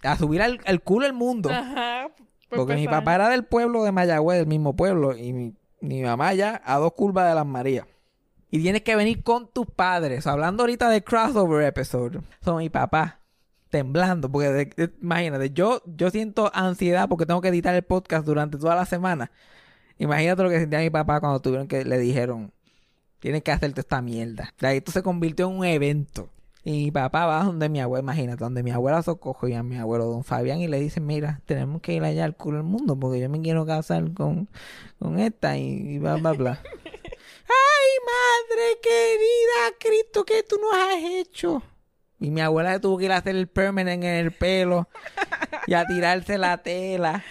a 0.02 0.16
subir 0.16 0.42
al, 0.42 0.60
al 0.66 0.82
culo 0.82 1.06
el 1.06 1.12
mundo. 1.12 1.50
Ajá. 1.50 2.08
por 2.48 2.58
Porque 2.58 2.74
mi 2.74 2.86
papá 2.86 3.14
era 3.14 3.28
del 3.28 3.44
pueblo 3.44 3.84
de 3.84 3.92
Mayagüez, 3.92 4.38
del 4.38 4.46
mismo 4.46 4.74
pueblo, 4.74 5.16
y 5.16 5.32
mi, 5.32 5.54
mi 5.80 6.02
mamá 6.02 6.34
ya 6.34 6.60
a 6.64 6.78
dos 6.78 6.92
curvas 6.92 7.28
de 7.28 7.34
las 7.34 7.46
Marías. 7.46 7.86
Y 8.50 8.60
tienes 8.60 8.82
que 8.82 8.96
venir 8.96 9.22
con 9.22 9.48
tus 9.48 9.66
padres. 9.66 10.26
Hablando 10.26 10.64
ahorita 10.64 10.90
del 10.90 11.02
crossover 11.02 11.64
episode. 11.64 12.20
Son 12.42 12.58
mi 12.58 12.68
papá 12.68 13.21
temblando. 13.72 14.30
Porque 14.30 14.50
de- 14.50 14.64
de- 14.66 14.92
imagínate, 15.02 15.50
yo, 15.50 15.82
yo 15.86 16.10
siento 16.10 16.52
ansiedad 16.54 17.08
porque 17.08 17.26
tengo 17.26 17.40
que 17.40 17.48
editar 17.48 17.74
el 17.74 17.82
podcast 17.82 18.24
durante 18.24 18.56
toda 18.58 18.76
la 18.76 18.86
semana. 18.86 19.32
Imagínate 19.98 20.42
lo 20.44 20.48
que 20.50 20.60
sentía 20.60 20.78
mi 20.78 20.90
papá 20.90 21.18
cuando 21.20 21.40
tuvieron 21.40 21.66
que 21.66 21.84
le 21.84 21.98
dijeron, 21.98 22.52
tienes 23.18 23.42
que 23.42 23.50
hacerte 23.52 23.80
esta 23.80 24.00
mierda. 24.02 24.52
O 24.56 24.60
sea, 24.60 24.72
esto 24.72 24.92
se 24.92 25.02
convirtió 25.02 25.48
en 25.50 25.56
un 25.58 25.64
evento. 25.64 26.30
Y 26.64 26.84
mi 26.84 26.90
papá 26.92 27.26
va 27.26 27.42
donde 27.42 27.68
mi 27.68 27.80
abuela, 27.80 28.02
imagínate, 28.04 28.44
donde 28.44 28.62
mi 28.62 28.70
abuela 28.70 29.02
Socojo 29.02 29.48
y 29.48 29.54
a 29.54 29.64
mi 29.64 29.76
abuelo 29.78 30.04
Don 30.06 30.22
Fabián 30.22 30.60
y 30.60 30.68
le 30.68 30.78
dice, 30.78 31.00
mira, 31.00 31.40
tenemos 31.44 31.82
que 31.82 31.92
ir 31.94 32.04
allá 32.04 32.24
al 32.24 32.36
culo 32.36 32.58
del 32.58 32.66
mundo 32.66 32.96
porque 32.96 33.18
yo 33.18 33.28
me 33.28 33.40
quiero 33.40 33.66
casar 33.66 34.12
con, 34.14 34.48
con 35.00 35.18
esta 35.18 35.56
y, 35.58 35.64
y 35.94 35.98
bla, 35.98 36.14
bla, 36.16 36.32
bla. 36.34 36.62
¡Ay, 36.62 37.88
madre 38.06 38.78
querida! 38.80 39.76
Cristo, 39.80 40.24
¿qué 40.24 40.44
tú 40.48 40.56
nos 40.60 40.72
has 40.72 41.02
hecho? 41.02 41.62
Y 42.22 42.30
mi 42.30 42.40
abuela 42.40 42.72
se 42.72 42.80
tuvo 42.80 42.98
que 42.98 43.06
ir 43.06 43.12
a 43.12 43.16
hacer 43.18 43.34
el 43.36 43.48
permanent 43.48 44.02
en 44.04 44.14
el 44.14 44.30
pelo 44.32 44.88
y 45.66 45.74
a 45.74 45.84
tirarse 45.86 46.38
la 46.38 46.58
tela. 46.58 47.22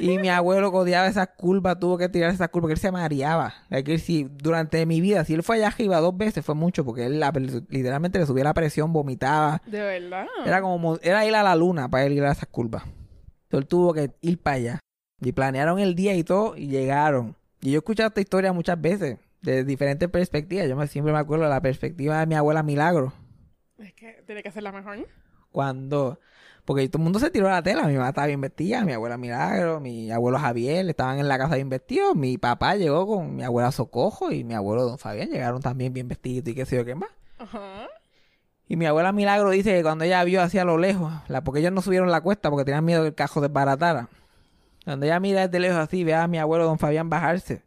Y 0.00 0.18
mi 0.18 0.28
abuelo 0.28 0.72
codiaba 0.72 1.06
esas 1.06 1.28
curvas, 1.36 1.78
tuvo 1.78 1.96
que 1.98 2.08
tirar 2.08 2.30
esas 2.32 2.48
curvas, 2.48 2.62
porque 2.62 2.72
él 2.74 2.78
se 2.80 2.90
mareaba. 2.92 3.54
Que 3.84 3.98
si 3.98 4.24
durante 4.24 4.84
mi 4.86 5.00
vida, 5.00 5.24
si 5.24 5.34
él 5.34 5.42
fue 5.42 5.56
allá 5.56 5.68
arriba 5.68 5.98
dos 6.00 6.16
veces, 6.16 6.44
fue 6.44 6.54
mucho, 6.54 6.84
porque 6.84 7.06
él 7.06 7.20
la- 7.20 7.32
literalmente 7.68 8.18
le 8.18 8.26
subía 8.26 8.44
la 8.44 8.54
presión, 8.54 8.92
vomitaba. 8.92 9.62
De 9.66 9.80
verdad. 9.80 10.26
Era 10.44 10.60
como 10.60 10.78
mo- 10.78 10.98
era 11.00 11.24
ir 11.24 11.34
a 11.34 11.42
la 11.42 11.54
luna 11.56 11.88
para 11.88 12.04
él 12.04 12.12
ir 12.14 12.24
a 12.24 12.32
esas 12.32 12.48
curvas. 12.48 12.82
Entonces 12.84 13.62
él 13.62 13.66
tuvo 13.66 13.94
que 13.94 14.10
ir 14.20 14.38
para 14.42 14.56
allá. 14.56 14.78
Y 15.20 15.32
planearon 15.32 15.78
el 15.78 15.94
día 15.94 16.14
y 16.14 16.22
todo 16.24 16.56
y 16.56 16.66
llegaron. 16.68 17.34
Y 17.60 17.70
yo 17.70 17.76
he 17.76 17.78
escuchado 17.78 18.08
esta 18.08 18.20
historia 18.20 18.52
muchas 18.52 18.80
veces, 18.80 19.18
de 19.42 19.64
diferentes 19.64 20.08
perspectivas. 20.08 20.68
Yo 20.68 20.76
me, 20.76 20.86
siempre 20.86 21.12
me 21.12 21.18
acuerdo 21.18 21.44
de 21.44 21.50
la 21.50 21.60
perspectiva 21.62 22.18
de 22.20 22.26
mi 22.26 22.34
abuela 22.34 22.62
Milagro. 22.62 23.12
Es 23.78 23.92
que 23.94 24.22
tiene 24.26 24.42
que 24.42 24.50
ser 24.50 24.62
la 24.62 24.72
mejor. 24.72 25.06
Cuando... 25.52 26.18
Porque 26.64 26.86
todo 26.88 27.00
el 27.00 27.04
mundo 27.04 27.18
se 27.18 27.30
tiró 27.30 27.48
a 27.48 27.52
la 27.52 27.62
tela. 27.62 27.84
Mi 27.84 27.94
mamá 27.94 28.10
estaba 28.10 28.26
bien 28.26 28.42
vestida, 28.42 28.84
mi 28.84 28.92
abuela 28.92 29.16
Milagro, 29.16 29.80
mi 29.80 30.10
abuelo 30.10 30.38
Javier 30.38 30.86
estaban 30.86 31.18
en 31.18 31.26
la 31.26 31.38
casa 31.38 31.54
bien 31.54 31.70
vestidos. 31.70 32.14
Mi 32.14 32.36
papá 32.36 32.76
llegó 32.76 33.06
con 33.06 33.36
mi 33.36 33.42
abuela 33.42 33.72
Socojo 33.72 34.30
y 34.30 34.44
mi 34.44 34.52
abuelo 34.52 34.84
Don 34.84 34.98
Fabián 34.98 35.30
llegaron 35.30 35.62
también 35.62 35.94
bien 35.94 36.08
vestidos 36.08 36.46
y 36.48 36.54
qué 36.54 36.66
sé 36.66 36.76
yo 36.76 36.84
qué 36.84 36.94
más. 36.94 37.08
Ajá. 37.38 37.88
Y 38.66 38.76
mi 38.76 38.84
abuela 38.84 39.12
Milagro 39.12 39.48
dice 39.48 39.74
que 39.74 39.82
cuando 39.82 40.04
ella 40.04 40.22
vio 40.24 40.42
hacia 40.42 40.62
lo 40.66 40.76
lejos, 40.76 41.10
la, 41.28 41.42
porque 41.42 41.60
ellos 41.60 41.72
no 41.72 41.80
subieron 41.80 42.10
la 42.10 42.20
cuesta 42.20 42.50
porque 42.50 42.66
tenían 42.66 42.84
miedo 42.84 43.00
que 43.00 43.08
el 43.08 43.14
cajo 43.14 43.40
desbaratara. 43.40 44.10
Cuando 44.84 45.06
ella 45.06 45.20
mira 45.20 45.46
desde 45.46 45.60
lejos 45.60 45.78
así, 45.78 46.04
ve 46.04 46.14
a 46.14 46.28
mi 46.28 46.38
abuelo 46.38 46.66
don 46.66 46.78
Fabián 46.78 47.08
bajarse. 47.08 47.62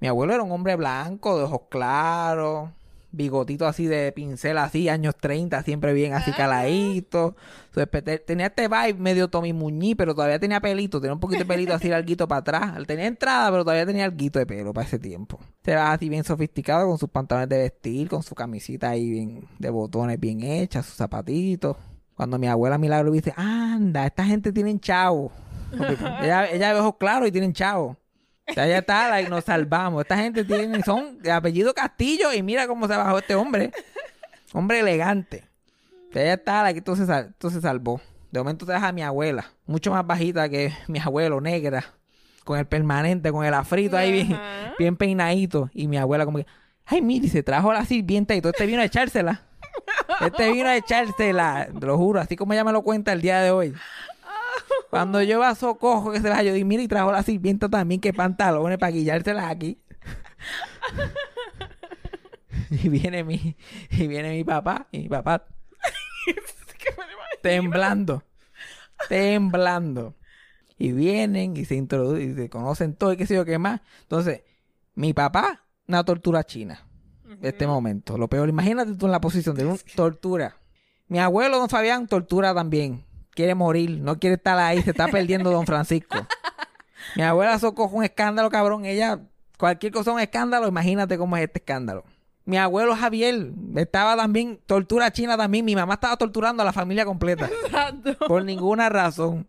Mi 0.00 0.08
abuelo 0.08 0.32
era 0.32 0.42
un 0.42 0.50
hombre 0.50 0.76
blanco, 0.76 1.36
de 1.36 1.44
ojos 1.44 1.62
claros, 1.68 2.70
bigotito 3.16 3.66
así 3.66 3.86
de 3.86 4.12
pincel 4.12 4.58
así, 4.58 4.88
años 4.88 5.14
30, 5.20 5.62
siempre 5.62 5.92
bien 5.92 6.12
así 6.12 6.32
caladito. 6.32 7.36
Tenía 8.26 8.46
este 8.46 8.68
vibe 8.68 8.94
medio 8.94 9.28
Tommy 9.28 9.52
Muñiz, 9.52 9.96
pero 9.96 10.14
todavía 10.14 10.38
tenía 10.38 10.60
pelito, 10.60 11.00
tenía 11.00 11.14
un 11.14 11.20
poquito 11.20 11.40
de 11.40 11.46
pelito 11.46 11.74
así 11.74 11.88
larguito 11.88 12.28
para 12.28 12.40
atrás. 12.40 12.86
Tenía 12.86 13.06
entrada, 13.06 13.50
pero 13.50 13.64
todavía 13.64 13.86
tenía 13.86 14.04
alguito 14.04 14.38
de 14.38 14.46
pelo 14.46 14.72
para 14.72 14.86
ese 14.86 14.98
tiempo. 14.98 15.38
Se 15.64 15.74
va 15.74 15.92
así 15.92 16.08
bien 16.08 16.24
sofisticado 16.24 16.88
con 16.88 16.98
sus 16.98 17.08
pantalones 17.08 17.48
de 17.48 17.58
vestir, 17.58 18.08
con 18.08 18.22
su 18.22 18.34
camisita 18.34 18.90
ahí 18.90 19.10
bien 19.10 19.48
de 19.58 19.70
botones 19.70 20.18
bien 20.18 20.42
hecha, 20.42 20.82
sus 20.82 20.94
zapatitos. 20.94 21.76
Cuando 22.14 22.38
mi 22.38 22.46
abuela 22.46 22.78
Milagro 22.78 23.10
dice, 23.10 23.32
anda, 23.36 24.06
esta 24.06 24.24
gente 24.24 24.52
tienen 24.52 24.78
chavo. 24.80 25.32
Ella, 26.22 26.48
ella 26.48 26.72
ve 26.72 26.78
ojos 26.78 26.94
claros 27.00 27.28
y 27.28 27.32
tienen 27.32 27.52
chavo. 27.52 27.96
Sea, 28.52 28.66
ya 28.66 28.78
está, 28.78 29.08
like, 29.08 29.30
nos 29.30 29.44
salvamos. 29.44 30.02
Esta 30.02 30.16
gente 30.18 30.44
tiene, 30.44 30.82
son 30.82 31.18
de 31.22 31.32
apellido 31.32 31.72
Castillo 31.72 32.32
y 32.32 32.42
mira 32.42 32.66
cómo 32.66 32.86
se 32.86 32.96
bajó 32.96 33.18
este 33.18 33.34
hombre. 33.34 33.70
Hombre 34.52 34.80
elegante. 34.80 35.44
Sea, 36.12 36.24
ya 36.24 36.34
está, 36.34 36.62
like, 36.62 36.78
esto 36.78 36.94
se, 36.96 37.06
sal- 37.06 37.28
esto 37.30 37.50
se 37.50 37.60
salvó. 37.60 38.00
De 38.30 38.40
momento 38.40 38.66
te 38.66 38.72
deja 38.72 38.88
a 38.88 38.92
mi 38.92 39.02
abuela, 39.02 39.52
mucho 39.64 39.92
más 39.92 40.04
bajita 40.06 40.48
que 40.48 40.72
mi 40.88 40.98
abuelo, 40.98 41.40
negra, 41.40 41.84
con 42.44 42.58
el 42.58 42.66
permanente, 42.66 43.30
con 43.30 43.44
el 43.44 43.54
afrito 43.54 43.96
ahí 43.96 44.10
bien, 44.12 44.38
bien 44.78 44.96
peinadito. 44.96 45.70
Y 45.72 45.86
mi 45.88 45.96
abuela 45.96 46.24
como 46.24 46.38
que, 46.38 46.46
ay, 46.84 47.00
mire, 47.00 47.28
se 47.28 47.42
trajo 47.42 47.72
la 47.72 47.84
sirvienta 47.84 48.34
y 48.34 48.40
todo 48.40 48.50
este 48.52 48.66
vino 48.66 48.80
a 48.80 48.84
echársela. 48.84 49.42
Este 50.20 50.50
vino 50.52 50.68
a 50.68 50.76
echársela, 50.76 51.68
te 51.78 51.86
lo 51.86 51.96
juro, 51.96 52.20
así 52.20 52.36
como 52.36 52.52
ella 52.52 52.64
me 52.64 52.72
lo 52.72 52.82
cuenta 52.82 53.12
el 53.12 53.20
día 53.22 53.40
de 53.40 53.50
hoy. 53.50 53.74
Cuando 54.90 55.22
yo 55.22 55.42
a 55.42 55.54
socojo 55.54 56.12
que 56.12 56.20
se 56.20 56.28
va, 56.28 56.42
yo 56.42 56.52
digo, 56.52 56.66
mira, 56.66 56.82
y 56.82 56.88
trajo 56.88 57.10
la 57.10 57.22
sirvienta 57.22 57.68
también, 57.68 58.00
que 58.00 58.12
pantalones 58.12 58.78
para 58.78 58.92
guillárselas 58.92 59.50
aquí. 59.50 59.82
y 62.70 62.88
viene 62.88 63.24
mi, 63.24 63.56
y 63.90 64.06
viene 64.06 64.30
mi 64.30 64.44
papá, 64.44 64.86
y 64.92 65.00
mi 65.00 65.08
papá 65.08 65.46
temblando, 67.42 68.22
temblando. 69.08 70.14
Y 70.76 70.92
vienen 70.92 71.56
y 71.56 71.64
se 71.64 71.76
introducen, 71.76 72.32
y 72.32 72.34
se 72.34 72.48
conocen 72.48 72.94
todo 72.94 73.12
y 73.12 73.16
qué 73.16 73.26
sé 73.26 73.34
yo 73.34 73.44
qué 73.44 73.58
más. 73.58 73.80
Entonces, 74.02 74.42
mi 74.94 75.12
papá, 75.12 75.64
una 75.86 76.04
tortura 76.04 76.44
china. 76.44 76.86
Este 77.42 77.66
momento, 77.66 78.16
lo 78.16 78.28
peor. 78.28 78.48
Imagínate 78.48 78.94
tú 78.94 79.06
en 79.06 79.12
la 79.12 79.20
posición 79.20 79.56
de 79.56 79.66
un 79.66 79.78
tortura. 79.96 80.56
Mi 81.08 81.18
abuelo, 81.18 81.58
don 81.58 81.68
Fabián, 81.68 82.06
tortura 82.06 82.54
también. 82.54 83.04
Quiere 83.34 83.54
morir, 83.54 84.00
no 84.00 84.18
quiere 84.18 84.36
estar 84.36 84.58
ahí, 84.58 84.82
se 84.82 84.90
está 84.90 85.08
perdiendo 85.08 85.50
don 85.50 85.66
Francisco. 85.66 86.26
Mi 87.16 87.22
abuela 87.22 87.58
socojo 87.58 87.96
un 87.96 88.04
escándalo, 88.04 88.50
cabrón. 88.50 88.84
Ella, 88.84 89.20
cualquier 89.58 89.92
cosa 89.92 90.12
un 90.12 90.20
escándalo, 90.20 90.68
imagínate 90.68 91.18
cómo 91.18 91.36
es 91.36 91.44
este 91.44 91.58
escándalo. 91.58 92.04
Mi 92.46 92.58
abuelo 92.58 92.94
Javier 92.94 93.52
estaba 93.76 94.16
también, 94.16 94.60
tortura 94.66 95.10
china 95.10 95.36
también. 95.36 95.64
Mi 95.64 95.74
mamá 95.74 95.94
estaba 95.94 96.16
torturando 96.16 96.62
a 96.62 96.66
la 96.66 96.72
familia 96.72 97.04
completa. 97.04 97.46
Exacto. 97.64 98.16
por 98.26 98.44
ninguna 98.44 98.88
razón. 98.88 99.46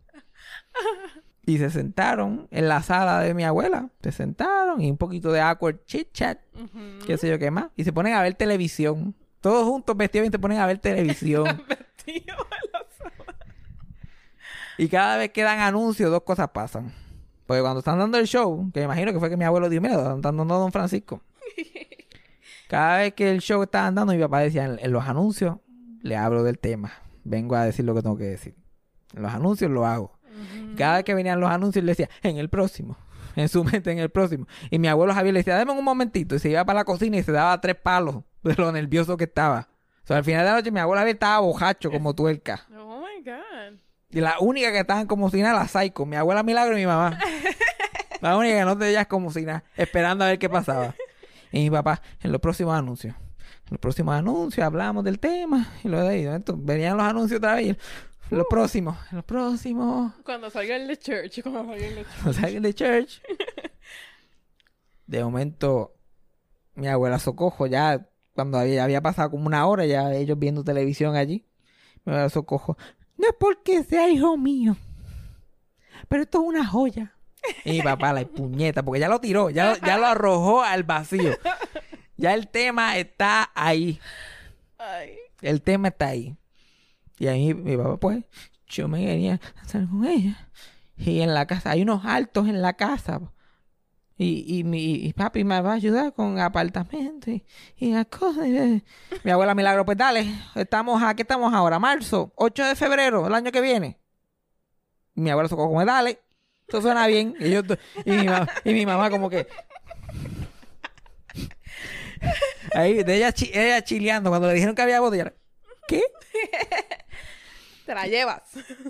Y 1.45 1.57
se 1.57 1.69
sentaron 1.69 2.47
en 2.51 2.69
la 2.69 2.81
sala 2.81 3.19
de 3.19 3.33
mi 3.33 3.43
abuela. 3.43 3.89
Se 4.01 4.11
sentaron 4.11 4.81
y 4.81 4.89
un 4.89 4.97
poquito 4.97 5.31
de 5.31 5.41
awkward 5.41 5.83
chit 5.85 6.11
chat. 6.13 6.39
Qué 7.05 7.17
sé 7.17 7.29
yo 7.29 7.37
qué 7.37 7.51
más. 7.51 7.67
Y 7.75 7.83
se 7.83 7.91
ponen 7.91 8.13
a 8.13 8.21
ver 8.21 8.33
televisión. 8.35 9.13
Todos 9.41 9.67
juntos 9.67 9.95
vestidos 9.95 10.23
bien 10.23 10.31
se 10.31 10.39
ponen 10.39 10.57
a 10.59 10.65
ver 10.65 10.79
televisión. 10.79 11.45
Y 14.77 14.87
cada 14.87 15.17
vez 15.17 15.31
que 15.31 15.43
dan 15.43 15.59
anuncios, 15.59 16.11
dos 16.11 16.23
cosas 16.23 16.49
pasan. 16.49 16.93
Porque 17.45 17.61
cuando 17.61 17.79
están 17.79 17.99
dando 17.99 18.17
el 18.17 18.25
show, 18.25 18.69
que 18.73 18.79
me 18.81 18.85
imagino 18.85 19.13
que 19.13 19.19
fue 19.19 19.29
que 19.29 19.37
mi 19.37 19.45
abuelo 19.45 19.69
dijo, 19.69 19.81
mira, 19.81 19.95
están 19.95 20.21
dando 20.21 20.55
a 20.55 20.57
Don 20.57 20.71
Francisco. 20.71 21.21
Cada 22.67 22.97
vez 22.97 23.13
que 23.13 23.29
el 23.29 23.41
show 23.41 23.61
estaba 23.61 23.91
dando, 23.91 24.13
mi 24.13 24.19
papá 24.19 24.39
decía, 24.39 24.65
en, 24.65 24.79
en 24.81 24.91
los 24.91 25.05
anuncios, 25.05 25.57
le 26.01 26.15
hablo 26.15 26.43
del 26.43 26.59
tema. 26.59 26.91
Vengo 27.23 27.55
a 27.55 27.65
decir 27.65 27.85
lo 27.85 27.93
que 27.93 28.01
tengo 28.01 28.17
que 28.17 28.25
decir. 28.25 28.55
En 29.13 29.21
los 29.21 29.33
anuncios 29.33 29.71
lo 29.71 29.85
hago. 29.85 30.15
Cada 30.77 30.97
vez 30.97 31.05
que 31.05 31.13
venían 31.13 31.39
los 31.39 31.49
anuncios, 31.49 31.83
le 31.83 31.91
decía, 31.91 32.09
en 32.21 32.37
el 32.37 32.49
próximo. 32.49 32.97
En 33.35 33.49
su 33.49 33.65
mente, 33.65 33.91
en 33.91 33.99
el 33.99 34.09
próximo. 34.09 34.47
Y 34.71 34.79
mi 34.79 34.87
abuelo 34.87 35.13
Javier 35.13 35.33
le 35.33 35.41
decía, 35.41 35.57
dame 35.57 35.73
un 35.73 35.83
momentito. 35.83 36.35
Y 36.35 36.39
se 36.39 36.49
iba 36.49 36.63
para 36.63 36.79
la 36.79 36.85
cocina 36.85 37.17
y 37.17 37.23
se 37.23 37.33
daba 37.33 37.59
tres 37.59 37.75
palos 37.75 38.23
de 38.43 38.55
lo 38.55 38.71
nervioso 38.71 39.17
que 39.17 39.25
estaba. 39.25 39.67
O 40.05 40.07
sea, 40.07 40.15
al 40.15 40.23
final 40.23 40.45
de 40.45 40.51
la 40.51 40.55
noche, 40.55 40.71
mi 40.71 40.79
abuelo 40.79 41.01
Javier 41.01 41.15
estaba 41.15 41.39
bojacho 41.39 41.91
como 41.91 42.15
tuerca. 42.15 42.65
Y 44.09 44.21
la 44.21 44.39
única 44.39 44.71
que 44.71 44.79
estaban 44.79 45.07
como 45.07 45.29
si 45.29 45.41
nada, 45.41 45.59
la 45.59 45.67
Psycho. 45.67 46.05
Mi 46.05 46.15
abuela 46.15 46.43
Milagro 46.43 46.77
y 46.77 46.81
mi 46.81 46.87
mamá. 46.87 47.19
La 48.21 48.37
única 48.37 48.57
que 48.57 48.65
no 48.65 48.75
te 48.75 48.85
veías 48.85 49.05
como 49.05 49.31
si 49.31 49.43
nada, 49.43 49.63
esperando 49.75 50.23
a 50.23 50.27
ver 50.29 50.39
qué 50.39 50.49
pasaba. 50.49 50.95
Y 51.51 51.59
mi 51.59 51.69
papá, 51.69 52.01
en 52.21 52.31
los 52.31 52.41
próximos 52.41 52.73
anuncios. 52.73 53.13
En 53.13 53.71
los 53.71 53.79
próximos 53.79 54.15
anuncios 54.15 54.65
hablamos 54.65 55.03
del 55.03 55.19
tema. 55.19 55.67
Y 55.83 55.89
luego 55.89 56.07
de 56.07 56.15
ahí, 56.15 56.43
venían 56.57 56.97
los 56.97 57.05
anuncios 57.05 57.37
otra 57.37 57.55
vez. 57.55 57.77
los 58.31 58.47
próximos, 58.49 58.97
en 59.11 59.17
los 59.17 59.25
próximos. 59.25 60.13
Cuando 60.23 60.49
salga 60.49 60.75
el 60.75 60.87
de 60.87 60.97
church, 60.97 61.43
cuando 61.43 61.65
salga 61.65 61.85
el 61.85 61.95
de 61.95 62.03
church. 62.03 62.35
Sea, 62.35 62.59
de 62.59 62.73
church. 62.73 63.21
De 65.07 65.23
momento, 65.23 65.93
mi 66.73 66.87
abuela 66.87 67.19
Socojo, 67.19 67.67
ya 67.67 68.07
cuando 68.33 68.57
había, 68.57 68.83
había 68.83 69.01
pasado 69.01 69.29
como 69.29 69.45
una 69.45 69.67
hora, 69.67 69.85
ya 69.85 70.11
ellos 70.13 70.39
viendo 70.39 70.63
televisión 70.63 71.15
allí. 71.15 71.45
Mi 72.05 72.13
abuela 72.13 72.29
Socojo, 72.29 72.75
no 73.17 73.27
es 73.27 73.35
porque 73.39 73.83
sea 73.83 74.09
hijo 74.09 74.37
mío, 74.37 74.75
pero 76.07 76.23
esto 76.23 76.39
es 76.41 76.47
una 76.47 76.65
joya. 76.65 77.13
Y 77.63 77.71
mi 77.73 77.81
papá, 77.81 78.11
la 78.11 78.25
puñeta, 78.25 78.83
porque 78.83 78.99
ya 78.99 79.07
lo 79.07 79.19
tiró, 79.21 79.49
ya, 79.51 79.71
lo- 79.71 79.77
ya 79.77 79.97
lo 79.97 80.07
arrojó 80.07 80.63
al 80.63 80.83
vacío. 80.83 81.31
Ya 82.17 82.33
el 82.33 82.47
tema 82.47 82.97
está 82.97 83.51
ahí. 83.53 83.99
Ay. 84.77 85.11
El 85.41 85.61
tema 85.61 85.89
está 85.89 86.07
ahí. 86.07 86.35
Y 87.19 87.27
ahí 87.27 87.53
mi 87.53 87.77
papá, 87.77 87.97
pues, 87.97 88.23
yo 88.67 88.87
me 88.87 89.05
quería 89.05 89.39
estar 89.61 89.87
con 89.87 90.05
ella. 90.05 90.49
Y 90.97 91.21
en 91.21 91.33
la 91.33 91.45
casa, 91.45 91.71
hay 91.71 91.81
unos 91.83 92.03
altos 92.05 92.47
en 92.47 92.61
la 92.61 92.73
casa. 92.73 93.19
Y, 94.17 94.59
y 94.59 94.63
mi 94.63 94.93
y 94.95 95.11
papi 95.13 95.43
me 95.43 95.59
va 95.59 95.71
a 95.71 95.75
ayudar 95.75 96.13
con 96.13 96.39
apartamento 96.39 97.29
y, 97.31 97.43
y 97.75 97.91
las 97.93 98.05
cosas. 98.05 98.47
Mi 98.47 99.31
abuela 99.31 99.53
Milagro, 99.53 99.83
pues 99.85 99.97
dale, 99.97 100.25
estamos 100.55 101.03
a, 101.03 101.13
¿qué 101.15 101.23
estamos 101.23 101.53
ahora? 101.53 101.79
Marzo, 101.79 102.31
8 102.35 102.63
de 102.65 102.75
febrero, 102.75 103.27
el 103.27 103.33
año 103.33 103.51
que 103.51 103.59
viene. 103.59 103.99
Mi 105.15 105.29
abuela 105.29 105.49
Socorro, 105.49 105.67
como, 105.69 105.83
dale, 105.83 106.21
eso 106.67 106.81
suena 106.81 107.07
bien. 107.07 107.35
Y, 107.39 107.51
yo, 107.51 107.61
y, 108.05 108.11
mi, 108.11 108.25
mamá, 108.25 108.47
y 108.63 108.73
mi 108.73 108.85
mamá 108.85 109.09
como 109.09 109.29
que... 109.29 109.47
Ahí, 112.73 113.03
de 113.03 113.15
ella, 113.17 113.31
chi- 113.31 113.51
ella 113.53 113.83
chileando, 113.83 114.29
cuando 114.29 114.47
le 114.47 114.53
dijeron 114.53 114.75
que 114.75 114.81
había 114.81 114.99
boda, 114.99 115.15
ella, 115.15 115.33
¿qué? 115.87 116.01
Te 117.85 117.93
la 117.93 118.07
llevas. 118.07 118.41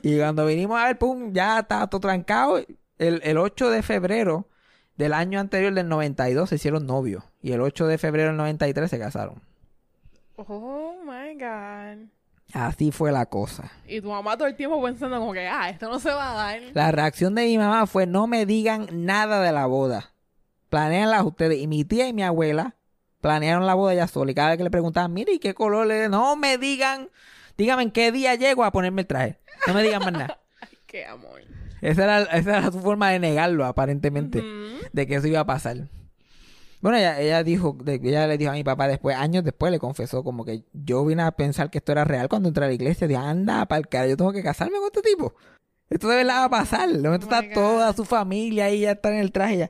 Y 0.03 0.18
cuando 0.18 0.45
vinimos 0.45 0.80
a 0.80 0.85
ver, 0.85 0.97
pum, 0.97 1.34
ya 1.34 1.60
estaba 1.60 1.88
todo 1.88 2.02
trancado. 2.02 2.60
El, 2.97 3.22
el 3.23 3.38
8 3.38 3.69
de 3.69 3.84
febrero 3.84 4.47
del 4.97 5.13
año 5.13 5.39
anterior, 5.39 5.73
del 5.73 5.88
92, 5.89 6.49
se 6.49 6.55
hicieron 6.55 6.85
novios. 6.85 7.23
Y 7.41 7.51
el 7.51 7.61
8 7.61 7.88
de 7.88 7.97
febrero 7.97 8.30
del 8.30 8.38
93 8.38 8.89
se 8.89 8.99
casaron. 8.99 9.41
Oh 10.38 10.95
my 11.03 11.34
God. 11.35 12.09
Así 12.53 12.91
fue 12.91 13.11
la 13.11 13.26
cosa. 13.26 13.72
Y 13.88 14.01
tu 14.01 14.09
mamá 14.09 14.38
todo 14.38 14.47
el 14.47 14.55
tiempo 14.55 14.81
pensando 14.81 15.19
como 15.19 15.34
que, 15.34 15.47
ah, 15.47 15.69
esto 15.69 15.89
no 15.89 15.99
se 15.99 16.11
va 16.11 16.31
a 16.31 16.35
dar. 16.35 16.61
La 16.73 16.91
reacción 16.91 17.35
de 17.35 17.45
mi 17.45 17.57
mamá 17.57 17.88
fue, 17.88 18.05
no 18.05 18.27
me 18.27 18.45
digan 18.45 18.88
nada 18.91 19.41
de 19.41 19.51
la 19.51 19.65
boda. 19.65 20.13
Planeanla 20.69 21.23
ustedes. 21.23 21.59
Y 21.59 21.67
mi 21.67 21.84
tía 21.84 22.07
y 22.07 22.13
mi 22.13 22.23
abuela 22.23 22.76
planearon 23.22 23.65
la 23.65 23.73
boda 23.73 23.93
ya 23.93 24.07
sola. 24.07 24.31
Y 24.31 24.35
cada 24.35 24.49
vez 24.49 24.57
que 24.57 24.63
le 24.63 24.69
preguntaban, 24.69 25.11
mire, 25.11 25.34
¿y 25.34 25.39
qué 25.39 25.53
color 25.53 25.88
le 25.88 26.09
No 26.09 26.35
me 26.35 26.57
digan, 26.57 27.09
dígame 27.57 27.84
en 27.84 27.91
qué 27.91 28.11
día 28.11 28.35
llego 28.35 28.63
a 28.63 28.72
ponerme 28.72 29.01
el 29.01 29.07
traje. 29.07 29.39
No 29.67 29.73
me 29.73 29.84
digan 29.84 30.01
más 30.03 30.13
nada. 30.13 30.39
Qué 30.85 31.05
amor. 31.05 31.41
Esa 31.90 32.03
era, 32.03 32.22
esa 32.24 32.57
era 32.57 32.72
su 32.72 32.80
forma 32.80 33.12
de 33.12 33.20
negarlo, 33.20 33.66
aparentemente, 33.66 34.44
de 34.91 35.07
que 35.07 35.16
eso 35.16 35.28
iba 35.28 35.40
a 35.41 35.45
pasar. 35.45 35.88
Bueno, 36.82 36.98
ella, 36.98 37.20
ella 37.20 37.44
dijo, 37.44 37.76
de- 37.84 37.99
ella 38.03 38.28
le 38.28 38.38
dijo 38.38 38.52
a 38.52 38.53
mi 38.53 38.64
papá 38.64 38.88
después, 38.88 39.16
años 39.16 39.44
después, 39.44 39.72
le 39.72 39.80
confesó 39.80 40.24
como 40.24 40.45
que 40.45 40.64
yo 40.74 41.03
vine 41.06 41.24
a 41.24 41.32
pensar 41.32 41.70
que 41.70 41.80
esto 41.80 41.91
era 41.91 42.03
real 42.03 42.28
cuando 42.30 42.49
entré 42.49 42.66
a 42.66 42.68
la 42.68 42.74
iglesia. 42.74 43.07
Dije, 43.07 43.20
anda, 43.20 43.66
para 43.66 43.80
el 43.80 43.88
cara, 43.88 44.07
yo 44.07 44.18
tengo 44.18 44.32
que 44.34 44.44
casarme 44.44 44.78
con 44.78 44.86
este 44.94 45.02
tipo. 45.02 45.34
Esto 45.90 46.07
de 46.10 46.18
verdad 46.18 46.41
va 46.41 46.45
a 46.45 46.49
pasar. 46.49 46.90
De 46.90 47.02
momento 47.02 47.28
Oh 47.30 47.36
está 47.36 47.53
toda 47.53 47.94
su 47.94 48.06
familia 48.06 48.66
ahí, 48.66 48.82
ya 48.82 48.91
está 48.91 49.10
en 49.12 49.20
el 49.20 49.32
traje. 49.32 49.57
Ya. 49.57 49.70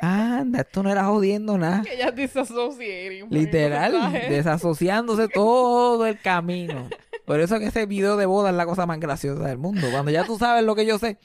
Anda, 0.00 0.60
esto 0.60 0.82
no 0.82 0.90
era 0.90 1.04
jodiendo 1.04 1.58
nada. 1.58 1.82
Ella 1.92 2.10
disassociating. 2.10 3.28
Literal, 3.30 4.12
desasociándose 4.28 5.28
todo 5.28 6.06
el 6.06 6.18
camino. 6.20 6.88
Por 7.24 7.40
eso 7.40 7.58
que 7.58 7.66
ese 7.66 7.86
video 7.86 8.16
de 8.16 8.26
boda 8.26 8.50
es 8.50 8.56
la 8.56 8.66
cosa 8.66 8.86
más 8.86 8.98
graciosa 8.98 9.46
del 9.46 9.58
mundo. 9.58 9.86
Cuando 9.90 10.10
ya 10.10 10.24
tú 10.24 10.38
sabes 10.38 10.64
lo 10.64 10.74
que 10.74 10.86
yo 10.86 10.98
sé. 10.98 11.18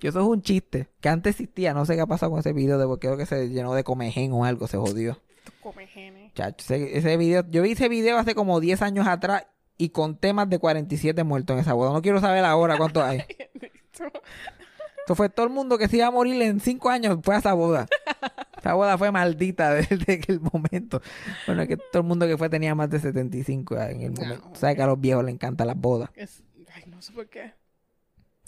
Que 0.00 0.08
eso 0.08 0.20
es 0.20 0.26
un 0.26 0.42
chiste. 0.42 0.88
Que 1.00 1.08
antes 1.08 1.30
existía. 1.30 1.72
No 1.72 1.86
sé 1.86 1.94
qué 1.94 2.02
ha 2.02 2.06
pasado 2.06 2.30
con 2.30 2.40
ese 2.40 2.52
video. 2.52 2.78
De, 2.78 2.98
creo 2.98 3.16
que 3.16 3.26
se 3.26 3.48
llenó 3.48 3.74
de 3.74 3.84
comején 3.84 4.32
o 4.32 4.44
algo. 4.44 4.66
Se 4.68 4.76
jodió. 4.76 5.18
Come 5.62 5.86
genes. 5.86 6.34
Chacho, 6.34 6.74
ese, 6.74 6.98
ese 6.98 7.16
video. 7.16 7.44
Yo 7.48 7.62
vi 7.62 7.72
ese 7.72 7.88
video 7.88 8.18
hace 8.18 8.34
como 8.34 8.60
10 8.60 8.82
años 8.82 9.06
atrás. 9.06 9.46
Y 9.78 9.90
con 9.90 10.16
temas 10.16 10.48
de 10.48 10.58
47 10.58 11.22
muertos 11.24 11.54
en 11.54 11.60
esa 11.60 11.74
boda. 11.74 11.92
No 11.92 12.02
quiero 12.02 12.20
saber 12.20 12.44
ahora 12.44 12.76
cuántos 12.76 13.02
hay. 13.02 13.24
Eso 13.92 15.14
fue 15.14 15.28
todo 15.28 15.46
el 15.46 15.52
mundo 15.52 15.78
que 15.78 15.86
se 15.86 15.98
iba 15.98 16.06
a 16.06 16.10
morir 16.10 16.40
en 16.42 16.60
5 16.60 16.90
años. 16.90 17.18
Fue 17.22 17.34
a 17.36 17.38
esa 17.38 17.54
boda. 17.54 17.86
Esa 18.66 18.74
boda 18.74 18.98
fue 18.98 19.10
maldita 19.12 19.72
desde 19.74 20.20
el 20.28 20.40
momento. 20.40 21.00
Bueno, 21.46 21.62
es 21.62 21.68
que 21.68 21.76
todo 21.76 22.02
el 22.02 22.04
mundo 22.04 22.26
que 22.26 22.36
fue 22.36 22.48
tenía 22.48 22.74
más 22.74 22.90
de 22.90 22.98
75 23.00 23.76
en 23.80 24.00
el 24.02 24.12
momento. 24.12 24.50
Sabes 24.54 24.76
que 24.76 24.82
a 24.82 24.86
los 24.86 25.00
viejos 25.00 25.24
les 25.24 25.34
encantan 25.34 25.66
las 25.66 25.76
bodas. 25.76 26.10
Es- 26.14 26.42
Ay, 26.74 26.82
no 26.88 27.00
sé 27.00 27.12
por 27.12 27.28
qué. 27.28 27.52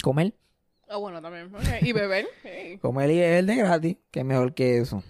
Comer. 0.03 0.35
Ah, 0.89 0.97
bueno, 0.97 1.21
también. 1.23 1.51
Y 1.83 1.93
beber. 1.93 2.27
Hey. 2.43 2.79
Comer 2.79 3.11
y 3.11 3.19
beber 3.19 3.45
de 3.45 3.57
gratis. 3.57 3.97
Que 4.11 4.21
es 4.21 4.27
mejor 4.27 4.55
que 4.55 4.79
eso. 4.79 5.03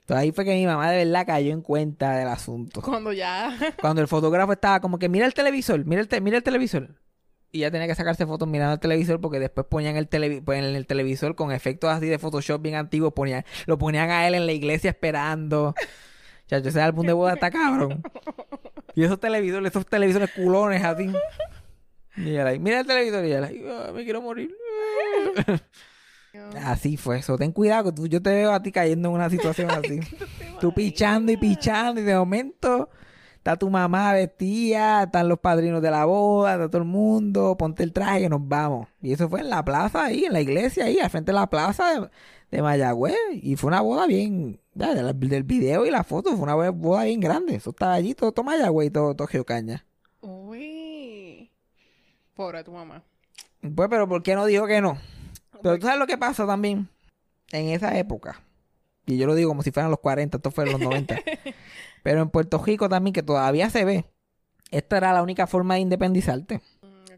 Entonces 0.00 0.16
ahí 0.22 0.32
fue 0.32 0.44
que 0.44 0.54
mi 0.54 0.66
mamá 0.66 0.90
de 0.90 1.04
verdad 1.04 1.26
cayó 1.26 1.52
en 1.52 1.62
cuenta 1.62 2.16
del 2.16 2.28
asunto. 2.28 2.82
Cuando 2.82 3.12
ya. 3.12 3.56
Cuando 3.80 4.00
el 4.00 4.08
fotógrafo 4.08 4.52
estaba 4.52 4.80
como 4.80 4.98
que 4.98 5.08
mira 5.08 5.26
el 5.26 5.34
televisor, 5.34 5.84
mira 5.86 6.00
el, 6.00 6.08
te- 6.08 6.20
mira 6.20 6.36
el 6.36 6.42
televisor. 6.42 6.88
Y 7.52 7.58
ella 7.58 7.70
tenía 7.70 7.86
que 7.86 7.94
sacarse 7.94 8.26
fotos 8.26 8.48
mirando 8.48 8.74
el 8.74 8.80
televisor 8.80 9.20
porque 9.20 9.38
después 9.38 9.66
ponían 9.68 9.96
el, 9.96 10.08
televi- 10.08 10.42
pues, 10.42 10.58
en 10.58 10.64
el 10.74 10.86
televisor 10.86 11.34
con 11.36 11.52
efectos 11.52 11.90
así 11.90 12.06
de 12.06 12.18
Photoshop 12.18 12.60
bien 12.62 12.74
antiguos, 12.76 13.12
ponían, 13.12 13.44
lo 13.66 13.76
ponían 13.78 14.10
a 14.10 14.26
él 14.26 14.34
en 14.34 14.46
la 14.46 14.52
iglesia 14.52 14.90
esperando. 14.90 15.74
Chacho, 16.46 16.70
ese 16.70 16.80
álbum 16.80 17.06
de 17.06 17.12
boda 17.12 17.34
está 17.34 17.50
cabrón. 17.50 18.02
Y 18.94 19.04
esos 19.04 19.20
televisores, 19.20 19.70
esos 19.70 19.86
televisores 19.86 20.30
culones 20.32 20.82
así. 20.82 21.10
Y 22.16 22.30
ella 22.30 22.44
like, 22.44 22.58
mira 22.58 22.80
el 22.80 22.86
televisor 22.86 23.24
y 23.24 23.28
ella 23.28 23.40
like, 23.42 23.64
"Ah, 23.70 23.92
me 23.94 24.04
quiero 24.04 24.20
morir. 24.22 24.54
Así 26.64 26.96
fue 26.96 27.18
eso. 27.18 27.36
Ten 27.36 27.52
cuidado 27.52 27.84
que 27.84 27.92
tú, 27.92 28.06
yo 28.06 28.22
te 28.22 28.30
veo 28.30 28.52
a 28.52 28.62
ti 28.62 28.72
cayendo 28.72 29.08
en 29.10 29.14
una 29.14 29.28
situación 29.28 29.70
así. 29.70 30.00
tú 30.60 30.72
pichando 30.72 31.30
y 31.32 31.36
pichando 31.36 32.00
y 32.00 32.04
de 32.04 32.14
momento 32.16 32.88
está 33.42 33.56
tu 33.56 33.68
mamá 33.68 34.12
vestida, 34.12 35.02
están 35.02 35.28
los 35.28 35.40
padrinos 35.40 35.82
de 35.82 35.90
la 35.90 36.04
boda, 36.04 36.52
está 36.52 36.68
todo 36.68 36.82
el 36.82 36.86
mundo, 36.86 37.56
ponte 37.58 37.82
el 37.82 37.92
traje 37.92 38.20
que 38.20 38.28
nos 38.28 38.46
vamos. 38.46 38.86
Y 39.02 39.12
eso 39.12 39.28
fue 39.28 39.40
en 39.40 39.50
la 39.50 39.64
plaza 39.64 40.04
ahí, 40.04 40.26
en 40.26 40.32
la 40.32 40.40
iglesia 40.40 40.84
ahí, 40.84 41.00
al 41.00 41.10
frente 41.10 41.32
de 41.32 41.38
la 41.40 41.50
plaza 41.50 41.92
de, 41.92 42.08
de 42.52 42.62
Mayagüez. 42.62 43.16
Y 43.32 43.56
fue 43.56 43.66
una 43.66 43.80
boda 43.80 44.06
bien, 44.06 44.60
ya, 44.74 44.94
del, 44.94 45.18
del 45.18 45.42
video 45.42 45.84
y 45.84 45.90
la 45.90 46.04
foto, 46.04 46.30
fue 46.36 46.40
una 46.40 46.54
boda 46.54 47.02
bien 47.02 47.18
grande. 47.18 47.56
Eso 47.56 47.70
estaba 47.70 47.94
allí, 47.94 48.14
todo, 48.14 48.30
todo 48.30 48.44
Mayagüez 48.44 48.86
y 48.86 48.90
todo, 48.92 49.16
todo 49.16 49.26
Geocaña. 49.26 49.84
Uy. 50.20 51.50
Pobre 52.34 52.62
tu 52.62 52.70
mamá. 52.70 53.02
Pues, 53.60 53.88
pero 53.88 54.08
¿por 54.08 54.22
qué 54.22 54.36
no 54.36 54.46
dijo 54.46 54.68
que 54.68 54.80
no? 54.80 54.98
Pero 55.64 55.80
tú 55.80 55.86
sabes 55.86 55.98
lo 55.98 56.06
que 56.06 56.16
pasa 56.16 56.46
también 56.46 56.88
en 57.50 57.70
esa 57.70 57.98
época. 57.98 58.40
Y 59.04 59.16
yo 59.18 59.26
lo 59.26 59.34
digo 59.34 59.48
como 59.48 59.64
si 59.64 59.72
fueran 59.72 59.90
los 59.90 59.98
40, 59.98 60.36
esto 60.36 60.52
fue 60.52 60.64
en 60.64 60.72
los 60.72 60.80
90. 60.80 61.16
pero 62.02 62.22
en 62.22 62.30
Puerto 62.30 62.62
Rico 62.62 62.88
también, 62.88 63.12
que 63.12 63.22
todavía 63.22 63.70
se 63.70 63.84
ve, 63.84 64.06
esta 64.70 64.96
era 64.96 65.12
la 65.12 65.22
única 65.22 65.46
forma 65.46 65.74
de 65.74 65.80
independizarte. 65.80 66.60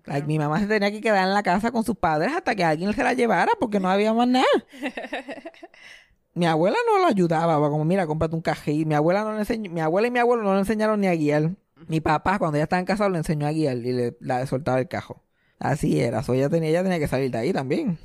Like, 0.06 0.26
mi 0.26 0.38
mamá 0.38 0.60
se 0.60 0.66
tenía 0.66 0.90
que 0.90 1.00
quedar 1.00 1.26
en 1.26 1.32
la 1.32 1.42
casa 1.42 1.70
con 1.70 1.82
sus 1.82 1.96
padres 1.96 2.32
hasta 2.36 2.54
que 2.54 2.62
alguien 2.62 2.92
se 2.92 3.02
la 3.02 3.14
llevara 3.14 3.52
porque 3.58 3.80
no 3.80 3.88
había 3.88 4.12
más 4.12 4.28
nada. 4.28 4.44
mi 6.34 6.46
abuela 6.46 6.76
no 6.86 7.00
la 7.00 7.08
ayudaba, 7.08 7.56
como 7.70 7.84
mira, 7.84 8.06
cómprate 8.06 8.34
un 8.34 8.42
cajil. 8.42 8.86
Mi 8.86 8.94
abuela 8.94 9.24
no 9.24 9.32
le 9.32 9.40
enseñó, 9.40 9.70
mi 9.70 9.80
abuela 9.80 10.08
y 10.08 10.10
mi 10.10 10.18
abuelo 10.18 10.42
no 10.42 10.52
le 10.52 10.60
enseñaron 10.60 11.00
ni 11.00 11.06
a 11.06 11.14
guiar. 11.14 11.52
Mi 11.88 12.00
papá, 12.00 12.38
cuando 12.38 12.58
ya 12.58 12.64
estaban 12.64 12.84
casados, 12.84 13.12
le 13.12 13.18
enseñó 13.18 13.46
a 13.46 13.52
guiar 13.52 13.78
y 13.78 13.92
le, 13.92 14.16
la 14.20 14.46
soltaba 14.46 14.78
el 14.78 14.88
cajo. 14.88 15.22
Así 15.58 16.00
era, 16.00 16.22
so, 16.22 16.34
ella 16.34 16.50
tenía, 16.50 16.68
ella 16.68 16.82
tenía 16.82 16.98
que 16.98 17.08
salir 17.08 17.30
de 17.30 17.38
ahí 17.38 17.52
también. 17.52 17.98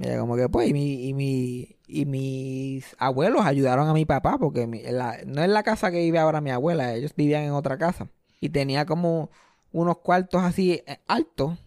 Y 0.00 0.06
ella 0.06 0.18
como 0.18 0.36
que 0.36 0.48
pues, 0.48 0.68
y 0.68 0.72
mi, 0.74 1.08
y 1.08 1.14
mi, 1.14 1.75
y 1.86 2.04
mis 2.06 2.96
abuelos 2.98 3.44
ayudaron 3.46 3.88
a 3.88 3.92
mi 3.92 4.04
papá, 4.04 4.38
porque 4.38 4.66
mi- 4.66 4.82
la- 4.82 5.18
no 5.26 5.42
es 5.42 5.48
la 5.48 5.62
casa 5.62 5.90
que 5.90 6.00
vive 6.00 6.18
ahora 6.18 6.40
mi 6.40 6.50
abuela, 6.50 6.94
ellos 6.94 7.14
vivían 7.16 7.44
en 7.44 7.52
otra 7.52 7.78
casa. 7.78 8.08
Y 8.40 8.48
tenía 8.50 8.86
como 8.86 9.30
unos 9.72 9.98
cuartos 9.98 10.42
así 10.42 10.82
eh, 10.86 10.98
altos, 11.06 11.58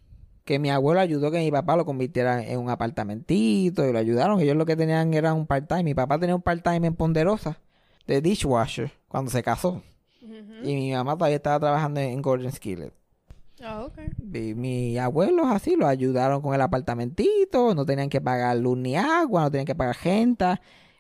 que 0.46 0.60
mi 0.60 0.70
abuelo 0.72 1.00
ayudó 1.00 1.30
que 1.32 1.40
mi 1.40 1.52
papá 1.52 1.76
lo 1.76 1.86
convirtiera 1.86 2.44
en 2.44 2.60
un 2.60 2.70
apartamentito, 2.70 3.88
y 3.88 3.94
lo 3.94 4.00
ayudaron. 4.00 4.40
Ellos 4.42 4.56
lo 4.56 4.66
que 4.66 4.76
tenían 4.76 5.14
era 5.14 5.34
un 5.34 5.46
part-time. 5.46 5.84
Mi 5.84 5.94
papá 5.94 6.18
tenía 6.20 6.36
un 6.36 6.42
part-time 6.42 6.88
en 6.88 6.96
Ponderosa, 6.96 7.60
de 8.08 8.20
dishwasher, 8.22 8.92
cuando 9.08 9.30
se 9.32 9.44
casó. 9.44 9.84
Y 10.64 10.76
mi 10.76 10.92
mamá 10.92 11.16
todavía 11.16 11.38
estaba 11.38 11.60
trabajando 11.60 12.00
en 12.00 12.22
Gordon 12.22 12.52
Skillet. 12.52 12.92
Ah. 13.62 13.88
Y 14.34 14.54
mis 14.56 14.98
abuelos 15.00 15.48
así 15.50 15.76
lo 15.76 15.88
ayudaron 15.88 16.42
con 16.42 16.54
el 16.56 16.62
apartamentito, 16.62 17.76
no 17.76 17.86
tenían 17.86 18.10
que 18.10 18.22
pagar 18.22 18.56
luz 18.58 18.78
ni 18.78 18.96
agua, 18.96 19.42
no 19.44 19.52
tenían 19.52 19.66
que 19.66 19.76
pagar 19.76 19.96
gente. 19.96 20.46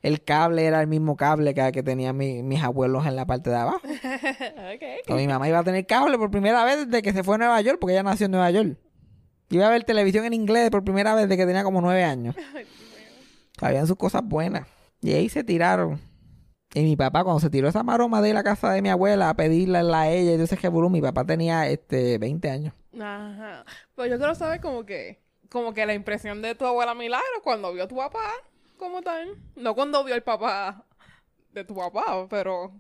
El 0.02 0.24
cable 0.24 0.66
era 0.66 0.80
el 0.82 0.88
mismo 0.88 1.18
cable 1.18 1.54
que, 1.54 1.72
que 1.74 1.84
tenían 1.84 2.16
mi- 2.16 2.42
mis 2.42 2.64
abuelos 2.64 3.06
en 3.06 3.16
la 3.18 3.26
parte 3.26 3.50
de 3.50 3.58
abajo. 3.58 3.82
mi 5.10 5.28
mamá 5.28 5.48
iba 5.50 5.60
a 5.60 5.64
tener 5.64 5.86
cable 5.86 6.18
por 6.18 6.32
primera 6.32 6.64
vez 6.64 6.86
desde 6.88 7.02
que 7.02 7.12
se 7.12 7.24
fue 7.24 7.36
a 7.36 7.38
Nueva 7.40 7.62
York, 7.62 7.80
porque 7.82 7.94
ella 7.94 8.04
nació 8.04 8.26
en 8.28 8.32
Nueva 8.32 8.50
York. 8.52 8.78
Iba 9.50 9.68
a 9.68 9.70
ver 9.70 9.84
televisión 9.84 10.26
en 10.26 10.34
inglés 10.34 10.70
por 10.70 10.84
primera 10.84 11.16
vez 11.16 11.28
desde 11.28 11.38
que 11.38 11.46
tenía 11.46 11.64
como 11.64 11.82
nueve 11.82 12.04
años. 12.04 12.36
Habían 13.62 13.88
sus 13.88 13.98
cosas 13.98 14.22
buenas. 14.24 14.68
Y 15.02 15.12
ahí 15.14 15.28
se 15.28 15.44
tiraron. 15.44 16.00
Y 16.74 16.84
mi 16.84 16.96
papá, 16.96 17.24
cuando 17.24 17.40
se 17.40 17.50
tiró 17.50 17.68
esa 17.68 17.82
maroma 17.82 18.22
de 18.22 18.34
la 18.34 18.44
casa 18.44 18.72
de 18.72 18.82
mi 18.84 18.90
abuela 18.90 19.30
a 19.30 19.34
pedirle 19.36 19.80
a 19.80 20.10
ella 20.10 20.34
y 20.34 20.38
de 20.38 20.44
ese 20.44 20.56
jeburú, 20.56 20.90
mi 20.92 21.02
papá 21.02 21.26
tenía 21.26 21.68
este 21.68 22.20
20 22.20 22.50
años. 22.50 22.74
Ajá. 22.94 23.66
Pues 23.96 24.12
yo 24.12 24.18
quiero 24.18 24.36
saber 24.36 24.62
como 24.62 24.86
que, 24.86 25.20
como 25.50 25.74
que 25.74 25.86
la 25.88 25.96
impresión 25.96 26.42
de 26.44 26.54
tu 26.54 26.66
abuela 26.66 26.94
Milagro 26.94 27.26
cuando 27.44 27.74
vio 27.74 27.86
a 27.86 27.88
tu 27.88 27.96
papá, 27.96 28.20
como 28.78 29.02
tal. 29.02 29.30
No 29.56 29.74
cuando 29.74 30.04
vio 30.04 30.14
al 30.14 30.22
papá 30.22 30.86
de 31.54 31.64
tu 31.64 31.76
papá, 31.76 32.28
pero 32.30 32.72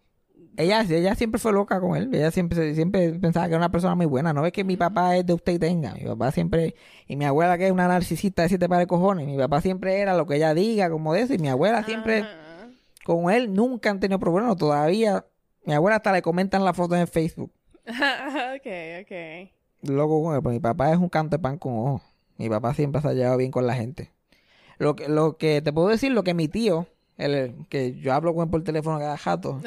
Ella, 0.56 0.82
ella 0.88 1.16
siempre 1.16 1.40
fue 1.40 1.52
loca 1.52 1.80
con 1.80 1.95
él. 1.98 2.14
Ella 2.14 2.32
siempre, 2.32 2.76
siempre 2.76 3.14
pensaba 3.14 3.48
que 3.48 3.53
era 3.53 3.57
una 3.57 3.72
persona 3.72 3.95
muy 3.95 4.06
buena. 4.06 4.34
No 4.34 4.45
es 4.45 4.52
que 4.52 4.64
mi 4.64 4.78
papá 4.78 5.18
es 5.18 5.26
de 5.26 5.34
usted 5.34 5.53
y 5.53 5.60
tenga. 5.60 5.94
Mi 5.95 6.06
papá 6.06 6.32
siempre... 6.32 6.76
Y 7.07 7.16
mi 7.16 7.26
abuela 7.26 7.57
que 7.57 7.66
es 7.66 7.72
una 7.72 7.88
narcisista 7.88 8.44
de 8.44 8.49
siete 8.49 8.70
pares 8.70 8.84
de 8.84 8.88
cojones. 8.88 9.26
Mi 9.26 9.38
papá 9.38 9.61
siempre 9.61 9.99
era 9.99 10.16
lo 10.16 10.28
que 10.28 10.36
ella 10.36 10.53
diga, 10.53 10.90
como 10.90 11.14
de 11.14 11.22
eso. 11.22 11.34
Y 11.34 11.40
mi 11.40 11.49
abuela 11.49 11.84
siempre... 11.84 12.26
Con 13.10 13.31
él 13.31 13.52
nunca 13.52 13.90
han 13.90 13.99
tenido 13.99 14.19
problemas. 14.19 14.56
Todavía... 14.56 15.26
Mi 15.65 15.73
abuela 15.73 15.95
hasta 15.95 16.11
le 16.11 16.22
comentan 16.22 16.64
las 16.64 16.76
fotos 16.76 16.95
en 16.99 17.07
Facebook. 17.07 17.52
ok, 17.88 18.68
ok. 19.02 19.49
Loco 19.81 20.22
con 20.22 20.36
él. 20.36 20.41
Pero 20.44 20.53
mi 20.53 20.60
papá 20.60 20.91
es 20.91 20.99
un 20.99 21.10
canto 21.10 21.36
de 21.36 21.41
pan 21.41 21.57
con 21.57 21.73
ojo. 21.73 22.02
Mi 22.38 22.48
papá 22.49 22.76
siempre 22.76 23.02
se 23.02 23.07
ha 23.07 23.14
llevado 23.14 23.38
bien 23.38 23.49
con 23.49 23.65
la 23.65 23.73
gente. 23.73 24.11
Lo 24.77 24.95
que, 24.95 25.10
lo 25.10 25.38
que 25.38 25.64
te 25.64 25.73
puedo 25.73 25.88
decir, 25.88 26.11
lo 26.11 26.23
que 26.23 26.36
mi 26.36 26.48
tío... 26.48 26.86
El, 27.18 27.65
que 27.68 27.95
yo 27.95 28.14
hablo 28.14 28.36
con 28.36 28.44
él 28.44 28.52
por 28.52 28.64
teléfono 28.64 28.99
cada 28.99 29.18
jato. 29.18 29.60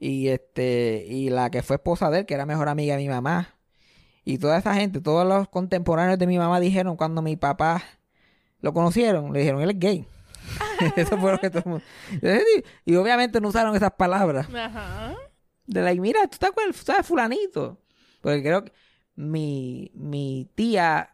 Y 0.00 0.26
este 0.26 1.06
y 1.08 1.30
la 1.30 1.48
que 1.50 1.62
fue 1.62 1.76
esposa 1.76 2.10
de 2.10 2.18
él 2.18 2.26
que 2.26 2.34
era 2.34 2.44
mejor 2.44 2.68
amiga 2.68 2.96
de 2.96 3.02
mi 3.02 3.08
mamá 3.08 3.54
y 4.24 4.38
toda 4.38 4.58
esa 4.58 4.74
gente 4.74 5.00
todos 5.00 5.26
los 5.26 5.48
contemporáneos 5.48 6.18
de 6.18 6.26
mi 6.26 6.38
mamá 6.38 6.58
dijeron 6.60 6.96
cuando 6.96 7.22
mi 7.22 7.36
papá 7.36 7.82
lo 8.60 8.74
conocieron 8.74 9.32
le 9.32 9.40
dijeron 9.40 9.62
él 9.62 9.70
es 9.70 9.78
gay 9.78 10.06
eso 10.96 11.18
fue 11.18 11.32
lo 11.32 11.38
que 11.38 11.50
todo 11.50 11.62
el 11.64 11.70
mundo 11.70 11.84
y 12.84 12.96
obviamente 12.96 13.40
no 13.40 13.48
usaron 13.48 13.74
esas 13.76 13.92
palabras 13.92 14.48
Ajá. 14.54 15.14
de 15.66 15.82
like 15.82 16.00
mira 16.00 16.20
tú 16.24 16.34
estás 16.34 16.52
con 16.52 16.64
el 16.66 16.74
¿sabes, 16.74 17.06
fulanito 17.06 17.78
porque 18.20 18.42
creo 18.42 18.64
que 18.64 18.72
mi 19.16 19.90
mi 19.94 20.48
tía 20.54 21.10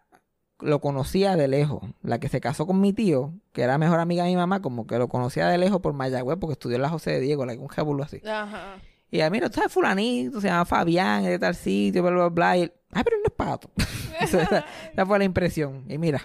lo 0.60 0.80
conocía 0.80 1.36
de 1.36 1.48
lejos 1.48 1.82
la 2.02 2.18
que 2.18 2.28
se 2.28 2.40
casó 2.40 2.66
con 2.66 2.80
mi 2.80 2.92
tío 2.92 3.34
que 3.52 3.62
era 3.62 3.78
mejor 3.78 4.00
amiga 4.00 4.24
de 4.24 4.30
mi 4.30 4.36
mamá 4.36 4.62
como 4.62 4.86
que 4.86 4.98
lo 4.98 5.08
conocía 5.08 5.48
de 5.48 5.58
lejos 5.58 5.80
por 5.80 5.92
Mayagüez 5.92 6.38
porque 6.40 6.52
estudió 6.52 6.76
en 6.76 6.82
la 6.82 6.88
José 6.88 7.10
de 7.12 7.20
Diego 7.20 7.44
like, 7.44 7.62
un 7.62 7.68
jebulo 7.68 8.04
así 8.04 8.22
Ajá. 8.26 8.76
y 9.10 9.20
a 9.20 9.30
mira, 9.30 9.48
tú 9.50 9.56
sabes, 9.56 9.72
fulanito, 9.72 10.40
se 10.40 10.48
llama 10.48 10.64
Fabián, 10.64 11.24
es 11.24 11.30
de 11.30 11.38
tal 11.38 11.54
sitio, 11.54 12.02
bla, 12.02 12.10
bla, 12.12 12.28
bla. 12.28 12.56
Y 12.56 12.62
él, 12.62 12.72
Ay, 12.92 13.04
pero 13.04 13.16
él 13.16 13.22
no 13.22 13.28
es 13.28 13.34
pato. 13.34 13.70
esa 14.20 15.06
fue 15.06 15.18
la 15.18 15.24
impresión. 15.24 15.84
Y 15.88 15.98
mira, 15.98 16.22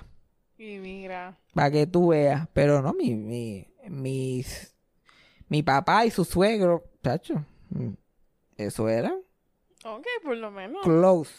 Y 0.63 0.77
mira. 0.77 1.39
para 1.55 1.71
que 1.71 1.88
tú 1.88 2.09
veas. 2.09 2.47
Pero 2.53 2.81
no, 2.83 2.93
mi, 2.93 3.15
mi, 3.15 3.67
mis, 3.89 4.75
mi 5.49 5.63
papá 5.63 6.05
y 6.05 6.11
su 6.11 6.23
suegro, 6.23 6.83
chacho, 7.03 7.43
eso 8.57 8.88
era 8.88 9.15
Ok, 9.83 10.05
por 10.23 10.38
lo 10.38 10.51
menos. 10.51 10.83
close. 10.83 11.33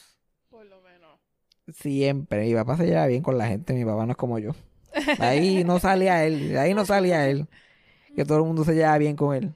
Por 0.51 0.67
lo 0.67 0.81
menos. 0.83 1.21
Siempre. 1.69 2.47
Mi 2.47 2.55
papá 2.55 2.77
se 2.77 2.87
lleva 2.87 3.07
bien 3.07 3.23
con 3.23 3.39
la 3.39 3.47
gente, 3.47 3.73
mi 3.75 3.85
papá 3.85 4.05
no 4.07 4.11
es 4.11 4.17
como 4.17 4.41
yo. 4.41 4.53
Ahí 5.21 5.63
no 5.63 5.79
salía 5.79 6.25
él, 6.27 6.57
ahí 6.59 6.75
no 6.75 6.85
salía 6.85 7.29
él. 7.29 7.47
Que 8.17 8.25
todo 8.25 8.39
el 8.39 8.45
mundo 8.45 8.65
se 8.65 8.75
lleva 8.75 8.99
bien 8.99 9.15
con 9.15 9.35
él. 9.37 9.55